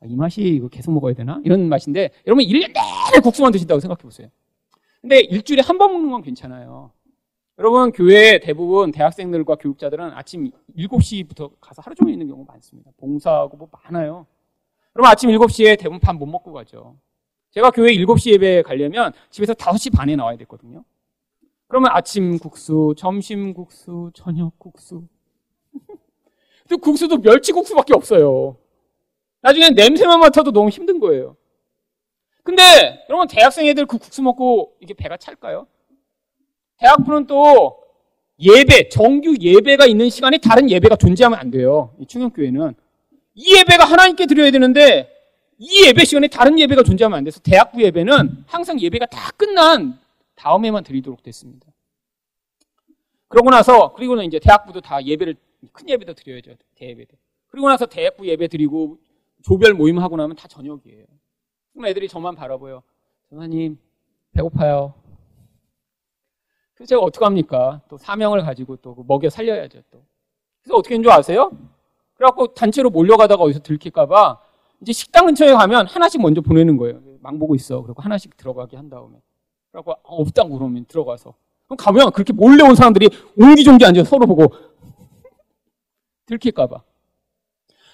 아, 0.00 0.06
이 0.06 0.16
맛이 0.16 0.40
이거 0.42 0.68
계속 0.68 0.92
먹어야 0.92 1.14
되나? 1.14 1.40
이런 1.44 1.68
맛인데 1.68 2.10
여러분 2.26 2.44
1년 2.44 2.72
내내 2.72 3.20
국수만 3.22 3.52
드신다고 3.52 3.80
생각해 3.80 4.02
보세요. 4.02 4.28
근데 5.00 5.20
일주일에 5.20 5.62
한 5.62 5.78
번 5.78 5.92
먹는 5.92 6.10
건 6.10 6.22
괜찮아요. 6.22 6.92
여러분 7.58 7.92
교회 7.92 8.38
대부분 8.40 8.92
대학생들과 8.92 9.56
교육자들은 9.56 10.12
아침 10.14 10.50
7시부터 10.76 11.52
가서 11.60 11.82
하루 11.82 11.94
종일 11.94 12.14
있는 12.14 12.28
경우 12.28 12.44
많습니다. 12.46 12.90
봉사하고 12.98 13.56
뭐 13.56 13.68
많아요. 13.84 14.26
그럼 14.92 15.06
아침 15.06 15.30
7시에 15.30 15.78
대부분 15.78 16.00
밥 16.00 16.14
못 16.16 16.26
먹고 16.26 16.52
가죠. 16.52 16.96
제가 17.50 17.70
교회 17.70 17.92
7시 17.92 18.32
예배 18.32 18.62
가려면 18.62 19.12
집에서 19.30 19.52
5시 19.54 19.94
반에 19.94 20.16
나와야 20.16 20.36
됐거든요. 20.38 20.84
그러면 21.72 21.90
아침 21.94 22.38
국수, 22.38 22.94
점심 22.98 23.54
국수, 23.54 24.10
저녁 24.12 24.58
국수. 24.58 25.08
또 26.68 26.76
국수도 26.76 27.16
멸치 27.16 27.50
국수밖에 27.50 27.94
없어요. 27.94 28.58
나중에 29.40 29.70
냄새만 29.70 30.20
맡아도 30.20 30.52
너무 30.52 30.68
힘든 30.68 31.00
거예요. 31.00 31.34
근데 32.42 32.62
여러분 33.08 33.26
대학생 33.26 33.66
애들 33.66 33.86
그 33.86 33.96
국수 33.96 34.20
먹고 34.20 34.74
이게 34.82 34.92
배가 34.92 35.16
찰까요? 35.16 35.66
대학부는 36.76 37.26
또 37.26 37.78
예배, 38.38 38.90
정규 38.90 39.34
예배가 39.40 39.86
있는 39.86 40.10
시간에 40.10 40.36
다른 40.36 40.68
예배가 40.68 40.96
존재하면 40.96 41.38
안 41.38 41.50
돼요. 41.50 41.94
이 41.98 42.04
충격교회는. 42.04 42.74
이 43.34 43.56
예배가 43.56 43.84
하나님께 43.86 44.26
드려야 44.26 44.50
되는데 44.50 45.10
이 45.56 45.86
예배 45.86 46.04
시간에 46.04 46.28
다른 46.28 46.58
예배가 46.58 46.82
존재하면 46.82 47.16
안 47.16 47.24
돼서 47.24 47.40
대학부 47.40 47.80
예배는 47.80 48.44
항상 48.46 48.78
예배가 48.78 49.06
다 49.06 49.30
끝난 49.38 50.01
다음에만 50.42 50.82
드리도록 50.82 51.22
됐습니다. 51.22 51.68
그러고 53.28 53.50
나서 53.50 53.92
그리고는 53.92 54.24
이제 54.24 54.40
대학부도 54.40 54.80
다 54.80 55.02
예배를 55.02 55.36
큰 55.72 55.88
예배도 55.88 56.14
드려야죠. 56.14 56.54
대예배도. 56.74 57.16
그리고 57.46 57.68
나서 57.68 57.86
대학부 57.86 58.26
예배 58.26 58.48
드리고 58.48 58.98
조별 59.44 59.72
모임 59.72 60.00
하고 60.00 60.16
나면 60.16 60.34
다 60.36 60.48
저녁이에요. 60.48 61.06
그럼 61.72 61.86
애들이 61.86 62.08
저만 62.08 62.34
바라보요. 62.34 62.82
전사님 63.30 63.78
배고파요. 64.32 64.94
그래서 66.74 66.88
제가 66.88 67.02
어떡합니까? 67.02 67.82
또 67.88 67.96
사명을 67.96 68.42
가지고 68.42 68.76
또 68.76 68.96
먹여 69.06 69.30
살려야죠 69.30 69.82
또. 69.92 70.02
그래서 70.60 70.76
어떻게 70.76 70.96
된줄 70.96 71.12
아세요? 71.12 71.52
그래갖고 72.14 72.54
단체로 72.54 72.90
몰려가다가 72.90 73.44
어디서 73.44 73.60
들킬까봐 73.60 74.40
이제 74.80 74.92
식당 74.92 75.26
근처에 75.26 75.52
가면 75.52 75.86
하나씩 75.86 76.20
먼저 76.20 76.40
보내는 76.40 76.76
거예요. 76.78 77.00
망 77.20 77.38
보고 77.38 77.54
있어. 77.54 77.80
그리고 77.82 78.02
하나씩 78.02 78.36
들어가게 78.36 78.76
한 78.76 78.90
다음에. 78.90 79.22
그래갖고 79.72 79.92
아, 79.92 79.96
없다고 80.04 80.58
그러면 80.58 80.84
들어가서. 80.86 81.34
그럼 81.66 81.76
가면 81.78 82.10
그렇게 82.12 82.32
몰래 82.32 82.62
온 82.62 82.74
사람들이 82.74 83.08
옹기종기 83.38 83.84
앉아서 83.84 84.08
서로 84.08 84.26
보고 84.26 84.54
들킬까봐. 86.26 86.82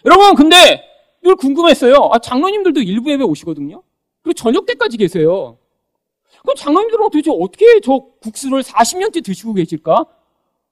여러분, 0.04 0.34
근데 0.34 0.84
늘 1.22 1.36
궁금했어요. 1.36 2.10
아, 2.12 2.18
장로님들도 2.18 2.80
일부 2.80 3.10
예배 3.10 3.24
오시거든요. 3.24 3.82
그리고 4.22 4.34
저녁 4.34 4.66
때까지 4.66 4.96
계세요. 4.96 5.58
그럼 6.42 6.54
장로님들은 6.56 7.10
도대체 7.10 7.30
어떻게 7.32 7.80
저 7.80 7.98
국수를 8.20 8.62
40년째 8.62 9.24
드시고 9.24 9.54
계실까? 9.54 10.04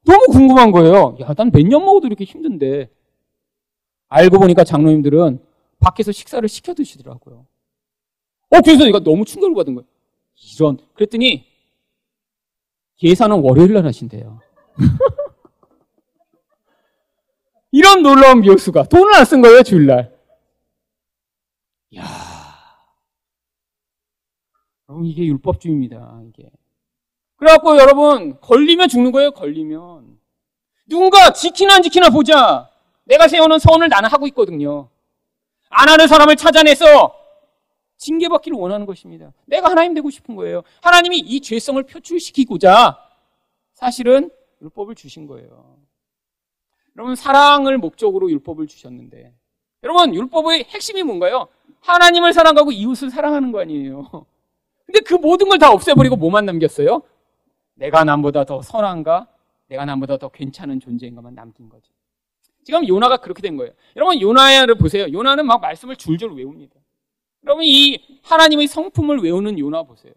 너무 0.04 0.26
궁금한 0.30 0.70
거예요. 0.70 1.16
야, 1.20 1.34
난 1.34 1.50
몇 1.50 1.66
년 1.66 1.84
먹어도 1.84 2.06
이렇게 2.06 2.24
힘든데. 2.24 2.90
알고 4.08 4.38
보니까 4.38 4.62
장로님들은 4.62 5.40
밖에서 5.80 6.12
식사를 6.12 6.48
시켜 6.48 6.74
드시더라고요. 6.74 7.46
어, 8.50 8.60
그래서 8.64 8.84
내가 8.84 9.00
너무 9.00 9.24
충격을 9.24 9.54
받은 9.56 9.74
거예요. 9.74 9.86
이런. 10.56 10.78
그랬더니 10.94 11.46
예산은 13.02 13.40
월요일 13.40 13.74
날 13.74 13.86
하신대요. 13.86 14.40
이런 17.72 18.02
놀라운 18.02 18.40
묘수가 18.40 18.84
돈을 18.84 19.14
안 19.14 19.24
쓴 19.26 19.42
거예요, 19.42 19.62
주일날. 19.62 20.16
야 21.96 22.02
여러분, 24.88 25.04
이게 25.04 25.24
율법주의입니다, 25.26 26.22
이게. 26.28 26.48
그래갖고 27.36 27.76
여러분, 27.76 28.40
걸리면 28.40 28.88
죽는 28.88 29.12
거예요, 29.12 29.32
걸리면. 29.32 30.18
누군가 30.86 31.32
지키나 31.32 31.74
안 31.74 31.82
지키나 31.82 32.10
보자. 32.10 32.70
내가 33.04 33.28
세우는 33.28 33.58
선을 33.58 33.88
나는 33.88 34.08
하고 34.08 34.26
있거든요. 34.28 34.88
안 35.68 35.88
하는 35.88 36.06
사람을 36.06 36.36
찾아내서 36.36 37.14
징계받기를 37.97 38.56
원하는 38.59 38.86
것입니다. 38.86 39.32
내가 39.47 39.70
하나님 39.70 39.94
되고 39.94 40.10
싶은 40.10 40.36
거예요. 40.36 40.62
하나님이 40.82 41.18
이 41.18 41.40
죄성을 41.40 41.82
표출시키고자 41.82 42.98
사실은 43.73 44.31
율법을 44.62 44.94
주신 44.94 45.27
거예요. 45.27 45.77
여러분, 46.97 47.14
사랑을 47.14 47.77
목적으로 47.78 48.31
율법을 48.31 48.66
주셨는데, 48.66 49.35
여러분, 49.82 50.14
율법의 50.14 50.64
핵심이 50.64 51.02
뭔가요? 51.02 51.48
하나님을 51.81 52.32
사랑하고 52.32 52.73
이웃을 52.73 53.10
사랑하는 53.10 53.52
거 53.52 53.60
아니에요. 53.60 54.27
근데 54.86 55.01
그 55.01 55.14
모든 55.14 55.48
걸 55.48 55.59
다 55.59 55.70
없애버리고 55.73 56.16
뭐만 56.16 56.47
남겼어요? 56.47 57.02
내가 57.74 58.05
남보다 58.05 58.44
더 58.44 58.62
선한가? 58.62 59.28
내가 59.68 59.85
남보다 59.85 60.16
더 60.16 60.28
괜찮은 60.28 60.81
존재인가만 60.81 61.35
남긴 61.35 61.68
거죠. 61.68 61.93
지금 62.64 62.86
요나가 62.89 63.18
그렇게 63.18 63.43
된 63.43 63.56
거예요. 63.56 63.73
여러분, 63.97 64.20
요나를 64.20 64.77
보세요. 64.77 65.06
요나는 65.12 65.47
막 65.47 65.60
말씀을 65.60 65.97
줄줄 65.97 66.32
외웁니다. 66.32 66.74
여러분, 67.47 67.64
이 67.64 67.98
하나님의 68.23 68.66
성품을 68.66 69.20
외우는 69.20 69.59
요나 69.59 69.85
보세요. 69.85 70.12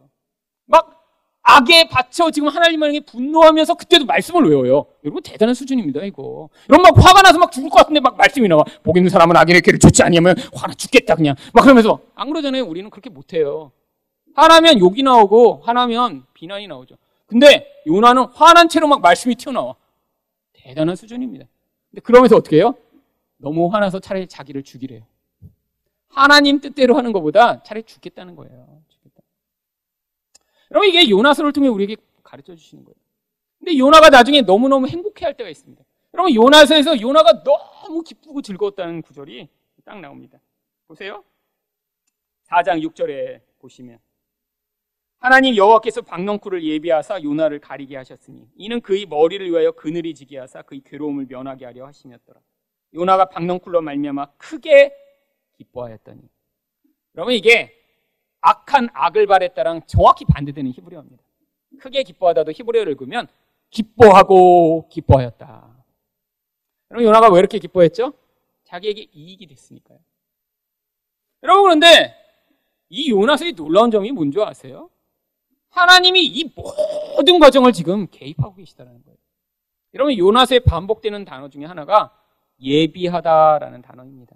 막 0.66 1.00
악에 1.44 1.88
받쳐 1.90 2.32
지금 2.32 2.50
하나님을 2.50 3.02
분노하면서 3.02 3.76
그때도 3.76 4.06
말씀을 4.06 4.50
외워요. 4.50 4.86
여러분 5.04 5.22
대단한 5.24 5.56
수준입니다, 5.56 6.04
이거. 6.04 6.50
여러분 6.70 6.84
막 6.84 7.04
화가 7.04 7.22
나서 7.22 7.40
막 7.40 7.52
죽을 7.52 7.70
것 7.70 7.78
같은데 7.78 8.00
막 8.00 8.18
말씀이 8.18 8.48
나와. 8.48 8.64
복 8.84 8.98
있는 8.98 9.10
사람은 9.10 9.36
악인의 9.36 9.62
길을 9.62 9.80
쫓지 9.80 10.04
아니하면 10.04 10.36
화나 10.54 10.74
죽겠다 10.74 11.16
그냥. 11.16 11.36
막 11.54 11.62
그러면서 11.64 12.02
안 12.16 12.30
그러잖아요. 12.30 12.66
우리는 12.66 12.90
그렇게 12.90 13.10
못해요. 13.10 13.72
화나면 14.36 14.80
욕이 14.80 15.02
나오고 15.02 15.62
화나면 15.64 16.24
비난이 16.34 16.68
나오죠. 16.68 16.96
근데 17.26 17.68
요나는 17.88 18.26
화난 18.34 18.70
채로 18.70 18.88
막 18.88 19.02
말씀이 19.02 19.36
튀어나와. 19.36 19.76
대단한 20.54 20.96
수준입니다. 20.96 21.46
근데 21.90 22.02
그러면서 22.02 22.36
어떻게 22.36 22.58
해요? 22.58 22.76
너무 23.38 23.68
화나서 23.68 24.00
차라리 24.00 24.28
자기를 24.28 24.64
죽이래요. 24.64 25.02
하나님 26.10 26.60
뜻대로 26.60 26.98
하는 26.98 27.12
것보다 27.12 27.64
차라리 27.64 27.84
죽겠다는 27.84 28.36
거예요. 28.36 28.82
죽겠다. 28.90 29.22
여러분 30.72 30.90
이게 30.90 31.10
요나서를 31.10 31.54
통해 31.54 31.68
우리에게 31.68 31.96
가르쳐 32.24 32.56
주시는 32.56 32.84
거예요. 32.84 32.96
근데 33.60 33.78
요나가 33.78 34.10
나중에 34.10 34.42
너무너무 34.42 34.88
행복해할 34.88 35.36
때가 35.38 35.50
있습니다. 35.50 35.84
여러분 36.14 36.34
요나서에서 36.34 37.00
요나가 37.02 37.44
너무 37.44 38.02
기쁘고 38.02 38.42
즐거웠다는 38.42 39.02
구절이 39.02 39.48
딱 39.86 40.00
나옵니다. 40.00 40.40
보세요. 40.88 41.24
4장 42.48 42.82
6절에 42.84 43.42
보시면 43.60 44.00
하나님 45.20 45.56
여호와께서 45.56 46.02
박넝쿨을 46.02 46.64
예비하사 46.64 47.22
요나를 47.22 47.60
가리게 47.60 47.98
하셨으니 47.98 48.48
이는 48.56 48.80
그의 48.80 49.06
머리를 49.06 49.50
위하여 49.50 49.72
그늘이 49.72 50.16
지게 50.16 50.38
하사 50.38 50.62
그의 50.62 50.82
괴로움을 50.86 51.26
면하게 51.28 51.66
하려 51.66 51.86
하심이었더라. 51.88 52.40
요나가 52.94 53.26
박넝쿨로 53.26 53.82
말미암아 53.82 54.26
크게 54.38 54.96
기뻐하였더니 55.60 56.22
여러분 57.16 57.34
이게 57.34 57.76
악한 58.42 58.90
악을 58.94 59.28
바랬다랑 59.28 59.82
정확히 59.86 60.26
반대되는 60.26 60.72
히브리어입니다. 60.72 61.24
크게 61.80 62.04
기뻐하다도 62.04 62.52
히브리어를 62.52 62.92
읽으면 62.94 63.28
기뻐하고 63.70 64.88
기뻐하였다. 64.90 65.86
여러분 66.92 67.08
요나가 67.08 67.30
왜 67.32 67.40
이렇게 67.40 67.60
기뻐했죠? 67.60 68.14
자기에게 68.64 69.08
이익이 69.12 69.48
됐으니까요. 69.48 70.00
여러분 71.44 71.64
그런데 71.64 72.16
이 72.90 73.12
요나서의 73.12 73.54
놀라운 73.54 73.92
점이 73.92 74.12
뭔지 74.12 74.42
아세요? 74.42 74.90
하나님이 75.70 76.26
이 76.26 76.52
모든 76.56 77.40
과정을 77.40 77.74
지금 77.74 78.08
개입하고 78.10 78.56
계시다는 78.56 79.04
거예요. 79.04 79.18
여러분 79.94 80.18
요나서에 80.18 80.60
반복되는 80.60 81.26
단어 81.26 81.50
중에 81.50 81.66
하나가 81.66 82.16
예비하다라는 82.62 83.82
단어입니다. 83.82 84.36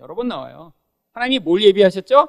여러 0.00 0.14
번 0.14 0.28
나와요. 0.28 0.72
하나님이 1.12 1.38
뭘 1.40 1.62
예비하셨죠? 1.62 2.28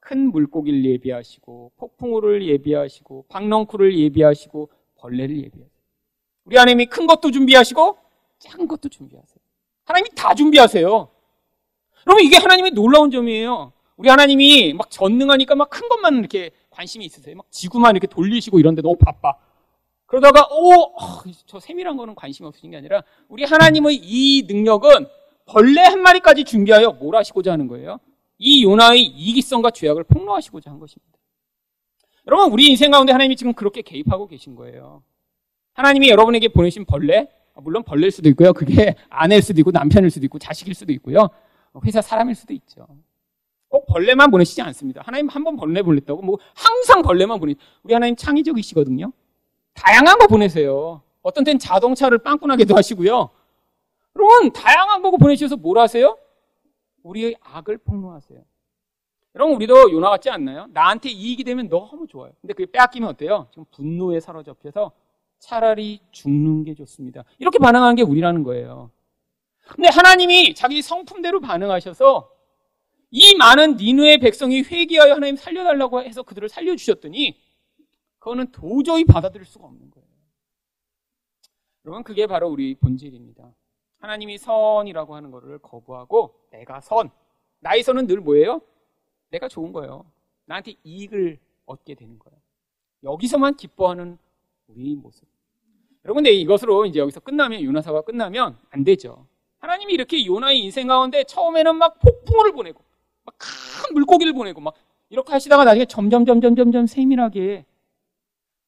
큰 0.00 0.30
물고기를 0.32 0.84
예비하시고 0.84 1.72
폭풍우를 1.76 2.46
예비하시고 2.46 3.26
박넝쿨을 3.28 3.96
예비하시고 3.98 4.68
벌레를 4.96 5.36
예비하세요. 5.38 5.70
우리 6.44 6.56
하나님이 6.56 6.86
큰 6.86 7.06
것도 7.06 7.30
준비하시고 7.30 7.96
작은 8.38 8.68
것도 8.68 8.88
준비하세요. 8.88 9.36
하나님이 9.84 10.10
다 10.14 10.34
준비하세요. 10.34 11.08
여러분 12.06 12.24
이게 12.24 12.36
하나님의 12.36 12.72
놀라운 12.72 13.10
점이에요. 13.10 13.72
우리 13.96 14.08
하나님이 14.08 14.74
막 14.74 14.90
전능하니까 14.90 15.54
막 15.54 15.70
큰 15.70 15.88
것만 15.88 16.18
이렇게 16.18 16.50
관심이 16.70 17.04
있으세요. 17.04 17.36
막 17.36 17.46
지구만 17.50 17.92
이렇게 17.92 18.06
돌리시고 18.06 18.58
이런데 18.58 18.82
너무 18.82 18.96
바빠. 18.96 19.34
그러다가 20.06 20.48
오저 20.50 21.56
어, 21.56 21.60
세밀한 21.60 21.96
거는 21.96 22.14
관심이 22.14 22.46
없으신 22.46 22.72
게 22.72 22.76
아니라 22.76 23.02
우리 23.28 23.44
하나님의 23.44 23.96
이 24.02 24.42
능력은 24.46 25.06
벌레 25.46 25.80
한 25.82 26.00
마리까지 26.02 26.44
준비하여 26.44 26.92
뭘 26.92 27.16
하시고자 27.16 27.52
하는 27.52 27.68
거예요? 27.68 27.98
이 28.38 28.64
요나의 28.64 29.02
이기성과 29.04 29.70
죄악을 29.70 30.04
폭로하시고자 30.04 30.70
한 30.70 30.78
것입니다. 30.78 31.12
여러분, 32.26 32.50
우리 32.52 32.68
인생 32.70 32.90
가운데 32.90 33.12
하나님이 33.12 33.36
지금 33.36 33.52
그렇게 33.52 33.82
개입하고 33.82 34.26
계신 34.26 34.54
거예요. 34.54 35.02
하나님이 35.74 36.08
여러분에게 36.08 36.48
보내신 36.48 36.84
벌레, 36.86 37.28
아, 37.54 37.60
물론 37.60 37.82
벌레일 37.82 38.10
수도 38.10 38.28
있고요. 38.30 38.52
그게 38.52 38.94
아내일 39.10 39.42
수도 39.42 39.60
있고 39.60 39.70
남편일 39.70 40.10
수도 40.10 40.24
있고 40.26 40.38
자식일 40.38 40.74
수도 40.74 40.92
있고요. 40.94 41.28
회사 41.84 42.00
사람일 42.00 42.34
수도 42.34 42.54
있죠. 42.54 42.86
꼭 43.68 43.86
벌레만 43.86 44.30
보내시지 44.30 44.62
않습니다. 44.62 45.02
하나님 45.04 45.28
한 45.28 45.42
번 45.44 45.56
벌레 45.56 45.82
보냈다고 45.82 46.22
뭐 46.22 46.38
항상 46.54 47.02
벌레만 47.02 47.40
보내. 47.40 47.54
우리 47.82 47.92
하나님 47.92 48.14
창의적이시거든요. 48.16 49.12
다양한 49.74 50.18
거 50.18 50.26
보내세요. 50.28 51.02
어떤 51.22 51.42
땐 51.44 51.58
자동차를 51.58 52.18
빵꾸나게도 52.18 52.76
하시고요. 52.76 53.30
여러분, 54.16 54.52
다양한 54.52 55.02
거고 55.02 55.18
보내주셔서 55.18 55.56
뭘 55.56 55.78
하세요? 55.78 56.16
우리의 57.02 57.36
악을 57.40 57.78
폭로하세요. 57.78 58.42
여러분, 59.34 59.56
우리도 59.56 59.90
요나 59.92 60.10
같지 60.10 60.30
않나요? 60.30 60.66
나한테 60.70 61.10
이익이 61.10 61.42
되면 61.42 61.68
너무 61.68 62.06
좋아요. 62.06 62.32
근데 62.40 62.54
그게 62.54 62.70
빼앗기면 62.70 63.08
어때요? 63.10 63.48
지금 63.50 63.64
분노에 63.72 64.20
사로잡혀서 64.20 64.92
차라리 65.40 66.00
죽는 66.12 66.64
게 66.64 66.74
좋습니다. 66.74 67.24
이렇게 67.38 67.58
반응하는 67.58 67.96
게 67.96 68.02
우리라는 68.02 68.44
거예요. 68.44 68.90
근데 69.66 69.88
하나님이 69.88 70.54
자기 70.54 70.80
성품대로 70.82 71.40
반응하셔서 71.40 72.30
이 73.10 73.34
많은 73.36 73.76
니누의 73.76 74.18
백성이 74.18 74.62
회개하여 74.62 75.14
하나님 75.14 75.36
살려달라고 75.36 76.02
해서 76.02 76.22
그들을 76.22 76.48
살려주셨더니 76.48 77.38
그거는 78.18 78.52
도저히 78.52 79.04
받아들일 79.04 79.44
수가 79.44 79.66
없는 79.66 79.90
거예요. 79.90 80.08
여러분, 81.84 82.04
그게 82.04 82.26
바로 82.26 82.48
우리 82.48 82.74
본질입니다. 82.76 83.52
하나님이 84.04 84.36
선이라고 84.36 85.14
하는 85.14 85.30
것을 85.30 85.58
거부하고 85.58 86.34
내가 86.50 86.80
선. 86.80 87.10
나의 87.60 87.82
선은 87.82 88.06
늘 88.06 88.20
뭐예요? 88.20 88.60
내가 89.30 89.48
좋은 89.48 89.72
거예요. 89.72 90.04
나한테 90.44 90.74
이익을 90.84 91.38
얻게 91.64 91.94
되는 91.94 92.18
거예요. 92.18 92.38
여기서만 93.02 93.56
기뻐하는 93.56 94.18
우리 94.68 94.94
모습. 94.94 95.26
여러분, 96.04 96.22
근데 96.22 96.34
이것으로 96.36 96.84
이제 96.84 97.00
여기서 97.00 97.20
끝나면 97.20 97.62
요나사가 97.62 98.02
끝나면 98.02 98.58
안 98.70 98.84
되죠. 98.84 99.26
하나님이 99.58 99.94
이렇게 99.94 100.26
요나의 100.26 100.60
인생 100.60 100.86
가운데 100.86 101.24
처음에는 101.24 101.76
막 101.76 101.98
폭풍을 102.00 102.52
보내고 102.52 102.84
막 103.24 103.34
큰 103.38 103.94
물고기를 103.94 104.34
보내고 104.34 104.60
막 104.60 104.74
이렇게 105.08 105.32
하시다가 105.32 105.64
나중에 105.64 105.86
점점 105.86 106.26
점점 106.26 106.56
점점 106.56 106.86
세밀하게 106.86 107.64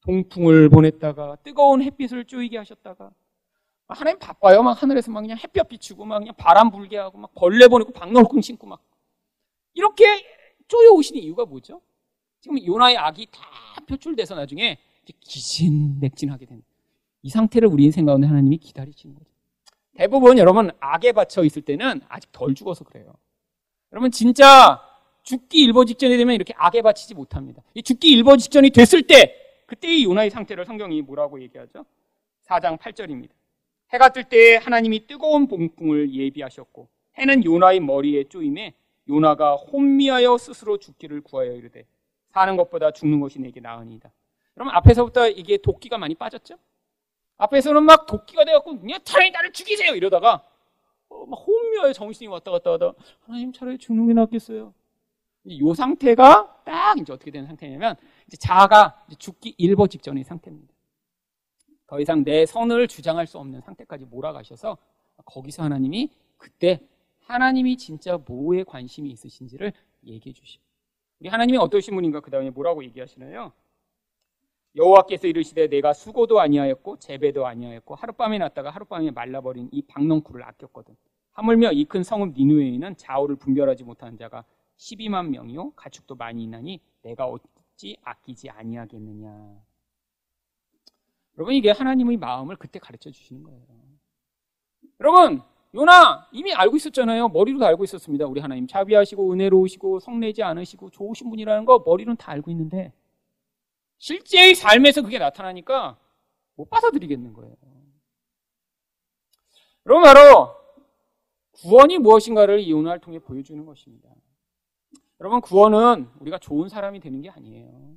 동풍을 0.01 0.69
보냈다가 0.69 1.37
뜨거운 1.43 1.83
햇빛을 1.83 2.25
쪼이게 2.25 2.57
하셨다가 2.57 3.11
하나님 3.95 4.19
바빠요. 4.19 4.63
막 4.63 4.81
하늘에서 4.81 5.11
막 5.11 5.21
그냥 5.21 5.37
햇볕 5.37 5.67
비추고 5.67 6.05
막 6.05 6.19
그냥 6.19 6.33
바람 6.37 6.71
불게 6.71 6.97
하고 6.97 7.17
막 7.17 7.33
벌레 7.33 7.67
보내고 7.67 7.91
박너울궁 7.91 8.41
신고 8.41 8.67
막 8.67 8.81
이렇게 9.73 10.05
쪼여 10.67 10.91
오시는 10.91 11.21
이유가 11.21 11.45
뭐죠? 11.45 11.81
지금 12.41 12.63
요나의 12.63 12.97
악이 12.97 13.27
다 13.31 13.41
표출돼서 13.87 14.35
나중에 14.35 14.77
기신맥진하게 15.21 16.45
되는 16.45 16.63
이 17.21 17.29
상태를 17.29 17.69
우리 17.69 17.85
인생 17.85 18.05
가운데 18.05 18.27
하나님이 18.27 18.57
기다리시는 18.57 19.15
거죠. 19.15 19.29
대부분 19.95 20.37
여러분 20.37 20.71
악에 20.79 21.13
받쳐 21.13 21.43
있을 21.43 21.61
때는 21.61 22.01
아직 22.09 22.31
덜 22.31 22.53
죽어서 22.53 22.83
그래요. 22.83 23.13
여러분 23.93 24.11
진짜 24.11 24.81
죽기 25.23 25.63
일보 25.63 25.85
직전이 25.85 26.17
되면 26.17 26.35
이렇게 26.35 26.53
악에 26.57 26.81
바치지 26.81 27.15
못합니다. 27.15 27.63
이 27.73 27.81
죽기 27.81 28.09
일보 28.09 28.37
직전이 28.37 28.69
됐을 28.69 29.03
때 29.03 29.33
그때의 29.65 30.03
요나의 30.03 30.29
상태를 30.29 30.65
성경이 30.65 31.01
뭐라고 31.01 31.41
얘기하죠? 31.41 31.85
4장 32.47 32.77
8절입니다. 32.77 33.29
해가 33.93 34.09
뜰때 34.09 34.57
하나님이 34.57 35.07
뜨거운 35.07 35.47
봉풍을 35.47 36.13
예비하셨고 36.13 36.87
해는 37.17 37.45
요나의 37.45 37.79
머리에 37.79 38.25
쪼임에 38.25 38.73
요나가 39.09 39.55
혼미하여 39.55 40.37
스스로 40.37 40.77
죽기를 40.77 41.21
구하여 41.21 41.53
이르되 41.53 41.85
사는 42.31 42.55
것보다 42.57 42.91
죽는 42.91 43.19
것이 43.19 43.39
내게 43.39 43.59
나으니이다. 43.59 44.11
그럼 44.53 44.69
앞에서부터 44.69 45.29
이게 45.29 45.57
도끼가 45.57 45.97
많이 45.97 46.15
빠졌죠? 46.15 46.57
앞에서는 47.37 47.83
막 47.83 48.05
도끼가 48.05 48.43
돼갖고 48.45 48.79
그냥 48.79 48.99
차라리 49.03 49.31
나를 49.31 49.51
죽이세요 49.53 49.93
이러다가 49.95 50.43
어, 51.09 51.25
막 51.25 51.37
혼미하여 51.37 51.93
정신이 51.93 52.27
왔다 52.27 52.51
갔다 52.51 52.71
하다 52.73 52.93
하나님 53.25 53.53
차라리 53.53 53.77
죽는 53.77 54.07
게 54.07 54.13
낫겠어요. 54.13 54.73
이 55.45 55.73
상태가 55.75 56.61
딱 56.65 56.99
이제 56.99 57.13
어떻게 57.13 57.31
되는 57.31 57.47
상태냐면 57.47 57.95
이제 58.27 58.35
자아가 58.37 59.01
이제 59.07 59.15
죽기 59.17 59.55
일보 59.57 59.87
직전의 59.87 60.25
상태입니다. 60.25 60.73
더 61.87 61.99
이상 61.99 62.23
내 62.23 62.45
선을 62.45 62.87
주장할 62.87 63.27
수 63.27 63.37
없는 63.39 63.61
상태까지 63.61 64.05
몰아가셔서 64.05 64.77
거기서 65.25 65.63
하나님이 65.63 66.11
그때 66.37 66.79
하나님이 67.21 67.77
진짜 67.77 68.17
뭐에 68.17 68.63
관심이 68.63 69.09
있으신지를 69.09 69.73
얘기해 70.05 70.33
주시고 70.33 70.63
우리 71.19 71.29
하나님이 71.29 71.57
어떠신 71.57 71.95
분인가 71.95 72.19
그 72.19 72.29
다음에 72.29 72.49
뭐라고 72.49 72.83
얘기하시나요? 72.83 73.51
여호와께서 74.75 75.27
이르시되 75.27 75.67
내가 75.69 75.93
수고도 75.93 76.39
아니하였고 76.39 76.99
재배도 76.99 77.47
아니하였고 77.47 77.95
하룻밤에 77.95 78.37
났다가 78.37 78.69
하룻밤에 78.69 79.11
말라버린 79.11 79.69
이 79.71 79.81
박농쿨을 79.81 80.43
아꼈거든. 80.43 80.95
하물며 81.31 81.71
이 81.71 81.85
큰 81.85 82.03
성읍 82.03 82.33
니누에는 82.37 82.95
좌우를 82.97 83.37
분별하지 83.37 83.83
못하는 83.83 84.17
자가 84.17 84.43
12만 84.77 85.29
명이요 85.29 85.71
가축도 85.71 86.15
많이 86.15 86.43
있나니 86.43 86.79
내가 87.01 87.25
어찌 87.25 87.97
아끼지 88.03 88.49
아니하겠느냐. 88.49 89.66
여러분 91.37 91.53
이게 91.53 91.71
하나님의 91.71 92.17
마음을 92.17 92.55
그때 92.55 92.79
가르쳐 92.79 93.11
주시는 93.11 93.43
거예요. 93.43 93.61
여러분 94.99 95.41
요나 95.75 96.27
이미 96.31 96.53
알고 96.53 96.77
있었잖아요. 96.77 97.29
머리로도 97.29 97.65
알고 97.65 97.83
있었습니다. 97.83 98.25
우리 98.25 98.41
하나님 98.41 98.67
자비하시고 98.67 99.33
은혜로우시고 99.33 99.99
성내지 99.99 100.41
않으시고 100.41 100.89
좋으신 100.89 101.29
분이라는 101.29 101.65
거 101.65 101.83
머리로는 101.85 102.17
다 102.17 102.31
알고 102.31 102.49
있는데 102.51 102.91
실제의 103.99 104.55
삶에서 104.55 105.01
그게 105.03 105.19
나타나니까 105.19 105.97
못 106.55 106.69
받아들이겠는 106.69 107.33
거예요. 107.33 107.55
여러분 109.85 110.03
바로 110.03 110.55
구원이 111.51 111.99
무엇인가를 111.99 112.59
이 112.59 112.71
요나를 112.71 112.99
통해 112.99 113.19
보여주는 113.19 113.63
것입니다. 113.65 114.09
여러분 115.19 115.41
구원은 115.41 116.09
우리가 116.19 116.39
좋은 116.39 116.69
사람이 116.69 116.99
되는 116.99 117.21
게 117.21 117.29
아니에요. 117.29 117.95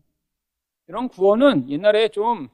이런 0.89 1.09
구원은 1.09 1.71
옛날에 1.71 2.09
좀 2.09 2.49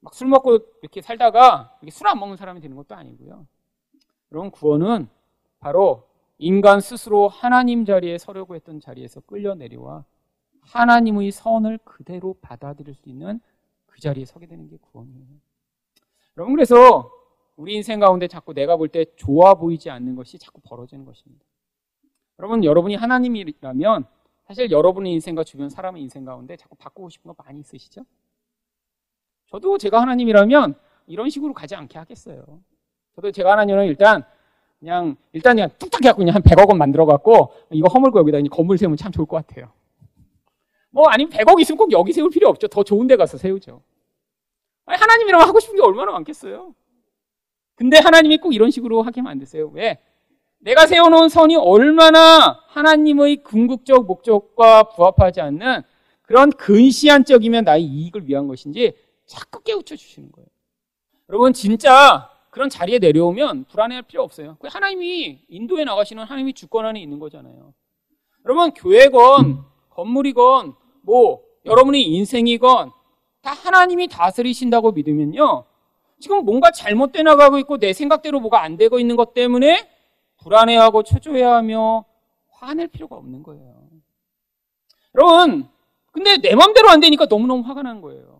막 0.00 0.14
술 0.14 0.28
먹고 0.28 0.58
이렇게 0.82 1.02
살다가 1.02 1.76
술안 1.90 2.18
먹는 2.18 2.36
사람이 2.36 2.60
되는 2.60 2.76
것도 2.76 2.94
아니고요. 2.94 3.46
그런 4.28 4.50
구원은 4.50 5.08
바로 5.60 6.08
인간 6.38 6.80
스스로 6.80 7.28
하나님 7.28 7.84
자리에 7.84 8.18
서려고 8.18 8.54
했던 8.54 8.80
자리에서 8.80 9.20
끌려 9.22 9.54
내려와 9.54 10.04
하나님의 10.60 11.32
선을 11.32 11.78
그대로 11.84 12.34
받아들일 12.40 12.94
수 12.94 13.08
있는 13.08 13.40
그 13.86 14.00
자리에 14.00 14.24
서게 14.24 14.46
되는 14.46 14.68
게 14.68 14.76
구원이에요. 14.76 15.26
여러분 16.36 16.54
그래서 16.54 17.10
우리 17.56 17.74
인생 17.74 17.98
가운데 17.98 18.28
자꾸 18.28 18.54
내가 18.54 18.76
볼 18.76 18.88
때 18.88 19.04
좋아 19.16 19.54
보이지 19.54 19.90
않는 19.90 20.14
것이 20.14 20.38
자꾸 20.38 20.60
벌어지는 20.60 21.04
것입니다. 21.04 21.44
여러분 22.38 22.62
여러분이 22.62 22.94
하나님이라면 22.94 24.06
사실 24.46 24.70
여러분의 24.70 25.12
인생과 25.14 25.42
주변 25.42 25.68
사람의 25.68 26.00
인생 26.02 26.24
가운데 26.24 26.56
자꾸 26.56 26.76
바꾸고 26.76 27.08
싶은 27.10 27.34
거 27.34 27.42
많이 27.44 27.58
있으시죠? 27.60 28.02
저도 29.50 29.78
제가 29.78 30.00
하나님이라면 30.00 30.74
이런 31.06 31.30
식으로 31.30 31.54
가지 31.54 31.74
않게 31.74 31.98
하겠어요. 31.98 32.44
저도 33.16 33.32
제가 33.32 33.52
하나님은 33.52 33.86
일단 33.86 34.24
그냥 34.78 35.16
일단 35.32 35.56
그냥 35.56 35.70
뚝딱 35.78 36.02
해갖고 36.04 36.18
그냥 36.18 36.34
한 36.34 36.42
100억 36.42 36.68
원 36.68 36.78
만들어 36.78 37.06
갖고 37.06 37.52
이거 37.70 37.88
허물고 37.88 38.18
여기다 38.20 38.38
건물 38.50 38.78
세우면 38.78 38.96
참 38.96 39.10
좋을 39.10 39.26
것 39.26 39.44
같아요. 39.46 39.72
뭐 40.90 41.08
아니면 41.08 41.30
100억 41.32 41.60
있으면 41.60 41.78
꼭 41.78 41.92
여기 41.92 42.12
세울 42.12 42.30
필요 42.30 42.48
없죠. 42.48 42.68
더 42.68 42.82
좋은 42.82 43.06
데 43.06 43.16
가서 43.16 43.38
세우죠. 43.38 43.82
아니, 44.86 44.98
하나님이라면 44.98 45.46
하고 45.46 45.60
싶은 45.60 45.76
게 45.76 45.82
얼마나 45.82 46.12
많겠어요. 46.12 46.74
근데 47.74 47.98
하나님이 47.98 48.38
꼭 48.38 48.54
이런 48.54 48.70
식으로 48.70 49.02
하게 49.02 49.22
만드세요. 49.22 49.70
왜? 49.74 49.98
내가 50.60 50.86
세워놓은 50.86 51.28
선이 51.28 51.56
얼마나 51.56 52.60
하나님의 52.68 53.44
궁극적 53.44 54.06
목적과 54.06 54.84
부합하지 54.84 55.40
않는 55.40 55.82
그런 56.22 56.50
근시안적이면 56.50 57.64
나의 57.64 57.84
이익을 57.84 58.28
위한 58.28 58.48
것인지 58.48 58.94
자꾸 59.28 59.60
깨우쳐 59.60 59.94
주시는 59.94 60.32
거예요. 60.32 60.48
여러분 61.28 61.52
진짜 61.52 62.30
그런 62.50 62.68
자리에 62.68 62.98
내려오면 62.98 63.66
불안해할 63.66 64.02
필요 64.02 64.22
없어요. 64.22 64.56
그 64.58 64.66
하나님이 64.68 65.44
인도에 65.48 65.84
나가시는 65.84 66.24
하나님이 66.24 66.54
주권 66.54 66.86
안에 66.86 67.00
있는 67.00 67.20
거잖아요. 67.20 67.74
여러분 68.44 68.72
교회건 68.72 69.64
건물이건 69.90 70.74
뭐 71.02 71.42
여러분의 71.66 72.02
인생이건 72.02 72.90
다 73.42 73.52
하나님이 73.52 74.08
다스리신다고 74.08 74.92
믿으면요. 74.92 75.64
지금 76.18 76.44
뭔가 76.44 76.70
잘못돼 76.70 77.22
나가고 77.22 77.58
있고 77.58 77.78
내 77.78 77.92
생각대로 77.92 78.40
뭐가 78.40 78.62
안 78.62 78.76
되고 78.76 78.98
있는 78.98 79.14
것 79.14 79.34
때문에 79.34 79.88
불안해하고 80.38 81.02
초조해하며 81.02 82.04
화낼 82.48 82.88
필요가 82.88 83.16
없는 83.16 83.42
거예요. 83.42 83.88
여러분, 85.14 85.68
근데 86.10 86.38
내 86.38 86.54
마음대로 86.54 86.88
안 86.88 87.00
되니까 87.00 87.26
너무너무 87.26 87.62
화가 87.62 87.82
나는 87.82 88.00
거예요. 88.00 88.37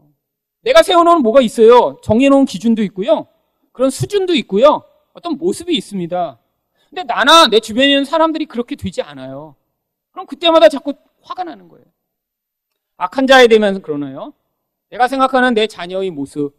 내가 0.68 0.82
세워놓은 0.82 1.22
뭐가 1.22 1.40
있어요. 1.40 1.98
정해놓은 2.02 2.44
기준도 2.44 2.82
있고요. 2.84 3.26
그런 3.72 3.88
수준도 3.88 4.34
있고요. 4.34 4.82
어떤 5.14 5.38
모습이 5.38 5.74
있습니다. 5.74 6.38
근데 6.90 7.04
나나 7.04 7.46
내 7.46 7.58
주변에 7.58 7.88
있는 7.88 8.04
사람들이 8.04 8.44
그렇게 8.44 8.76
되지 8.76 9.00
않아요. 9.00 9.56
그럼 10.10 10.26
그때마다 10.26 10.68
자꾸 10.68 10.92
화가 11.22 11.44
나는 11.44 11.68
거예요. 11.68 11.86
악한 12.98 13.26
자에 13.26 13.46
대면 13.46 13.80
그러나요? 13.80 14.34
내가 14.90 15.08
생각하는 15.08 15.54
내 15.54 15.66
자녀의 15.66 16.10
모습, 16.10 16.54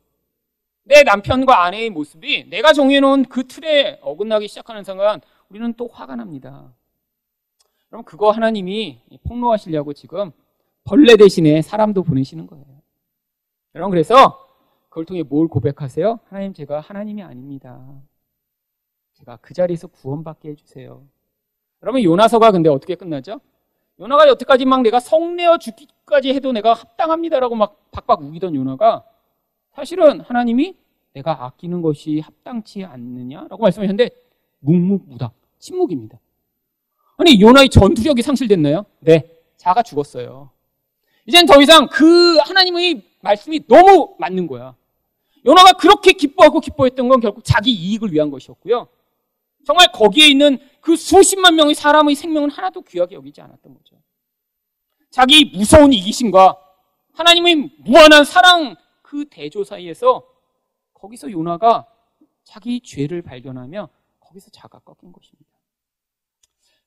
내 0.83 1.03
남편과 1.03 1.65
아내의 1.65 1.91
모습이 1.91 2.45
내가 2.49 2.73
정해놓은 2.73 3.25
그 3.25 3.45
틀에 3.47 3.99
어긋나기 4.01 4.47
시작하는 4.47 4.83
순간 4.83 5.21
우리는 5.49 5.71
또 5.73 5.87
화가 5.87 6.15
납니다. 6.15 6.73
그럼 7.89 8.03
그거 8.03 8.31
하나님이 8.31 9.01
폭로하시려고 9.27 9.93
지금 9.93 10.31
벌레 10.83 11.15
대신에 11.15 11.61
사람도 11.61 12.01
보내시는 12.01 12.47
거예요. 12.47 12.78
여러분 13.75 13.91
그래서 13.91 14.47
그걸 14.89 15.05
통해 15.05 15.23
뭘 15.23 15.47
고백하세요? 15.47 16.19
하나님 16.29 16.53
제가 16.53 16.79
하나님이 16.79 17.21
아닙니다. 17.21 17.79
제가 19.13 19.37
그 19.37 19.53
자리에서 19.53 19.87
구원받게 19.87 20.49
해주세요. 20.49 21.03
여러분 21.83 22.03
요나서가 22.03 22.51
근데 22.51 22.69
어떻게 22.69 22.95
끝나죠? 22.95 23.39
요나가 23.99 24.27
여태까지 24.27 24.65
막 24.65 24.81
내가 24.81 24.99
성내어 24.99 25.57
죽기까지 25.57 26.33
해도 26.33 26.51
내가 26.51 26.73
합당합니다라고 26.73 27.55
막 27.55 27.91
박박 27.91 28.21
우기던 28.21 28.55
요나가 28.55 29.03
사실은 29.73 30.21
하나님이 30.21 30.75
내가 31.13 31.45
아끼는 31.45 31.81
것이 31.81 32.19
합당치 32.19 32.83
않느냐라고 32.83 33.57
말씀하셨는데 33.57 34.09
묵묵무답 34.59 35.33
침묵입니다. 35.59 36.17
아니 37.17 37.39
요나의 37.41 37.69
전투력이 37.69 38.21
상실됐나요? 38.21 38.85
네, 38.99 39.29
자가 39.57 39.83
죽었어요. 39.83 40.49
이젠 41.25 41.45
더 41.45 41.61
이상 41.61 41.87
그 41.87 42.37
하나님의 42.37 43.08
말씀이 43.21 43.67
너무 43.67 44.15
맞는 44.19 44.47
거야. 44.47 44.75
요나가 45.45 45.73
그렇게 45.73 46.13
기뻐하고 46.13 46.59
기뻐했던 46.59 47.07
건 47.07 47.19
결국 47.19 47.43
자기 47.43 47.71
이익을 47.71 48.11
위한 48.11 48.29
것이었고요. 48.29 48.87
정말 49.65 49.91
거기에 49.91 50.27
있는 50.27 50.57
그 50.81 50.95
수십만 50.95 51.55
명의 51.55 51.75
사람의 51.75 52.15
생명은 52.15 52.49
하나도 52.49 52.81
귀하게 52.81 53.15
여기지 53.15 53.41
않았던 53.41 53.73
거죠. 53.73 54.01
자기 55.09 55.45
무서운 55.45 55.93
이기심과 55.93 56.57
하나님의 57.13 57.71
무한한 57.79 58.23
사랑 58.23 58.75
그 59.01 59.25
대조 59.29 59.63
사이에서 59.63 60.25
거기서 60.93 61.31
요나가 61.31 61.87
자기 62.43 62.81
죄를 62.81 63.21
발견하며 63.21 63.89
거기서 64.19 64.51
자가 64.51 64.79
꺾인 64.79 65.11
것입니다. 65.11 65.49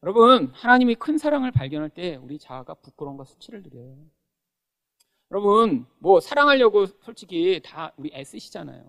여러분, 0.03 0.51
하나님이 0.55 0.97
큰 0.97 1.19
사랑을 1.19 1.53
발견할 1.53 1.91
때 1.91 2.17
우리 2.17 2.39
자아가 2.39 2.75
부끄러움과 2.75 3.25
수치를 3.25 3.63
드려요. 3.63 3.97
여러분, 5.33 5.87
뭐 5.99 6.21
사랑하려고 6.21 6.85
솔직히 6.85 7.59
다 7.65 7.91
우리 7.97 8.11
애쓰시잖아요. 8.13 8.85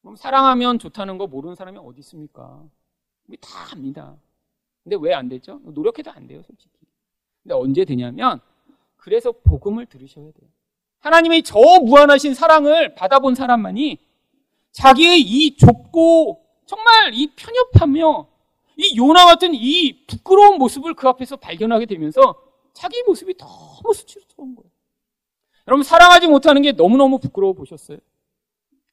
그럼 0.00 0.16
사랑하면 0.16 0.78
좋다는 0.78 1.18
거 1.18 1.26
모르는 1.26 1.56
사람이 1.56 1.76
어디 1.78 2.00
있습니까? 2.00 2.64
우리 3.26 3.36
다 3.36 3.50
압니다. 3.72 4.16
근데 4.82 4.96
왜 4.98 5.12
안 5.12 5.28
되죠? 5.28 5.60
노력해도 5.64 6.10
안 6.10 6.26
돼요, 6.26 6.42
솔직히. 6.46 6.72
근데 7.42 7.54
언제 7.54 7.84
되냐면 7.84 8.40
그래서 8.96 9.30
복음을 9.32 9.84
들으셔야 9.84 10.24
돼요. 10.24 10.48
하나님의 11.00 11.42
저 11.42 11.58
무한하신 11.84 12.32
사랑을 12.32 12.94
받아본 12.94 13.34
사람만이 13.34 13.98
자기의 14.72 15.20
이 15.20 15.54
좁고 15.58 16.46
정말 16.64 17.12
이 17.12 17.26
편협하며 17.36 18.26
이 18.78 18.96
요나 18.96 19.26
같은 19.26 19.50
이 19.52 20.06
부끄러운 20.06 20.56
모습을 20.56 20.94
그 20.94 21.08
앞에서 21.08 21.36
발견하게 21.36 21.84
되면서 21.84 22.42
자기 22.72 23.02
모습이 23.02 23.34
너무 23.36 23.92
수치스러운 23.92 24.54
거예요. 24.56 24.67
여러분 25.68 25.82
사랑하지 25.84 26.28
못하는 26.28 26.62
게 26.62 26.72
너무너무 26.72 27.18
부끄러워 27.18 27.52
보셨어요? 27.52 27.98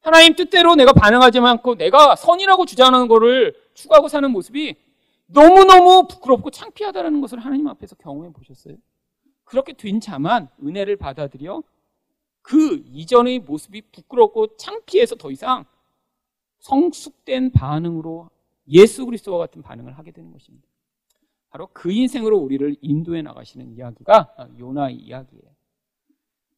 하나님 0.02 0.36
뜻대로 0.36 0.76
내가 0.76 0.92
반응하지 0.92 1.40
않고 1.40 1.76
내가 1.76 2.18
선이라고 2.18 2.66
주장하는 2.66 3.08
거를 3.08 3.56
추구하고 3.74 4.10
사는 4.10 4.30
모습이 4.30 4.76
너무너무 5.28 6.06
부끄럽고 6.08 6.52
창피하다는 6.52 7.22
것을 7.22 7.40
하나님 7.40 7.68
앞에서 7.70 7.96
경험해 7.96 8.34
보셨어요? 8.34 8.76
그렇게 9.46 9.72
된 9.72 10.02
자만 10.02 10.50
은혜를 10.62 10.98
받아들여 10.98 11.64
그 12.42 12.84
이전의 12.88 13.40
모습이 13.40 13.82
부끄럽고 13.94 14.58
창피해서 14.58 15.16
더 15.16 15.32
이상 15.32 15.64
성숙된 16.60 17.54
반응으로 17.54 18.30
예수 18.68 19.06
그리스도와 19.06 19.38
같은 19.38 19.62
반응을 19.62 19.98
하게 19.98 20.12
되는 20.12 20.32
것입니다. 20.34 20.68
바로 21.50 21.70
그 21.72 21.92
인생으로 21.92 22.38
우리를 22.38 22.76
인도해 22.82 23.22
나가시는 23.22 23.72
이야기가 23.72 24.50
요나의 24.60 24.98
이야기예요. 24.98 25.55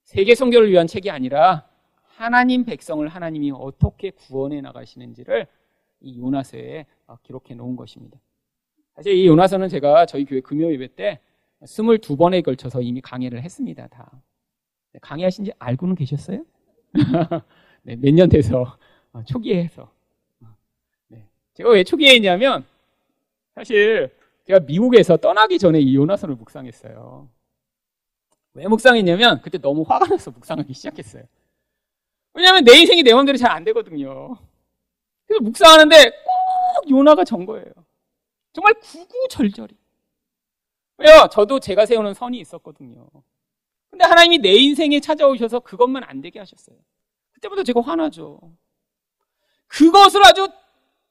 세계 0.08 0.36
선교를 0.36 0.72
위한 0.72 0.88
책이 0.88 1.12
아니라 1.12 1.68
하나님 2.16 2.64
백성을 2.64 3.06
하나님이 3.06 3.52
어떻게 3.52 4.10
구원해 4.12 4.62
나가시는지를 4.62 5.48
이 6.00 6.18
요나서에 6.18 6.86
기록해 7.24 7.56
놓은 7.56 7.76
것입니다. 7.76 8.18
사실 8.96 9.14
이 9.14 9.28
요나서는 9.28 9.68
제가 9.68 10.06
저희 10.06 10.24
교회 10.24 10.40
금요 10.40 10.72
예배 10.72 10.96
때 10.96 11.20
22번에 11.62 12.42
걸쳐서 12.42 12.82
이미 12.82 13.02
강의를 13.02 13.44
했습니다. 13.44 13.88
다. 13.88 14.10
강의하신 15.02 15.44
지 15.44 15.52
알고는 15.60 15.96
계셨어요? 15.96 16.46
네, 17.84 17.98
몇 17.98 18.14
년 18.14 18.30
돼서 18.30 18.78
어, 19.12 19.22
초기에 19.26 19.62
해서. 19.62 19.92
네. 21.10 21.22
제가 21.54 21.70
왜 21.72 21.84
초기에 21.84 22.16
했냐면 22.16 22.64
사실 23.56 24.10
제가 24.46 24.62
미국에서 24.62 25.18
떠나기 25.18 25.60
전에 25.60 25.82
이 25.82 25.98
요나서를 25.98 26.36
묵상했어요. 26.36 27.28
왜 28.58 28.68
묵상했냐면 28.68 29.42
그때 29.42 29.60
너무 29.60 29.84
화가 29.88 30.08
나서 30.08 30.32
묵상하기 30.32 30.74
시작했어요. 30.74 31.24
왜냐하면 32.34 32.64
내 32.64 32.74
인생이 32.80 33.04
내 33.04 33.14
마음대로 33.14 33.38
잘 33.38 33.52
안 33.52 33.64
되거든요. 33.64 34.36
그래서 35.28 35.44
묵상하는데 35.44 36.10
꼭 36.10 36.90
요나가 36.90 37.24
전 37.24 37.46
거예요. 37.46 37.72
정말 38.54 38.74
구구절절히. 38.76 39.76
왜요? 40.98 41.28
저도 41.32 41.60
제가 41.60 41.86
세우는 41.86 42.16
선이 42.16 42.40
있었거든요. 42.40 43.08
근데 43.92 44.06
하나님이 44.06 44.40
내 44.40 44.54
인생에 44.56 45.00
찾아오셔서 45.00 45.60
그것만 45.60 46.04
안 46.04 46.22
되게 46.22 46.40
하셨어요. 46.40 46.76
그때부터 47.34 47.64
제가 47.64 47.82
화나죠. 47.82 48.40
그것을 49.68 50.26
아주 50.26 50.48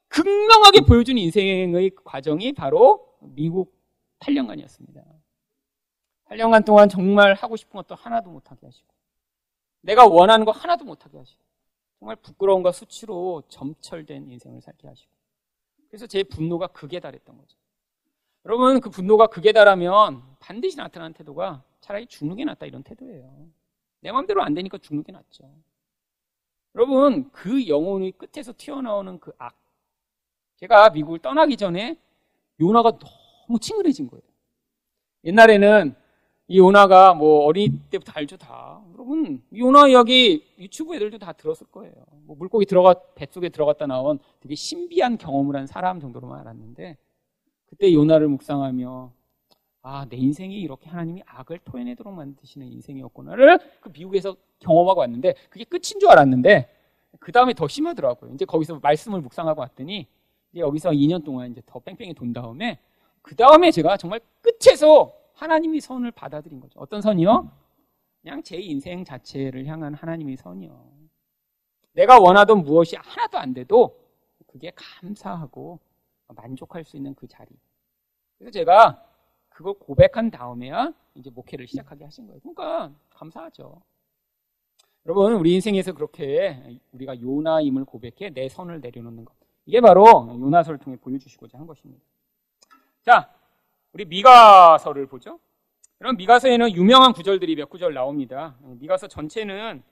극명하게 0.08 0.80
보여준 0.80 1.16
인생의 1.18 1.90
과정이 2.04 2.52
바로 2.52 3.16
미국 3.20 3.72
8년간이었습니다. 4.20 5.04
8년간 6.28 6.64
동안 6.64 6.88
정말 6.88 7.34
하고 7.34 7.56
싶은 7.56 7.72
것도 7.72 7.94
하나도 7.94 8.30
못하게 8.30 8.66
하시고, 8.66 8.88
내가 9.82 10.06
원하는 10.06 10.44
거 10.44 10.50
하나도 10.50 10.84
못하게 10.84 11.18
하시고, 11.18 11.40
정말 11.98 12.16
부끄러움과 12.16 12.72
수치로 12.72 13.42
점철된 13.48 14.30
인생을 14.30 14.60
살게 14.60 14.88
하시고, 14.88 15.10
그래서 15.88 16.06
제 16.06 16.22
분노가 16.22 16.66
극에 16.68 17.00
달했던 17.00 17.36
거죠. 17.36 17.56
여러분, 18.44 18.80
그 18.80 18.90
분노가 18.90 19.28
극에 19.28 19.52
달하면 19.52 20.22
반드시 20.40 20.76
나타나는 20.76 21.14
태도가 21.14 21.62
차라리 21.80 22.06
죽는 22.06 22.36
게 22.36 22.44
낫다 22.44 22.66
이런 22.66 22.82
태도예요. 22.82 23.48
내 24.00 24.12
마음대로 24.12 24.42
안 24.42 24.54
되니까 24.54 24.78
죽는 24.78 25.04
게 25.04 25.12
낫죠. 25.12 25.50
여러분, 26.74 27.30
그 27.30 27.66
영혼의 27.66 28.12
끝에서 28.12 28.52
튀어나오는 28.56 29.18
그 29.18 29.32
악. 29.38 29.56
제가 30.56 30.90
미국을 30.90 31.18
떠나기 31.20 31.56
전에 31.56 31.98
요나가 32.60 32.92
너무 32.98 33.58
친근해진 33.58 34.08
거예요. 34.08 34.22
옛날에는 35.24 35.94
이 35.94 36.05
요나가 36.48 37.12
뭐 37.14 37.44
어린 37.44 37.82
때부터 37.90 38.12
알죠 38.14 38.36
다. 38.36 38.80
여러분 38.94 39.42
요나 39.56 39.88
이야기 39.88 40.44
유튜브 40.58 40.94
애들도 40.94 41.18
다 41.18 41.32
들었을 41.32 41.66
거예요. 41.68 41.92
뭐 42.24 42.36
물고기 42.36 42.66
들어가 42.66 42.94
뱃속에 43.16 43.48
들어갔다 43.48 43.86
나온 43.86 44.18
되게 44.40 44.54
신비한 44.54 45.18
경험을 45.18 45.56
한 45.56 45.66
사람 45.66 46.00
정도로만 46.00 46.38
알았는데 46.40 46.96
그때 47.66 47.92
요나를 47.92 48.28
묵상하며 48.28 49.12
아 49.82 50.06
내 50.08 50.16
인생이 50.16 50.60
이렇게 50.60 50.88
하나님이 50.88 51.22
악을 51.26 51.60
토해내도록 51.64 52.12
만드시는 52.12 52.66
인생이었구나를 52.72 53.58
그 53.80 53.90
미국에서 53.92 54.36
경험하고 54.58 55.00
왔는데 55.00 55.34
그게 55.48 55.64
끝인 55.64 56.00
줄 56.00 56.08
알았는데 56.10 56.68
그 57.20 57.32
다음에 57.32 57.54
더 57.54 57.66
심하더라고요. 57.68 58.34
이제 58.34 58.44
거기서 58.44 58.80
말씀을 58.82 59.20
묵상하고 59.20 59.60
왔더니 59.60 60.06
이제 60.52 60.60
여기서 60.60 60.90
2년 60.90 61.24
동안 61.24 61.50
이제 61.50 61.62
더 61.66 61.78
뺑뺑이 61.78 62.14
돈 62.14 62.32
다음에 62.32 62.78
그 63.22 63.34
다음에 63.36 63.70
제가 63.70 63.96
정말 63.96 64.20
끝에서 64.42 65.12
하나님이 65.36 65.80
선을 65.80 66.10
받아들인 66.10 66.60
거죠. 66.60 66.80
어떤 66.80 67.00
선이요? 67.00 67.50
그냥 68.22 68.42
제 68.42 68.56
인생 68.56 69.04
자체를 69.04 69.66
향한 69.66 69.94
하나님의 69.94 70.36
선이요. 70.36 70.96
내가 71.92 72.18
원하던 72.18 72.62
무엇이 72.62 72.96
하나도 72.96 73.38
안 73.38 73.54
돼도 73.54 73.98
그게 74.46 74.72
감사하고 74.74 75.78
만족할 76.28 76.84
수 76.84 76.96
있는 76.96 77.14
그 77.14 77.28
자리. 77.28 77.48
그래서 78.38 78.50
제가 78.50 79.02
그걸 79.50 79.74
고백한 79.74 80.30
다음에야 80.30 80.92
이제 81.14 81.30
목회를 81.30 81.66
시작하게 81.66 82.04
하신 82.04 82.26
거예요. 82.26 82.40
그러니까 82.40 82.92
감사하죠. 83.10 83.80
여러분, 85.06 85.34
우리 85.34 85.54
인생에서 85.54 85.92
그렇게 85.92 86.80
우리가 86.92 87.20
요나임을 87.20 87.84
고백해 87.84 88.30
내 88.34 88.48
선을 88.48 88.80
내려놓는 88.80 89.24
것. 89.24 89.34
이게 89.66 89.80
바로 89.80 90.04
요나서를 90.40 90.78
통해 90.78 90.96
보여주시고자 90.96 91.58
한 91.58 91.66
것입니다. 91.66 92.02
자, 93.02 93.32
우리 93.96 94.04
미가서를 94.04 95.06
보죠. 95.06 95.40
그럼 95.96 96.18
미가서에는 96.18 96.70
유명한 96.74 97.14
구절들이 97.14 97.56
몇 97.56 97.70
구절 97.70 97.94
나옵니다. 97.94 98.54
미가서 98.60 99.08
전체는 99.08 99.82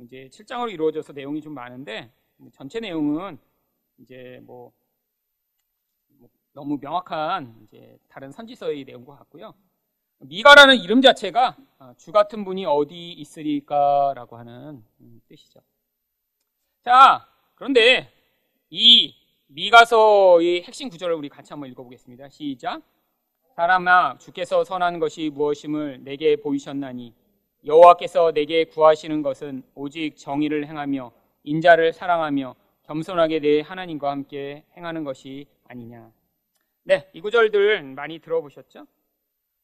이제 0.00 0.28
7장으로 0.32 0.72
이루어져서 0.72 1.12
내용이 1.12 1.40
좀 1.40 1.54
많은데 1.54 2.10
전체 2.50 2.80
내용은 2.80 3.38
이제 3.98 4.40
뭐, 4.42 4.72
뭐 6.08 6.28
너무 6.52 6.76
명확한 6.80 7.60
이제 7.62 7.96
다른 8.08 8.32
선지서의 8.32 8.82
내용과 8.82 9.14
같고요. 9.18 9.54
미가라는 10.18 10.78
이름 10.78 11.00
자체가 11.00 11.56
아, 11.78 11.94
주 11.96 12.10
같은 12.10 12.44
분이 12.44 12.66
어디 12.66 13.12
있으리까라고 13.12 14.38
하는 14.38 14.82
음, 15.00 15.20
뜻이죠. 15.28 15.60
자, 16.80 17.28
그런데 17.54 18.12
이 18.70 19.14
미가서의 19.46 20.64
핵심 20.64 20.88
구절을 20.88 21.14
우리 21.14 21.28
같이 21.28 21.52
한번 21.52 21.70
읽어보겠습니다. 21.70 22.28
시작. 22.28 22.82
사람아 23.56 24.18
주께서 24.18 24.64
선한 24.64 24.98
것이 24.98 25.30
무엇임을 25.30 26.04
내게 26.04 26.36
보이셨나니 26.36 27.14
여호와께서 27.66 28.32
내게 28.32 28.64
구하시는 28.64 29.22
것은 29.22 29.62
오직 29.74 30.16
정의를 30.16 30.66
행하며 30.66 31.12
인자를 31.44 31.92
사랑하며 31.92 32.54
겸손하게 32.84 33.40
내 33.40 33.60
하나님과 33.60 34.10
함께 34.10 34.64
행하는 34.76 35.04
것이 35.04 35.46
아니냐. 35.68 36.10
네, 36.84 37.08
이 37.12 37.20
구절들 37.20 37.82
많이 37.94 38.18
들어보셨죠? 38.18 38.86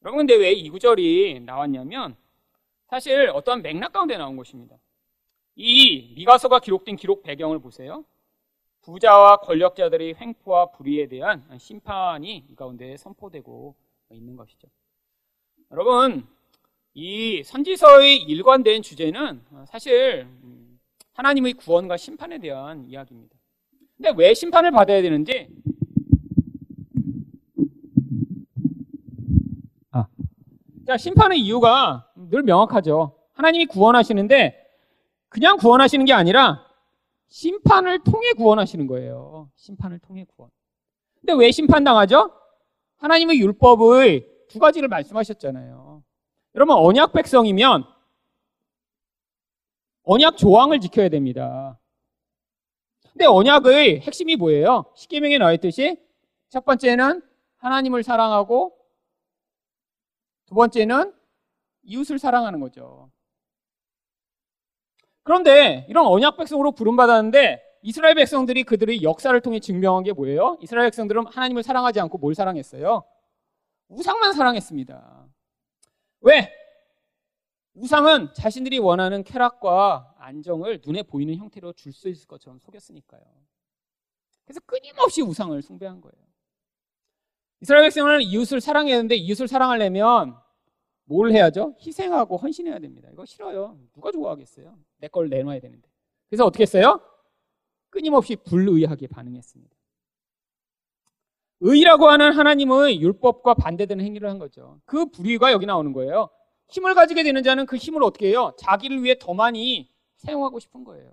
여러분 0.02 0.18
근데 0.18 0.36
왜 0.36 0.52
이 0.52 0.70
구절이 0.70 1.40
나왔냐면 1.40 2.16
사실 2.88 3.30
어떠한 3.30 3.62
맥락 3.62 3.92
가운데 3.92 4.16
나온 4.16 4.36
것입니다. 4.36 4.76
이 5.56 6.14
미가서가 6.14 6.60
기록된 6.60 6.96
기록 6.96 7.22
배경을 7.22 7.58
보세요. 7.58 8.04
부자와 8.88 9.36
권력자들의 9.40 10.14
횡포와 10.18 10.70
불의에 10.70 11.08
대한 11.08 11.44
심판이 11.58 12.44
이 12.48 12.56
가운데 12.56 12.96
선포되고 12.96 13.74
있는 14.12 14.34
것이죠. 14.34 14.66
여러분, 15.70 16.26
이 16.94 17.42
선지서의 17.44 18.16
일관된 18.22 18.80
주제는 18.80 19.42
사실 19.66 20.26
하나님의 21.12 21.52
구원과 21.52 21.98
심판에 21.98 22.38
대한 22.38 22.86
이야기입니다. 22.86 23.36
근데 23.98 24.12
왜 24.16 24.32
심판을 24.32 24.70
받아야 24.70 25.02
되는지 25.02 25.50
아, 29.90 30.06
자 30.86 30.96
심판의 30.96 31.40
이유가 31.40 32.10
늘 32.16 32.42
명확하죠. 32.42 33.18
하나님이 33.34 33.66
구원하시는데 33.66 34.66
그냥 35.28 35.58
구원하시는 35.58 36.06
게 36.06 36.14
아니라 36.14 36.67
심판을 37.28 38.02
통해 38.04 38.32
구원하시는 38.32 38.86
거예요. 38.86 39.50
심판을 39.54 39.98
통해 39.98 40.24
구원. 40.24 40.50
근데 41.20 41.34
왜 41.34 41.50
심판당하죠? 41.50 42.32
하나님의 42.96 43.38
율법의 43.40 44.26
두 44.48 44.58
가지를 44.58 44.88
말씀하셨잖아요. 44.88 46.02
여러분 46.54 46.76
언약 46.76 47.12
백성이면 47.12 47.84
언약 50.04 50.38
조항을 50.38 50.80
지켜야 50.80 51.08
됩니다. 51.08 51.78
근데 53.12 53.26
언약의 53.26 54.00
핵심이 54.00 54.36
뭐예요? 54.36 54.92
십계명에 54.96 55.38
나와 55.38 55.52
있듯이 55.52 56.00
첫 56.48 56.64
번째는 56.64 57.22
하나님을 57.58 58.02
사랑하고 58.02 58.78
두 60.46 60.54
번째는 60.54 61.12
이웃을 61.82 62.18
사랑하는 62.18 62.60
거죠. 62.60 63.10
그런데 65.28 65.84
이런 65.90 66.06
언약 66.06 66.38
백성으로 66.38 66.72
부름받았는데 66.72 67.62
이스라엘 67.82 68.14
백성들이 68.14 68.64
그들의 68.64 69.02
역사를 69.02 69.38
통해 69.42 69.60
증명한 69.60 70.04
게 70.04 70.14
뭐예요? 70.14 70.56
이스라엘 70.62 70.86
백성들은 70.86 71.26
하나님을 71.26 71.62
사랑하지 71.62 72.00
않고 72.00 72.16
뭘 72.16 72.34
사랑했어요? 72.34 73.04
우상만 73.88 74.32
사랑했습니다. 74.32 75.28
왜? 76.22 76.50
우상은 77.74 78.32
자신들이 78.32 78.78
원하는 78.78 79.22
쾌락과 79.22 80.14
안정을 80.18 80.80
눈에 80.82 81.02
보이는 81.02 81.36
형태로 81.36 81.74
줄 81.74 81.92
수 81.92 82.08
있을 82.08 82.26
것처럼 82.26 82.58
속였으니까요. 82.58 83.20
그래서 84.46 84.60
끊임없이 84.64 85.20
우상을 85.20 85.60
숭배한 85.60 86.00
거예요. 86.00 86.26
이스라엘 87.60 87.84
백성은 87.84 88.22
이웃을 88.22 88.62
사랑해야 88.62 88.96
하는데 88.96 89.14
이웃을 89.14 89.46
사랑하려면 89.46 90.38
뭘 91.04 91.32
해야죠? 91.32 91.76
희생하고 91.82 92.38
헌신해야 92.38 92.78
됩니다. 92.78 93.10
이거 93.12 93.26
싫어요. 93.26 93.78
누가 93.92 94.10
좋아하겠어요? 94.10 94.87
내 94.98 95.08
걸 95.08 95.28
내놔야 95.28 95.60
되는데. 95.60 95.88
그래서 96.28 96.44
어떻게 96.44 96.62
했어요? 96.62 97.00
끊임없이 97.90 98.36
불의하게 98.36 99.06
반응했습니다. 99.08 99.74
의라고 101.60 102.08
하는 102.08 102.32
하나님의 102.32 103.00
율법과 103.00 103.54
반대되는 103.54 104.04
행위를 104.04 104.28
한 104.28 104.38
거죠. 104.38 104.80
그 104.84 105.06
불의가 105.06 105.50
여기 105.52 105.66
나오는 105.66 105.92
거예요. 105.92 106.28
힘을 106.68 106.94
가지게 106.94 107.22
되는 107.24 107.42
자는 107.42 107.66
그 107.66 107.76
힘을 107.76 108.02
어떻게 108.02 108.28
해요? 108.28 108.54
자기를 108.58 109.02
위해 109.02 109.16
더 109.18 109.34
많이 109.34 109.90
사용하고 110.18 110.60
싶은 110.60 110.84
거예요. 110.84 111.12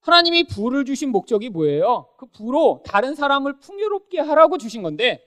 하나님이 0.00 0.44
부를 0.48 0.84
주신 0.84 1.10
목적이 1.10 1.48
뭐예요? 1.48 2.08
그 2.18 2.26
부로 2.26 2.82
다른 2.84 3.14
사람을 3.14 3.60
풍요롭게 3.60 4.20
하라고 4.20 4.58
주신 4.58 4.82
건데 4.82 5.26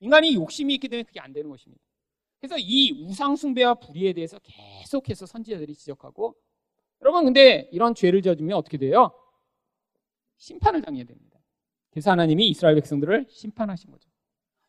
인간이 0.00 0.34
욕심이 0.34 0.74
있기 0.74 0.88
때문에 0.88 1.04
그게 1.04 1.20
안 1.20 1.32
되는 1.32 1.48
것입니다. 1.50 1.80
그래서 2.40 2.56
이 2.58 2.92
우상숭배와 3.04 3.74
불의에 3.74 4.12
대해서 4.12 4.38
계속해서 4.42 5.26
선지자들이 5.26 5.74
지적하고 5.74 6.36
여러분 7.02 7.24
근데 7.24 7.68
이런 7.72 7.94
죄를 7.94 8.22
저지면 8.22 8.56
어떻게 8.56 8.78
돼요? 8.78 9.10
심판을 10.36 10.82
당해야 10.82 11.04
됩니다. 11.04 11.38
그래서 11.90 12.10
하나님이 12.10 12.48
이스라엘 12.48 12.76
백성들을 12.76 13.26
심판하신 13.28 13.90
거죠. 13.90 14.08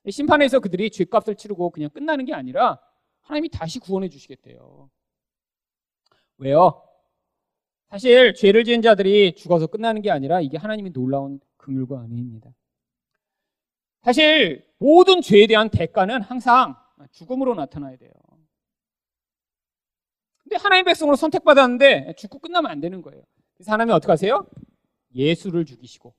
심판에서 0.10 0.60
그들이 0.60 0.90
죄값을 0.90 1.36
치르고 1.36 1.70
그냥 1.70 1.90
끝나는 1.92 2.26
게 2.26 2.34
아니라 2.34 2.80
하나님이 3.22 3.50
다시 3.50 3.80
구원해 3.80 4.10
주시겠대요. 4.10 4.90
왜요? 6.38 6.84
사실 7.90 8.34
죄를 8.34 8.64
지은 8.64 8.82
자들이 8.82 9.36
죽어서 9.36 9.68
끝나는 9.68 10.02
게 10.02 10.10
아니라 10.10 10.42
이게 10.42 10.58
하나님이 10.58 10.92
놀라운 10.92 11.40
긍휼과 11.58 12.06
은혜입니다. 12.06 12.52
사실 14.02 14.66
모든 14.78 15.22
죄에 15.22 15.46
대한 15.48 15.70
대가는 15.70 16.22
항상 16.22 16.76
죽음으로 17.08 17.56
나타나야 17.56 17.98
돼요. 17.98 18.12
근데 20.44 20.56
하나님 20.56 20.86
백성으로 20.86 21.16
선택받았는데 21.16 22.14
죽고 22.18 22.40
끝나면 22.40 22.72
안 22.72 22.80
되는 22.80 23.02
거예요. 23.02 23.24
그래서 23.56 23.72
하나님이 23.72 23.94
어떻게 23.94 24.12
하세요? 24.12 24.48
예수를 25.14 25.66
죽이시고 25.66 26.14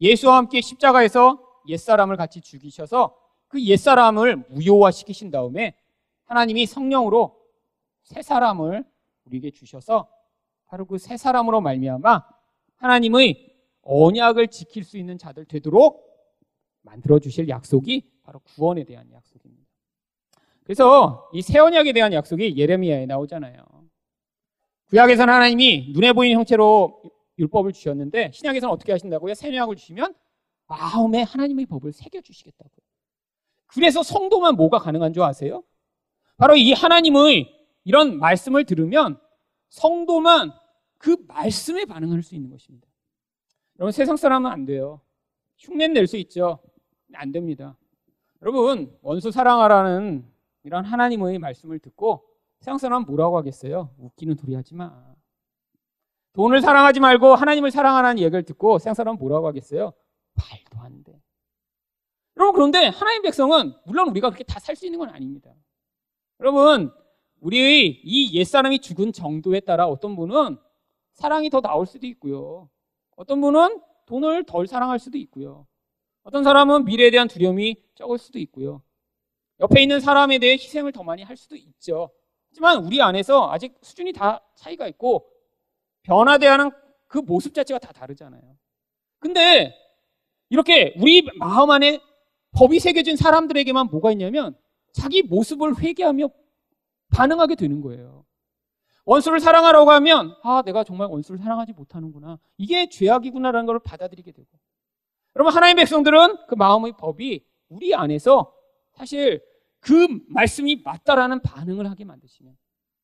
예수와 0.00 0.36
함께 0.36 0.60
십자가에서 0.60 1.46
옛사람을 1.68 2.16
같이 2.16 2.40
죽이셔서 2.40 3.16
그 3.48 3.62
옛사람을 3.62 4.36
무효화시키신 4.48 5.30
다음에 5.30 5.76
하나님이 6.24 6.66
성령으로 6.66 7.38
새 8.02 8.22
사람을 8.22 8.84
우리에게 9.24 9.50
주셔서 9.50 10.08
바로 10.66 10.86
그 10.86 10.98
새 10.98 11.16
사람으로 11.16 11.60
말미암아 11.60 12.24
하나님의 12.76 13.50
언약을 13.82 14.48
지킬 14.48 14.84
수 14.84 14.96
있는 14.98 15.18
자들 15.18 15.44
되도록 15.46 16.09
만들어 16.82 17.18
주실 17.18 17.48
약속이 17.48 18.10
바로 18.22 18.40
구원에 18.40 18.84
대한 18.84 19.10
약속입니다. 19.12 19.68
그래서 20.64 21.28
이 21.34 21.42
새 21.42 21.58
언약에 21.58 21.92
대한 21.92 22.12
약속이 22.12 22.56
예레미야에 22.56 23.06
나오잖아요. 23.06 23.64
구약에서는 24.88 25.32
하나님이 25.32 25.92
눈에 25.94 26.12
보이는 26.12 26.36
형태로 26.36 27.02
율법을 27.38 27.72
주셨는데 27.72 28.32
신약에서는 28.32 28.72
어떻게 28.72 28.92
하신다고요? 28.92 29.34
새 29.34 29.48
언약을 29.48 29.76
주시면 29.76 30.14
마음에 30.66 31.22
하나님의 31.22 31.66
법을 31.66 31.92
새겨 31.92 32.20
주시겠다고요. 32.20 32.84
그래서 33.66 34.02
성도만 34.02 34.56
뭐가 34.56 34.78
가능한 34.78 35.12
줄 35.12 35.22
아세요? 35.22 35.62
바로 36.36 36.56
이 36.56 36.72
하나님의 36.72 37.48
이런 37.84 38.18
말씀을 38.18 38.64
들으면 38.64 39.20
성도만 39.68 40.52
그 40.98 41.16
말씀에 41.28 41.84
반응할 41.84 42.22
수 42.22 42.34
있는 42.34 42.50
것입니다. 42.50 42.86
여러분 43.78 43.92
세상 43.92 44.16
사람은 44.16 44.50
안 44.50 44.64
돼요. 44.66 45.00
흉내 45.58 45.88
낼 45.88 46.06
수 46.06 46.16
있죠. 46.18 46.58
안 47.14 47.32
됩니다. 47.32 47.76
여러분 48.42 48.96
원수 49.02 49.30
사랑하라는 49.30 50.24
이런 50.64 50.84
하나님의 50.84 51.38
말씀을 51.38 51.78
듣고 51.78 52.26
세상 52.58 52.78
사람은 52.78 53.06
뭐라고 53.06 53.36
하겠어요? 53.38 53.90
웃기는 53.98 54.34
소리 54.36 54.54
하지 54.54 54.74
마. 54.74 54.92
돈을 56.32 56.60
사랑하지 56.60 57.00
말고 57.00 57.34
하나님을 57.34 57.70
사랑하라는 57.70 58.18
얘기를 58.22 58.42
듣고 58.44 58.78
세상 58.78 58.94
사람은 58.94 59.18
뭐라고 59.18 59.46
하겠어요? 59.48 59.92
말도 60.34 60.78
안 60.84 61.02
돼. 61.04 61.20
여러분 62.36 62.54
그런데 62.54 62.86
하나님 62.86 63.22
백성은 63.22 63.74
물론 63.84 64.08
우리가 64.08 64.30
그렇게 64.30 64.44
다 64.44 64.58
살 64.60 64.76
수 64.76 64.86
있는 64.86 64.98
건 64.98 65.10
아닙니다. 65.10 65.50
여러분 66.38 66.92
우리의 67.40 68.00
이 68.04 68.34
옛사람이 68.38 68.80
죽은 68.80 69.12
정도에 69.12 69.60
따라 69.60 69.86
어떤 69.86 70.14
분은 70.16 70.58
사랑이 71.14 71.50
더 71.50 71.60
나올 71.60 71.86
수도 71.86 72.06
있고요. 72.06 72.68
어떤 73.16 73.40
분은 73.40 73.80
돈을 74.06 74.44
덜 74.44 74.66
사랑할 74.66 74.98
수도 74.98 75.18
있고요. 75.18 75.66
어떤 76.22 76.44
사람은 76.44 76.84
미래에 76.84 77.10
대한 77.10 77.28
두려움이 77.28 77.76
적을 77.94 78.18
수도 78.18 78.38
있고요. 78.38 78.82
옆에 79.60 79.82
있는 79.82 80.00
사람에 80.00 80.38
대해 80.38 80.54
희생을 80.54 80.92
더 80.92 81.02
많이 81.02 81.22
할 81.22 81.36
수도 81.36 81.56
있죠. 81.56 82.10
하지만 82.50 82.84
우리 82.84 83.00
안에서 83.00 83.50
아직 83.50 83.74
수준이 83.82 84.12
다 84.12 84.42
차이가 84.56 84.86
있고 84.88 85.30
변화되어 86.02 86.50
하는 86.52 86.70
그 87.06 87.18
모습 87.18 87.54
자체가 87.54 87.78
다 87.78 87.92
다르잖아요. 87.92 88.56
근데 89.18 89.74
이렇게 90.48 90.94
우리 90.98 91.22
마음 91.38 91.70
안에 91.70 92.00
법이 92.52 92.80
새겨진 92.80 93.16
사람들에게만 93.16 93.88
뭐가 93.88 94.10
있냐면 94.12 94.56
자기 94.92 95.22
모습을 95.22 95.78
회개하며 95.78 96.28
반응하게 97.14 97.54
되는 97.54 97.80
거예요. 97.80 98.24
원수를 99.04 99.40
사랑하라고 99.40 99.90
하면 99.90 100.36
아 100.42 100.62
내가 100.64 100.84
정말 100.84 101.08
원수를 101.08 101.38
사랑하지 101.38 101.72
못하는구나. 101.72 102.38
이게 102.56 102.88
죄악이구나라는 102.88 103.66
걸 103.66 103.78
받아들이게 103.78 104.32
되고 104.32 104.48
여러분 105.36 105.54
하나님 105.54 105.76
백성들은 105.76 106.46
그 106.48 106.54
마음의 106.54 106.94
법이 106.98 107.44
우리 107.68 107.94
안에서 107.94 108.52
사실 108.92 109.42
그 109.78 110.08
말씀이 110.28 110.82
맞다라는 110.84 111.40
반응을 111.42 111.88
하게 111.88 112.04
만드시면 112.04 112.56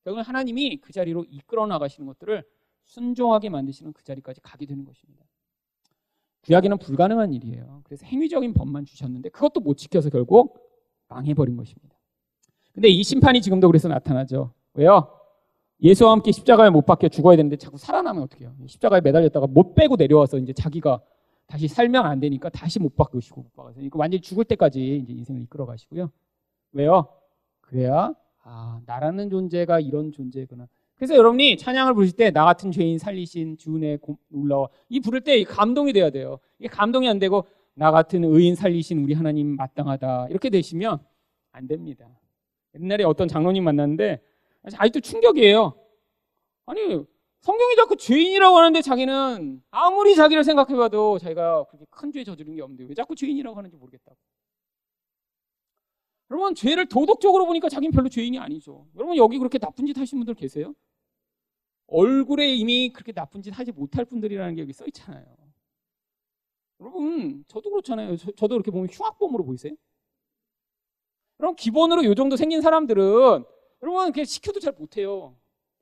결국 0.05 0.21
하나님이 0.21 0.81
그 0.81 0.93
자리로 0.93 1.25
이끌어 1.29 1.67
나가시는 1.67 2.07
것들을 2.07 2.45
순종하게 2.85 3.49
만드시는 3.49 3.93
그 3.93 4.05
자리까지 4.05 4.41
가게 4.41 4.67
되는 4.67 4.85
것입니다. 4.85 5.25
구약에는 6.43 6.79
불가능한 6.79 7.33
일이에요. 7.33 7.81
그래서 7.85 8.07
행위적인 8.07 8.55
법만 8.55 8.85
주셨는데 8.85 9.31
그것도 9.31 9.61
못 9.61 9.77
지켜서 9.77 10.11
결국 10.11 10.61
망해버린 11.09 11.57
것입니다. 11.57 11.97
근데 12.73 12.89
이 12.89 13.03
심판이 13.03 13.41
지금도 13.41 13.67
그래서 13.67 13.89
나타나죠. 13.89 14.53
왜요? 14.75 15.13
예수와 15.83 16.13
함께 16.13 16.31
십자가에 16.31 16.71
못 16.71 16.87
박혀 16.87 17.09
죽어야 17.09 17.37
되는데 17.37 17.57
자꾸 17.57 17.79
살아나면 17.79 18.23
어떡해요? 18.25 18.55
십자가에 18.67 19.01
매달렸다가 19.01 19.47
못 19.47 19.75
빼고 19.75 19.97
내려와서 19.97 20.39
이제 20.39 20.53
자기가 20.53 21.03
다시 21.47 21.69
살면 21.69 22.05
안 22.05 22.19
되니까 22.21 22.49
다시 22.49 22.79
못 22.79 22.97
박으시고 22.97 23.43
못 23.43 23.55
박아서 23.55 23.75
그러니까 23.77 23.99
완전히 23.99 24.21
죽을 24.21 24.45
때까지 24.45 24.99
이제 24.99 25.13
인생을 25.13 25.43
이끌어 25.43 25.65
가시고요. 25.67 26.11
왜요? 26.73 27.09
그래야 27.61 28.13
아 28.43 28.81
나라는 28.87 29.31
존재가 29.31 29.81
이런 29.81 30.13
존재구나. 30.13 30.69
그래서 30.97 31.15
여러분이 31.15 31.57
찬양을 31.59 31.95
부르실 31.95 32.17
때 32.17 32.31
나 32.31 32.45
같은 32.45 32.73
죄인 32.73 32.99
살리신 32.99 33.59
주은혜 33.59 33.99
놀라워 34.29 34.71
이 34.89 35.01
부를 35.01 35.21
때 35.21 35.43
감동이 35.45 35.93
돼야 35.93 36.11
돼요. 36.11 36.39
이게 36.59 36.69
감동이 36.69 37.09
안 37.09 37.19
되고 37.19 37.47
나 37.75 37.91
같은 37.91 38.25
의인 38.25 38.55
살리신 38.55 38.99
우리 39.05 39.15
하나님 39.15 39.55
마땅하다 39.57 40.29
이렇게 40.31 40.51
되시면 40.51 40.99
안 41.53 41.67
됩니다. 41.67 42.09
옛날에 42.75 43.05
어떤 43.05 43.29
장로님 43.29 43.63
만났는데 43.65 44.21
아직도 44.63 45.01
충격이에요. 45.01 45.75
아니 46.67 47.05
성경이 47.47 47.77
자꾸 47.77 47.97
죄인이라고 47.97 48.57
하는데 48.57 48.83
자기는 48.83 49.63
아무리 49.71 50.17
자기를 50.17 50.43
생각해봐도 50.43 51.21
자기가 51.21 51.65
그렇게 51.67 51.87
큰 51.91 52.11
죄 52.11 52.25
저지른 52.25 52.57
게 52.57 52.63
없는데 52.63 52.85
왜 52.85 52.95
자꾸 52.95 53.15
죄인이라고 53.15 53.57
하는지 53.57 53.77
모르겠다고. 53.77 54.17
여러분 56.33 56.57
죄를 56.57 56.87
도덕적으로 56.89 57.47
보니까 57.47 57.69
자기는 57.69 57.93
별로 57.93 58.09
죄인이 58.09 58.37
아니죠. 58.41 58.89
여러분 58.97 59.17
여기 59.17 59.39
그렇게 59.39 59.59
나쁜 59.59 59.87
짓 59.87 59.97
하신 59.97 60.19
분들 60.19 60.35
계세요? 60.35 60.75
얼굴에 61.87 62.53
이미 62.53 62.89
그렇게 62.93 63.13
나쁜 63.13 63.43
짓 63.43 63.57
하지 63.57 63.71
못할 63.71 64.05
분들이라는 64.05 64.57
게 64.57 64.63
여기 64.63 64.73
써 64.73 64.85
있잖아요. 64.87 65.25
여러분, 66.81 67.45
저도 67.47 67.71
그렇잖아요. 67.71 68.17
저, 68.17 68.49
도 68.49 68.57
이렇게 68.57 68.73
보면 68.73 68.89
흉악범으로 68.91 69.45
보이세요? 69.45 69.73
그럼 71.39 71.55
기본으로 71.55 72.05
요 72.07 72.15
정도 72.17 72.35
생긴 72.37 72.61
사람들은 72.61 73.45
여러분 73.83 74.13
그냥 74.13 74.25
시켜도 74.25 74.59
잘 74.59 74.73
못해요. 74.73 75.37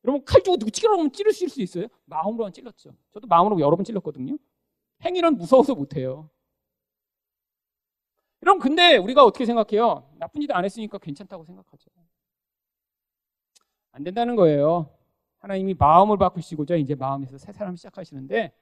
여러분 0.05 0.24
칼 0.24 0.43
주고 0.43 0.56
누구 0.59 0.70
찌르라고 0.70 1.01
하면 1.01 1.12
찌르실 1.12 1.48
수 1.48 1.62
있어요? 1.62 1.86
마음으로만 2.05 2.52
찔렀죠. 2.52 2.94
저도 3.12 3.26
마음으로 3.26 3.59
여러 3.60 3.74
번 3.76 3.85
찔렀거든요. 3.85 4.36
행위는 5.02 5.36
무서워서 5.36 5.74
못해요. 5.74 6.31
여러분 8.43 8.60
근데 8.60 8.97
우리가 8.98 9.24
어떻게 9.24 9.47
생각해요? 9.47 10.10
나쁜 10.18 10.40
짓 10.43 10.51
안 10.52 10.64
했으니까 10.64 10.98
괜찮다고 10.98 11.44
생각하죠. 11.44 11.90
안 13.93 14.02
된다는 14.05 14.36
거예요. 14.36 14.90
하나님이 15.39 15.74
마음을 15.74 16.18
바꾸시고자 16.18 16.76
이제 16.76 16.94
마음에서 16.94 17.39
새 17.39 17.52
사람 17.52 17.76
시작하시는데 17.76 18.52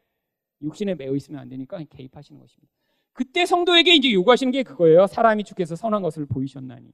육신에 0.62 0.94
매여 0.94 1.14
있으면 1.16 1.40
안 1.40 1.48
되니까 1.48 1.82
개입하시는 1.90 2.40
것입니다. 2.40 2.72
그때 3.12 3.44
성도에게 3.46 3.94
이제 3.94 4.12
요구하시는 4.12 4.52
게 4.52 4.62
그거예요. 4.62 5.06
사람이 5.06 5.44
주께서 5.44 5.74
선한 5.76 6.02
것을 6.02 6.26
보이셨나니. 6.26 6.90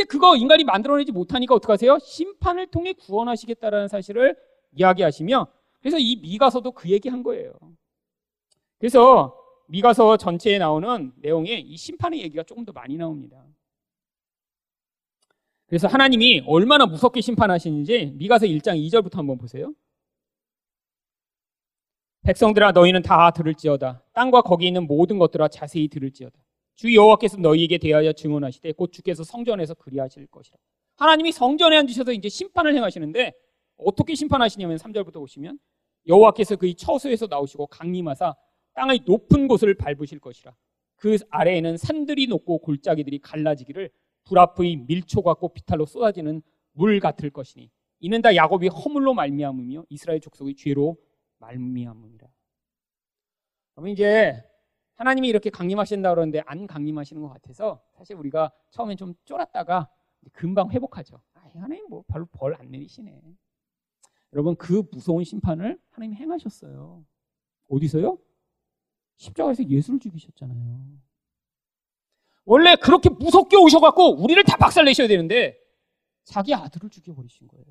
근데 0.00 0.08
그거 0.08 0.34
인간이 0.34 0.64
만들어내지 0.64 1.12
못하니까 1.12 1.54
어떡하세요? 1.54 1.98
심판을 1.98 2.68
통해 2.68 2.94
구원하시겠다라는 2.94 3.88
사실을 3.88 4.34
이야기하시며 4.72 5.46
그래서 5.80 5.98
이 5.98 6.16
미가서도 6.16 6.72
그 6.72 6.88
얘기 6.88 7.10
한 7.10 7.22
거예요. 7.22 7.52
그래서 8.78 9.36
미가서 9.68 10.16
전체에 10.16 10.56
나오는 10.56 11.12
내용에 11.16 11.52
이 11.52 11.76
심판의 11.76 12.22
얘기가 12.22 12.44
조금 12.44 12.64
더 12.64 12.72
많이 12.72 12.96
나옵니다. 12.96 13.44
그래서 15.66 15.86
하나님이 15.86 16.44
얼마나 16.46 16.86
무섭게 16.86 17.20
심판하시는지 17.20 18.14
미가서 18.16 18.46
1장 18.46 18.82
2절부터 18.88 19.16
한번 19.16 19.36
보세요. 19.36 19.74
백성들아 22.22 22.72
너희는 22.72 23.02
다 23.02 23.32
들을지어다. 23.32 24.02
땅과 24.14 24.40
거기 24.42 24.66
있는 24.66 24.86
모든 24.86 25.18
것들아 25.18 25.48
자세히 25.48 25.88
들을지어다. 25.88 26.39
주 26.80 26.94
여호와께서 26.94 27.36
너희에게 27.36 27.76
대하여 27.76 28.10
증언하시되 28.10 28.72
곧 28.72 28.90
주께서 28.90 29.22
성전에서 29.22 29.74
그리하실 29.74 30.28
것이라. 30.28 30.56
하나님이 30.96 31.30
성전에 31.30 31.76
앉으셔서 31.76 32.12
이제 32.12 32.30
심판을 32.30 32.74
행하시는데 32.74 33.34
어떻게 33.76 34.14
심판하시냐면 34.14 34.78
3절부터 34.78 35.16
보시면 35.16 35.58
여호와께서 36.08 36.56
그의 36.56 36.74
처소에서 36.76 37.26
나오시고 37.26 37.66
강림하사 37.66 38.34
땅의 38.72 39.00
높은 39.04 39.46
곳을 39.46 39.74
밟으실 39.74 40.20
것이라. 40.20 40.56
그 40.96 41.18
아래에는 41.28 41.76
산들이 41.76 42.28
높고 42.28 42.60
골짜기들이 42.60 43.18
갈라지기를 43.18 43.90
불 44.24 44.38
앞의 44.38 44.76
밀초 44.86 45.20
같고 45.20 45.52
비탈로 45.52 45.84
쏟아지는 45.84 46.40
물 46.72 46.98
같을 46.98 47.28
것이니 47.28 47.70
이는 47.98 48.22
다 48.22 48.34
야곱이 48.34 48.68
허물로 48.68 49.12
말미암으며 49.12 49.84
이스라엘 49.90 50.18
족속의 50.20 50.54
죄로 50.54 50.96
말미암으니라. 51.40 52.26
그러면 53.74 53.92
이제 53.92 54.42
하나님이 55.00 55.28
이렇게 55.28 55.48
강림하신다 55.48 56.10
그러는데 56.10 56.42
안 56.44 56.66
강림하시는 56.66 57.22
것 57.22 57.30
같아서 57.30 57.82
사실 57.96 58.16
우리가 58.16 58.52
처음엔 58.68 58.98
좀 58.98 59.14
쫄았다가 59.24 59.88
금방 60.32 60.70
회복하죠. 60.70 61.22
아, 61.32 61.48
하나님 61.54 61.88
뭐 61.88 62.04
별로 62.06 62.26
벌 62.26 62.54
안 62.54 62.70
내리시네. 62.70 63.18
여러분 64.34 64.54
그 64.56 64.82
무서운 64.92 65.24
심판을 65.24 65.80
하나님 65.88 66.14
행하셨어요. 66.16 67.02
어디서요? 67.70 68.18
십자가에서 69.16 69.64
예수를 69.64 69.98
죽이셨잖아요. 70.00 70.86
원래 72.44 72.76
그렇게 72.76 73.08
무섭게 73.08 73.56
오셔갖고 73.56 74.22
우리를 74.22 74.44
다 74.44 74.58
박살내셔야 74.58 75.08
되는데 75.08 75.58
자기 76.24 76.52
아들을 76.52 76.90
죽여버리신 76.90 77.48
거예요. 77.48 77.64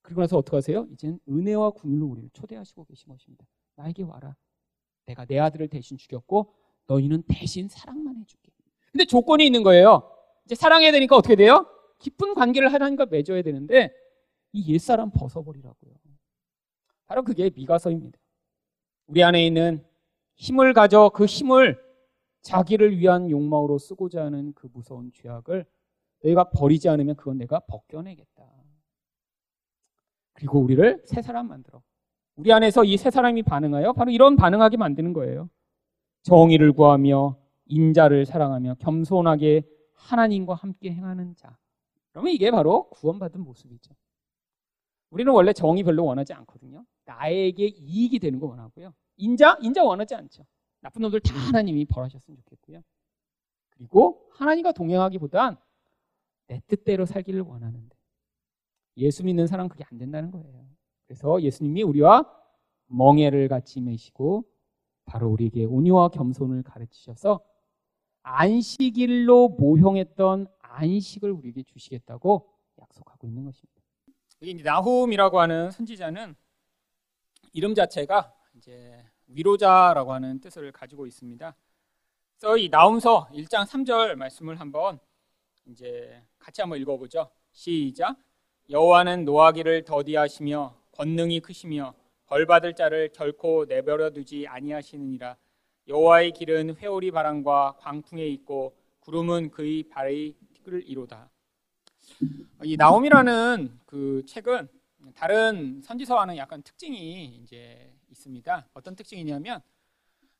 그리고 0.00 0.22
나서 0.22 0.38
어떻게 0.38 0.56
하세요? 0.56 0.86
이젠 0.92 1.20
은혜와 1.28 1.72
궁일로 1.72 2.06
우리를 2.06 2.30
초대하시고 2.32 2.86
계신 2.86 3.10
것입니다. 3.10 3.44
나에게 3.76 4.02
와라. 4.04 4.34
내가 5.08 5.24
내 5.24 5.38
아들을 5.38 5.68
대신 5.68 5.96
죽였고 5.96 6.52
너희는 6.86 7.22
대신 7.28 7.68
사랑만 7.68 8.16
해줄게. 8.18 8.52
근데 8.92 9.04
조건이 9.04 9.44
있는 9.44 9.62
거예요. 9.62 10.10
이제 10.44 10.54
사랑해야 10.54 10.92
되니까 10.92 11.16
어떻게 11.16 11.34
돼요? 11.36 11.66
깊은 11.98 12.34
관계를 12.34 12.72
하나님과 12.72 13.06
맺어야 13.06 13.42
되는데 13.42 13.92
이 14.52 14.72
옛사람 14.72 15.10
벗어버리라고요. 15.10 15.92
바로 17.06 17.24
그게 17.24 17.50
미가서입니다. 17.50 18.18
우리 19.06 19.24
안에 19.24 19.44
있는 19.46 19.84
힘을 20.36 20.74
가져 20.74 21.10
그 21.14 21.24
힘을 21.24 21.82
자기를 22.42 22.98
위한 22.98 23.30
욕망으로 23.30 23.78
쓰고자 23.78 24.24
하는 24.24 24.52
그 24.54 24.68
무서운 24.72 25.10
죄악을 25.12 25.64
너희가 26.22 26.50
버리지 26.50 26.88
않으면 26.88 27.16
그건 27.16 27.38
내가 27.38 27.60
벗겨내겠다. 27.60 28.46
그리고 30.34 30.60
우리를 30.60 31.02
새 31.04 31.20
사람 31.20 31.48
만들어. 31.48 31.82
우리 32.38 32.52
안에서 32.52 32.84
이새 32.84 33.10
사람이 33.10 33.42
반응하여 33.42 33.94
바로 33.94 34.12
이런 34.12 34.36
반응하게 34.36 34.76
만드는 34.76 35.12
거예요. 35.12 35.50
정의를 36.22 36.72
구하며 36.72 37.36
인자를 37.66 38.26
사랑하며 38.26 38.76
겸손하게 38.76 39.62
하나님과 39.94 40.54
함께 40.54 40.92
행하는 40.92 41.34
자. 41.34 41.58
그러면 42.12 42.32
이게 42.32 42.52
바로 42.52 42.88
구원받은 42.90 43.40
모습이죠. 43.40 43.92
우리는 45.10 45.32
원래 45.32 45.52
정의 45.52 45.82
별로 45.82 46.04
원하지 46.04 46.32
않거든요. 46.32 46.84
나에게 47.06 47.66
이익이 47.66 48.20
되는 48.20 48.38
거 48.38 48.46
원하고요. 48.46 48.94
인자? 49.16 49.58
인자 49.60 49.82
원하지 49.82 50.14
않죠. 50.14 50.44
나쁜 50.80 51.02
놈들 51.02 51.18
다 51.18 51.34
하나님이 51.34 51.86
벌하셨으면 51.86 52.36
좋겠고요. 52.36 52.82
그리고 53.70 54.28
하나님과 54.34 54.72
동행하기보단 54.72 55.56
내 56.46 56.60
뜻대로 56.68 57.04
살기를 57.04 57.40
원하는데 57.40 57.96
예수 58.98 59.24
믿는 59.24 59.48
사람 59.48 59.68
그게 59.68 59.82
안 59.90 59.98
된다는 59.98 60.30
거예요. 60.30 60.67
그래서 61.08 61.40
예수님이 61.40 61.82
우리와 61.82 62.30
멍해를 62.86 63.48
같이 63.48 63.80
매시고 63.80 64.44
바로 65.06 65.28
우리에게 65.30 65.64
온유와 65.64 66.10
겸손을 66.10 66.62
가르치셔서 66.62 67.40
안식일로 68.22 69.48
모형했던 69.58 70.48
안식을 70.60 71.30
우리에게 71.32 71.62
주시겠다고 71.62 72.46
약속하고 72.78 73.26
있는 73.26 73.46
것입니다. 73.46 73.82
이 74.42 74.54
나훔이라고 74.62 75.40
하는 75.40 75.70
선지자는 75.70 76.36
이름 77.54 77.74
자체가 77.74 78.34
이제 78.56 79.02
위로자라고 79.28 80.12
하는 80.12 80.40
뜻을 80.40 80.70
가지고 80.72 81.06
있습니다. 81.06 81.56
그래서 82.38 82.56
이 82.58 82.68
나훔서 82.68 83.28
1장 83.32 83.64
3절 83.64 84.14
말씀을 84.16 84.60
한번 84.60 85.00
이제 85.66 86.22
같이 86.38 86.60
한번 86.60 86.78
읽어보죠. 86.80 87.30
시작. 87.50 88.16
여호와는 88.70 89.24
노하기를 89.24 89.84
더디하시며 89.84 90.78
권능이 90.98 91.38
크시며 91.40 91.94
벌 92.26 92.44
받을 92.44 92.74
자를 92.74 93.10
결코 93.12 93.64
내버려 93.66 94.10
두지 94.10 94.48
아니하시느니라 94.48 95.36
여호와의 95.86 96.32
길은 96.32 96.76
회오리 96.76 97.12
바람과 97.12 97.76
광풍에 97.78 98.26
있고 98.26 98.76
구름은 98.98 99.50
그의 99.52 99.84
발의 99.84 100.34
띠를 100.54 100.82
이로다. 100.86 101.30
이 102.64 102.76
나옴이라는 102.76 103.78
그 103.86 104.24
책은 104.26 104.68
다른 105.14 105.80
선지서와는 105.82 106.36
약간 106.36 106.62
특징이 106.62 107.26
이제 107.42 107.94
있습니다. 108.10 108.68
어떤 108.74 108.96
특징이냐면 108.96 109.60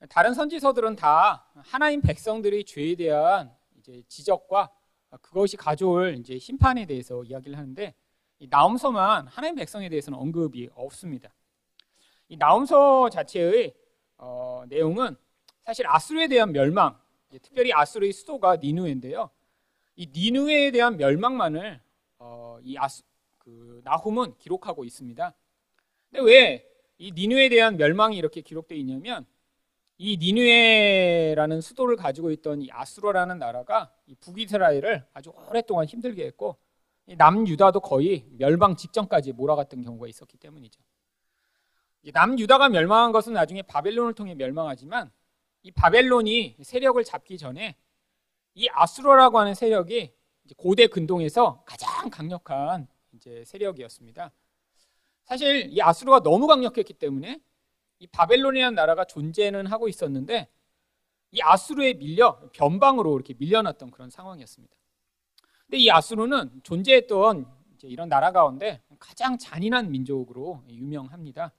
다른 0.09 0.35
선지서들은 0.35 0.97
다 0.97 1.47
하나님 1.55 2.03
백성들의 2.03 2.65
죄에 2.65 2.97
대한 2.97 3.55
이제 3.79 4.03
지적과 4.09 4.71
그것이 5.23 5.57
가져올 5.57 6.17
이제 6.19 6.37
심판에 6.37 6.85
대해서 6.85 7.23
이야기를 7.23 7.57
하는데 7.57 7.85
이 7.85 7.95
나움서만 8.47 9.27
하나님 9.27 9.57
백성에 9.57 9.89
대해서는 9.89 10.19
언급이 10.19 10.69
없습니다. 10.75 11.35
이 12.29 12.37
나움서 12.37 13.09
자체의 13.11 13.75
어, 14.19 14.65
내용은 14.69 15.17
사실 15.65 15.87
아수르에 15.87 16.29
대한 16.29 16.53
멸망, 16.53 16.99
특별히 17.43 17.73
아수르의 17.73 18.13
수도가 18.13 18.57
니누에인데요. 18.57 19.31
이 19.97 20.09
니누에에 20.15 20.71
대한 20.71 20.97
멸망만을 20.97 21.81
어, 22.19 22.59
이 22.63 22.77
아수, 22.77 23.03
그 23.39 23.81
나훔은 23.85 24.37
기록하고 24.39 24.85
있습니다. 24.85 25.35
근데 26.11 26.23
왜 26.23 26.69
이 26.99 27.13
니누에 27.13 27.49
대한 27.49 27.77
멸망이 27.77 28.17
이렇게 28.17 28.41
기록되어 28.41 28.77
있냐면 28.79 29.25
이 29.99 30.17
니누에라는 30.17 31.61
수도를 31.61 31.97
가지고 31.97 32.31
있던 32.33 32.61
이 32.61 32.71
아수르라는 32.73 33.39
나라가 33.39 33.93
이 34.07 34.15
북이스라엘을 34.17 35.07
아주 35.15 35.31
오랫동안 35.49 35.87
힘들게 35.87 36.27
했고 36.27 36.57
남유다도 37.17 37.81
거의 37.81 38.27
멸망 38.37 38.77
직전까지 38.77 39.33
몰아갔던 39.33 39.83
경우가 39.83 40.09
있었기 40.09 40.37
때문이죠. 40.37 40.81
남유다가 42.13 42.69
멸망한 42.69 43.13
것은 43.13 43.33
나중에 43.33 43.63
바벨론을 43.63 44.15
통해 44.15 44.35
멸망하지만 44.35 45.11
이 45.63 45.71
바벨론이 45.71 46.57
세력을 46.63 47.03
잡기 47.05 47.39
전에 47.39 47.77
이 48.55 48.69
아수라라고 48.73 49.39
하는 49.39 49.55
세력이 49.55 50.13
고대 50.57 50.87
근동에서 50.87 51.63
가장 51.67 52.11
강력한 52.11 52.89
이제 53.13 53.45
세력이었습니다. 53.45 54.33
사실 55.25 55.69
이 55.71 55.83
아수르가 55.83 56.21
너무 56.21 56.47
강력했기 56.47 56.95
때문에 56.95 57.41
이 57.99 58.07
바벨론이라는 58.07 58.75
나라가 58.75 59.05
존재는 59.05 59.67
하고 59.67 59.89
있었는데 59.89 60.49
이 61.33 61.41
아수르에 61.43 61.95
밀려 61.95 62.41
변방으로 62.53 63.15
이렇게 63.15 63.35
밀려났던 63.35 63.91
그런 63.91 64.09
상황이었습니다. 64.09 64.78
근데 65.69 65.83
이 65.83 65.91
아수르는 65.91 66.63
존재했던 66.63 67.47
이런 67.83 68.09
나라 68.09 68.33
가운데 68.33 68.81
가장 68.99 69.37
잔인한 69.37 69.91
민족으로 69.91 70.63
유명합니다. 70.71 71.53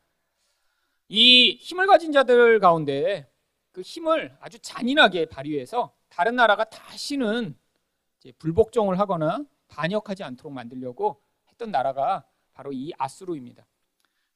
이 1.10 1.52
힘을 1.62 1.86
가진 1.86 2.12
자들 2.12 2.60
가운데 2.60 3.32
그 3.72 3.82
힘을 3.82 4.36
아주 4.42 4.58
잔인하게 4.60 5.28
발휘해서 5.28 5.94
다른 6.10 6.36
나라가 6.36 6.64
다시는 6.64 7.56
불복종을 8.40 8.98
하거나 8.98 9.46
반역하지 9.68 10.24
않도록 10.24 10.54
만들려고 10.54 11.22
했던 11.48 11.70
나라가 11.70 12.26
바로 12.54 12.72
이 12.74 12.92
아수르입니다. 12.98 13.68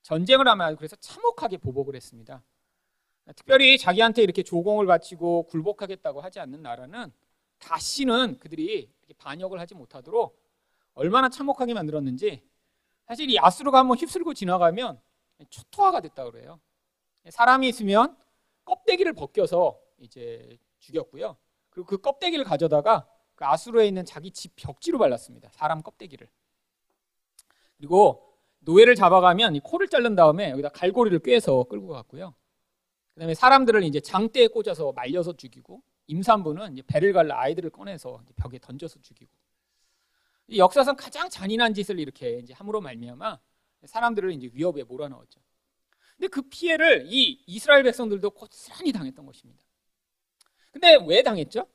전쟁을 0.03 0.47
하면 0.49 0.75
그래서 0.75 0.95
참혹하게 0.97 1.57
보복을 1.57 1.95
했습니다. 1.95 2.43
특별히 3.35 3.79
자기한테 3.79 4.21
이렇게 4.21 4.43
조공을 4.43 4.85
바치고 4.85 5.47
굴복하겠다고 5.47 6.21
하지 6.21 6.39
않는 6.39 6.61
나라는 6.61 7.11
다시는 7.57 8.39
그들이 8.39 8.91
반역을 9.17 9.59
하지 9.59 9.75
못하도록 9.75 10.41
얼마나 10.93 11.29
참혹하게 11.29 11.73
만들었는지 11.73 12.43
사실 13.07 13.29
이 13.29 13.37
아수르가 13.39 13.79
한번 13.79 13.97
휩쓸고 13.97 14.33
지나가면 14.33 14.99
초토화가 15.49 16.01
됐다 16.01 16.25
그래요. 16.25 16.59
사람이 17.29 17.67
있으면 17.69 18.17
껍데기를 18.65 19.13
벗겨서 19.13 19.79
이제 19.99 20.57
죽였고요. 20.79 21.37
그리고 21.69 21.87
그 21.87 21.97
껍데기를 21.97 22.45
가져다가 22.45 23.07
그 23.35 23.45
아수르에 23.45 23.87
있는 23.87 24.05
자기 24.05 24.31
집 24.31 24.55
벽지로 24.55 24.99
발랐습니다. 24.99 25.49
사람 25.53 25.81
껍데기를. 25.81 26.29
그리고 27.77 28.29
노예를 28.59 28.95
잡아가면 28.95 29.59
코를 29.61 29.87
자른 29.87 30.15
다음에 30.15 30.51
여기다 30.51 30.69
갈고리를 30.69 31.19
꿰서 31.19 31.63
끌고 31.63 31.87
갔고요. 31.87 32.33
그다음에 33.13 33.33
사람들을 33.33 33.83
이제 33.83 33.99
장대에 33.99 34.47
꽂아서 34.47 34.91
말려서 34.93 35.33
죽이고 35.33 35.81
임산부는 36.07 36.81
배를 36.87 37.13
갈라 37.13 37.39
아이들을 37.39 37.69
꺼내서 37.69 38.23
벽에 38.35 38.59
던져서 38.59 38.99
죽이고 39.01 39.31
역사상 40.55 40.95
가장 40.95 41.29
잔인한 41.29 41.73
짓을 41.73 41.99
이렇게 41.99 42.39
이제 42.39 42.53
함으로 42.53 42.81
말미암아 42.81 43.39
사람들을 43.85 44.31
이제 44.33 44.49
위협에 44.53 44.83
몰아넣었죠. 44.83 45.41
근데 46.17 46.27
그 46.27 46.41
피해를 46.43 47.07
이 47.07 47.43
이스라엘 47.47 47.83
백성들도 47.83 48.29
고스란히 48.31 48.91
당했던 48.91 49.25
것입니다. 49.25 49.63
근데 50.71 50.97
왜 51.07 51.21
당했죠? 51.23 51.67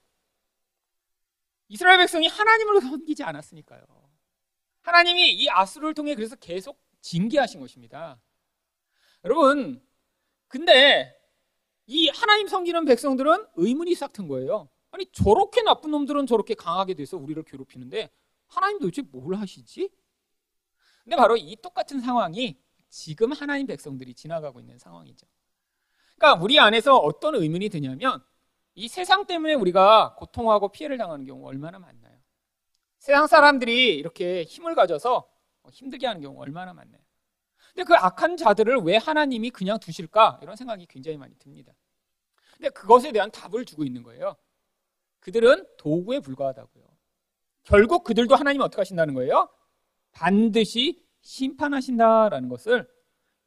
이스라엘 1.68 1.98
백성이 1.98 2.28
하나님을 2.28 2.80
섬기지 2.80 3.22
않았으니까요. 3.22 3.84
하나님이 4.80 5.34
이 5.34 5.50
아수를 5.50 5.94
통해 5.94 6.14
그래서 6.14 6.34
계속 6.36 6.80
징계하신 7.00 7.60
것입니다. 7.60 8.20
여러분, 9.24 9.84
근데 10.46 11.18
이 11.89 12.09
하나님 12.10 12.48
섬기는 12.48 12.85
백성들은 12.85 13.47
의문이 13.56 13.94
싹튼 13.94 14.28
거예요. 14.28 14.69
아니 14.90 15.06
저렇게 15.10 15.62
나쁜 15.62 15.90
놈들은 15.90 16.27
저렇게 16.27 16.55
강하게 16.55 16.93
돼서 16.93 17.16
우리를 17.16 17.43
괴롭히는데 17.44 18.10
하나님 18.47 18.78
도대체 18.78 19.02
뭘 19.02 19.35
하시지? 19.36 19.90
근데 21.02 21.16
바로 21.16 21.36
이 21.39 21.56
똑같은 21.56 22.01
상황이 22.01 22.60
지금 22.90 23.32
하나님 23.32 23.66
백성들이 23.66 24.15
지나가고 24.15 24.60
있는 24.60 24.78
상황이죠. 24.78 25.27
그러니까 26.16 26.43
우리 26.44 26.60
안에서 26.60 26.98
어떤 26.98 27.35
의문이 27.35 27.70
드냐면 27.70 28.23
이 28.74 28.86
세상 28.86 29.24
때문에 29.24 29.55
우리가 29.55 30.15
고통하고 30.16 30.69
피해를 30.69 30.98
당하는 30.98 31.24
경우 31.24 31.47
얼마나 31.47 31.78
많나요? 31.78 32.19
세상 32.98 33.27
사람들이 33.27 33.97
이렇게 33.97 34.44
힘을 34.44 34.74
가져서 34.74 35.27
힘들게 35.73 36.06
하는 36.06 36.20
경우 36.20 36.39
얼마나 36.39 36.74
많나요? 36.74 37.01
근데 37.78 37.86
그 37.86 37.94
악한 37.94 38.36
자들을 38.36 38.78
왜 38.78 38.96
하나님이 38.96 39.50
그냥 39.50 39.78
두실까? 39.78 40.40
이런 40.42 40.56
생각이 40.56 40.86
굉장히 40.86 41.16
많이 41.16 41.32
듭니다. 41.38 41.72
근데 42.56 42.70
그것에 42.70 43.12
대한 43.12 43.30
답을 43.30 43.64
주고 43.64 43.84
있는 43.84 44.02
거예요. 44.02 44.34
그들은 45.20 45.64
도구에 45.78 46.18
불과하다고요. 46.18 46.84
결국 47.62 48.02
그들도 48.02 48.34
하나님 48.34 48.62
어떻게 48.62 48.80
하신다는 48.80 49.14
거예요? 49.14 49.48
반드시 50.10 51.06
심판하신다라는 51.20 52.48
것을 52.48 52.88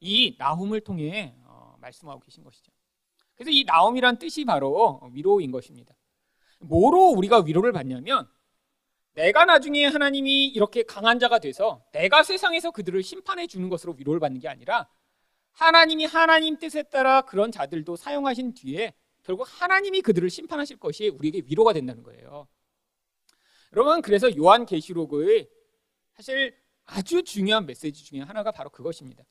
이 0.00 0.34
나훔을 0.38 0.80
통해 0.80 1.36
어, 1.44 1.76
말씀하고 1.78 2.20
계신 2.20 2.42
것이죠. 2.42 2.72
그래서 3.34 3.50
이 3.50 3.64
나움이란 3.64 4.18
뜻이 4.18 4.46
바로 4.46 5.10
위로인 5.12 5.50
것입니다. 5.50 5.94
뭐로 6.60 7.10
우리가 7.10 7.40
위로를 7.40 7.72
받냐면 7.72 8.26
내가 9.14 9.44
나중에 9.44 9.84
하나님이 9.86 10.46
이렇게 10.46 10.82
강한 10.82 11.18
자가 11.18 11.38
돼서 11.38 11.84
내가 11.92 12.22
세상에서 12.22 12.70
그들을 12.70 13.02
심판해 13.02 13.46
주는 13.46 13.68
것으로 13.68 13.94
위로를 13.98 14.20
받는 14.20 14.40
게 14.40 14.48
아니라 14.48 14.88
하나님이 15.52 16.06
하나님 16.06 16.58
뜻에 16.58 16.82
따라 16.84 17.22
그런 17.22 17.52
자들도 17.52 17.96
사용하신 17.96 18.54
뒤에 18.54 18.94
결국 19.22 19.46
하나님이 19.48 20.00
그들을 20.00 20.28
심판하실 20.30 20.78
것이 20.78 21.08
우리에게 21.08 21.42
위로가 21.46 21.72
된다는 21.72 22.02
거예요. 22.02 22.48
여러분 23.74 24.02
그래서 24.02 24.34
요한 24.36 24.66
계시록의 24.66 25.48
사실 26.14 26.56
아주 26.84 27.22
중요한 27.22 27.66
메시지 27.66 28.04
중에 28.04 28.20
하나가 28.20 28.50
바로 28.50 28.70
그것입니다. 28.70 29.24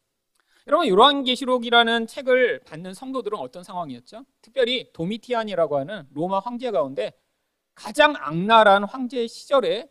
여러분 0.67 0.87
요한 0.87 1.23
계시록이라는 1.23 2.05
책을 2.05 2.61
받는 2.65 2.93
성도들은 2.93 3.37
어떤 3.37 3.63
상황이었죠? 3.63 4.25
특별히 4.41 4.91
도미티안이라고 4.93 5.77
하는 5.77 6.07
로마 6.11 6.39
황제 6.39 6.69
가운데 6.69 7.13
가장 7.75 8.15
악랄한 8.17 8.83
황제 8.83 9.27
시절에 9.27 9.89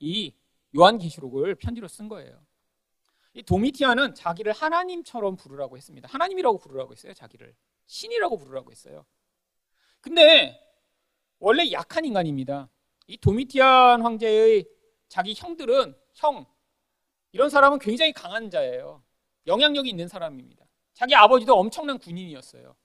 이 0.00 0.34
요한계시록을 0.76 1.54
편지로 1.56 1.88
쓴 1.88 2.08
거예요. 2.08 2.40
이 3.34 3.42
도미티아는 3.42 4.14
자기를 4.14 4.52
하나님처럼 4.52 5.36
부르라고 5.36 5.76
했습니다. 5.76 6.08
하나님이라고 6.10 6.58
부르라고 6.58 6.92
했어요. 6.92 7.14
자기를 7.14 7.54
신이라고 7.86 8.36
부르라고 8.36 8.70
했어요. 8.70 9.06
근데 10.00 10.60
원래 11.38 11.70
약한 11.72 12.04
인간입니다. 12.04 12.68
이 13.06 13.16
도미티안 13.16 14.02
황제의 14.02 14.66
자기 15.08 15.34
형들은 15.36 15.94
형 16.14 16.46
이런 17.32 17.48
사람은 17.50 17.78
굉장히 17.78 18.12
강한 18.12 18.50
자예요. 18.50 19.02
영향력이 19.46 19.88
있는 19.88 20.08
사람입니다. 20.08 20.66
자기 20.92 21.14
아버지도 21.14 21.56
엄청난 21.56 21.98
군인이었어요. 21.98 22.76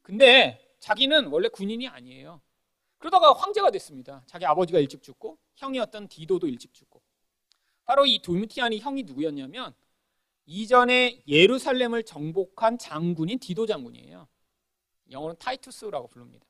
근데 0.00 0.76
자기는 0.80 1.26
원래 1.26 1.48
군인이 1.48 1.86
아니에요. 1.88 2.40
그러다가 3.02 3.32
황제가 3.32 3.72
됐습니다. 3.72 4.22
자기 4.26 4.46
아버지가 4.46 4.78
일찍 4.78 5.02
죽고 5.02 5.36
형이었던 5.56 6.06
디도도 6.06 6.46
일찍 6.46 6.72
죽고. 6.72 7.02
바로 7.82 8.06
이 8.06 8.22
도미티안이 8.22 8.78
형이 8.78 9.02
누구였냐면 9.02 9.74
이전에 10.46 11.24
예루살렘을 11.26 12.04
정복한 12.04 12.78
장군인 12.78 13.40
디도 13.40 13.66
장군이에요. 13.66 14.28
영어는 15.10 15.34
Titus라고 15.40 16.06
부릅니다. 16.06 16.46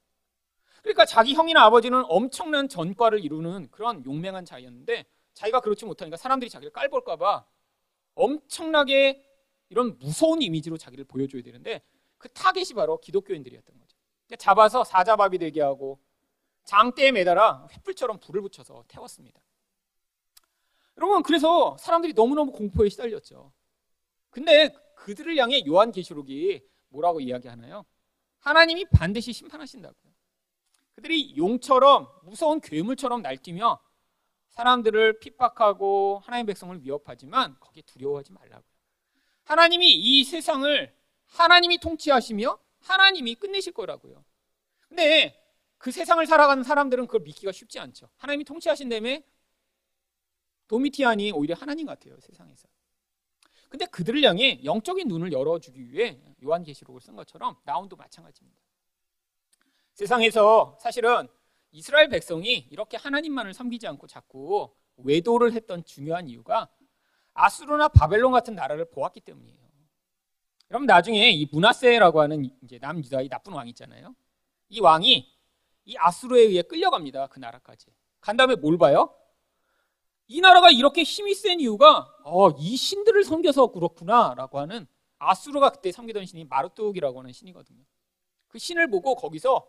그러니까 0.83 1.07
자기 1.07 1.33
형이나 1.33 1.63
아버지는 1.65 2.05
엄청난 2.07 2.69
전과를 2.69 3.25
이루는 3.25 3.71
그런 3.71 4.05
용맹한 4.05 4.45
자였는데 4.45 5.07
자기가 5.33 5.61
그렇지 5.61 5.87
못하니까 5.87 6.19
사람들이 6.19 6.51
자기를 6.51 6.71
깔볼까봐 6.75 7.47
엄청나게 8.15 9.25
이런 9.71 9.99
무서운 9.99 10.43
이미지로 10.43 10.77
자기를 10.77 11.07
보여줘야 11.07 11.41
되는데 11.41 11.81
그 12.19 12.29
타겟이 12.29 12.75
바로 12.75 13.01
기독교인들이었던 13.01 13.79
거죠. 13.79 13.97
잡아서 14.37 14.85
사자밥이 14.85 15.39
되게 15.39 15.63
하고 15.63 15.99
장대에 16.65 17.13
매달아 17.13 17.67
횃불처럼 17.71 18.21
불을 18.21 18.43
붙여서 18.43 18.85
태웠습니다. 18.89 19.41
여러분 20.97 21.23
그래서 21.23 21.77
사람들이 21.79 22.13
너무너무 22.13 22.53
공포에 22.53 22.89
시달렸죠. 22.89 23.53
근데 24.31 24.75
그들을 24.97 25.37
향해 25.37 25.63
요한계시록이 25.67 26.63
뭐라고 26.89 27.21
이야기하나요? 27.21 27.85
하나님이 28.39 28.87
반드시 28.87 29.33
심판하신다고요. 29.33 30.13
그들이 30.95 31.37
용처럼 31.37 32.09
무서운 32.25 32.61
괴물처럼 32.61 33.23
날뛰며 33.23 33.81
사람들을 34.51 35.21
핍박하고 35.21 36.21
하나님 36.25 36.47
백성을 36.47 36.83
위협하지만 36.83 37.57
거기에 37.61 37.83
두려워하지 37.87 38.33
말라고요. 38.33 38.63
하나님이 39.45 39.93
이 39.93 40.25
세상을 40.25 40.95
하나님이 41.27 41.79
통치하시며 41.79 42.59
하나님이 42.81 43.35
끝내실 43.37 43.73
거라고요. 43.73 44.25
근데 44.89 45.42
그 45.83 45.91
세상을 45.91 46.25
살아가는 46.29 46.63
사람들은 46.63 47.09
그걸 47.09 47.23
믿기가 47.23 47.51
쉽지 47.51 47.81
않죠. 47.81 48.09
하나님이 48.17 48.45
통치하신다며 48.45 49.19
도미티안이 50.69 51.33
오히려 51.33 51.57
하나님 51.57 51.89
같아요, 51.89 52.21
세상에서. 52.21 52.69
근데 53.69 53.87
그들을 53.87 54.23
향해 54.23 54.61
영적인 54.63 55.09
눈을 55.09 55.33
열어주기 55.33 55.91
위해 55.91 56.21
요한계시록을 56.41 57.01
쓴 57.01 57.17
것처럼 57.17 57.57
나온도 57.65 57.97
마찬가지입니다. 57.97 58.63
세상에서 59.95 60.79
사실은 60.79 61.27
이스라엘 61.73 62.09
백성이 62.09 62.69
이렇게 62.71 62.97
하나님만을 62.97 63.53
섬기지 63.53 63.89
않고 63.89 64.07
자꾸 64.07 64.73
외도를 64.99 65.53
했던 65.53 65.85
중요한 65.85 66.29
이유가 66.29 66.71
아수르나 67.35 67.89
바벨론 67.89 68.31
같은 68.31 68.55
나라를 68.55 68.89
보았기 68.89 69.23
때문이에요. 69.23 69.59
그럼 70.69 70.87
나중에 70.87 71.31
이 71.31 71.45
문하세라고 71.51 72.21
하는 72.21 72.49
이제 72.63 72.79
남유다의 72.79 73.29
나쁜 73.29 73.55
왕 73.55 73.67
있잖아요. 73.67 74.15
이 74.69 74.79
왕이 74.79 75.42
이 75.85 75.97
아수르에 75.99 76.43
의해 76.43 76.63
끌려갑니다. 76.63 77.29
그 77.29 77.39
나라까지. 77.39 77.87
간 78.21 78.37
다음에 78.37 78.55
뭘 78.57 78.79
봐요? 78.79 79.15
이 80.29 80.41
나라가 80.41 80.71
이렇게 80.71 81.03
힘이 81.03 81.35
센 81.35 81.61
이유가 81.61 82.09
어, 82.25 82.51
이 82.51 82.77
신들을 82.77 83.25
섬겨서 83.25 83.69
그렇구나라고 83.69 84.61
하는 84.61 84.87
아수르가 85.19 85.71
그때 85.71 85.93
섬기던 85.93 86.27
신이 86.27 86.45
마르뚝이라고 86.45 87.19
하는 87.19 87.33
신이거든요. 87.33 87.85
그 88.49 88.59
신을 88.59 88.91
보고 88.91 89.15
거기서 89.15 89.69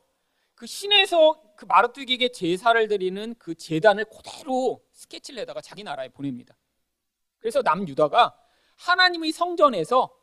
그 0.56 0.68
신에서 0.68 1.42
그 1.56 1.66
마르뚝에게 1.66 2.32
제사를 2.32 2.88
드리는 2.88 3.36
그 3.38 3.56
재단을 3.56 4.06
그대로 4.06 4.84
스케치를 4.92 5.42
해다가 5.42 5.62
자기 5.62 5.84
나라에 5.84 6.10
보냅니다. 6.10 6.56
그래서 7.40 7.62
남유다가 7.62 8.38
하나님의 8.78 9.32
성전에서 9.32 10.16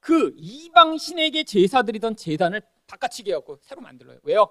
그 0.00 0.34
이방 0.36 0.98
신에게 0.98 1.44
제사 1.44 1.82
드리던 1.82 2.16
재단을 2.16 2.62
바꿔치기 2.86 3.30
해갖고 3.30 3.58
새로 3.62 3.80
만들어요. 3.80 4.18
왜요? 4.22 4.48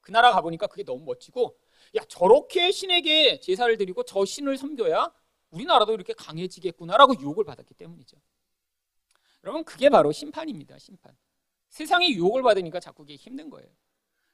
그 0.00 0.10
나라 0.10 0.32
가보니까 0.32 0.66
그게 0.66 0.84
너무 0.84 1.04
멋지고 1.04 1.56
야 1.96 2.02
저렇게 2.08 2.70
신에게 2.70 3.40
제사를 3.40 3.76
드리고 3.76 4.02
저 4.04 4.24
신을 4.24 4.56
섬겨야 4.56 5.12
우리나라도 5.50 5.94
이렇게 5.94 6.12
강해지겠구나라고 6.12 7.14
유혹을 7.20 7.44
받았기 7.44 7.74
때문이죠. 7.74 8.16
여러분 9.44 9.64
그게 9.64 9.88
바로 9.88 10.12
심판입니다. 10.12 10.78
심판. 10.78 11.16
세상에 11.68 12.08
유혹을 12.10 12.42
받으니까 12.42 12.80
자꾸 12.80 13.02
그게 13.02 13.16
힘든 13.16 13.50
거예요. 13.50 13.68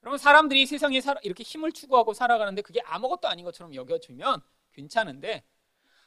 여러분 0.03 0.19
사람들이 0.19 0.67
세상에 0.67 1.01
이렇게 1.23 1.43
힘을 1.43 1.73
추구하고 1.73 2.13
살아가는데 2.15 2.63
그게 2.63 2.81
아무것도 2.83 3.29
아닌 3.29 3.45
것처럼 3.45 3.75
여겨지면 3.75 4.41
괜찮은데 4.73 5.45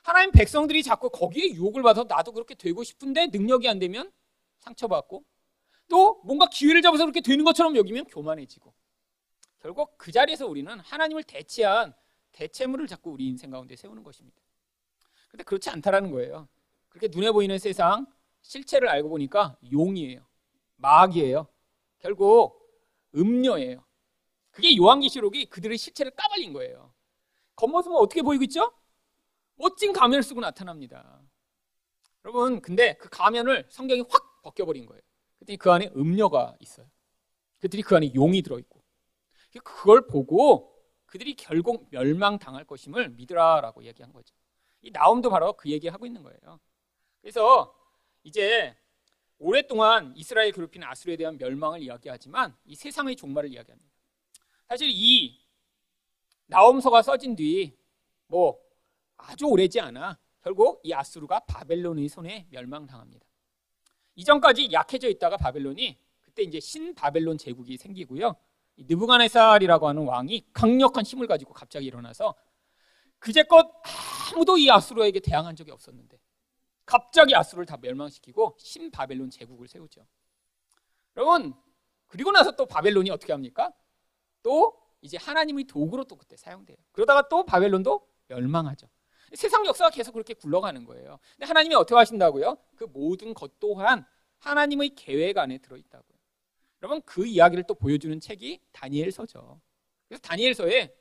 하나님 0.03 0.31
백성들이 0.31 0.83
자꾸 0.83 1.09
거기에 1.09 1.51
유혹을 1.51 1.83
받아서 1.83 2.05
나도 2.07 2.31
그렇게 2.31 2.55
되고 2.55 2.83
싶은데 2.83 3.27
능력이 3.27 3.67
안 3.67 3.79
되면 3.79 4.11
상처받고 4.59 5.23
또 5.89 6.21
뭔가 6.23 6.47
기회를 6.47 6.81
잡아서 6.81 7.03
그렇게 7.03 7.21
되는 7.21 7.43
것처럼 7.43 7.75
여기면 7.75 8.05
교만해지고 8.05 8.73
결국 9.59 9.97
그 9.97 10.11
자리에서 10.11 10.47
우리는 10.47 10.79
하나님을 10.79 11.23
대체한 11.23 11.93
대체물을 12.31 12.87
자꾸 12.87 13.11
우리 13.11 13.27
인생 13.27 13.51
가운데 13.51 13.75
세우는 13.75 14.03
것입니다. 14.03 14.37
근데 15.29 15.43
그렇지 15.43 15.69
않다라는 15.69 16.11
거예요. 16.11 16.47
그렇게 16.89 17.07
눈에 17.07 17.31
보이는 17.31 17.57
세상 17.57 18.07
실체를 18.41 18.89
알고 18.89 19.09
보니까 19.09 19.57
용이에요. 19.71 20.25
마귀예요. 20.77 21.47
결국 21.99 22.59
음녀예요. 23.15 23.83
그게 24.51 24.75
요한계시록이 24.75 25.47
그들의 25.47 25.77
실체를 25.77 26.11
까발린 26.15 26.53
거예요. 26.53 26.93
겉모습은 27.55 27.97
어떻게 27.97 28.21
보이고 28.21 28.43
있죠? 28.45 28.71
멋진 29.55 29.91
가면을 29.93 30.23
쓰고 30.23 30.39
나타납니다. 30.39 31.21
여러분, 32.23 32.61
근데 32.61 32.95
그 32.95 33.09
가면을 33.09 33.67
성경이 33.69 34.01
확 34.09 34.41
벗겨버린 34.41 34.85
거예요. 34.85 35.01
그랬더니 35.37 35.57
그 35.57 35.71
안에 35.71 35.91
음녀가 35.95 36.55
있어요. 36.59 36.89
그들이 37.59 37.81
그 37.81 37.95
안에 37.95 38.13
용이 38.15 38.41
들어있고. 38.41 38.78
그걸 39.63 40.05
보고 40.07 40.75
그들이 41.05 41.35
결국 41.35 41.87
멸망당할 41.89 42.65
것임을 42.65 43.09
믿으라라고 43.09 43.83
얘기한 43.83 44.13
거죠. 44.13 44.35
이 44.81 44.91
나옴도 44.91 45.29
바로 45.29 45.53
그 45.53 45.69
얘기하고 45.69 46.05
있는 46.05 46.21
거예요. 46.21 46.59
그래서 47.21 47.75
이제 48.23 48.75
오랫동안 49.39 50.13
이스라엘 50.15 50.51
괴롭히는 50.51 50.87
아수르에 50.87 51.17
대한 51.17 51.37
멸망을 51.37 51.81
이야기하지만 51.81 52.55
이 52.65 52.75
세상의 52.75 53.15
종말을 53.15 53.51
이야기합니다. 53.51 53.91
사실 54.67 54.89
이 54.91 55.39
나옴서가 56.47 57.01
써진 57.01 57.35
뒤 57.35 57.79
뭐 58.29 58.59
아주 59.17 59.45
오래지 59.45 59.79
않아 59.81 60.17
결국 60.41 60.79
이 60.83 60.93
아수르가 60.93 61.41
바벨론의 61.41 62.07
손에 62.07 62.47
멸망당합니다. 62.51 63.25
이전까지 64.15 64.71
약해져 64.71 65.09
있다가 65.09 65.35
바벨론이 65.37 65.99
그때 66.21 66.43
이제 66.43 66.59
신 66.59 66.95
바벨론 66.95 67.37
제국이 67.37 67.77
생기고요. 67.77 68.35
느부갓네살이라고 68.87 69.87
하는 69.87 70.05
왕이 70.05 70.47
강력한 70.53 71.03
힘을 71.03 71.27
가지고 71.27 71.53
갑자기 71.53 71.85
일어나서 71.85 72.35
그제껏 73.19 73.71
아무도 74.33 74.57
이 74.57 74.69
아수르에게 74.71 75.19
대항한 75.19 75.55
적이 75.55 75.71
없었는데 75.71 76.19
갑자기 76.85 77.35
아수르를 77.35 77.65
다 77.65 77.77
멸망시키고 77.77 78.55
신바벨론 78.57 79.29
제국을 79.29 79.67
세우죠. 79.67 80.05
여러분 81.17 81.53
그리고 82.07 82.31
나서 82.31 82.51
또 82.51 82.65
바벨론이 82.65 83.09
어떻게 83.11 83.33
합니까? 83.33 83.71
또 84.41 84.81
이제 85.01 85.17
하나님의 85.17 85.65
도구로 85.65 86.05
또 86.05 86.15
그때 86.15 86.35
사용돼요. 86.35 86.77
그러다가 86.91 87.27
또 87.29 87.45
바벨론도 87.45 88.07
멸망하죠. 88.27 88.87
세상 89.33 89.65
역사가 89.65 89.91
계속 89.91 90.13
그렇게 90.13 90.33
굴러가는 90.33 90.83
거예요. 90.85 91.19
근데 91.33 91.45
하나님이 91.45 91.75
어떻게 91.75 91.95
하신다고요? 91.95 92.57
그 92.75 92.85
모든 92.85 93.33
것 93.33 93.59
또한 93.59 94.05
하나님의 94.39 94.95
계획 94.95 95.37
안에 95.37 95.59
들어있다고요. 95.59 96.08
여러분 96.81 97.01
그 97.03 97.25
이야기를 97.25 97.65
또 97.65 97.73
보여주는 97.73 98.19
책이 98.19 98.61
다니엘서죠. 98.71 99.61
그래서 100.07 100.21
다니엘서에 100.21 100.95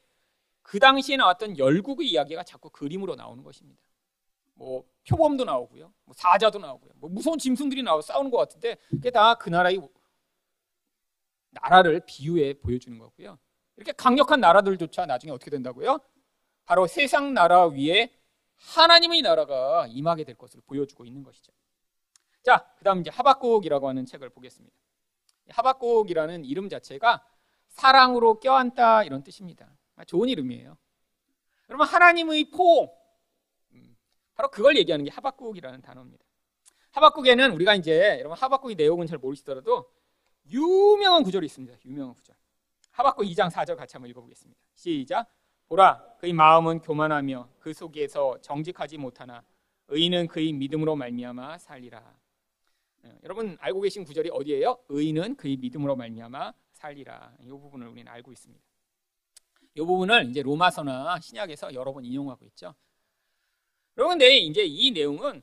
그 0.62 0.78
당시에 0.78 1.16
나왔던 1.16 1.58
열국의 1.58 2.08
이야기가 2.08 2.42
자꾸 2.42 2.70
그림으로 2.70 3.14
나오는 3.14 3.42
것입니다. 3.42 3.80
뭐 4.54 4.84
표범도 5.08 5.44
나오고요, 5.44 5.92
뭐 6.04 6.14
사자도 6.16 6.58
나오고요, 6.58 6.92
뭐 6.96 7.08
무서운 7.08 7.38
짐승들이 7.38 7.82
나와 7.82 8.02
싸우는 8.02 8.30
것 8.30 8.38
같은데 8.38 8.76
그게 8.90 9.10
다 9.10 9.36
그 9.36 9.48
나라의 9.50 9.80
나라를 11.50 12.02
비유해 12.06 12.54
보여주는 12.54 12.98
거고요. 12.98 13.38
이렇게 13.76 13.92
강력한 13.92 14.40
나라들조차 14.40 15.06
나중에 15.06 15.32
어떻게 15.32 15.50
된다고요? 15.50 16.00
바로 16.64 16.86
세상 16.86 17.32
나라 17.32 17.66
위에 17.66 18.12
하나님의 18.56 19.22
나라가 19.22 19.86
임하게 19.86 20.24
될 20.24 20.34
것을 20.34 20.60
보여주고 20.66 21.04
있는 21.04 21.22
것이죠. 21.22 21.52
자, 22.42 22.66
그다음 22.78 23.00
이제 23.00 23.10
하박국이라고 23.10 23.88
하는 23.88 24.04
책을 24.04 24.30
보겠습니다. 24.30 24.76
하박국이라는 25.50 26.44
이름 26.44 26.68
자체가 26.68 27.24
사랑으로 27.68 28.40
껴안다 28.40 29.04
이런 29.04 29.22
뜻입니다. 29.22 29.68
좋은 30.06 30.28
이름이에요. 30.28 30.76
여러분 31.68 31.86
하나님의 31.86 32.50
포 32.50 32.90
음, 33.72 33.96
바로 34.34 34.50
그걸 34.50 34.76
얘기하는 34.76 35.04
게 35.04 35.10
하박국이라는 35.10 35.82
단어입니다. 35.82 36.24
하박국에는 36.92 37.52
우리가 37.52 37.74
이제 37.74 38.16
여러분 38.18 38.36
하박국의 38.36 38.76
내용은 38.76 39.06
잘 39.06 39.18
모르시더라도 39.18 39.90
유명한 40.50 41.22
구절이 41.22 41.46
있습니다. 41.46 41.78
유명한 41.84 42.14
구절. 42.14 42.34
하박국 42.92 43.26
2장 43.26 43.50
4절 43.50 43.76
같이 43.76 43.96
한번 43.96 44.10
읽어보겠습니다. 44.10 44.60
시작. 44.74 45.28
보라, 45.68 46.02
그의 46.18 46.32
마음은 46.32 46.80
교만하며 46.80 47.48
그 47.58 47.72
속에서 47.74 48.40
정직하지 48.40 48.96
못하나 48.96 49.44
의인은 49.88 50.28
그의 50.28 50.52
믿음으로 50.52 50.96
말미암아 50.96 51.58
살리라. 51.58 52.02
네, 53.02 53.18
여러분 53.22 53.56
알고 53.60 53.80
계신 53.80 54.04
구절이 54.04 54.30
어디예요? 54.32 54.78
의인은 54.88 55.36
그의 55.36 55.56
믿음으로 55.56 55.96
말미암아 55.96 56.52
살리라. 56.72 57.36
이 57.40 57.48
부분을 57.48 57.88
우리는 57.88 58.10
알고 58.10 58.32
있습니다. 58.32 58.64
이 59.74 59.80
부분을 59.80 60.28
이제 60.30 60.42
로마서나 60.42 61.20
신약에서 61.20 61.74
여러 61.74 61.92
번 61.92 62.04
인용하고 62.04 62.44
있죠. 62.46 62.74
근데 63.94 64.38
이제 64.38 64.64
이 64.64 64.90
내용은 64.90 65.42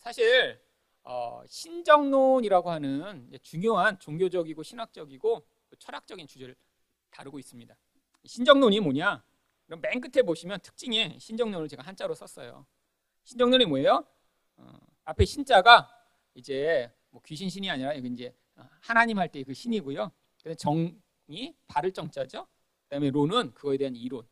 사실 0.00 0.60
어, 1.02 1.42
신정론이라고 1.46 2.70
하는 2.70 3.30
중요한 3.42 3.98
종교적이고 3.98 4.62
신학적이고 4.62 5.46
철학적인 5.78 6.26
주제를 6.26 6.56
다루고 7.10 7.38
있습니다. 7.38 7.76
신정론이 8.24 8.80
뭐냐? 8.80 9.22
그럼 9.66 9.80
맨 9.80 10.00
끝에 10.00 10.22
보시면 10.22 10.60
특징에 10.60 11.16
신정론을 11.18 11.68
제가 11.68 11.82
한자로 11.82 12.14
썼어요. 12.14 12.66
신정론이 13.24 13.66
뭐예요? 13.66 14.04
어, 14.56 14.78
앞에 15.04 15.24
신자가 15.24 15.88
이제 16.34 16.92
뭐 17.10 17.22
귀신 17.24 17.48
신이 17.48 17.70
아니라 17.70 17.96
여기 17.96 18.08
이제 18.08 18.34
하나님 18.80 19.18
할 19.18 19.28
때 19.30 19.42
그 19.44 19.54
신이고요. 19.54 20.10
그다음에 20.38 20.54
정이 20.56 21.54
바를 21.66 21.92
정자죠. 21.92 22.46
그다음에 22.84 23.10
론은 23.10 23.54
그거에 23.54 23.76
대한 23.76 23.96
이론. 23.96 24.26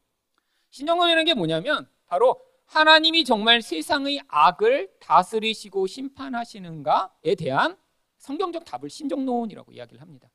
신정론이라는 0.71 1.25
게 1.25 1.35
뭐냐면 1.35 1.89
바로 2.07 2.41
하나님이 2.67 3.25
정말 3.25 3.61
세상의 3.63 4.23
악을 4.29 4.97
다스리시고 5.01 5.87
심판하시는가에 5.87 7.35
대한 7.37 7.77
성경적 8.19 8.65
답을 8.65 8.89
신정론이라고 8.89 9.73
이야기를 9.73 10.01
합니다. 10.01 10.31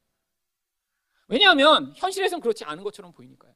왜냐하면 1.27 1.93
현실에서는 1.95 2.41
그렇지 2.41 2.63
않은 2.65 2.83
것처럼 2.83 3.11
보이니까요. 3.13 3.53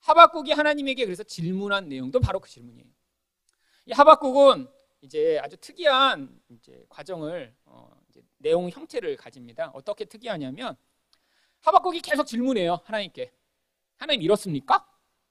하박국이 0.00 0.52
하나님에게 0.52 1.04
그래서 1.04 1.22
질문한 1.22 1.88
내용도 1.88 2.20
바로 2.20 2.38
그 2.40 2.48
질문이에요. 2.48 2.88
이 3.86 3.92
하박국은 3.92 4.68
이제 5.00 5.38
아주 5.42 5.56
특이한 5.56 6.40
이제 6.48 6.84
과정을 6.88 7.54
어 7.64 7.90
이제 8.08 8.22
내용 8.38 8.68
형태를 8.68 9.16
가집니다. 9.16 9.70
어떻게 9.74 10.04
특이하냐면 10.04 10.76
하박국이 11.60 12.00
계속 12.00 12.26
질문해요 12.26 12.80
하나님께 12.84 13.32
하나님 13.96 14.22
이렇습니까? 14.22 14.86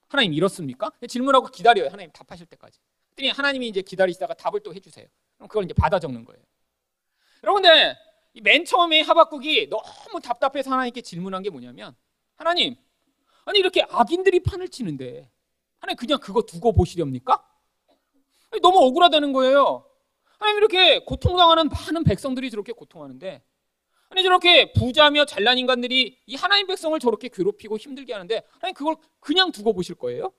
하나님 0.07 0.33
이렇습니까? 0.33 0.91
질문하고 1.07 1.47
기다려요 1.47 1.87
하나님 1.89 2.11
답하실 2.11 2.45
때까지. 2.47 2.79
그랬더니 3.09 3.29
하나님이 3.31 3.67
이제 3.67 3.81
기다리시다가 3.81 4.33
답을 4.35 4.61
또 4.61 4.73
해주세요. 4.73 5.07
그럼 5.35 5.47
그걸 5.47 5.65
이제 5.65 5.73
받아 5.73 5.99
적는 5.99 6.23
거예요. 6.23 6.41
여러분들 7.43 7.95
맨 8.41 8.65
처음에 8.65 9.01
하박국이 9.01 9.69
너무 9.69 10.21
답답해서 10.21 10.71
하나님께 10.71 11.01
질문한 11.01 11.43
게 11.43 11.49
뭐냐면 11.49 11.95
하나님 12.35 12.75
아니 13.45 13.59
이렇게 13.59 13.83
악인들이 13.89 14.41
판을 14.41 14.69
치는데 14.69 15.29
하나님 15.79 15.97
그냥 15.97 16.19
그거 16.19 16.41
두고 16.41 16.71
보시렵니까? 16.73 17.43
너무 18.61 18.79
억울하다는 18.79 19.33
거예요. 19.33 19.85
하나님 20.39 20.57
이렇게 20.57 20.99
고통당하는 20.99 21.69
많은 21.69 22.03
백성들이 22.03 22.49
저렇게 22.49 22.71
고통하는데 22.71 23.43
아니 24.09 24.23
저렇게 24.23 24.71
부자며 24.73 25.25
잘난 25.25 25.57
인간들이 25.57 26.19
이 26.25 26.35
하나님 26.35 26.67
백성을 26.67 26.97
저렇게 26.99 27.27
괴롭히고 27.27 27.77
힘들게 27.77 28.13
하는데 28.13 28.43
하나님 28.51 28.73
그걸 28.73 28.95
그냥 29.19 29.51
두고 29.51 29.73
보실 29.73 29.95
거예요? 29.95 30.31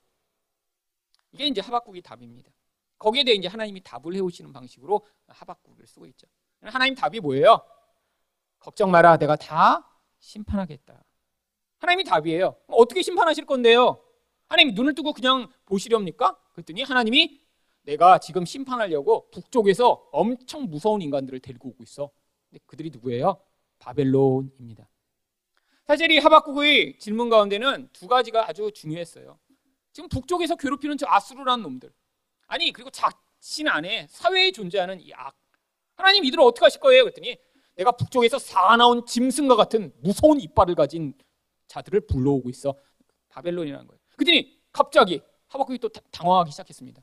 이게 1.31 1.45
이제 1.45 1.61
하박국의 1.61 2.01
답입니다. 2.01 2.49
거기에 2.97 3.23
대해 3.23 3.35
이제 3.35 3.47
하나님이 3.47 3.81
답을 3.83 4.15
해오시는 4.15 4.51
방식으로 4.51 5.05
하박국을 5.27 5.85
쓰고 5.85 6.07
있죠. 6.07 6.27
하나님 6.61 6.95
답이 6.95 7.19
뭐예요? 7.19 7.61
걱정 8.59 8.91
마라, 8.91 9.17
내가 9.17 9.35
다 9.35 9.87
심판하겠다. 10.19 11.03
하나님이 11.79 12.03
답이에요. 12.03 12.57
어떻게 12.67 13.01
심판하실 13.01 13.45
건데요? 13.45 14.03
하나님이 14.47 14.73
눈을 14.73 14.95
뜨고 14.95 15.13
그냥 15.13 15.47
보시렵니까? 15.65 16.37
그랬더니 16.53 16.83
하나님이 16.83 17.39
내가 17.83 18.19
지금 18.19 18.45
심판하려고 18.45 19.29
북쪽에서 19.31 20.09
엄청 20.11 20.69
무서운 20.69 21.01
인간들을 21.01 21.39
데리고 21.39 21.69
오고 21.69 21.83
있어. 21.83 22.09
그들이 22.65 22.89
누구예요? 22.91 23.41
바벨론입니다. 23.79 24.89
사실 25.87 26.11
이 26.11 26.19
하박국의 26.19 26.99
질문 26.99 27.29
가운데는 27.29 27.89
두 27.93 28.07
가지가 28.07 28.47
아주 28.47 28.71
중요했어요. 28.71 29.39
지금 29.91 30.07
북쪽에서 30.09 30.55
괴롭히는 30.55 30.97
저 30.97 31.07
아수르라는 31.07 31.63
놈들. 31.63 31.91
아니 32.47 32.71
그리고 32.71 32.89
자신 32.91 33.67
안에 33.67 34.07
사회에 34.09 34.51
존재하는 34.51 34.99
이 35.01 35.11
악. 35.13 35.35
하나님 35.95 36.23
이들을 36.25 36.43
어떻게 36.43 36.65
하실 36.65 36.79
거예요? 36.79 37.03
그랬더니 37.03 37.37
내가 37.75 37.91
북쪽에서 37.91 38.37
사나운 38.39 39.05
짐승과 39.05 39.55
같은 39.55 39.93
무서운 40.01 40.39
이빨을 40.39 40.75
가진 40.75 41.13
자들을 41.67 42.01
불러오고 42.01 42.49
있어. 42.49 42.75
바벨론이라는 43.29 43.87
거예요. 43.87 43.99
그랬더니 44.15 44.59
갑자기 44.71 45.21
하박국이 45.47 45.79
또 45.79 45.89
당황하기 45.89 46.51
시작했습니다. 46.51 47.01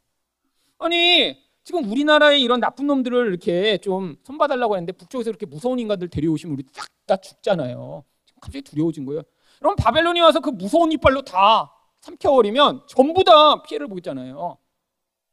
아니 0.78 1.36
지금 1.64 1.90
우리나라에 1.90 2.38
이런 2.38 2.60
나쁜 2.60 2.86
놈들을 2.86 3.28
이렇게 3.28 3.78
좀 3.78 4.16
손봐달라고 4.24 4.76
했는데 4.76 4.92
북쪽에서 4.92 5.30
이렇게 5.30 5.46
무서운 5.46 5.78
인간들 5.78 6.08
데려오시면 6.08 6.54
우리 6.54 6.64
싹다 6.70 7.16
죽잖아요. 7.16 8.04
갑자기 8.40 8.62
두려워진 8.62 9.04
거예요. 9.04 9.22
그럼 9.58 9.74
바벨론이 9.76 10.20
와서 10.20 10.40
그 10.40 10.50
무서운 10.50 10.92
이빨로 10.92 11.22
다 11.22 11.72
삼켜버리면 12.00 12.86
전부 12.86 13.24
다 13.24 13.62
피해를 13.62 13.88
보잖아요. 13.88 14.58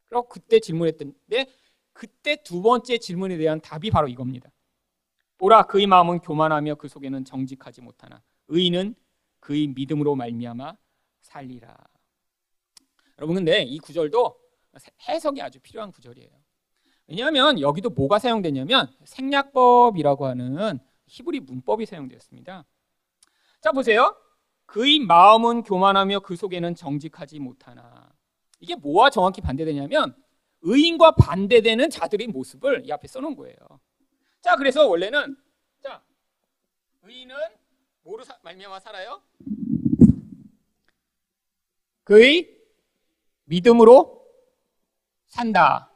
그리고 0.06 0.28
그때 0.28 0.60
질문했던데 0.60 1.48
그때 1.92 2.38
두 2.44 2.62
번째 2.62 2.98
질문에 2.98 3.38
대한 3.38 3.62
답이 3.62 3.92
바로 3.92 4.08
이겁니다. 4.08 4.50
보라 5.38 5.64
그의 5.64 5.88
마음은 5.88 6.20
교만하며 6.20 6.76
그 6.76 6.88
속에는 6.88 7.26
정직하지 7.26 7.82
못하나 7.82 8.24
의인은 8.48 8.96
그의 9.40 9.68
믿음으로 9.68 10.16
말미암아 10.16 10.78
살리라. 11.22 11.76
여러분 13.20 13.36
근데 13.36 13.62
이 13.62 13.78
구절도 13.78 14.43
해석이 15.08 15.42
아주 15.42 15.60
필요한 15.60 15.92
구절이에요. 15.92 16.30
왜냐하면 17.08 17.60
여기도 17.60 17.90
뭐가 17.90 18.20
사용되냐면 18.20 18.92
생략법이라고 19.06 20.26
하는 20.26 20.80
히브리 21.08 21.42
문법이 21.42 21.86
사용되었습니다. 21.86 22.66
자, 23.62 23.72
보세요. 23.72 24.16
그의 24.66 25.00
마음은 25.00 25.64
교만하며 25.64 26.22
그 26.22 26.36
속에는 26.36 26.76
정직하지 26.76 27.40
못하나. 27.40 28.12
이게 28.60 28.76
뭐와 28.76 29.10
정확히 29.10 29.42
반대되냐면 29.42 30.16
의인과 30.62 31.16
반대되는 31.16 31.90
자들의 31.90 32.28
모습을 32.28 32.84
이 32.86 32.92
앞에 32.92 33.08
써놓은 33.08 33.36
거예요. 33.36 33.56
자, 34.42 34.56
그래서 34.56 34.88
원래는 34.88 35.36
자 35.82 36.02
의인은 37.04 37.36
뭐로 38.04 38.24
말미암아 38.42 38.80
살아요? 38.80 39.22
그의 42.04 42.58
믿음으로 43.46 44.23
산다. 45.34 45.92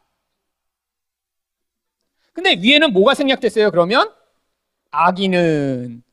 근데 2.34 2.56
위에는 2.56 2.92
뭐가 2.92 3.14
생략됐어요? 3.14 3.70
그러면 3.70 4.12
악인은 4.90 6.04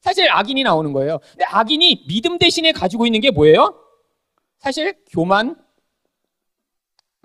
사실 0.00 0.28
악인이 0.28 0.64
나오는 0.64 0.92
거예요. 0.92 1.18
근데 1.30 1.44
악인이 1.44 2.06
믿음 2.08 2.38
대신에 2.38 2.72
가지고 2.72 3.06
있는 3.06 3.20
게 3.20 3.30
뭐예요? 3.30 3.80
사실 4.58 4.96
교만, 5.10 5.56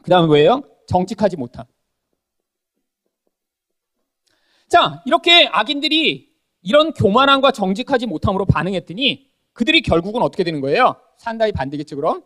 그 0.04 0.12
다음에 0.12 0.28
뭐예요? 0.28 0.62
정직하지 0.88 1.38
못함. 1.38 1.66
자, 4.68 5.02
이렇게 5.06 5.48
악인들이 5.48 6.36
이런 6.62 6.94
교만함과 6.94 7.52
정직하지 7.52 8.06
못함으로 8.06 8.46
반응했더니 8.46 9.32
그들이 9.54 9.82
결국은 9.82 10.22
어떻게 10.22 10.44
되는 10.44 10.62
거예요? 10.62 11.02
산다의 11.18 11.52
반대겠죠, 11.52 11.96
그럼? 11.96 12.24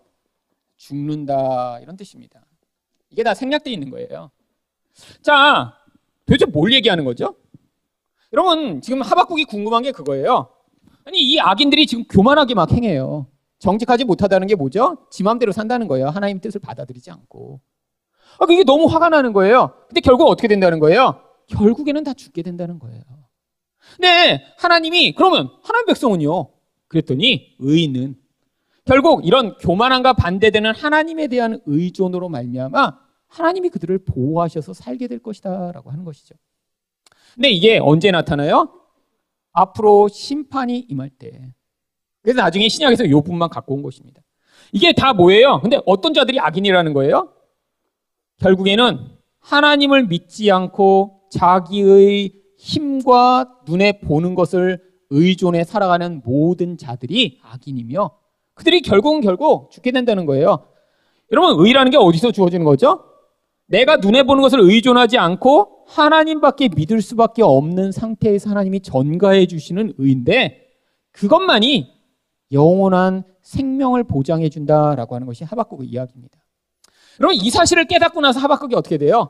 죽는다. 0.76 1.80
이런 1.80 1.96
뜻입니다. 1.96 2.46
이게 3.12 3.24
다 3.24 3.34
생략되어 3.34 3.74
있는 3.74 3.90
거예요. 3.90 4.32
자, 5.22 5.74
도대체 6.26 6.46
뭘 6.46 6.74
얘기하는 6.74 7.06
거죠? 7.06 7.36
여러분, 8.34 8.82
지금 8.82 9.02
하박국이 9.02 9.46
궁금한 9.46 9.84
게 9.84 9.92
그거예요. 9.92 10.50
아니, 11.06 11.20
이 11.20 11.40
악인들이 11.40 11.86
지금 11.88 12.06
교만하게 12.06 12.56
막 12.56 12.72
행해요. 12.72 13.28
정직하지 13.60 14.06
못하다는 14.06 14.48
게 14.48 14.56
뭐죠? 14.56 15.06
지 15.12 15.24
맘대로 15.24 15.52
산다는 15.52 15.88
거예요. 15.88 16.08
하나님 16.08 16.40
뜻을 16.40 16.62
받아들이지 16.62 17.12
않고. 17.12 17.60
아, 18.40 18.46
그게 18.46 18.64
너무 18.64 18.86
화가 18.86 19.10
나는 19.10 19.34
거예요. 19.34 19.74
근데 19.88 20.00
결국 20.00 20.28
어떻게 20.30 20.48
된다는 20.48 20.80
거예요? 20.80 21.22
결국에는 21.48 22.04
다 22.04 22.14
죽게 22.14 22.44
된다는 22.44 22.80
거예요. 22.80 23.02
네, 24.00 24.44
하나님이, 24.58 25.14
그러면 25.14 25.50
하나님 25.64 25.88
백성은요? 25.88 26.50
그랬더니, 26.88 27.56
의인은 27.60 28.16
결국 28.86 29.26
이런 29.26 29.58
교만함과 29.58 30.14
반대되는 30.14 30.74
하나님에 30.74 31.28
대한 31.28 31.60
의존으로 31.66 32.30
말미암아 32.30 33.01
하나님이 33.32 33.70
그들을 33.70 33.98
보호하셔서 34.00 34.74
살게 34.74 35.08
될 35.08 35.20
것이다라고 35.20 35.90
하는 35.90 36.04
것이죠. 36.04 36.36
근데 37.34 37.50
이게 37.50 37.80
언제 37.82 38.12
나타나요? 38.12 38.74
앞으로 39.54 40.10
심판이 40.10 40.80
임할 40.90 41.10
때. 41.10 41.54
그래서 42.22 42.42
나중에 42.42 42.68
신약에서 42.68 43.10
요 43.10 43.22
분만 43.22 43.50
갖고 43.50 43.74
온 43.74 43.82
것입니다. 43.84 44.22
이게 44.74 44.92
다 44.92 45.14
뭐예요? 45.14 45.62
근데 45.62 45.80
어떤 45.86 46.14
자들이 46.14 46.40
악인이라는 46.40 46.94
거예요? 46.94 47.34
결국에는 48.40 49.00
하나님을 49.40 50.08
믿지 50.08 50.52
않고 50.52 51.30
자기의 51.32 52.34
힘과 52.58 53.60
눈에 53.66 54.00
보는 54.02 54.36
것을 54.36 54.82
의존해 55.10 55.64
살아가는 55.64 56.22
모든 56.24 56.78
자들이 56.78 57.40
악인이며 57.44 58.12
그들이 58.56 58.82
결국은 58.82 59.22
결국 59.22 59.72
죽게 59.72 59.92
된다는 59.92 60.26
거예요. 60.26 60.68
여러분, 61.32 61.66
의라는 61.66 61.92
게 61.92 61.98
어디서 61.98 62.32
주어지는 62.34 62.66
거죠? 62.66 63.11
내가 63.72 63.96
눈에 63.96 64.24
보는 64.24 64.42
것을 64.42 64.60
의존하지 64.60 65.18
않고 65.18 65.86
하나님밖에 65.88 66.70
믿을 66.76 67.02
수밖에 67.02 67.42
없는 67.42 67.94
상태에서 67.94 68.50
하나님이 68.50 68.82
전가해 68.82 69.48
주시는 69.48 69.94
의인데 69.98 70.68
그것만이 71.14 71.90
영원한 72.52 73.24
생명을 73.42 74.04
보장해 74.04 74.50
준다라고 74.50 75.16
하는 75.16 75.26
것이 75.26 75.46
하박국의 75.46 75.88
이야기입니다. 75.88 76.38
여러분 77.22 77.36
이 77.36 77.50
사실을 77.50 77.86
깨닫고 77.86 78.20
나서 78.20 78.42
하박국이 78.42 78.76
어떻게 78.76 78.98
돼요? 78.98 79.30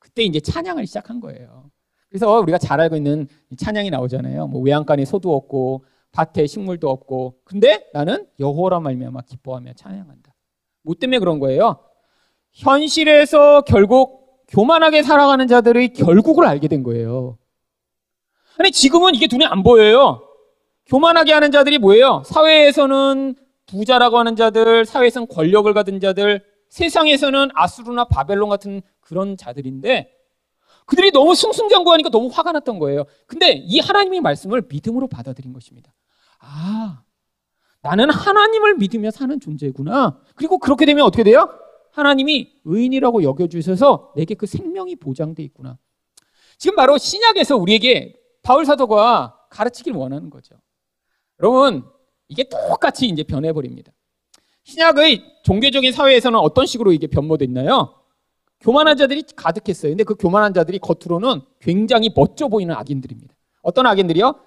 그때 0.00 0.24
이제 0.24 0.40
찬양을 0.40 0.84
시작한 0.88 1.20
거예요. 1.20 1.70
그래서 2.08 2.40
우리가 2.40 2.58
잘 2.58 2.80
알고 2.80 2.96
있는 2.96 3.28
찬양이 3.56 3.90
나오잖아요. 3.90 4.48
뭐 4.48 4.60
외양간에 4.60 5.04
소도 5.04 5.36
없고 5.36 5.84
밭에 6.10 6.48
식물도 6.48 6.90
없고 6.90 7.38
근데 7.44 7.86
나는 7.92 8.26
여호와라 8.40 8.80
말미암아 8.80 9.22
기뻐하며 9.22 9.74
찬양한다. 9.74 10.34
뭐 10.82 10.96
때문에 10.96 11.20
그런 11.20 11.38
거예요? 11.38 11.78
현실에서 12.52 13.62
결국 13.62 14.44
교만하게 14.48 15.02
살아가는 15.02 15.46
자들의 15.46 15.94
결국을 15.94 16.44
알게 16.46 16.68
된 16.68 16.82
거예요. 16.82 17.38
아니, 18.58 18.70
지금은 18.70 19.14
이게 19.14 19.26
눈에 19.30 19.44
안 19.44 19.62
보여요. 19.62 20.22
교만하게 20.86 21.32
하는 21.32 21.50
자들이 21.50 21.78
뭐예요? 21.78 22.22
사회에서는 22.26 23.34
부자라고 23.66 24.18
하는 24.18 24.36
자들, 24.36 24.84
사회에서는 24.84 25.28
권력을 25.28 25.72
가진 25.72 26.00
자들, 26.00 26.44
세상에서는 26.68 27.50
아수르나 27.54 28.04
바벨론 28.04 28.48
같은 28.48 28.82
그런 29.00 29.36
자들인데 29.36 30.10
그들이 30.86 31.12
너무 31.12 31.34
승승장구하니까 31.34 32.10
너무 32.10 32.28
화가 32.32 32.52
났던 32.52 32.78
거예요. 32.78 33.04
근데 33.26 33.52
이 33.52 33.78
하나님의 33.78 34.20
말씀을 34.20 34.64
믿음으로 34.68 35.06
받아들인 35.06 35.52
것입니다. 35.52 35.92
아, 36.40 37.02
나는 37.82 38.10
하나님을 38.10 38.76
믿으며 38.76 39.10
사는 39.10 39.38
존재구나. 39.38 40.18
그리고 40.34 40.58
그렇게 40.58 40.84
되면 40.86 41.04
어떻게 41.04 41.22
돼요? 41.24 41.48
하나님이 41.92 42.60
의인이라고 42.64 43.22
여겨주셔서 43.22 44.12
내게 44.16 44.34
그 44.34 44.46
생명이 44.46 44.96
보장돼 44.96 45.42
있구나. 45.44 45.78
지금 46.58 46.76
바로 46.76 46.98
신약에서 46.98 47.56
우리에게 47.56 48.14
바울 48.42 48.64
사도가 48.64 49.46
가르치길 49.50 49.92
원하는 49.92 50.30
거죠. 50.30 50.56
여러분, 51.40 51.84
이게 52.28 52.44
똑같이 52.44 53.06
이제 53.06 53.22
변해버립니다. 53.22 53.92
신약의 54.64 55.40
종교적인 55.42 55.92
사회에서는 55.92 56.38
어떤 56.38 56.66
식으로 56.66 56.92
이게 56.92 57.06
변모됐나요? 57.06 57.94
교만한 58.60 58.96
자들이 58.96 59.24
가득했어요. 59.34 59.90
근데 59.90 60.04
그 60.04 60.14
교만한 60.14 60.54
자들이 60.54 60.78
겉으로는 60.78 61.42
굉장히 61.60 62.10
멋져 62.14 62.48
보이는 62.48 62.74
악인들입니다. 62.74 63.34
어떤 63.62 63.86
악인들이요? 63.86 64.40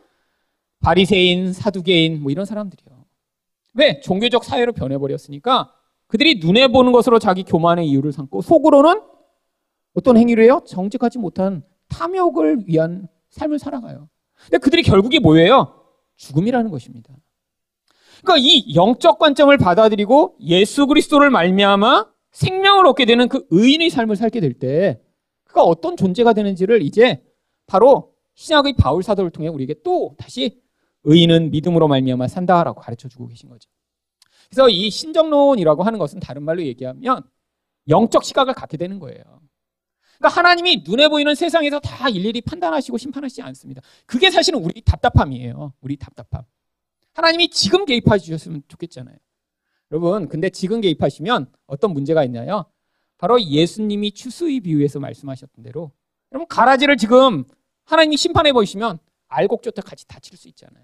바리새인, 0.79 1.53
사두개인 1.53 2.21
뭐 2.21 2.31
이런 2.31 2.45
사람들이요. 2.45 3.05
왜? 3.75 3.99
종교적 3.99 4.45
사회로 4.45 4.71
변해버렸으니까 4.71 5.74
그들이 6.07 6.39
눈에 6.39 6.67
보는 6.67 6.91
것으로 6.91 7.19
자기 7.19 7.43
교만의 7.43 7.87
이유를 7.89 8.11
삼고 8.11 8.41
속으로는 8.41 9.01
어떤 9.95 10.17
행위를 10.17 10.43
해요? 10.43 10.61
정직하지 10.67 11.17
못한 11.19 11.63
탐욕을 11.89 12.63
위한 12.67 13.07
삶을 13.29 13.59
살아가요. 13.59 14.09
근데 14.43 14.57
그들이 14.57 14.83
결국이 14.83 15.19
뭐예요? 15.19 15.81
죽음이라는 16.17 16.69
것입니다. 16.71 17.13
그러니까 18.21 18.37
이 18.47 18.75
영적 18.75 19.19
관점을 19.19 19.55
받아들이고 19.57 20.37
예수 20.41 20.87
그리스도를 20.87 21.29
말미암아 21.29 22.07
생명을 22.31 22.85
얻게 22.87 23.05
되는 23.05 23.27
그 23.29 23.45
의인의 23.49 23.89
삶을 23.89 24.15
살게 24.15 24.39
될 24.39 24.53
때 24.59 25.01
그가 25.45 25.63
어떤 25.63 25.95
존재가 25.95 26.33
되는지를 26.33 26.81
이제 26.81 27.23
바로 27.65 28.13
신약의 28.35 28.73
바울 28.77 29.03
사도를 29.03 29.31
통해 29.31 29.47
우리에게 29.47 29.75
또 29.83 30.15
다시 30.17 30.61
의인은 31.03 31.51
믿음으로 31.51 31.87
말미암아 31.87 32.27
산다라고 32.27 32.81
가르쳐 32.81 33.07
주고 33.07 33.27
계신 33.27 33.49
거죠. 33.49 33.69
그래서 34.49 34.69
이 34.69 34.89
신정론이라고 34.89 35.83
하는 35.83 35.99
것은 35.99 36.19
다른 36.19 36.43
말로 36.43 36.63
얘기하면 36.63 37.23
영적 37.87 38.23
시각을 38.23 38.53
갖게 38.53 38.77
되는 38.77 38.99
거예요. 38.99 39.21
그러니까 40.17 40.39
하나님이 40.39 40.83
눈에 40.87 41.07
보이는 41.07 41.35
세상에서 41.35 41.79
다 41.79 42.09
일일이 42.09 42.41
판단하시고 42.41 42.97
심판하시지 42.97 43.41
않습니다. 43.41 43.81
그게 44.05 44.31
사실은 44.31 44.63
우리 44.63 44.81
답답함이에요. 44.81 45.73
우리 45.81 45.97
답답함. 45.97 46.43
하나님이 47.13 47.49
지금 47.49 47.85
개입해 47.85 48.17
주셨으면 48.19 48.63
좋겠잖아요. 48.67 49.15
여러분, 49.91 50.27
근데 50.27 50.49
지금 50.49 50.81
개입하시면 50.81 51.51
어떤 51.67 51.91
문제가 51.91 52.23
있나요? 52.23 52.65
바로 53.17 53.41
예수님이 53.41 54.11
추수의 54.11 54.61
비유에서 54.61 54.99
말씀하셨던 54.99 55.63
대로 55.63 55.91
여러분 56.31 56.47
가라지를 56.47 56.97
지금 56.97 57.45
하나님이 57.85 58.17
심판해 58.17 58.51
보시면 58.51 58.99
알곡조차 59.27 59.81
같이 59.81 60.07
다칠 60.07 60.37
수 60.37 60.47
있잖아요. 60.49 60.83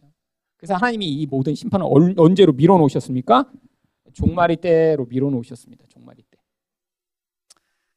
그래서 0.62 0.76
하나님이 0.76 1.08
이 1.08 1.26
모든 1.26 1.56
심판을 1.56 1.88
언제로 2.18 2.54
밀어 2.54 2.78
놓으셨습니까? 2.78 3.52
종말이 4.14 4.58
때로 4.58 5.08
밀어 5.08 5.32
놓으셨습니다. 5.32 5.86
종말이 5.90 6.22
때. 6.30 6.38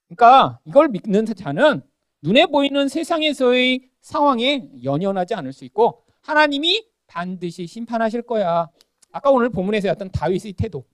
그러니까 0.09 0.61
이걸 0.65 0.89
믿는 0.89 1.27
자는 1.27 1.83
눈에 2.23 2.47
보이는 2.47 2.89
세상에서의 2.89 3.91
상황에 4.01 4.71
연연하지 4.83 5.35
않을 5.35 5.53
수 5.53 5.67
있고 5.67 6.05
하나님이 6.23 6.87
반드시 7.07 7.67
심판하실 7.67 8.23
거야. 8.23 8.71
아까 9.13 9.31
오늘 9.31 9.51
본문에서 9.51 9.89
였던 9.89 10.11
다윗의 10.11 10.55
태도. 10.55 10.87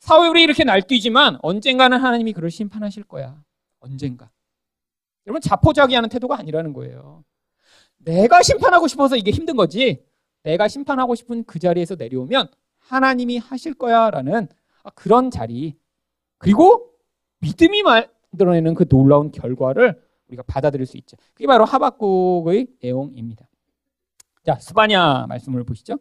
사울이 0.00 0.42
이렇게 0.42 0.64
날뛰지만 0.64 1.38
언젠가는 1.40 1.96
하나님이 1.96 2.32
그를 2.32 2.50
심판하실 2.50 3.04
거야. 3.04 3.40
언젠가. 3.78 4.28
여러분 5.28 5.40
자포자기하는 5.40 6.08
태도가 6.08 6.36
아니라는 6.36 6.72
거예요. 6.72 7.24
내가 7.98 8.42
심판하고 8.42 8.88
싶어서 8.88 9.16
이게 9.16 9.30
힘든 9.30 9.54
거지. 9.54 10.02
내가 10.42 10.68
심판하고 10.68 11.14
싶은 11.14 11.44
그 11.44 11.58
자리에서 11.58 11.96
내려오면 11.96 12.48
하나님이 12.78 13.38
하실 13.38 13.74
거야라는 13.74 14.48
그런 14.94 15.30
자리. 15.30 15.76
그리고 16.38 16.92
믿음이 17.40 17.82
만들어내는 17.82 18.74
그 18.74 18.86
놀라운 18.88 19.30
결과를 19.30 20.00
우리가 20.28 20.42
받아들일 20.44 20.86
수 20.86 20.96
있죠. 20.98 21.16
그게 21.34 21.46
바로 21.46 21.64
하박국의 21.64 22.68
내용입니다. 22.82 23.46
자, 24.44 24.58
스바냐 24.58 25.26
말씀을 25.28 25.64
보시죠. 25.64 25.98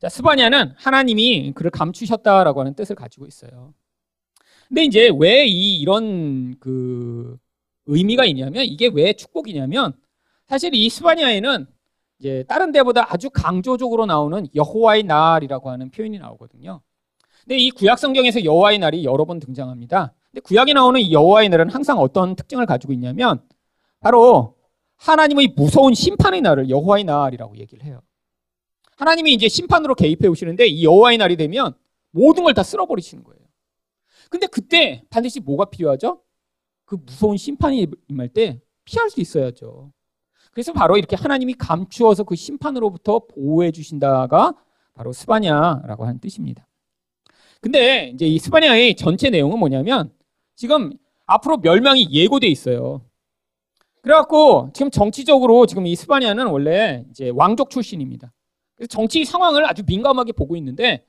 자, 0.00 0.08
스바냐는 0.08 0.72
하나님이 0.76 1.52
그를 1.54 1.70
감추셨다라고 1.70 2.60
하는 2.60 2.74
뜻을 2.74 2.96
가지고 2.96 3.26
있어요. 3.26 3.74
근데 4.68 4.84
이제 4.84 5.10
왜 5.18 5.46
이 5.46 5.80
이런 5.80 6.58
그 6.60 7.38
의미가 7.86 8.24
있냐면 8.26 8.64
이게 8.64 8.88
왜 8.92 9.12
축복이냐면 9.14 9.94
사실 10.46 10.74
이 10.74 10.88
스바냐에는 10.88 11.66
이제 12.20 12.44
다른 12.46 12.70
데보다 12.70 13.12
아주 13.12 13.30
강조적으로 13.30 14.04
나오는 14.04 14.46
여호와의 14.54 15.04
날이라고 15.04 15.70
하는 15.70 15.90
표현이 15.90 16.18
나오거든요. 16.18 16.82
근데 17.42 17.56
이 17.56 17.70
구약 17.70 17.98
성경에서 17.98 18.44
여호와의 18.44 18.78
날이 18.78 19.04
여러 19.04 19.24
번 19.24 19.40
등장합니다. 19.40 20.12
근데 20.30 20.40
구약에 20.42 20.74
나오는 20.74 21.00
이 21.00 21.12
여호와의 21.12 21.48
날은 21.48 21.70
항상 21.70 21.98
어떤 21.98 22.36
특징을 22.36 22.66
가지고 22.66 22.92
있냐면 22.92 23.42
바로 24.00 24.56
하나님의 24.98 25.54
무서운 25.56 25.94
심판의 25.94 26.42
날을 26.42 26.68
여호와의 26.68 27.04
날이라고 27.04 27.56
얘기를 27.56 27.84
해요. 27.84 28.02
하나님이 28.96 29.32
이제 29.32 29.48
심판으로 29.48 29.94
개입해 29.94 30.28
오시는데 30.28 30.66
이 30.66 30.84
여호와의 30.84 31.16
날이 31.16 31.36
되면 31.36 31.72
모든 32.10 32.44
걸 32.44 32.52
다 32.52 32.62
쓸어버리시는 32.62 33.24
거예요. 33.24 33.40
근데 34.28 34.46
그때 34.46 35.02
반드시 35.08 35.40
뭐가 35.40 35.64
필요하죠? 35.70 36.20
그 36.84 36.96
무서운 37.02 37.38
심판이 37.38 37.86
임할 38.08 38.28
때 38.28 38.60
피할 38.84 39.08
수 39.08 39.22
있어야죠. 39.22 39.90
그래서 40.50 40.72
바로 40.72 40.96
이렇게 40.96 41.16
하나님이 41.16 41.54
감추어서 41.54 42.24
그 42.24 42.34
심판으로부터 42.36 43.20
보호해 43.20 43.70
주신다가 43.70 44.54
바로 44.94 45.12
스바냐라고 45.12 46.04
하는 46.04 46.20
뜻입니다. 46.20 46.66
근데 47.60 48.10
이제 48.14 48.26
이 48.26 48.38
스바냐의 48.38 48.96
전체 48.96 49.30
내용은 49.30 49.58
뭐냐면 49.58 50.12
지금 50.56 50.92
앞으로 51.26 51.58
멸망이 51.58 52.08
예고돼 52.10 52.46
있어요. 52.48 53.02
그래갖고 54.02 54.70
지금 54.72 54.90
정치적으로 54.90 55.66
지금 55.66 55.86
이 55.86 55.94
스바냐는 55.94 56.46
원래 56.46 57.04
이제 57.10 57.30
왕족 57.34 57.70
출신입니다. 57.70 58.32
그래서 58.74 58.88
정치 58.88 59.24
상황을 59.24 59.68
아주 59.68 59.82
민감하게 59.86 60.32
보고 60.32 60.56
있는데 60.56 61.04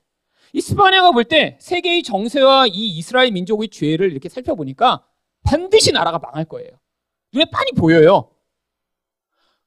이 0.52 0.60
스바냐가 0.60 1.12
볼 1.12 1.24
때 1.24 1.56
세계의 1.58 2.02
정세와 2.02 2.66
이 2.66 2.98
이스라엘 2.98 3.32
민족의 3.32 3.68
죄를 3.68 4.12
이렇게 4.12 4.28
살펴보니까 4.28 5.04
반드시 5.42 5.92
나라가 5.92 6.18
망할 6.18 6.44
거예요. 6.44 6.70
눈에 7.32 7.46
빤히 7.50 7.72
보여요. 7.72 8.28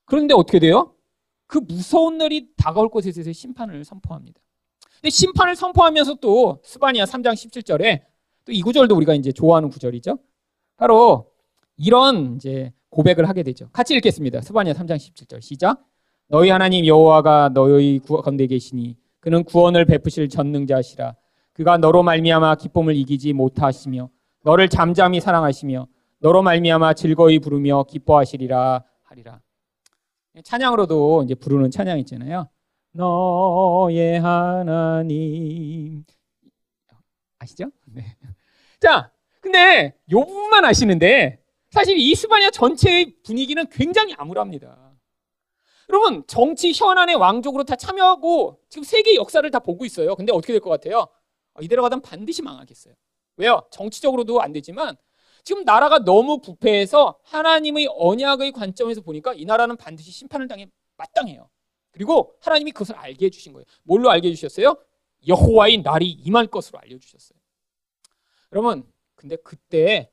그런데 0.06 0.34
어떻게 0.34 0.60
돼요? 0.60 0.94
그 1.48 1.60
무서운 1.60 2.18
날이 2.18 2.48
다가올 2.58 2.90
곳에서 2.90 3.32
심판을 3.32 3.84
선포합니다. 3.84 4.40
근데 4.96 5.10
심판을 5.10 5.56
선포하면서 5.56 6.16
또 6.16 6.60
스바니아 6.64 7.06
3장 7.06 7.34
17절에 7.34 8.02
또 8.46 8.52
이 8.52 8.62
구절도 8.62 8.96
우리가 8.96 9.14
이제 9.16 9.32
좋아하는 9.32 9.70
구절이죠. 9.70 10.20
바로 10.78 11.32
이런 11.78 12.36
이제 12.36 12.72
고백을 12.90 13.28
하게 13.28 13.44
되죠. 13.44 13.70
같이 13.72 13.96
읽겠습니다. 13.96 14.42
스바니아 14.42 14.74
3장 14.74 14.96
17절 14.98 15.42
시작. 15.42 15.84
너희 16.28 16.50
하나님 16.50 16.86
여호와가 16.86 17.50
너희 17.54 18.00
가운데 18.00 18.48
계시니 18.48 18.96
그는 19.20 19.44
구원을 19.44 19.86
베푸실 19.86 20.30
전능자시라. 20.30 21.16
그가 21.54 21.78
너로 21.78 22.04
말미암아 22.04 22.56
기쁨을 22.56 22.96
이기지 22.96 23.34
못하시며 23.34 24.10
너를 24.44 24.70
잠잠히 24.70 25.20
사랑하시며 25.20 25.88
너로 26.20 26.44
말미암아 26.44 26.94
즐거이 26.94 27.40
부르며 27.40 27.84
기뻐하시리라 27.84 28.84
하리라. 29.04 29.42
찬양으로도 30.44 31.24
이제 31.24 31.36
부르는 31.36 31.72
찬양 31.72 32.00
있잖아요. 32.00 32.50
너의 32.92 34.20
하나님 34.20 36.04
아시죠? 37.40 37.72
네. 37.86 38.16
자, 38.80 39.12
근데 39.42 39.96
요 40.12 40.20
부분만 40.26 40.66
아시는데 40.66 41.42
사실 41.70 41.98
이스바냐 41.98 42.52
전체의 42.52 43.16
분위기는 43.24 43.66
굉장히 43.70 44.14
암울합니다. 44.18 44.94
여러분 45.90 46.24
정치 46.26 46.72
현안의 46.74 47.16
왕족으로 47.16 47.64
다 47.64 47.76
참여하고 47.76 48.60
지금 48.70 48.84
세계 48.84 49.16
역사를 49.16 49.50
다 49.52 49.60
보고 49.60 49.86
있어요. 49.86 50.16
근데 50.16 50.32
어떻게 50.34 50.54
될 50.54 50.60
것 50.60 50.70
같아요? 50.70 51.00
어, 51.54 51.62
이대로 51.62 51.84
가다 51.84 52.00
반드시 52.00 52.42
망하겠어요. 52.42 52.94
왜요? 53.38 53.62
정치적으로도 53.72 54.42
안 54.42 54.52
되지만 54.52 54.96
지금 55.46 55.64
나라가 55.64 56.00
너무 56.00 56.40
부패해서 56.40 57.20
하나님의 57.24 57.88
언약의 57.92 58.52
관점에서 58.52 59.02
보니까 59.02 59.34
이 59.36 59.46
나라는 59.46 59.78
반드시 59.78 60.12
심판을 60.12 60.48
당해 60.48 60.68
마땅해요. 60.98 61.48
그리고 61.92 62.36
하나님이 62.42 62.72
그것을 62.72 62.96
알게 62.96 63.28
해주신 63.28 63.54
거예요. 63.54 63.64
뭘로 63.84 64.10
알게 64.10 64.28
해주셨어요? 64.30 64.76
여호와의 65.28 65.78
날이 65.78 66.10
임할 66.10 66.48
것으로 66.48 66.80
알려주셨어요. 66.80 67.38
여러분, 68.54 68.92
근데 69.14 69.36
그때 69.38 70.10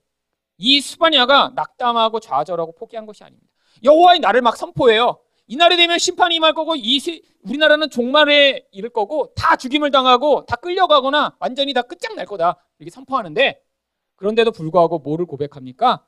이 0.58 0.82
스바냐가 0.82 1.52
낙담하고 1.54 2.20
좌절하고 2.20 2.72
포기한 2.72 3.06
것이 3.06 3.24
아닙니다. 3.24 3.50
여호와의 3.82 4.20
날을 4.20 4.42
막 4.42 4.58
선포해요. 4.58 5.18
이 5.46 5.56
날이 5.56 5.78
되면 5.78 5.98
심판이 5.98 6.36
임할 6.36 6.52
거고 6.52 6.76
이 6.76 7.00
우리나라는 7.42 7.88
종말에 7.88 8.66
이를 8.70 8.90
거고 8.90 9.32
다 9.34 9.56
죽임을 9.56 9.90
당하고 9.90 10.44
다 10.44 10.56
끌려가거나 10.56 11.36
완전히 11.40 11.72
다 11.72 11.80
끝장날 11.80 12.26
거다 12.26 12.62
이렇게 12.78 12.90
선포하는데 12.90 13.60
그런데도 14.22 14.52
불구하고 14.52 15.00
뭐를 15.00 15.26
고백합니까? 15.26 16.06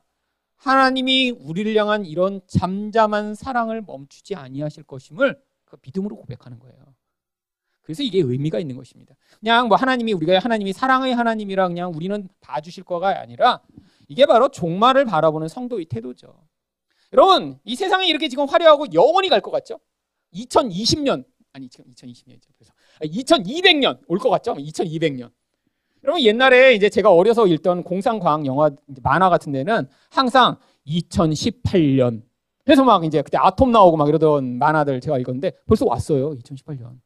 하나님이 0.55 1.33
우리를 1.33 1.75
향한 1.75 2.05
이런 2.05 2.41
잠잠한 2.47 3.35
사랑을 3.35 3.83
멈추지 3.83 4.37
아니하실 4.37 4.85
것임을 4.85 5.37
그 5.65 5.77
믿음으로 5.85 6.15
고백하는 6.15 6.61
거예요. 6.61 6.95
그래서 7.83 8.05
이게 8.05 8.21
의미가 8.21 8.61
있는 8.61 8.77
것입니다. 8.77 9.17
그냥 9.41 9.67
뭐 9.67 9.77
하나님이 9.77 10.13
우리가 10.13 10.39
하나님이 10.39 10.73
사랑의 10.73 11.13
하나님이라 11.13 11.67
그냥 11.67 11.93
우리는 11.93 12.29
봐주실 12.41 12.85
거가 12.85 13.19
아니라 13.21 13.61
이게 14.07 14.27
바로 14.27 14.49
종말을 14.49 15.07
바라보는 15.07 15.49
성도의 15.49 15.87
태도죠. 15.87 16.47
여러분 17.13 17.59
이 17.65 17.75
세상에 17.75 18.07
이렇게 18.07 18.29
지금 18.29 18.47
화려하고 18.47 18.87
영원히 18.95 19.29
갈 19.29 19.41
것 19.41 19.51
같죠? 19.51 19.81
2020년 20.35 21.25
아니 21.53 21.69
지금 21.69 21.93
2020년이죠. 21.93 22.47
그래서 22.57 22.73
2200년 23.01 23.99
올 24.07 24.19
것 24.19 24.31
같죠? 24.31 24.55
2200년. 24.55 25.33
여러분 26.05 26.23
옛날에 26.23 26.75
이제 26.75 26.89
제가 26.91 27.11
어려서 27.13 27.47
읽던 27.47 27.83
공상과학 27.83 28.45
영화 28.47 28.71
만화 29.03 29.31
같은 29.31 29.53
데는 29.53 29.89
항상 30.11 30.57
2018년 30.87 32.23
해서 32.69 32.85
막 32.85 33.05
이제 33.05 33.23
그때 33.23 33.39
아톰 33.39 33.73
나오고 33.73 33.97
막 33.97 34.09
이러던 34.09 34.59
만화들 34.59 35.01
제가 35.01 35.19
읽었는데 35.19 35.53
벌써 35.67 35.87
왔어요. 35.87 36.37
2018년. 36.39 36.99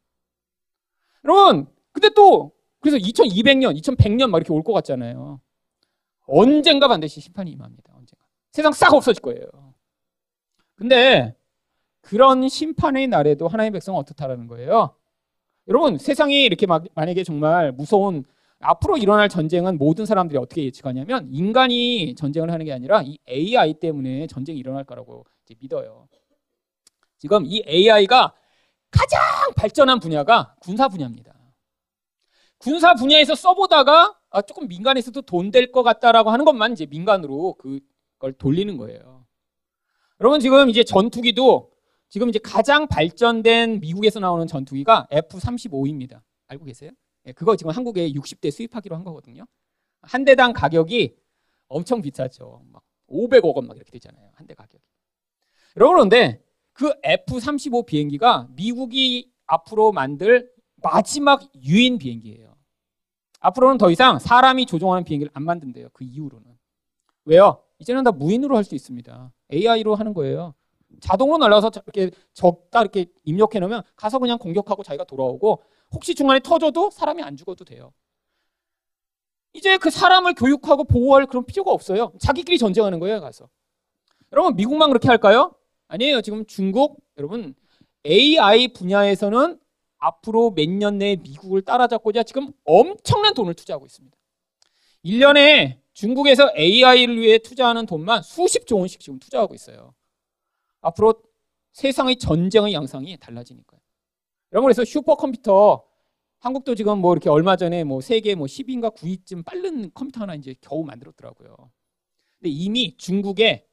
여러분 1.24 1.66
근데 1.92 2.08
또 2.10 2.52
그래서 2.80 2.96
2200년, 2.98 3.76
2100년 3.80 4.30
막 4.30 4.38
이렇게 4.38 4.52
올 4.52 4.62
것 4.62 4.72
같잖아요. 4.72 5.40
언젠가 6.26 6.88
반드시 6.88 7.20
심판이 7.20 7.50
임합니다. 7.52 7.92
언젠가. 7.96 8.24
세상 8.52 8.72
싹 8.72 8.94
없어질 8.94 9.22
거예요. 9.22 9.46
근데 10.76 11.34
그런 12.02 12.48
심판의 12.48 13.08
날에도 13.08 13.48
하나님의 13.48 13.72
백성은 13.72 13.98
어떻다라는 14.00 14.46
거예요? 14.46 14.94
여러분 15.68 15.98
세상이 15.98 16.44
이렇게 16.44 16.66
막 16.66 16.84
만약에 16.94 17.24
정말 17.24 17.72
무서운 17.72 18.24
앞으로 18.60 18.96
일어날 18.96 19.28
전쟁은 19.28 19.78
모든 19.78 20.04
사람들이 20.06 20.38
어떻게 20.38 20.64
예측하냐면 20.64 21.28
인간이 21.32 22.14
전쟁을 22.16 22.50
하는 22.50 22.66
게 22.66 22.72
아니라 22.72 23.02
이 23.02 23.18
AI 23.28 23.74
때문에 23.74 24.26
전쟁이 24.26 24.58
일어날 24.58 24.84
거라고 24.84 25.24
믿어요. 25.60 26.08
지금 27.18 27.44
이 27.46 27.62
AI가 27.66 28.34
가장 28.90 29.20
발전한 29.56 30.00
분야가 30.00 30.54
군사 30.60 30.88
분야입니다. 30.88 31.34
군사 32.58 32.94
분야에서 32.94 33.34
써보다가 33.34 34.18
아, 34.30 34.42
조금 34.42 34.66
민간에서도 34.68 35.22
돈 35.22 35.50
될 35.50 35.70
것 35.72 35.82
같다라고 35.82 36.30
하는 36.30 36.44
것만 36.44 36.72
이제 36.72 36.86
민간으로 36.86 37.54
그걸 37.54 38.32
돌리는 38.32 38.76
거예요. 38.76 39.24
여러분 40.20 40.40
지금 40.40 40.68
이제 40.68 40.82
전투기도 40.82 41.70
지금 42.08 42.28
이제 42.28 42.38
가장 42.42 42.88
발전된 42.88 43.80
미국에서 43.80 44.18
나오는 44.18 44.46
전투기가 44.46 45.06
F-35입니다. 45.10 46.20
알고 46.48 46.64
계세요? 46.64 46.90
예, 47.28 47.32
그거 47.32 47.56
지금 47.56 47.70
한국에 47.72 48.10
60대 48.12 48.50
수입하기로 48.50 48.96
한 48.96 49.04
거거든요. 49.04 49.44
한 50.02 50.24
대당 50.24 50.52
가격이 50.52 51.16
엄청 51.68 52.00
비싸죠. 52.02 52.62
막 52.70 52.82
500억 53.08 53.54
원 53.54 53.66
막 53.66 53.76
이렇게 53.76 53.90
되잖아요. 53.92 54.30
한 54.34 54.46
대 54.46 54.54
가격이. 54.54 54.82
그런데 55.74 56.42
그 56.72 56.92
F-35 57.02 57.86
비행기가 57.86 58.48
미국이 58.52 59.30
앞으로 59.46 59.92
만들 59.92 60.50
마지막 60.76 61.42
유인 61.64 61.98
비행기예요. 61.98 62.56
앞으로는 63.40 63.78
더 63.78 63.90
이상 63.90 64.18
사람이 64.18 64.66
조종하는 64.66 65.04
비행기를 65.04 65.30
안 65.34 65.42
만든대요. 65.44 65.88
그 65.92 66.04
이후로는. 66.04 66.56
왜요? 67.24 67.62
이제는 67.78 68.04
다 68.04 68.10
무인으로 68.12 68.56
할 68.56 68.64
수 68.64 68.74
있습니다. 68.74 69.32
AI로 69.52 69.94
하는 69.94 70.14
거예요. 70.14 70.54
자동으로 71.00 71.38
날아서 71.38 71.70
이렇게 71.94 72.10
적다 72.32 72.80
이렇게 72.80 73.06
입력해 73.24 73.60
놓으면 73.60 73.82
가서 73.94 74.18
그냥 74.18 74.38
공격하고 74.38 74.82
자기가 74.82 75.04
돌아오고 75.04 75.62
혹시 75.92 76.14
중간에 76.14 76.40
터져도 76.40 76.90
사람이 76.90 77.22
안 77.22 77.36
죽어도 77.36 77.64
돼요. 77.64 77.92
이제 79.54 79.76
그 79.78 79.90
사람을 79.90 80.34
교육하고 80.34 80.84
보호할 80.84 81.26
그런 81.26 81.44
필요가 81.44 81.72
없어요. 81.72 82.12
자기끼리 82.20 82.58
전쟁하는 82.58 83.00
거예요, 83.00 83.20
가서. 83.20 83.48
여러분, 84.32 84.54
미국만 84.56 84.90
그렇게 84.90 85.08
할까요? 85.08 85.54
아니에요. 85.88 86.20
지금 86.20 86.44
중국, 86.46 87.00
여러분, 87.16 87.54
AI 88.06 88.68
분야에서는 88.68 89.58
앞으로 89.98 90.50
몇 90.52 90.68
년 90.68 90.98
내에 90.98 91.16
미국을 91.16 91.62
따라잡고자 91.62 92.22
지금 92.22 92.52
엄청난 92.64 93.34
돈을 93.34 93.54
투자하고 93.54 93.86
있습니다. 93.86 94.16
1년에 95.04 95.80
중국에서 95.94 96.52
AI를 96.56 97.20
위해 97.20 97.38
투자하는 97.38 97.86
돈만 97.86 98.22
수십 98.22 98.66
조 98.66 98.78
원씩 98.78 99.00
지금 99.00 99.18
투자하고 99.18 99.54
있어요. 99.54 99.94
앞으로 100.82 101.14
세상의 101.72 102.16
전쟁의 102.16 102.72
양상이 102.74 103.16
달라지니까요. 103.18 103.77
여러분 104.52 104.66
그래서 104.68 104.84
슈퍼컴퓨터 104.84 105.84
한국도 106.40 106.74
지금 106.74 106.98
뭐 107.00 107.12
이렇게 107.12 107.28
얼마 107.28 107.56
전에 107.56 107.84
뭐 107.84 108.00
세계 108.00 108.34
뭐 108.34 108.46
10인가 108.46 108.94
9위쯤 108.94 109.44
빠른 109.44 109.90
컴퓨터 109.92 110.20
하나 110.20 110.34
이제 110.34 110.54
겨우 110.60 110.84
만들었더라고요. 110.84 111.54
근데 112.38 112.50
이미 112.50 112.96
중국에 112.96 113.66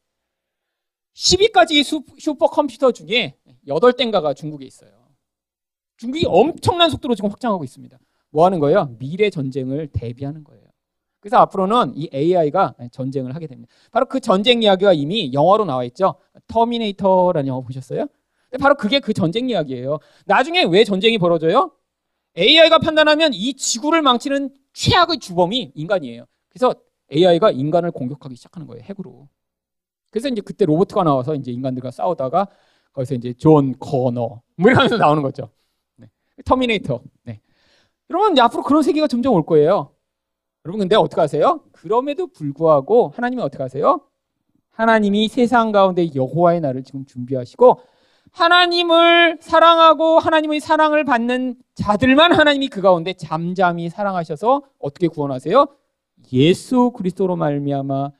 10위까지 1.13 1.83
슈퍼컴퓨터 2.19 2.91
중에 2.91 3.37
8대인가가 3.67 4.35
중국에 4.35 4.65
있어요. 4.65 4.91
중국이 5.97 6.25
엄청난 6.27 6.89
속도로 6.89 7.15
지금 7.15 7.29
확장하고 7.29 7.63
있습니다. 7.63 7.97
뭐 8.31 8.45
하는 8.45 8.59
거예요? 8.59 8.95
미래 8.99 9.29
전쟁을 9.29 9.87
대비하는 9.93 10.43
거예요. 10.43 10.65
그래서 11.21 11.37
앞으로는 11.37 11.93
이 11.95 12.09
AI가 12.13 12.75
전쟁을 12.91 13.33
하게 13.33 13.47
됩니다. 13.47 13.73
바로 13.91 14.07
그 14.07 14.19
전쟁 14.19 14.61
이야기가 14.61 14.93
이미 14.93 15.31
영화로 15.31 15.65
나와 15.65 15.85
있죠. 15.85 16.15
터미네이터라는 16.47 17.47
영화 17.47 17.61
보셨어요? 17.61 18.07
바로 18.57 18.75
그게 18.75 18.99
그 18.99 19.13
전쟁 19.13 19.49
이야기예요. 19.49 19.99
나중에 20.25 20.63
왜 20.63 20.83
전쟁이 20.83 21.17
벌어져요? 21.17 21.71
AI가 22.37 22.79
판단하면 22.79 23.33
이 23.33 23.53
지구를 23.53 24.01
망치는 24.01 24.49
최악의 24.73 25.19
주범이 25.19 25.71
인간이에요. 25.75 26.25
그래서 26.49 26.75
AI가 27.13 27.51
인간을 27.51 27.91
공격하기 27.91 28.35
시작하는 28.35 28.67
거예요. 28.67 28.83
핵으로. 28.83 29.29
그래서 30.09 30.29
이제 30.29 30.41
그때 30.41 30.65
로봇가 30.65 31.03
나와서 31.03 31.35
이제 31.35 31.51
인간들과 31.51 31.91
싸우다가 31.91 32.47
거기서 32.93 33.15
이제 33.15 33.33
존 33.33 33.77
코너 33.77 34.41
뭐 34.55 34.71
이러면서 34.71 34.97
나오는 34.97 35.21
거죠. 35.21 35.49
네. 35.97 36.07
터미네이터. 36.45 37.01
네. 37.23 37.41
여러분 38.09 38.37
앞으로 38.39 38.63
그런 38.63 38.83
세계가 38.83 39.07
점점 39.07 39.33
올 39.33 39.45
거예요. 39.45 39.91
여러분 40.65 40.79
근데 40.79 40.95
어떻게 40.95 41.21
하세요? 41.21 41.61
그럼에도 41.71 42.27
불구하고 42.27 43.11
하나님이 43.15 43.41
어떻게 43.41 43.61
하세요? 43.61 44.01
하나님이 44.71 45.27
세상 45.27 45.71
가운데 45.71 46.09
여호와의 46.13 46.61
날을 46.61 46.83
지금 46.83 47.05
준비하시고 47.05 47.79
하나님을 48.35 49.37
사랑하고 49.39 50.19
하나님의 50.19 50.59
사랑을 50.59 51.05
받는 51.05 51.55
자들만 51.75 52.33
하나님이 52.33 52.67
그 52.67 52.81
가운데 52.81 53.13
잠잠히 53.13 53.89
사랑하셔서 53.89 54.61
어떻게 54.77 55.07
구원하세요? 55.07 55.65
예수 56.33 56.91
그리스도로 56.91 57.37
말미암아 57.37 58.11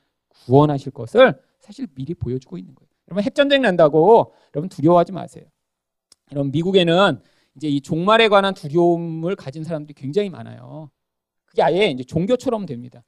구원하실 0.46 0.92
것을 0.92 1.38
사실 1.60 1.86
미리 1.94 2.14
보여주고 2.14 2.56
있는 2.56 2.74
거예요. 2.74 2.88
여러분 3.08 3.24
핵 3.24 3.34
전쟁 3.34 3.60
난다고 3.60 4.32
여러분 4.54 4.70
두려워하지 4.70 5.12
마세요. 5.12 5.44
여러분 6.32 6.50
미국에는 6.50 7.20
이제 7.56 7.68
이 7.68 7.82
종말에 7.82 8.28
관한 8.28 8.54
두려움을 8.54 9.36
가진 9.36 9.64
사람들이 9.64 9.92
굉장히 9.94 10.30
많아요. 10.30 10.90
그게 11.44 11.62
아예 11.62 11.88
이제 11.88 12.04
종교처럼 12.04 12.64
됩니다. 12.64 13.04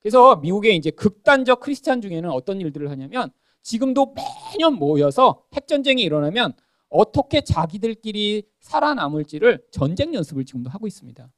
그래서 0.00 0.36
미국의 0.36 0.76
이제 0.76 0.90
극단적 0.90 1.58
크리스찬 1.58 2.00
중에는 2.00 2.30
어떤 2.30 2.60
일들을 2.60 2.88
하냐면 2.88 3.32
지금도 3.62 4.14
매년 4.14 4.74
모여서 4.74 5.44
핵전쟁이 5.54 6.02
일어나면 6.02 6.52
어떻게 6.88 7.40
자기들끼리 7.40 8.44
살아남을지를 8.60 9.64
전쟁 9.70 10.14
연습을 10.14 10.44
지금도 10.44 10.70
하고 10.70 10.86
있습니다. 10.86 11.30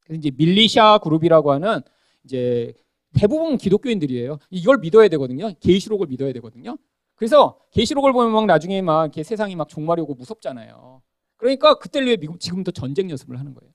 그래서 0.00 0.18
이제 0.18 0.30
밀리샤 0.36 0.98
그룹이라고 1.02 1.52
하는 1.52 1.80
이제 2.24 2.72
대부분 3.12 3.58
기독교인들이에요. 3.58 4.38
이걸 4.50 4.78
믿어야 4.78 5.08
되거든요. 5.08 5.52
계시록을 5.60 6.06
믿어야 6.06 6.32
되거든요. 6.34 6.78
그래서 7.14 7.58
계시록을 7.72 8.12
보면 8.12 8.32
막 8.32 8.46
나중에 8.46 8.80
막 8.80 9.04
이렇게 9.04 9.22
세상이 9.22 9.54
막 9.56 9.68
종말이 9.68 10.00
오고 10.00 10.14
무섭잖아요. 10.14 11.02
그러니까 11.36 11.74
그때를 11.74 12.06
위해 12.06 12.16
미국 12.16 12.40
지금도 12.40 12.70
전쟁 12.72 13.10
연습을 13.10 13.38
하는 13.38 13.54
거예요. 13.54 13.72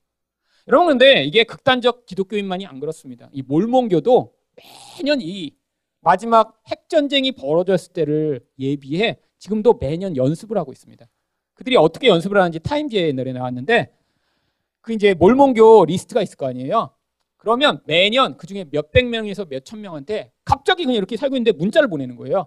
여러분 0.68 0.88
근데 0.88 1.24
이게 1.24 1.44
극단적 1.44 2.06
기독교인만이 2.06 2.66
안 2.66 2.80
그렇습니다. 2.80 3.28
이 3.32 3.42
몰몬교도 3.42 4.34
매년 4.96 5.20
이 5.20 5.54
마지막 6.06 6.56
핵전쟁이 6.68 7.32
벌어졌을 7.32 7.92
때를 7.92 8.40
예비해 8.60 9.18
지금도 9.40 9.74
매년 9.80 10.16
연습을 10.16 10.56
하고 10.56 10.70
있습니다. 10.70 11.04
그들이 11.54 11.74
어떻게 11.76 12.06
연습을 12.06 12.38
하는지 12.38 12.60
타임지에 12.60 13.08
옛날에 13.08 13.32
나왔는데 13.32 13.92
그 14.82 14.92
이제 14.92 15.14
몰몬교 15.14 15.86
리스트가 15.86 16.22
있을 16.22 16.36
거 16.36 16.46
아니에요. 16.46 16.90
그러면 17.38 17.82
매년 17.86 18.36
그 18.36 18.46
중에 18.46 18.66
몇백 18.70 19.08
명에서 19.08 19.46
몇천 19.46 19.80
명한테 19.80 20.30
갑자기 20.44 20.84
그냥 20.84 20.96
이렇게 20.96 21.16
살고 21.16 21.34
있는데 21.34 21.50
문자를 21.58 21.88
보내는 21.88 22.14
거예요. 22.14 22.46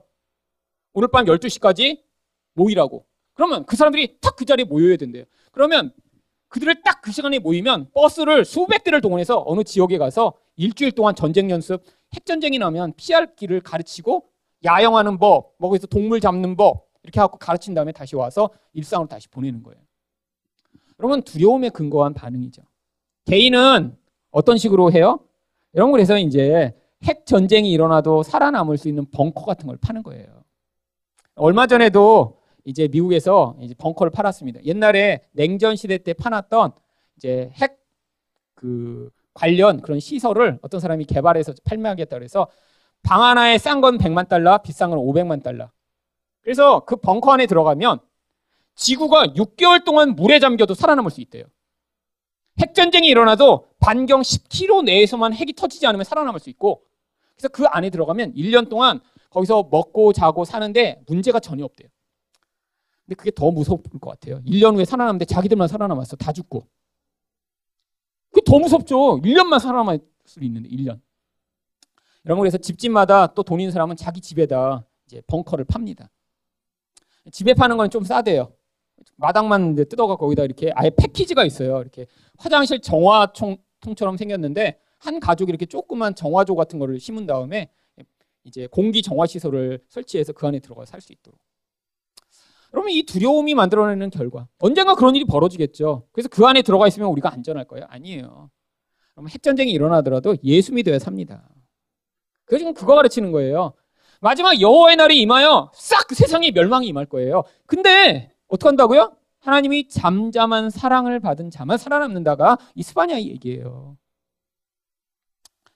오늘 0.94 1.10
밤 1.10 1.26
12시까지 1.26 2.02
모이라고. 2.54 3.06
그러면 3.34 3.66
그 3.66 3.76
사람들이 3.76 4.20
탁 4.22 4.38
그 4.38 4.46
자리에 4.46 4.64
모여야 4.64 4.96
된대요. 4.96 5.26
그러면 5.52 5.92
그들을 6.50 6.82
딱 6.84 7.00
그 7.02 7.12
시간에 7.12 7.40
모이면 7.40 7.90
버스를 7.94 8.46
수백 8.46 8.84
대를 8.84 9.02
동원해서 9.02 9.44
어느 9.48 9.64
지역에 9.64 9.98
가서 9.98 10.34
일주일 10.58 10.92
동안 10.92 11.16
전쟁 11.16 11.50
연습, 11.50 11.84
핵전쟁이 12.14 12.60
나면 12.60 12.94
피할 12.98 13.36
길을 13.36 13.62
가르치고 13.62 14.26
야영하는 14.64 15.18
법, 15.18 15.56
뭐 15.58 15.70
거기서 15.70 15.88
동물 15.88 16.20
잡는 16.20 16.56
법 16.56 16.88
이렇게 17.02 17.20
하고 17.20 17.38
가르친 17.38 17.74
다음에 17.74 17.92
다시 17.92 18.16
와서 18.16 18.50
일상으로 18.74 19.08
다시 19.08 19.28
보내는 19.30 19.64
거예요. 19.64 19.82
여러분 21.00 21.24
두려움에 21.24 21.70
근거한 21.70 22.14
반응이죠. 22.14 22.62
개인은 23.26 23.98
어떤 24.32 24.58
식으로 24.58 24.92
해요? 24.92 25.20
여러분 25.76 25.94
그래서 25.94 26.18
이제 26.20 26.76
핵 27.04 27.26
전쟁이 27.26 27.72
일어나도 27.72 28.24
살아남을 28.24 28.78
수 28.78 28.90
있는 28.90 29.10
벙커 29.10 29.46
같은 29.46 29.66
걸 29.66 29.78
파는 29.78 30.04
거예요. 30.04 30.44
얼마 31.36 31.66
전에도 31.68 32.39
이제 32.66 32.88
미국에서 32.88 33.56
이제 33.62 33.74
벙커를 33.78 34.12
팔았습니다. 34.12 34.64
옛날에 34.66 35.22
냉전 35.32 35.76
시대 35.76 35.98
때 35.98 36.14
파놨던 36.14 36.72
이제 37.18 37.52
핵 37.56 37.80
그 38.60 39.10
관련 39.34 39.82
그런 39.82 40.02
시설을 40.02 40.60
어떤 40.62 40.82
사람이 40.82 41.06
개발해서 41.06 41.54
판매하겠다 41.64 42.18
그래서 42.18 42.48
방 43.04 43.24
하나에 43.24 43.58
싼 43.58 43.80
건 43.80 43.98
100만 43.98 44.28
달러, 44.28 44.58
비싼 44.58 44.90
건 44.90 45.00
500만 45.00 45.42
달러. 45.42 45.72
그래서 46.42 46.82
그 46.82 46.98
벙커 46.98 47.32
안에 47.32 47.46
들어가면 47.46 48.00
지구가 48.76 49.28
6개월 49.28 49.86
동안 49.86 50.16
물에 50.16 50.40
잠겨도 50.40 50.74
살아남을 50.74 51.10
수 51.10 51.22
있대요. 51.22 51.46
핵전쟁이 52.60 53.08
일어나도 53.08 53.70
반경 53.80 54.22
10km 54.22 54.84
내에서만 54.84 55.34
핵이 55.34 55.54
터지지 55.54 55.88
않으면 55.88 56.04
살아남을 56.04 56.42
수 56.42 56.50
있고 56.50 56.84
그래서 57.38 57.48
그 57.48 57.66
안에 57.66 57.90
들어가면 57.90 58.34
1년 58.34 58.68
동안 58.68 59.00
거기서 59.30 59.70
먹고 59.72 60.12
자고 60.12 60.44
사는데 60.44 61.02
문제가 61.08 61.40
전혀 61.40 61.64
없대요. 61.64 61.88
근데 63.10 63.16
그게 63.16 63.32
더 63.32 63.50
무서울 63.50 63.82
것 63.82 64.00
같아요. 64.12 64.40
1년 64.44 64.76
후에 64.76 64.86
살아남는데 64.86 65.26
자기들만 65.26 65.68
살아남았어. 65.68 66.16
다 66.16 66.32
죽고. 66.32 66.68
그게 68.30 68.42
더 68.46 68.60
무섭죠. 68.60 69.20
1년만 69.22 69.60
살아남을 69.60 70.00
수 70.26 70.40
있는데, 70.44 70.70
1년. 70.70 71.02
여러분, 72.26 72.44
그래서 72.44 72.60
집집마다 72.60 73.34
또 73.34 73.42
돈 73.42 73.60
있는 73.60 73.72
사람은 73.72 73.96
자기 73.96 74.22
집에다 74.22 74.86
이제 75.08 75.22
벙커를 75.26 75.66
팝니다. 75.66 76.12
집에 77.32 77.56
파는 77.56 77.78
건 77.78 77.90
좀 77.90 78.04
싸대요. 78.04 78.54
마당만 79.16 79.74
뜯어갖고 79.76 80.18
거기다 80.18 80.44
이렇게 80.44 80.72
아예 80.76 80.92
패키지가 80.92 81.46
있어요. 81.46 81.82
이렇게 81.82 82.06
화장실 82.38 82.80
정화통처럼 82.82 84.18
생겼는데 84.18 84.80
한 85.00 85.20
가족이 85.20 85.50
이렇게 85.50 85.66
조그만 85.66 86.14
정화조 86.14 86.54
같은 86.56 86.78
거를 86.78 87.00
심은 87.00 87.26
다음에 87.26 87.72
이제 88.44 88.68
공기 88.68 89.02
정화 89.02 89.26
시설을 89.26 89.84
설치해서 89.90 90.34
그 90.34 90.46
안에 90.46 90.60
들어가 90.60 90.86
살 90.86 91.02
수 91.02 91.12
있도록. 91.12 91.40
그러면 92.72 92.92
이 92.92 93.04
두려움이 93.04 93.56
만들어내는 93.56 94.10
결과 94.10 94.48
언젠가 94.60 94.96
그런 94.96 95.16
일이 95.16 95.26
벌어지겠죠. 95.26 96.08
그래서 96.12 96.30
그 96.30 96.46
안에 96.46 96.62
들어가 96.62 96.88
있으면 96.88 97.10
우리가 97.10 97.34
안전할 97.34 97.66
거예요? 97.66 97.86
아니에요. 97.90 98.50
그러면 99.14 99.30
핵전쟁이 99.32 99.72
일어나더라도 99.72 100.36
예수 100.44 100.74
믿어야 100.74 101.00
삽니다. 101.00 101.50
그 102.46 102.58
지금 102.58 102.74
그거 102.74 102.96
가르치는 102.96 103.32
거예요. 103.32 103.74
마지막 104.22 104.60
여호와의 104.60 104.98
날이 104.98 105.22
임하여 105.22 105.72
싹그 105.74 106.16
세상에 106.16 106.52
멸망이 106.52 106.88
임할 106.88 107.06
거예요. 107.06 107.44
근데 107.66 108.32
어떻게 108.48 108.68
한다고요? 108.68 109.16
하나님이 109.40 109.88
잠잠한 109.88 110.70
사랑을 110.70 111.20
받은 111.20 111.50
자만 111.52 111.78
살아남는다가 111.78 112.58
이 112.76 112.84
스바냐의 112.84 113.28
얘기예요. 113.30 113.98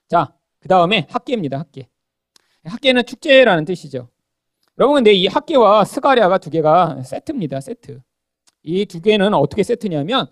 자, 0.08 0.34
그 0.58 0.68
다음에 0.68 1.06
학계입니다. 1.10 1.58
학계. 1.58 1.88
학계는 2.64 3.04
축제라는 3.06 3.64
뜻이죠. 3.64 4.08
여러분 4.78 4.96
근데 4.96 5.12
이 5.12 5.26
학계와 5.26 5.84
스가랴가 5.84 6.38
두 6.38 6.50
개가 6.50 7.02
세트입니다. 7.04 7.60
세트. 7.60 8.00
이 8.64 8.86
두 8.86 9.00
개는 9.00 9.34
어떻게 9.34 9.62
세트냐면 9.62 10.26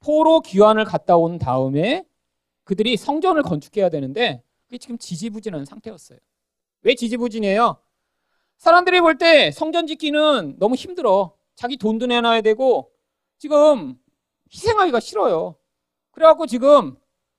포로 0.00 0.40
귀환을 0.40 0.84
갔다 0.84 1.16
온 1.16 1.38
다음에 1.38 2.04
그들이 2.64 2.96
성전을 2.96 3.42
건축해야 3.42 3.90
되는데 3.90 4.42
그게 4.64 4.78
지금 4.78 4.96
지지부진한 4.98 5.64
상태였어요. 5.66 6.18
왜 6.82 6.94
지지부진해요? 6.94 7.76
사람들이 8.56 9.00
볼 9.00 9.18
때 9.18 9.50
성전 9.50 9.86
짓기는 9.86 10.56
너무 10.58 10.74
힘들어. 10.74 11.36
자기 11.54 11.76
돈도 11.76 12.06
내놔야 12.06 12.40
되고 12.40 12.90
지금 13.38 13.96
희생하기가 14.52 14.98
싫어요. 15.00 15.56
그래갖고 16.12 16.46
지금 16.46 16.96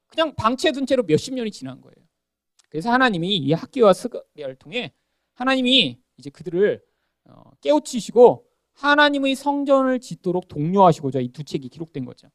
그냥 0.07 0.35
방치해둔 0.35 0.85
채로 0.85 1.03
몇십 1.03 1.33
년이 1.33 1.51
지난 1.51 1.81
거예요. 1.81 1.95
그래서 2.69 2.91
하나님이 2.91 3.35
이 3.37 3.51
학개와 3.53 3.93
스가랴를 3.93 4.55
통해 4.55 4.93
하나님이 5.33 5.99
이제 6.17 6.29
그들을 6.29 6.81
어, 7.29 7.43
깨우치시고 7.61 8.45
하나님의 8.73 9.35
성전을 9.35 9.99
짓도록 9.99 10.47
독려하시고자 10.47 11.19
이 11.19 11.29
두 11.29 11.43
책이 11.43 11.69
기록된 11.69 12.05
거죠. 12.05 12.27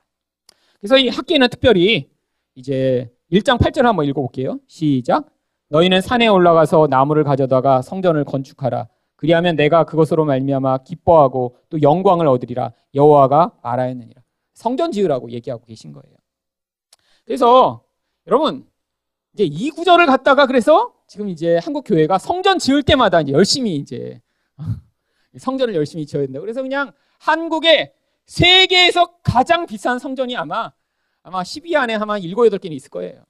그래서 0.78 0.96
이 0.98 1.08
학개는 1.08 1.46
특별히 1.48 2.10
이제 2.54 3.12
1장 3.30 3.58
8절 3.58 3.82
한번 3.82 4.06
읽어볼게요. 4.06 4.58
시작. 4.66 5.26
너희는 5.68 6.00
산에 6.00 6.26
올라가서 6.26 6.88
나무를 6.90 7.22
가져다가 7.24 7.82
성전을 7.82 8.24
건축하라. 8.24 8.88
그리하면 9.16 9.54
내가 9.54 9.84
그것으로 9.84 10.24
말미암아 10.24 10.78
기뻐하고 10.78 11.56
또 11.68 11.80
영광을 11.82 12.26
얻으리라. 12.26 12.72
여호와가 12.94 13.52
말하였느니라. 13.62 14.22
성전 14.54 14.90
지으라고 14.92 15.30
얘기하고 15.30 15.64
계신 15.66 15.92
거예요. 15.92 16.16
그래서 17.24 17.84
여러분 18.26 18.66
이제 19.34 19.44
이 19.44 19.70
구절을 19.70 20.06
갖다가 20.06 20.46
그래서 20.46 20.94
지금 21.10 21.28
이제 21.28 21.58
한국 21.60 21.82
교회가 21.82 22.18
성전 22.18 22.60
지을 22.60 22.84
때마다 22.84 23.20
이제 23.20 23.32
열심히 23.32 23.74
이제 23.74 24.22
성전을 25.36 25.74
열심히 25.74 26.06
지어야 26.06 26.24
된다. 26.24 26.38
그래서 26.38 26.62
그냥 26.62 26.92
한국의 27.18 27.92
세계에서 28.26 29.16
가장 29.24 29.66
비싼 29.66 29.98
성전이 29.98 30.36
아마 30.36 30.72
아마 31.24 31.42
10위 31.42 31.74
안에 31.74 31.96
아마 31.96 32.20
7, 32.20 32.32
8개는 32.32 32.70
있을 32.74 32.90
거예요. 32.90 33.24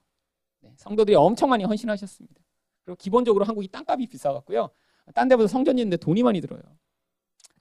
네, 0.60 0.74
성도들이 0.76 1.16
엄청 1.16 1.48
많이 1.48 1.64
헌신하셨습니다. 1.64 2.38
그리고 2.84 2.96
기본적으로 2.96 3.46
한국이 3.46 3.68
땅값이 3.68 4.08
비싸갖고요. 4.08 4.68
딴 5.14 5.28
데보다 5.28 5.48
성전 5.48 5.78
짓는데 5.78 5.96
돈이 5.96 6.22
많이 6.22 6.42
들어요. 6.42 6.60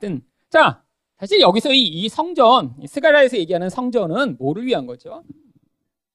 하여튼 0.02 0.22
자 0.50 0.84
사실 1.18 1.40
여기서 1.40 1.72
이, 1.72 1.82
이 1.82 2.10
성전 2.10 2.76
스가라에서 2.86 3.38
얘기하는 3.38 3.70
성전은 3.70 4.36
뭐를 4.38 4.66
위한 4.66 4.86
거죠? 4.86 5.24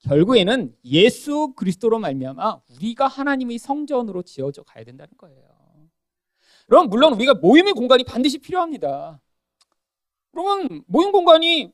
결국에는 0.04 0.74
예수 0.84 1.54
그리스도로 1.56 1.98
말미암아 1.98 2.60
우리가 2.76 3.06
하나님의 3.06 3.58
성전으로 3.58 4.22
지어져 4.22 4.62
가야 4.62 4.84
된다는 4.84 5.12
거예요. 5.16 5.42
그럼 6.66 6.88
물론 6.88 7.14
우리가 7.14 7.34
모임의 7.34 7.72
공간이 7.72 8.04
반드시 8.04 8.38
필요합니다. 8.38 9.20
그러면 10.32 10.82
모임 10.86 11.12
공간이 11.12 11.72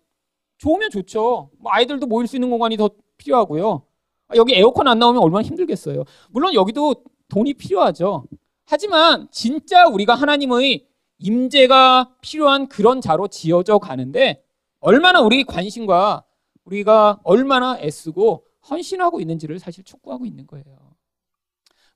좋으면 0.59 0.91
좋죠. 0.91 1.51
뭐 1.59 1.73
아이들도 1.73 2.07
모일 2.07 2.27
수 2.27 2.37
있는 2.37 2.51
공간이 2.51 2.77
더 2.77 2.91
필요하고요. 3.17 3.83
아, 4.29 4.37
여기 4.37 4.55
에어컨 4.55 4.87
안 4.87 4.99
나오면 4.99 5.23
얼마나 5.23 5.43
힘들겠어요. 5.43 6.05
물론 6.31 6.55
여기도 6.55 7.03
돈이 7.29 7.55
필요하죠. 7.55 8.27
하지만 8.67 9.29
진짜 9.33 9.89
우리가 9.89 10.15
하나님의 10.15 10.87
임재가 11.19 12.17
필요한 12.21 12.69
그런 12.69 13.01
자로 13.01 13.29
지어져 13.29 13.79
가는데 13.79 14.45
얼마나 14.79 15.21
우리 15.21 15.45
관심과 15.45 16.25
우리가 16.71 17.21
얼마나 17.25 17.79
애쓰고 17.81 18.47
헌신하고 18.71 19.21
있는지를 19.21 19.59
사실 19.59 19.85
촉구하고 19.85 20.27
있는 20.27 20.47
거예요. 20.47 20.65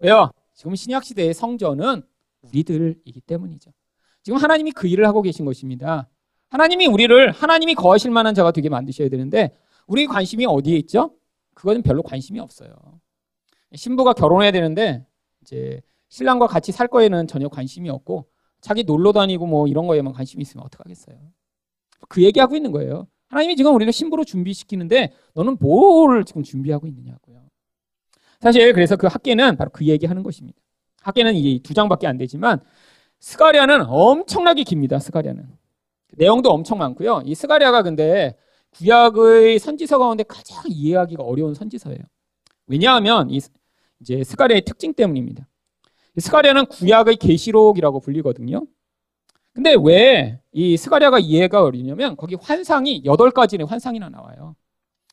왜요? 0.00 0.30
지금 0.54 0.74
신약 0.74 1.04
시대의 1.04 1.34
성전은 1.34 2.02
우리들이기 2.42 3.20
때문이죠. 3.20 3.72
지금 4.22 4.38
하나님이 4.38 4.72
그 4.72 4.86
일을 4.86 5.06
하고 5.06 5.22
계신 5.22 5.44
것입니다. 5.44 6.08
하나님이 6.48 6.86
우리를 6.86 7.30
하나님이 7.30 7.74
거하실 7.74 8.10
만한 8.10 8.34
자가 8.34 8.50
되게 8.52 8.68
만드셔야 8.68 9.08
되는데 9.08 9.56
우리 9.86 10.06
관심이 10.06 10.46
어디에 10.46 10.76
있죠? 10.78 11.16
그거는 11.54 11.82
별로 11.82 12.02
관심이 12.02 12.40
없어요. 12.40 12.74
신부가 13.74 14.12
결혼해야 14.12 14.50
되는데 14.50 15.06
이제 15.42 15.80
신랑과 16.08 16.46
같이 16.46 16.72
살 16.72 16.88
거에는 16.88 17.26
전혀 17.26 17.48
관심이 17.48 17.90
없고 17.90 18.28
자기 18.60 18.84
놀러 18.84 19.12
다니고 19.12 19.46
뭐 19.46 19.66
이런 19.66 19.86
거에만 19.86 20.12
관심이 20.12 20.42
있으면 20.42 20.64
어떡하겠어요. 20.66 21.16
그 22.08 22.22
얘기하고 22.22 22.56
있는 22.56 22.72
거예요. 22.72 23.08
하나님이 23.34 23.56
지금 23.56 23.74
우리를 23.74 23.92
신부로 23.92 24.22
준비시키는데 24.24 25.12
너는 25.34 25.56
뭘 25.58 26.24
지금 26.24 26.44
준비하고 26.44 26.86
있느냐고요. 26.86 27.42
사실 28.40 28.72
그래서 28.72 28.94
그 28.94 29.08
학개는 29.08 29.56
바로 29.56 29.70
그 29.72 29.84
얘기하는 29.86 30.22
것입니다. 30.22 30.56
학개는 31.02 31.34
이게 31.34 31.60
두 31.60 31.74
장밖에 31.74 32.06
안 32.06 32.16
되지만 32.16 32.60
스가랴는 33.18 33.86
엄청나게 33.88 34.62
깁니다. 34.62 35.00
스가랴는 35.00 35.48
내용도 36.12 36.50
엄청 36.50 36.78
많고요. 36.78 37.22
이 37.24 37.34
스가랴가 37.34 37.82
근데 37.82 38.36
구약의 38.70 39.58
선지서 39.58 39.98
가운데 39.98 40.22
가장 40.22 40.62
이해하기가 40.68 41.24
어려운 41.24 41.54
선지서예요. 41.54 41.98
왜냐하면 42.68 43.30
이 43.30 43.40
이제 44.00 44.22
스가랴의 44.22 44.62
특징 44.64 44.94
때문입니다. 44.94 45.48
스가랴는 46.18 46.66
구약의 46.66 47.16
계시록이라고 47.16 47.98
불리거든요. 47.98 48.64
근데 49.54 49.74
왜 49.80 50.44
이 50.56 50.76
스가랴가 50.76 51.18
이해가 51.18 51.64
어렵냐면 51.64 52.16
거기 52.16 52.36
환상이 52.36 53.02
여덟 53.04 53.32
가지의 53.32 53.66
환상이나 53.66 54.08
나와요. 54.08 54.54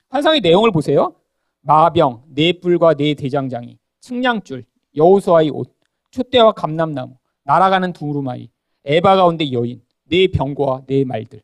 환상의 0.10 0.42
내용을 0.42 0.72
보세요. 0.72 1.16
마병, 1.62 2.26
네 2.30 2.54
뿔과 2.54 2.94
네 2.94 3.16
대장장이, 3.16 3.80
측량줄, 4.02 4.66
여호수아의 4.96 5.50
옷, 5.50 5.76
촛대와 6.12 6.52
감람나무, 6.52 7.16
날아가는 7.44 7.92
두루마리, 7.94 8.52
에바 8.86 9.16
가운데 9.16 9.52
여인, 9.52 9.82
네 10.04 10.28
병과 10.28 10.84
네 10.86 11.06
말들. 11.06 11.42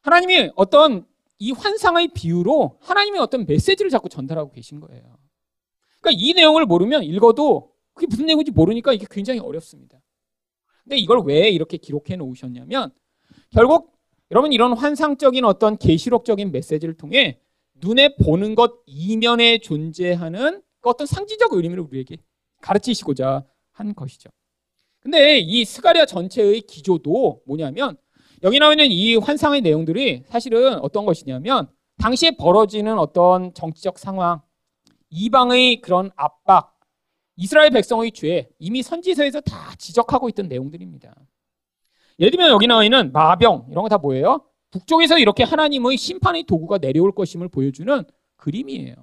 하나님이 0.00 0.52
어떤 0.56 1.06
이 1.38 1.52
환상의 1.52 2.08
비유로 2.14 2.78
하나님의 2.80 3.20
어떤 3.20 3.44
메시지를 3.44 3.90
자꾸 3.90 4.08
전달하고 4.08 4.52
계신 4.52 4.80
거예요. 4.80 5.02
그러니까 6.00 6.18
이 6.18 6.32
내용을 6.32 6.64
모르면 6.64 7.02
읽어도 7.04 7.72
그게 7.92 8.06
무슨 8.06 8.24
내용인지 8.24 8.52
모르니까 8.52 8.94
이게 8.94 9.06
굉장히 9.10 9.40
어렵습니다. 9.40 9.98
근데 10.84 10.96
이걸 10.96 11.22
왜 11.24 11.48
이렇게 11.48 11.76
기록해 11.76 12.16
놓으셨냐면 12.16 12.90
결국 13.50 13.92
여러분 14.30 14.52
이런 14.52 14.72
환상적인 14.72 15.44
어떤 15.44 15.76
계시록적인 15.76 16.52
메시지를 16.52 16.94
통해 16.94 17.40
눈에 17.74 18.16
보는 18.16 18.54
것 18.54 18.82
이면에 18.86 19.58
존재하는 19.58 20.62
그 20.80 20.88
어떤 20.90 21.06
상징적 21.06 21.52
의미를 21.52 21.80
우리에게 21.80 22.18
가르치시고자 22.60 23.44
한 23.72 23.94
것이죠. 23.94 24.30
근데 25.00 25.38
이 25.38 25.64
스가리아 25.64 26.06
전체의 26.06 26.62
기조도 26.62 27.42
뭐냐면 27.46 27.96
여기 28.42 28.58
나와 28.58 28.72
있는 28.72 28.90
이 28.90 29.16
환상의 29.16 29.60
내용들이 29.60 30.24
사실은 30.26 30.78
어떤 30.80 31.04
것이냐면 31.04 31.68
당시에 31.98 32.32
벌어지는 32.32 32.98
어떤 32.98 33.54
정치적 33.54 33.98
상황, 33.98 34.40
이방의 35.10 35.80
그런 35.80 36.10
압박, 36.16 36.73
이스라엘 37.36 37.70
백성의 37.70 38.12
죄 38.12 38.48
이미 38.58 38.82
선지서에서 38.82 39.40
다 39.40 39.74
지적하고 39.76 40.28
있던 40.30 40.48
내용들입니다. 40.48 41.14
예를 42.20 42.30
들면 42.30 42.50
여기 42.50 42.66
나와 42.66 42.84
있는 42.84 43.12
마병 43.12 43.66
이런 43.70 43.82
거 43.82 43.88
다 43.88 43.98
뭐예요? 43.98 44.44
북쪽에서 44.70 45.18
이렇게 45.18 45.42
하나님의 45.44 45.96
심판의 45.96 46.44
도구가 46.44 46.78
내려올 46.78 47.12
것임을 47.12 47.48
보여주는 47.48 48.04
그림이에요. 48.36 48.94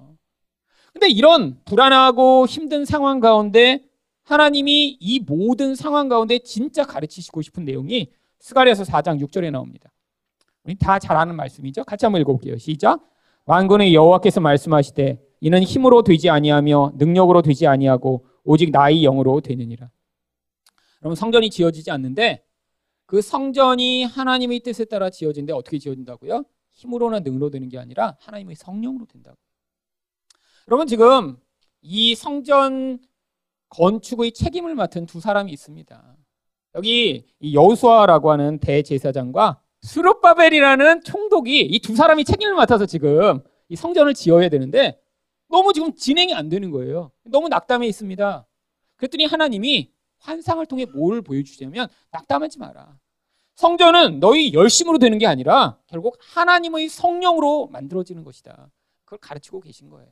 근데 0.92 1.08
이런 1.08 1.58
불안하고 1.64 2.46
힘든 2.46 2.84
상황 2.84 3.20
가운데 3.20 3.84
하나님이 4.24 4.98
이 5.00 5.20
모든 5.20 5.74
상황 5.74 6.08
가운데 6.08 6.38
진짜 6.38 6.84
가르치시고 6.84 7.42
싶은 7.42 7.64
내용이 7.64 8.10
스가랴서 8.38 8.84
4장 8.84 9.20
6절에 9.22 9.50
나옵니다. 9.50 9.90
우리 10.64 10.74
다 10.76 10.98
잘 10.98 11.16
아는 11.16 11.34
말씀이죠. 11.36 11.84
같이 11.84 12.04
한번 12.06 12.20
읽어볼게요. 12.20 12.56
시작. 12.58 13.00
만군의 13.46 13.94
여호와께서 13.94 14.40
말씀하시되 14.40 15.18
이는 15.42 15.60
힘으로 15.64 16.02
되지 16.02 16.30
아니하며 16.30 16.92
능력으로 16.94 17.42
되지 17.42 17.66
아니하고 17.66 18.24
오직 18.44 18.70
나의 18.70 19.02
영으로 19.02 19.40
되느니라. 19.40 19.90
그럼 21.00 21.16
성전이 21.16 21.50
지어지지 21.50 21.90
않는데 21.90 22.44
그 23.06 23.20
성전이 23.20 24.04
하나님의 24.04 24.60
뜻에 24.60 24.84
따라 24.84 25.10
지어진데 25.10 25.52
어떻게 25.52 25.78
지어진다고요? 25.80 26.44
힘으로나 26.70 27.18
능으로 27.18 27.50
되는 27.50 27.68
게 27.68 27.76
아니라 27.76 28.16
하나님의 28.20 28.54
성령으로 28.54 29.06
된다고. 29.06 29.36
여러분 30.68 30.86
지금 30.86 31.36
이 31.80 32.14
성전 32.14 33.00
건축의 33.70 34.32
책임을 34.32 34.76
맡은 34.76 35.06
두 35.06 35.18
사람이 35.18 35.50
있습니다. 35.50 36.16
여기 36.76 37.26
여우수아라고 37.52 38.30
하는 38.30 38.58
대제사장과 38.60 39.60
수르바벨이라는 39.80 41.02
총독이 41.02 41.62
이 41.62 41.80
두 41.80 41.96
사람이 41.96 42.24
책임을 42.24 42.54
맡아서 42.54 42.86
지금 42.86 43.40
이 43.68 43.74
성전을 43.74 44.14
지어야 44.14 44.48
되는데 44.48 45.01
너무 45.52 45.74
지금 45.74 45.94
진행이 45.94 46.32
안 46.32 46.48
되는 46.48 46.70
거예요. 46.70 47.12
너무 47.24 47.48
낙담해 47.48 47.86
있습니다. 47.86 48.46
그랬더니 48.96 49.26
하나님이 49.26 49.92
환상을 50.18 50.64
통해 50.64 50.86
뭘 50.86 51.20
보여주냐면 51.20 51.88
낙담하지 52.10 52.58
마라. 52.58 52.98
성전은 53.54 54.18
너희 54.18 54.54
열심으로 54.54 54.98
되는 54.98 55.18
게 55.18 55.26
아니라 55.26 55.78
결국 55.88 56.16
하나님의 56.18 56.88
성령으로 56.88 57.66
만들어지는 57.66 58.24
것이다. 58.24 58.70
그걸 59.04 59.18
가르치고 59.18 59.60
계신 59.60 59.90
거예요. 59.90 60.10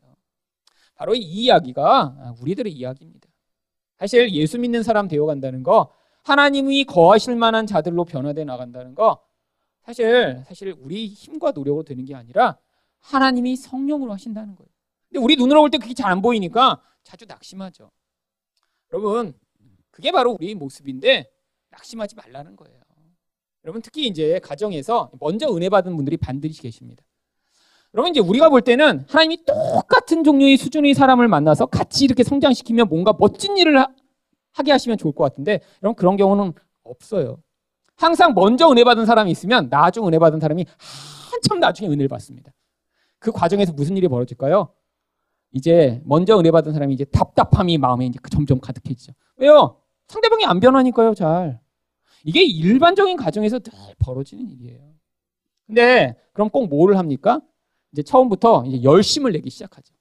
바로 0.94 1.14
이 1.14 1.20
이야기가 1.20 2.34
우리들의 2.42 2.70
이야기입니다. 2.70 3.26
사실 3.98 4.30
예수 4.32 4.58
믿는 4.58 4.82
사람 4.82 5.08
되어 5.08 5.24
간다는 5.24 5.62
거, 5.62 5.90
하나님이 6.22 6.84
거하실 6.84 7.36
만한 7.36 7.66
자들로 7.66 8.04
변화돼 8.04 8.44
나간다는 8.44 8.94
거, 8.94 9.22
사실 9.86 10.42
사실 10.46 10.74
우리 10.78 11.06
힘과 11.06 11.52
노력으로 11.52 11.82
되는 11.82 12.04
게 12.04 12.14
아니라 12.14 12.58
하나님이 12.98 13.56
성령으로 13.56 14.12
하신다는 14.12 14.54
거예요. 14.54 14.68
근데 15.10 15.20
우리 15.22 15.36
눈으로 15.36 15.60
볼 15.60 15.70
때 15.70 15.78
그게 15.78 15.94
잘 15.94 16.10
안 16.10 16.22
보이니까 16.22 16.80
자주 17.04 17.24
낙심하죠. 17.26 17.90
여러분, 18.92 19.34
그게 19.90 20.12
바로 20.12 20.32
우리 20.38 20.54
모습인데 20.54 21.30
낙심하지 21.70 22.16
말라는 22.16 22.56
거예요. 22.56 22.80
여러분 23.64 23.82
특히 23.82 24.06
이제 24.06 24.38
가정에서 24.38 25.10
먼저 25.20 25.54
은혜 25.54 25.68
받은 25.68 25.94
분들이 25.94 26.16
반드시 26.16 26.62
계십니다. 26.62 27.04
여러분 27.92 28.10
이제 28.10 28.18
우리가 28.20 28.48
볼 28.48 28.62
때는 28.62 29.04
하나님이 29.06 29.44
똑같은 29.44 30.24
종류의 30.24 30.56
수준의 30.56 30.94
사람을 30.94 31.28
만나서 31.28 31.66
같이 31.66 32.04
이렇게 32.04 32.22
성장시키면 32.22 32.88
뭔가 32.88 33.12
멋진 33.18 33.58
일을 33.58 33.78
하, 33.78 34.62
게 34.64 34.72
하시면 34.72 34.96
좋을 34.96 35.12
것 35.14 35.24
같은데 35.24 35.60
여러분 35.82 35.94
그런 35.94 36.16
경우는 36.16 36.54
없어요. 36.84 37.42
항상 37.96 38.32
먼저 38.34 38.70
은혜 38.70 38.82
받은 38.82 39.04
사람이 39.04 39.30
있으면 39.30 39.68
나중 39.68 40.06
은혜 40.06 40.18
받은 40.18 40.40
사람이 40.40 40.64
한참 41.30 41.60
나중에 41.60 41.88
은혜를 41.90 42.08
받습니다. 42.08 42.52
그 43.18 43.30
과정에서 43.30 43.72
무슨 43.74 43.96
일이 43.98 44.08
벌어질까요? 44.08 44.72
이제 45.52 46.00
먼저 46.04 46.38
은혜 46.38 46.50
받은 46.50 46.72
사람이 46.72 46.94
이제 46.94 47.04
답답함이 47.04 47.78
마음에 47.78 48.06
이제 48.06 48.18
점점 48.30 48.60
가득해지죠. 48.60 49.12
왜요? 49.36 49.76
상대방이 50.08 50.44
안 50.44 50.60
변하니까요, 50.60 51.14
잘. 51.14 51.60
이게 52.24 52.42
일반적인 52.44 53.16
가정에서 53.16 53.58
늘 53.58 53.72
벌어지는 53.98 54.48
일이에요. 54.50 54.80
근데 55.66 56.16
그럼 56.32 56.50
꼭 56.50 56.68
뭐를 56.68 56.98
합니까? 56.98 57.40
이제 57.92 58.02
처음부터 58.02 58.64
이제 58.66 58.82
열심을 58.82 59.32
내기 59.32 59.50
시작하죠. 59.50 59.94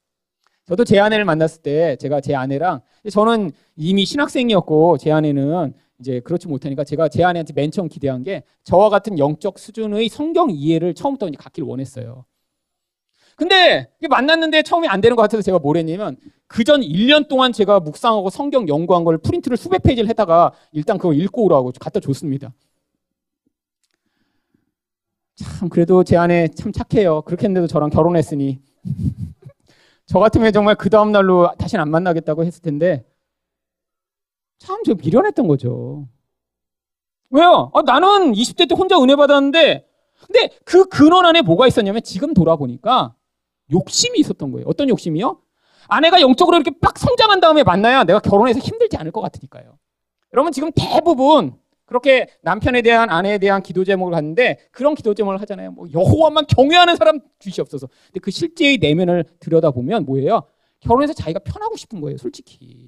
저도 0.66 0.84
제 0.84 1.00
아내를 1.00 1.26
만났을 1.26 1.64
때 1.64 1.96
제가 1.96 2.22
제 2.22 2.36
아내랑 2.36 2.82
저는 3.12 3.52
이미 3.76 4.06
신학생이었고 4.06 5.00
제 5.00 5.12
아내는 5.12 5.74
이제 6.00 6.20
그렇지 6.20 6.48
못하니까 6.48 6.84
제가 6.84 7.10
제 7.10 7.24
아내한테 7.24 7.54
맨 7.54 7.72
처음 7.72 7.88
기대한 7.88 8.24
게 8.24 8.44
저와 8.64 8.90
같은 8.90 9.18
영적 9.18 9.58
수준의 9.58 10.10
성경 10.10 10.50
이해를 10.52 10.94
처음부터 10.94 11.28
이제 11.28 11.38
갖기를 11.38 11.68
원했어요. 11.68 12.26
근데 13.40 13.90
만났는데 14.10 14.64
처음에 14.64 14.90
안 14.90 15.00
되는 15.00 15.16
것 15.16 15.22
같아서 15.22 15.42
제가 15.42 15.60
뭘 15.60 15.78
했냐면 15.78 16.18
그 16.46 16.64
전 16.66 16.82
1년 16.82 17.30
동안 17.30 17.54
제가 17.54 17.80
묵상하고 17.80 18.30
성경 18.30 18.68
연구한 18.68 19.06
걸 19.06 19.18
프린트를 19.18 19.56
수백 19.56 19.82
페이지를 19.82 20.10
했다가 20.10 20.52
일단 20.74 20.98
그거 20.98 21.14
읽고 21.14 21.46
오라고 21.46 21.72
갖다 21.80 22.00
줬습니다. 22.02 22.54
참 25.36 25.70
그래도 25.70 26.04
제 26.04 26.18
아내 26.18 26.50
참 26.50 26.74
착해요. 26.74 27.22
그렇게 27.22 27.46
했는데도 27.46 27.68
저랑 27.68 27.92
결혼했으니 27.92 28.60
저 30.06 30.20
같으면 30.20 30.52
정말 30.52 30.76
그 30.76 30.90
다음 30.90 31.12
날로 31.14 31.50
다시는 31.58 31.82
안 31.82 31.92
만나겠다고 31.92 32.44
했을 32.44 32.62
텐데 32.62 33.06
참 34.58 34.84
제가 34.84 34.98
미련했던 35.02 35.48
거죠. 35.48 36.08
왜요? 37.30 37.72
아, 37.74 37.84
나는 37.84 38.34
20대 38.34 38.68
때 38.68 38.76
혼자 38.76 39.00
은혜 39.02 39.16
받았는데 39.16 39.88
근데 40.26 40.50
그 40.66 40.90
근원 40.90 41.26
안에 41.26 41.42
뭐가 41.44 41.68
있었냐면 41.68 42.02
지금 42.04 42.34
돌아보니까 42.34 43.16
욕심이 43.72 44.20
있었던 44.20 44.52
거예요. 44.52 44.68
어떤 44.68 44.90
욕심이요? 44.90 45.42
아내가 45.88 46.22
영적으로 46.22 46.58
이렇게 46.58 46.72
빡 46.80 46.98
성장한 46.98 47.40
다음에 47.40 47.64
만나야 47.64 48.04
내가 48.04 48.20
결혼해서 48.20 48.60
힘들지 48.60 48.98
않을 48.98 49.12
것 49.12 49.22
같으니까요. 49.22 49.78
여러분 50.34 50.52
지금 50.52 50.72
대부분 50.76 51.54
그렇게 51.86 52.28
남편에 52.44 52.84
대한 52.84 53.10
아내에 53.10 53.40
대한 53.40 53.64
기도 53.64 53.84
제목을 53.84 54.14
하는데 54.14 54.60
그런 54.72 54.94
기도 54.94 55.16
제목을 55.16 55.42
하잖아요. 55.42 55.72
뭐 55.72 55.88
여호와만 55.92 56.46
경외하는 56.46 56.96
사람 56.96 57.20
주시옵소서. 57.40 57.88
근데 58.08 58.20
그 58.20 58.30
실제의 58.30 58.78
내면을 58.78 59.26
들여다보면 59.40 60.06
뭐예요? 60.06 60.44
결혼해서 60.82 61.14
자기가 61.14 61.40
편하고 61.40 61.76
싶은 61.76 62.00
거예요, 62.00 62.18
솔직히. 62.18 62.88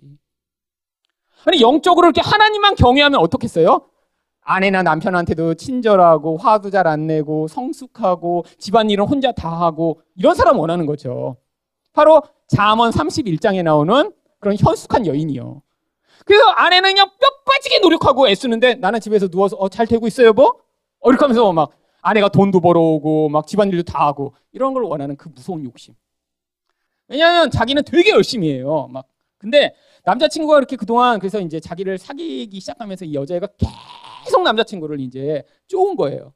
아니 1.45 1.61
영적으로 1.61 2.07
이렇게 2.07 2.21
하나님만 2.21 2.75
경외하면 2.75 3.19
어떻겠어요? 3.19 3.87
아내나 4.41 4.83
남편한테도 4.83 5.53
친절하고 5.55 6.37
화도 6.37 6.69
잘 6.69 6.87
안 6.87 7.07
내고 7.07 7.47
성숙하고 7.47 8.45
집안일은 8.57 9.05
혼자 9.05 9.31
다 9.31 9.49
하고 9.49 10.01
이런 10.15 10.35
사람 10.35 10.57
원하는 10.59 10.85
거죠. 10.85 11.37
바로 11.93 12.21
잠언 12.47 12.91
31장에 12.91 13.63
나오는 13.63 14.11
그런 14.39 14.57
현숙한 14.57 15.05
여인이요. 15.05 15.61
그래서 16.25 16.43
아내는 16.49 16.91
그냥 16.91 17.07
뼈 17.19 17.27
빠지게 17.45 17.79
노력하고 17.79 18.27
애쓰는데 18.29 18.75
나는 18.75 18.99
집에서 18.99 19.27
누워서 19.27 19.55
어, 19.57 19.69
잘 19.69 19.85
되고 19.87 20.05
있어요, 20.07 20.33
뭐? 20.33 20.55
어, 20.99 21.09
이렇게 21.09 21.23
하면서 21.23 21.51
막 21.53 21.71
아내가 22.01 22.29
돈도 22.29 22.61
벌어오고 22.61 23.29
막 23.29 23.45
집안일도 23.45 23.83
다 23.83 24.05
하고 24.05 24.33
이런 24.51 24.73
걸 24.73 24.83
원하는 24.83 25.15
그 25.15 25.29
무서운 25.29 25.63
욕심. 25.65 25.93
왜냐하면 27.07 27.51
자기는 27.51 27.83
되게 27.83 28.11
열심히 28.11 28.51
해요. 28.51 28.87
막 28.91 29.05
근데 29.37 29.75
남자친구가 30.03 30.57
이렇게 30.57 30.75
그동안 30.75 31.19
그래서 31.19 31.39
이제 31.39 31.59
자기를 31.59 31.97
사귀기 31.97 32.59
시작하면서 32.59 33.05
이 33.05 33.13
여자애가 33.13 33.47
계속 33.57 33.73
남자친구를 34.43 34.99
이제 34.99 35.43
쪼은 35.67 35.95
거예요. 35.95 36.33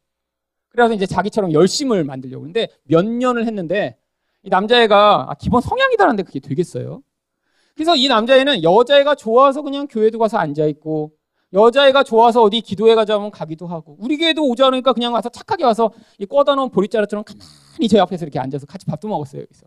그래서 0.69 0.93
이제 0.93 1.05
자기처럼 1.05 1.53
열심을 1.53 2.03
만들려고. 2.03 2.43
근데 2.43 2.67
몇 2.83 3.05
년을 3.05 3.45
했는데 3.45 3.97
이 4.43 4.49
남자애가 4.49 5.27
아, 5.29 5.33
기본 5.35 5.61
성향이다라는데 5.61 6.23
그게 6.23 6.39
되겠어요. 6.39 7.01
그래서 7.75 7.95
이 7.95 8.07
남자애는 8.07 8.63
여자애가 8.63 9.15
좋아서 9.15 9.61
그냥 9.61 9.87
교회도 9.87 10.19
가서 10.19 10.37
앉아있고 10.37 11.11
여자애가 11.53 12.03
좋아서 12.03 12.41
어디 12.41 12.61
기도회 12.61 12.95
가자면 12.95 13.31
가기도 13.31 13.67
하고 13.67 13.97
우리 13.99 14.17
교회도 14.17 14.45
오자 14.47 14.65
그러니까 14.65 14.93
그냥 14.93 15.13
와서 15.13 15.29
착하게 15.29 15.63
와서 15.63 15.91
이 16.19 16.25
꺼다 16.25 16.55
놓은 16.55 16.69
보리자루처럼 16.69 17.23
가만히 17.23 17.87
제 17.87 17.99
앞에서 17.99 18.25
이렇게 18.25 18.39
앉아서 18.39 18.65
같이 18.65 18.85
밥도 18.85 19.07
먹었어요. 19.07 19.41
여기서. 19.41 19.65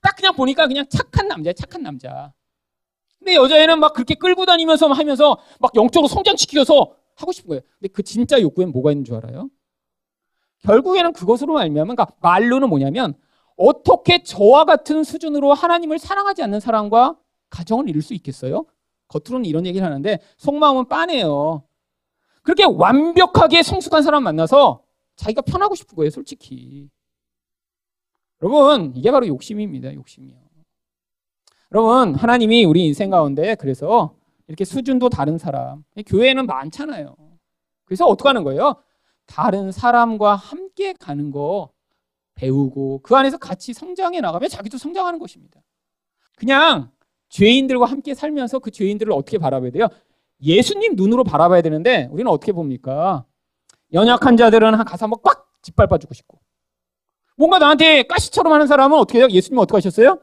딱 0.00 0.16
그냥 0.16 0.34
보니까 0.34 0.66
그냥 0.66 0.84
착한 0.88 1.28
남자야, 1.28 1.52
착한 1.52 1.82
남자. 1.82 2.32
근데 3.18 3.36
여자애는 3.36 3.78
막 3.78 3.92
그렇게 3.92 4.14
끌고 4.14 4.46
다니면서 4.46 4.88
하면서 4.88 5.38
막 5.60 5.72
영적으로 5.76 6.08
성장시키려서 6.08 6.96
하고 7.16 7.32
싶은 7.32 7.48
거예요. 7.48 7.60
근데 7.78 7.88
그 7.92 8.02
진짜 8.02 8.40
욕구엔 8.40 8.70
뭐가 8.72 8.92
있는 8.92 9.04
줄 9.04 9.16
알아요? 9.16 9.48
결국에는 10.60 11.12
그것으로 11.12 11.54
말미암아 11.54 11.94
그러니까 11.94 12.16
말로는 12.20 12.68
뭐냐면 12.68 13.14
어떻게 13.56 14.22
저와 14.22 14.64
같은 14.64 15.04
수준으로 15.04 15.52
하나님을 15.54 15.98
사랑하지 15.98 16.42
않는 16.42 16.60
사람과 16.60 17.16
가정을 17.50 17.88
이룰 17.88 18.02
수 18.02 18.14
있겠어요? 18.14 18.64
겉으로는 19.08 19.44
이런 19.44 19.66
얘기를 19.66 19.86
하는데 19.86 20.18
속마음은 20.38 20.88
빠네요. 20.88 21.64
그렇게 22.42 22.64
완벽하게 22.64 23.62
성숙한 23.62 24.02
사람 24.02 24.24
만나서 24.24 24.82
자기가 25.16 25.42
편하고 25.42 25.74
싶은 25.74 25.94
거예요, 25.96 26.10
솔직히. 26.10 26.88
여러분, 28.42 28.92
이게 28.96 29.10
바로 29.10 29.26
욕심입니다, 29.26 29.94
욕심이요. 29.94 30.36
여러분, 31.72 32.14
하나님이 32.14 32.64
우리 32.64 32.84
인생 32.84 33.10
가운데 33.10 33.54
그래서 33.54 34.16
이렇게 34.52 34.66
수준도 34.66 35.08
다른 35.08 35.38
사람. 35.38 35.82
교회는 36.06 36.44
많잖아요. 36.44 37.16
그래서 37.86 38.04
어떻게 38.06 38.28
하는 38.28 38.44
거예요? 38.44 38.76
다른 39.24 39.72
사람과 39.72 40.34
함께 40.34 40.92
가는 40.92 41.30
거 41.30 41.70
배우고 42.34 43.00
그 43.02 43.16
안에서 43.16 43.38
같이 43.38 43.72
성장해 43.72 44.20
나가면 44.20 44.50
자기도 44.50 44.76
성장하는 44.76 45.18
것입니다. 45.18 45.62
그냥 46.36 46.90
죄인들과 47.30 47.86
함께 47.86 48.12
살면서 48.12 48.58
그 48.58 48.70
죄인들을 48.70 49.10
어떻게 49.14 49.38
바라봐야 49.38 49.70
돼요? 49.70 49.88
예수님 50.42 50.96
눈으로 50.96 51.24
바라봐야 51.24 51.62
되는데 51.62 52.08
우리는 52.10 52.30
어떻게 52.30 52.52
봅니까? 52.52 53.24
연약한 53.94 54.36
자들은 54.36 54.84
가서 54.84 55.06
한번 55.06 55.20
꽉 55.22 55.50
짓밟아 55.62 55.96
주고 55.96 56.12
싶고 56.12 56.38
뭔가 57.38 57.58
나한테 57.58 58.02
가시처럼 58.02 58.52
하는 58.52 58.66
사람은 58.66 58.98
어떻게 58.98 59.20
해요? 59.20 59.28
예수님 59.30 59.58
어떻게 59.58 59.78
하셨어요? 59.78 60.20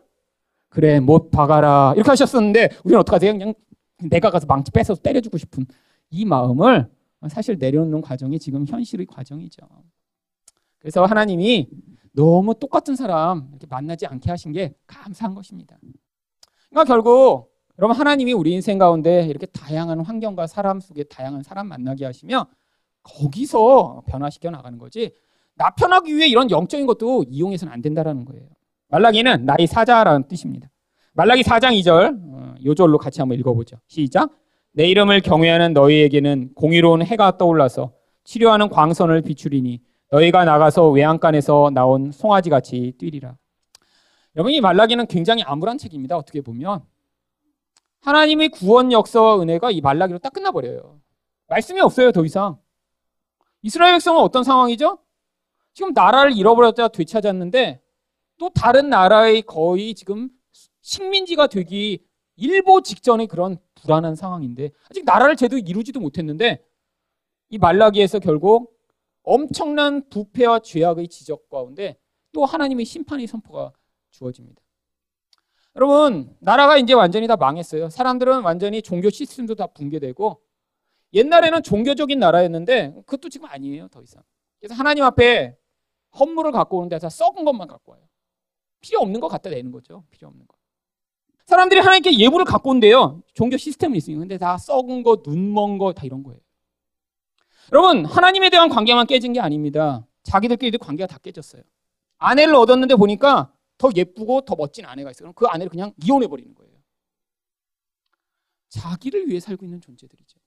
그래 0.70 1.00
못 1.00 1.32
박아라 1.32 1.94
이렇게 1.96 2.12
하셨었는데 2.12 2.70
우리는 2.84 3.00
어떻게 3.00 3.16
하세요? 3.16 3.32
그냥 3.32 3.56
내가 4.04 4.30
가서 4.30 4.46
망치 4.46 4.72
뺏어서 4.72 5.02
때려주고 5.02 5.38
싶은 5.38 5.66
이 6.10 6.26
마음을 6.26 6.90
사실 7.30 7.58
내려놓는 7.58 8.02
과정이 8.02 8.40
지금 8.40 8.66
현실의 8.66 9.06
과정이죠. 9.06 9.68
그래서 10.80 11.06
하나님이 11.06 11.70
너무 12.14 12.56
똑같은 12.58 12.96
사람 12.96 13.48
이렇게 13.52 13.68
만나지 13.68 14.06
않게 14.08 14.30
하신 14.30 14.54
게 14.54 14.74
감사한 14.88 15.36
것입니다. 15.36 15.78
그러니까 16.70 16.94
결국 16.94 17.52
여러분 17.78 17.96
하나님이 17.96 18.34
우리 18.34 18.52
인생 18.54 18.78
가운데 18.78 19.26
이렇게 19.26 19.46
다양한 19.48 20.02
환경과 20.02 20.48
사람 20.48 20.80
속에 20.80 21.04
다양한 21.04 21.44
사람 21.44 21.68
만나게 21.68 22.06
하시며 22.06 22.48
거기서 23.04 24.04
변화시켜 24.06 24.50
나가는 24.50 24.78
거지 24.78 25.14
나 25.56 25.70
편하기 25.72 26.16
위해 26.16 26.28
이런 26.28 26.50
영적인 26.50 26.86
것도 26.88 27.26
이용해서는 27.28 27.72
안 27.72 27.82
된다라는 27.82 28.26
거예요. 28.26 28.48
말라기는 28.90 29.46
나의 29.46 29.68
사자라는 29.68 30.28
뜻입니다. 30.28 30.70
말라기 31.14 31.44
4장 31.44 31.80
2절 31.80 32.18
어, 32.34 32.49
요절로 32.64 32.98
같이 32.98 33.22
한번 33.22 33.38
읽어보죠. 33.40 33.78
시작. 33.88 34.32
내 34.72 34.88
이름을 34.88 35.22
경외하는 35.22 35.74
너희에게는 35.74 36.54
공의로운 36.56 37.04
해가 37.04 37.38
떠올라서 37.38 37.92
치료하는 38.24 38.70
광선을 38.70 39.22
비추리니 39.22 39.82
너희가 40.12 40.46
나가서 40.46 40.90
외양간에서 40.90 41.72
나온 41.74 42.12
송아지 42.12 42.50
같이 42.50 42.94
뛰리라. 42.98 43.36
여러분 44.36 44.54
이 44.54 44.62
말라기는 44.62 45.08
굉장히 45.08 45.44
암울한 45.44 45.78
책입니다. 45.78 46.18
어떻게 46.18 46.42
보면 46.42 46.84
하나님의 48.02 48.50
구원 48.50 48.92
역사와 48.92 49.42
은혜가 49.42 49.72
이 49.72 49.82
말라기로 49.82 50.20
딱 50.20 50.34
끝나버려요. 50.34 51.00
말씀이 51.48 51.80
없어요, 51.82 52.12
더 52.12 52.24
이상. 52.24 52.58
이스라엘 53.62 53.96
백성은 53.96 54.22
어떤 54.22 54.44
상황이죠? 54.44 55.00
지금 55.74 55.94
나라를 55.94 56.38
잃어버렸다가 56.38 56.90
되찾았는데 56.90 57.82
또 58.38 58.50
다른 58.50 58.90
나라의 58.90 59.42
거의 59.42 59.94
지금 59.94 60.30
식민지가 60.82 61.48
되기 61.48 62.00
일보 62.40 62.82
직전의 62.82 63.28
그런 63.28 63.58
불안한 63.76 64.16
상황인데 64.16 64.72
아직 64.90 65.04
나라를 65.06 65.36
제대로 65.36 65.60
이루지도 65.60 66.00
못했는데 66.00 66.66
이 67.50 67.58
말라기에서 67.58 68.20
결국 68.20 68.78
엄청난 69.24 70.08
부패와 70.10 70.60
죄악의 70.60 71.08
지적 71.08 71.50
가운데 71.50 71.98
또 72.32 72.46
하나님의 72.46 72.86
심판의 72.86 73.28
선포가 73.28 73.74
주어집니다. 74.12 74.62
여러분, 75.76 76.36
나라가 76.40 76.78
이제 76.78 76.94
완전히 76.94 77.28
다 77.28 77.36
망했어요. 77.36 77.90
사람들은 77.90 78.42
완전히 78.42 78.82
종교 78.82 79.10
시스템도 79.10 79.56
다 79.56 79.68
붕괴되고 79.68 80.42
옛날에는 81.14 81.64
종교적인 81.64 82.20
나라였는데 82.20 82.94
그것도 83.06 83.30
지금 83.30 83.48
아니에요, 83.48 83.88
더 83.90 84.02
이상. 84.02 84.24
그래서 84.60 84.76
하나님 84.76 85.04
앞에 85.04 85.58
헌물을 86.20 86.52
갖고 86.52 86.78
오는데 86.78 87.00
다 87.00 87.10
썩은 87.10 87.46
것만 87.46 87.68
갖고 87.68 87.94
와요. 87.94 88.02
필요 88.82 89.00
없는 89.00 89.20
거 89.20 89.28
갖다 89.28 89.50
내는 89.50 89.72
거죠. 89.72 90.04
필요 90.10 90.28
없는 90.28 90.48
거. 90.48 90.59
사람들이 91.50 91.80
하나님께 91.80 92.20
예물을 92.20 92.46
갖고 92.46 92.70
온대요. 92.70 93.24
종교 93.34 93.58
시스템이 93.58 93.98
있으니까. 93.98 94.20
근데 94.20 94.38
다 94.38 94.56
썩은 94.60 95.02
거, 95.02 95.24
눈 95.24 95.52
먼 95.52 95.80
거, 95.80 95.94
다 95.94 96.04
이런 96.06 96.22
거예요. 96.22 96.40
여러분, 97.72 98.06
하나님에 98.06 98.52
대한 98.52 98.70
관계만 98.70 99.08
깨진 99.08 99.34
게 99.34 99.40
아닙니다. 99.40 100.06
자기들끼리도 100.22 100.78
관계가 100.78 101.08
다 101.08 101.18
깨졌어요. 101.18 101.64
아내를 102.20 102.54
얻었는데 102.54 102.96
보니까 102.96 103.52
더 103.80 103.90
예쁘고 103.96 104.42
더 104.42 104.56
멋진 104.56 104.86
아내가 104.86 105.10
있어요. 105.10 105.24
그럼 105.24 105.34
그 105.34 105.48
아내를 105.48 105.72
그냥 105.72 105.92
이혼해버리는 106.04 106.54
거예요. 106.54 106.72
자기를 108.70 109.28
위해 109.28 109.40
살고 109.40 109.66
있는 109.66 109.82
존재들이죠. 109.82 110.38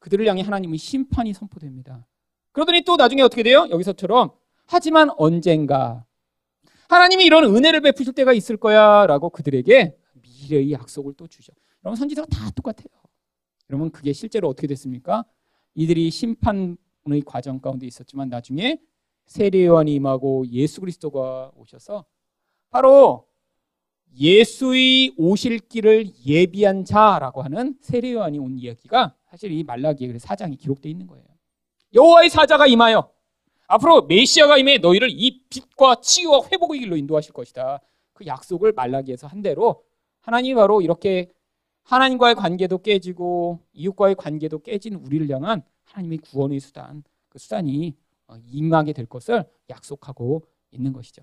그들을 0.00 0.26
향해 0.26 0.42
하나님의 0.42 0.76
심판이 0.78 1.32
선포됩니다. 1.32 2.06
그러더니 2.52 2.82
또 2.82 2.96
나중에 2.96 3.22
어떻게 3.22 3.42
돼요? 3.42 3.66
여기서처럼 3.70 4.32
하지만 4.66 5.08
언젠가 5.16 6.04
하나님이 6.90 7.24
이런 7.24 7.44
은혜를 7.44 7.80
베푸실 7.80 8.12
때가 8.12 8.34
있을 8.34 8.58
거야 8.58 9.06
라고 9.06 9.30
그들에게 9.30 9.96
미래의 10.46 10.72
약속을 10.72 11.14
또 11.16 11.26
주죠. 11.26 11.52
여러분 11.84 11.96
선지자가 11.96 12.26
다 12.28 12.50
똑같아요. 12.50 12.88
여러분 13.70 13.90
그게 13.90 14.12
실제로 14.12 14.48
어떻게 14.48 14.66
됐습니까? 14.68 15.24
이들이 15.74 16.10
심판의 16.10 17.22
과정 17.24 17.60
가운데 17.60 17.86
있었지만 17.86 18.28
나중에 18.28 18.78
세례요한이 19.26 19.94
임하고 19.94 20.46
예수 20.48 20.80
그리스도가 20.80 21.52
오셔서 21.56 22.04
바로 22.70 23.26
예수의 24.18 25.14
오실 25.18 25.58
길을 25.68 26.06
예비한 26.26 26.84
자라고 26.84 27.42
하는 27.42 27.76
세례요한이 27.80 28.38
온 28.38 28.58
이야기가 28.58 29.14
사실 29.28 29.52
이 29.52 29.62
말라기의 29.64 30.18
사장이 30.18 30.56
기록되어 30.56 30.90
있는 30.90 31.06
거예요. 31.06 31.24
여호와의 31.92 32.30
사자가 32.30 32.66
임하여 32.66 33.10
앞으로 33.68 34.02
메시아가 34.02 34.58
임해 34.58 34.78
너희를 34.78 35.08
이 35.10 35.44
빛과 35.48 35.96
치유와 36.00 36.46
회복의 36.50 36.80
길로 36.80 36.96
인도하실 36.96 37.32
것이다. 37.32 37.80
그 38.12 38.24
약속을 38.26 38.72
말라기에서 38.72 39.26
한 39.26 39.42
대로 39.42 39.84
하나님이 40.26 40.56
바로 40.56 40.82
이렇게 40.82 41.30
하나님과의 41.84 42.34
관계도 42.34 42.78
깨지고 42.78 43.60
이웃과의 43.72 44.16
관계도 44.16 44.58
깨진 44.58 44.94
우리를 44.94 45.30
향한 45.30 45.62
하나님의 45.84 46.18
구원의 46.18 46.58
수단, 46.58 47.04
그 47.28 47.38
수단이 47.38 47.96
어, 48.26 48.34
임하게 48.44 48.92
될 48.92 49.06
것을 49.06 49.44
약속하고 49.70 50.44
있는 50.72 50.92
것이죠. 50.92 51.22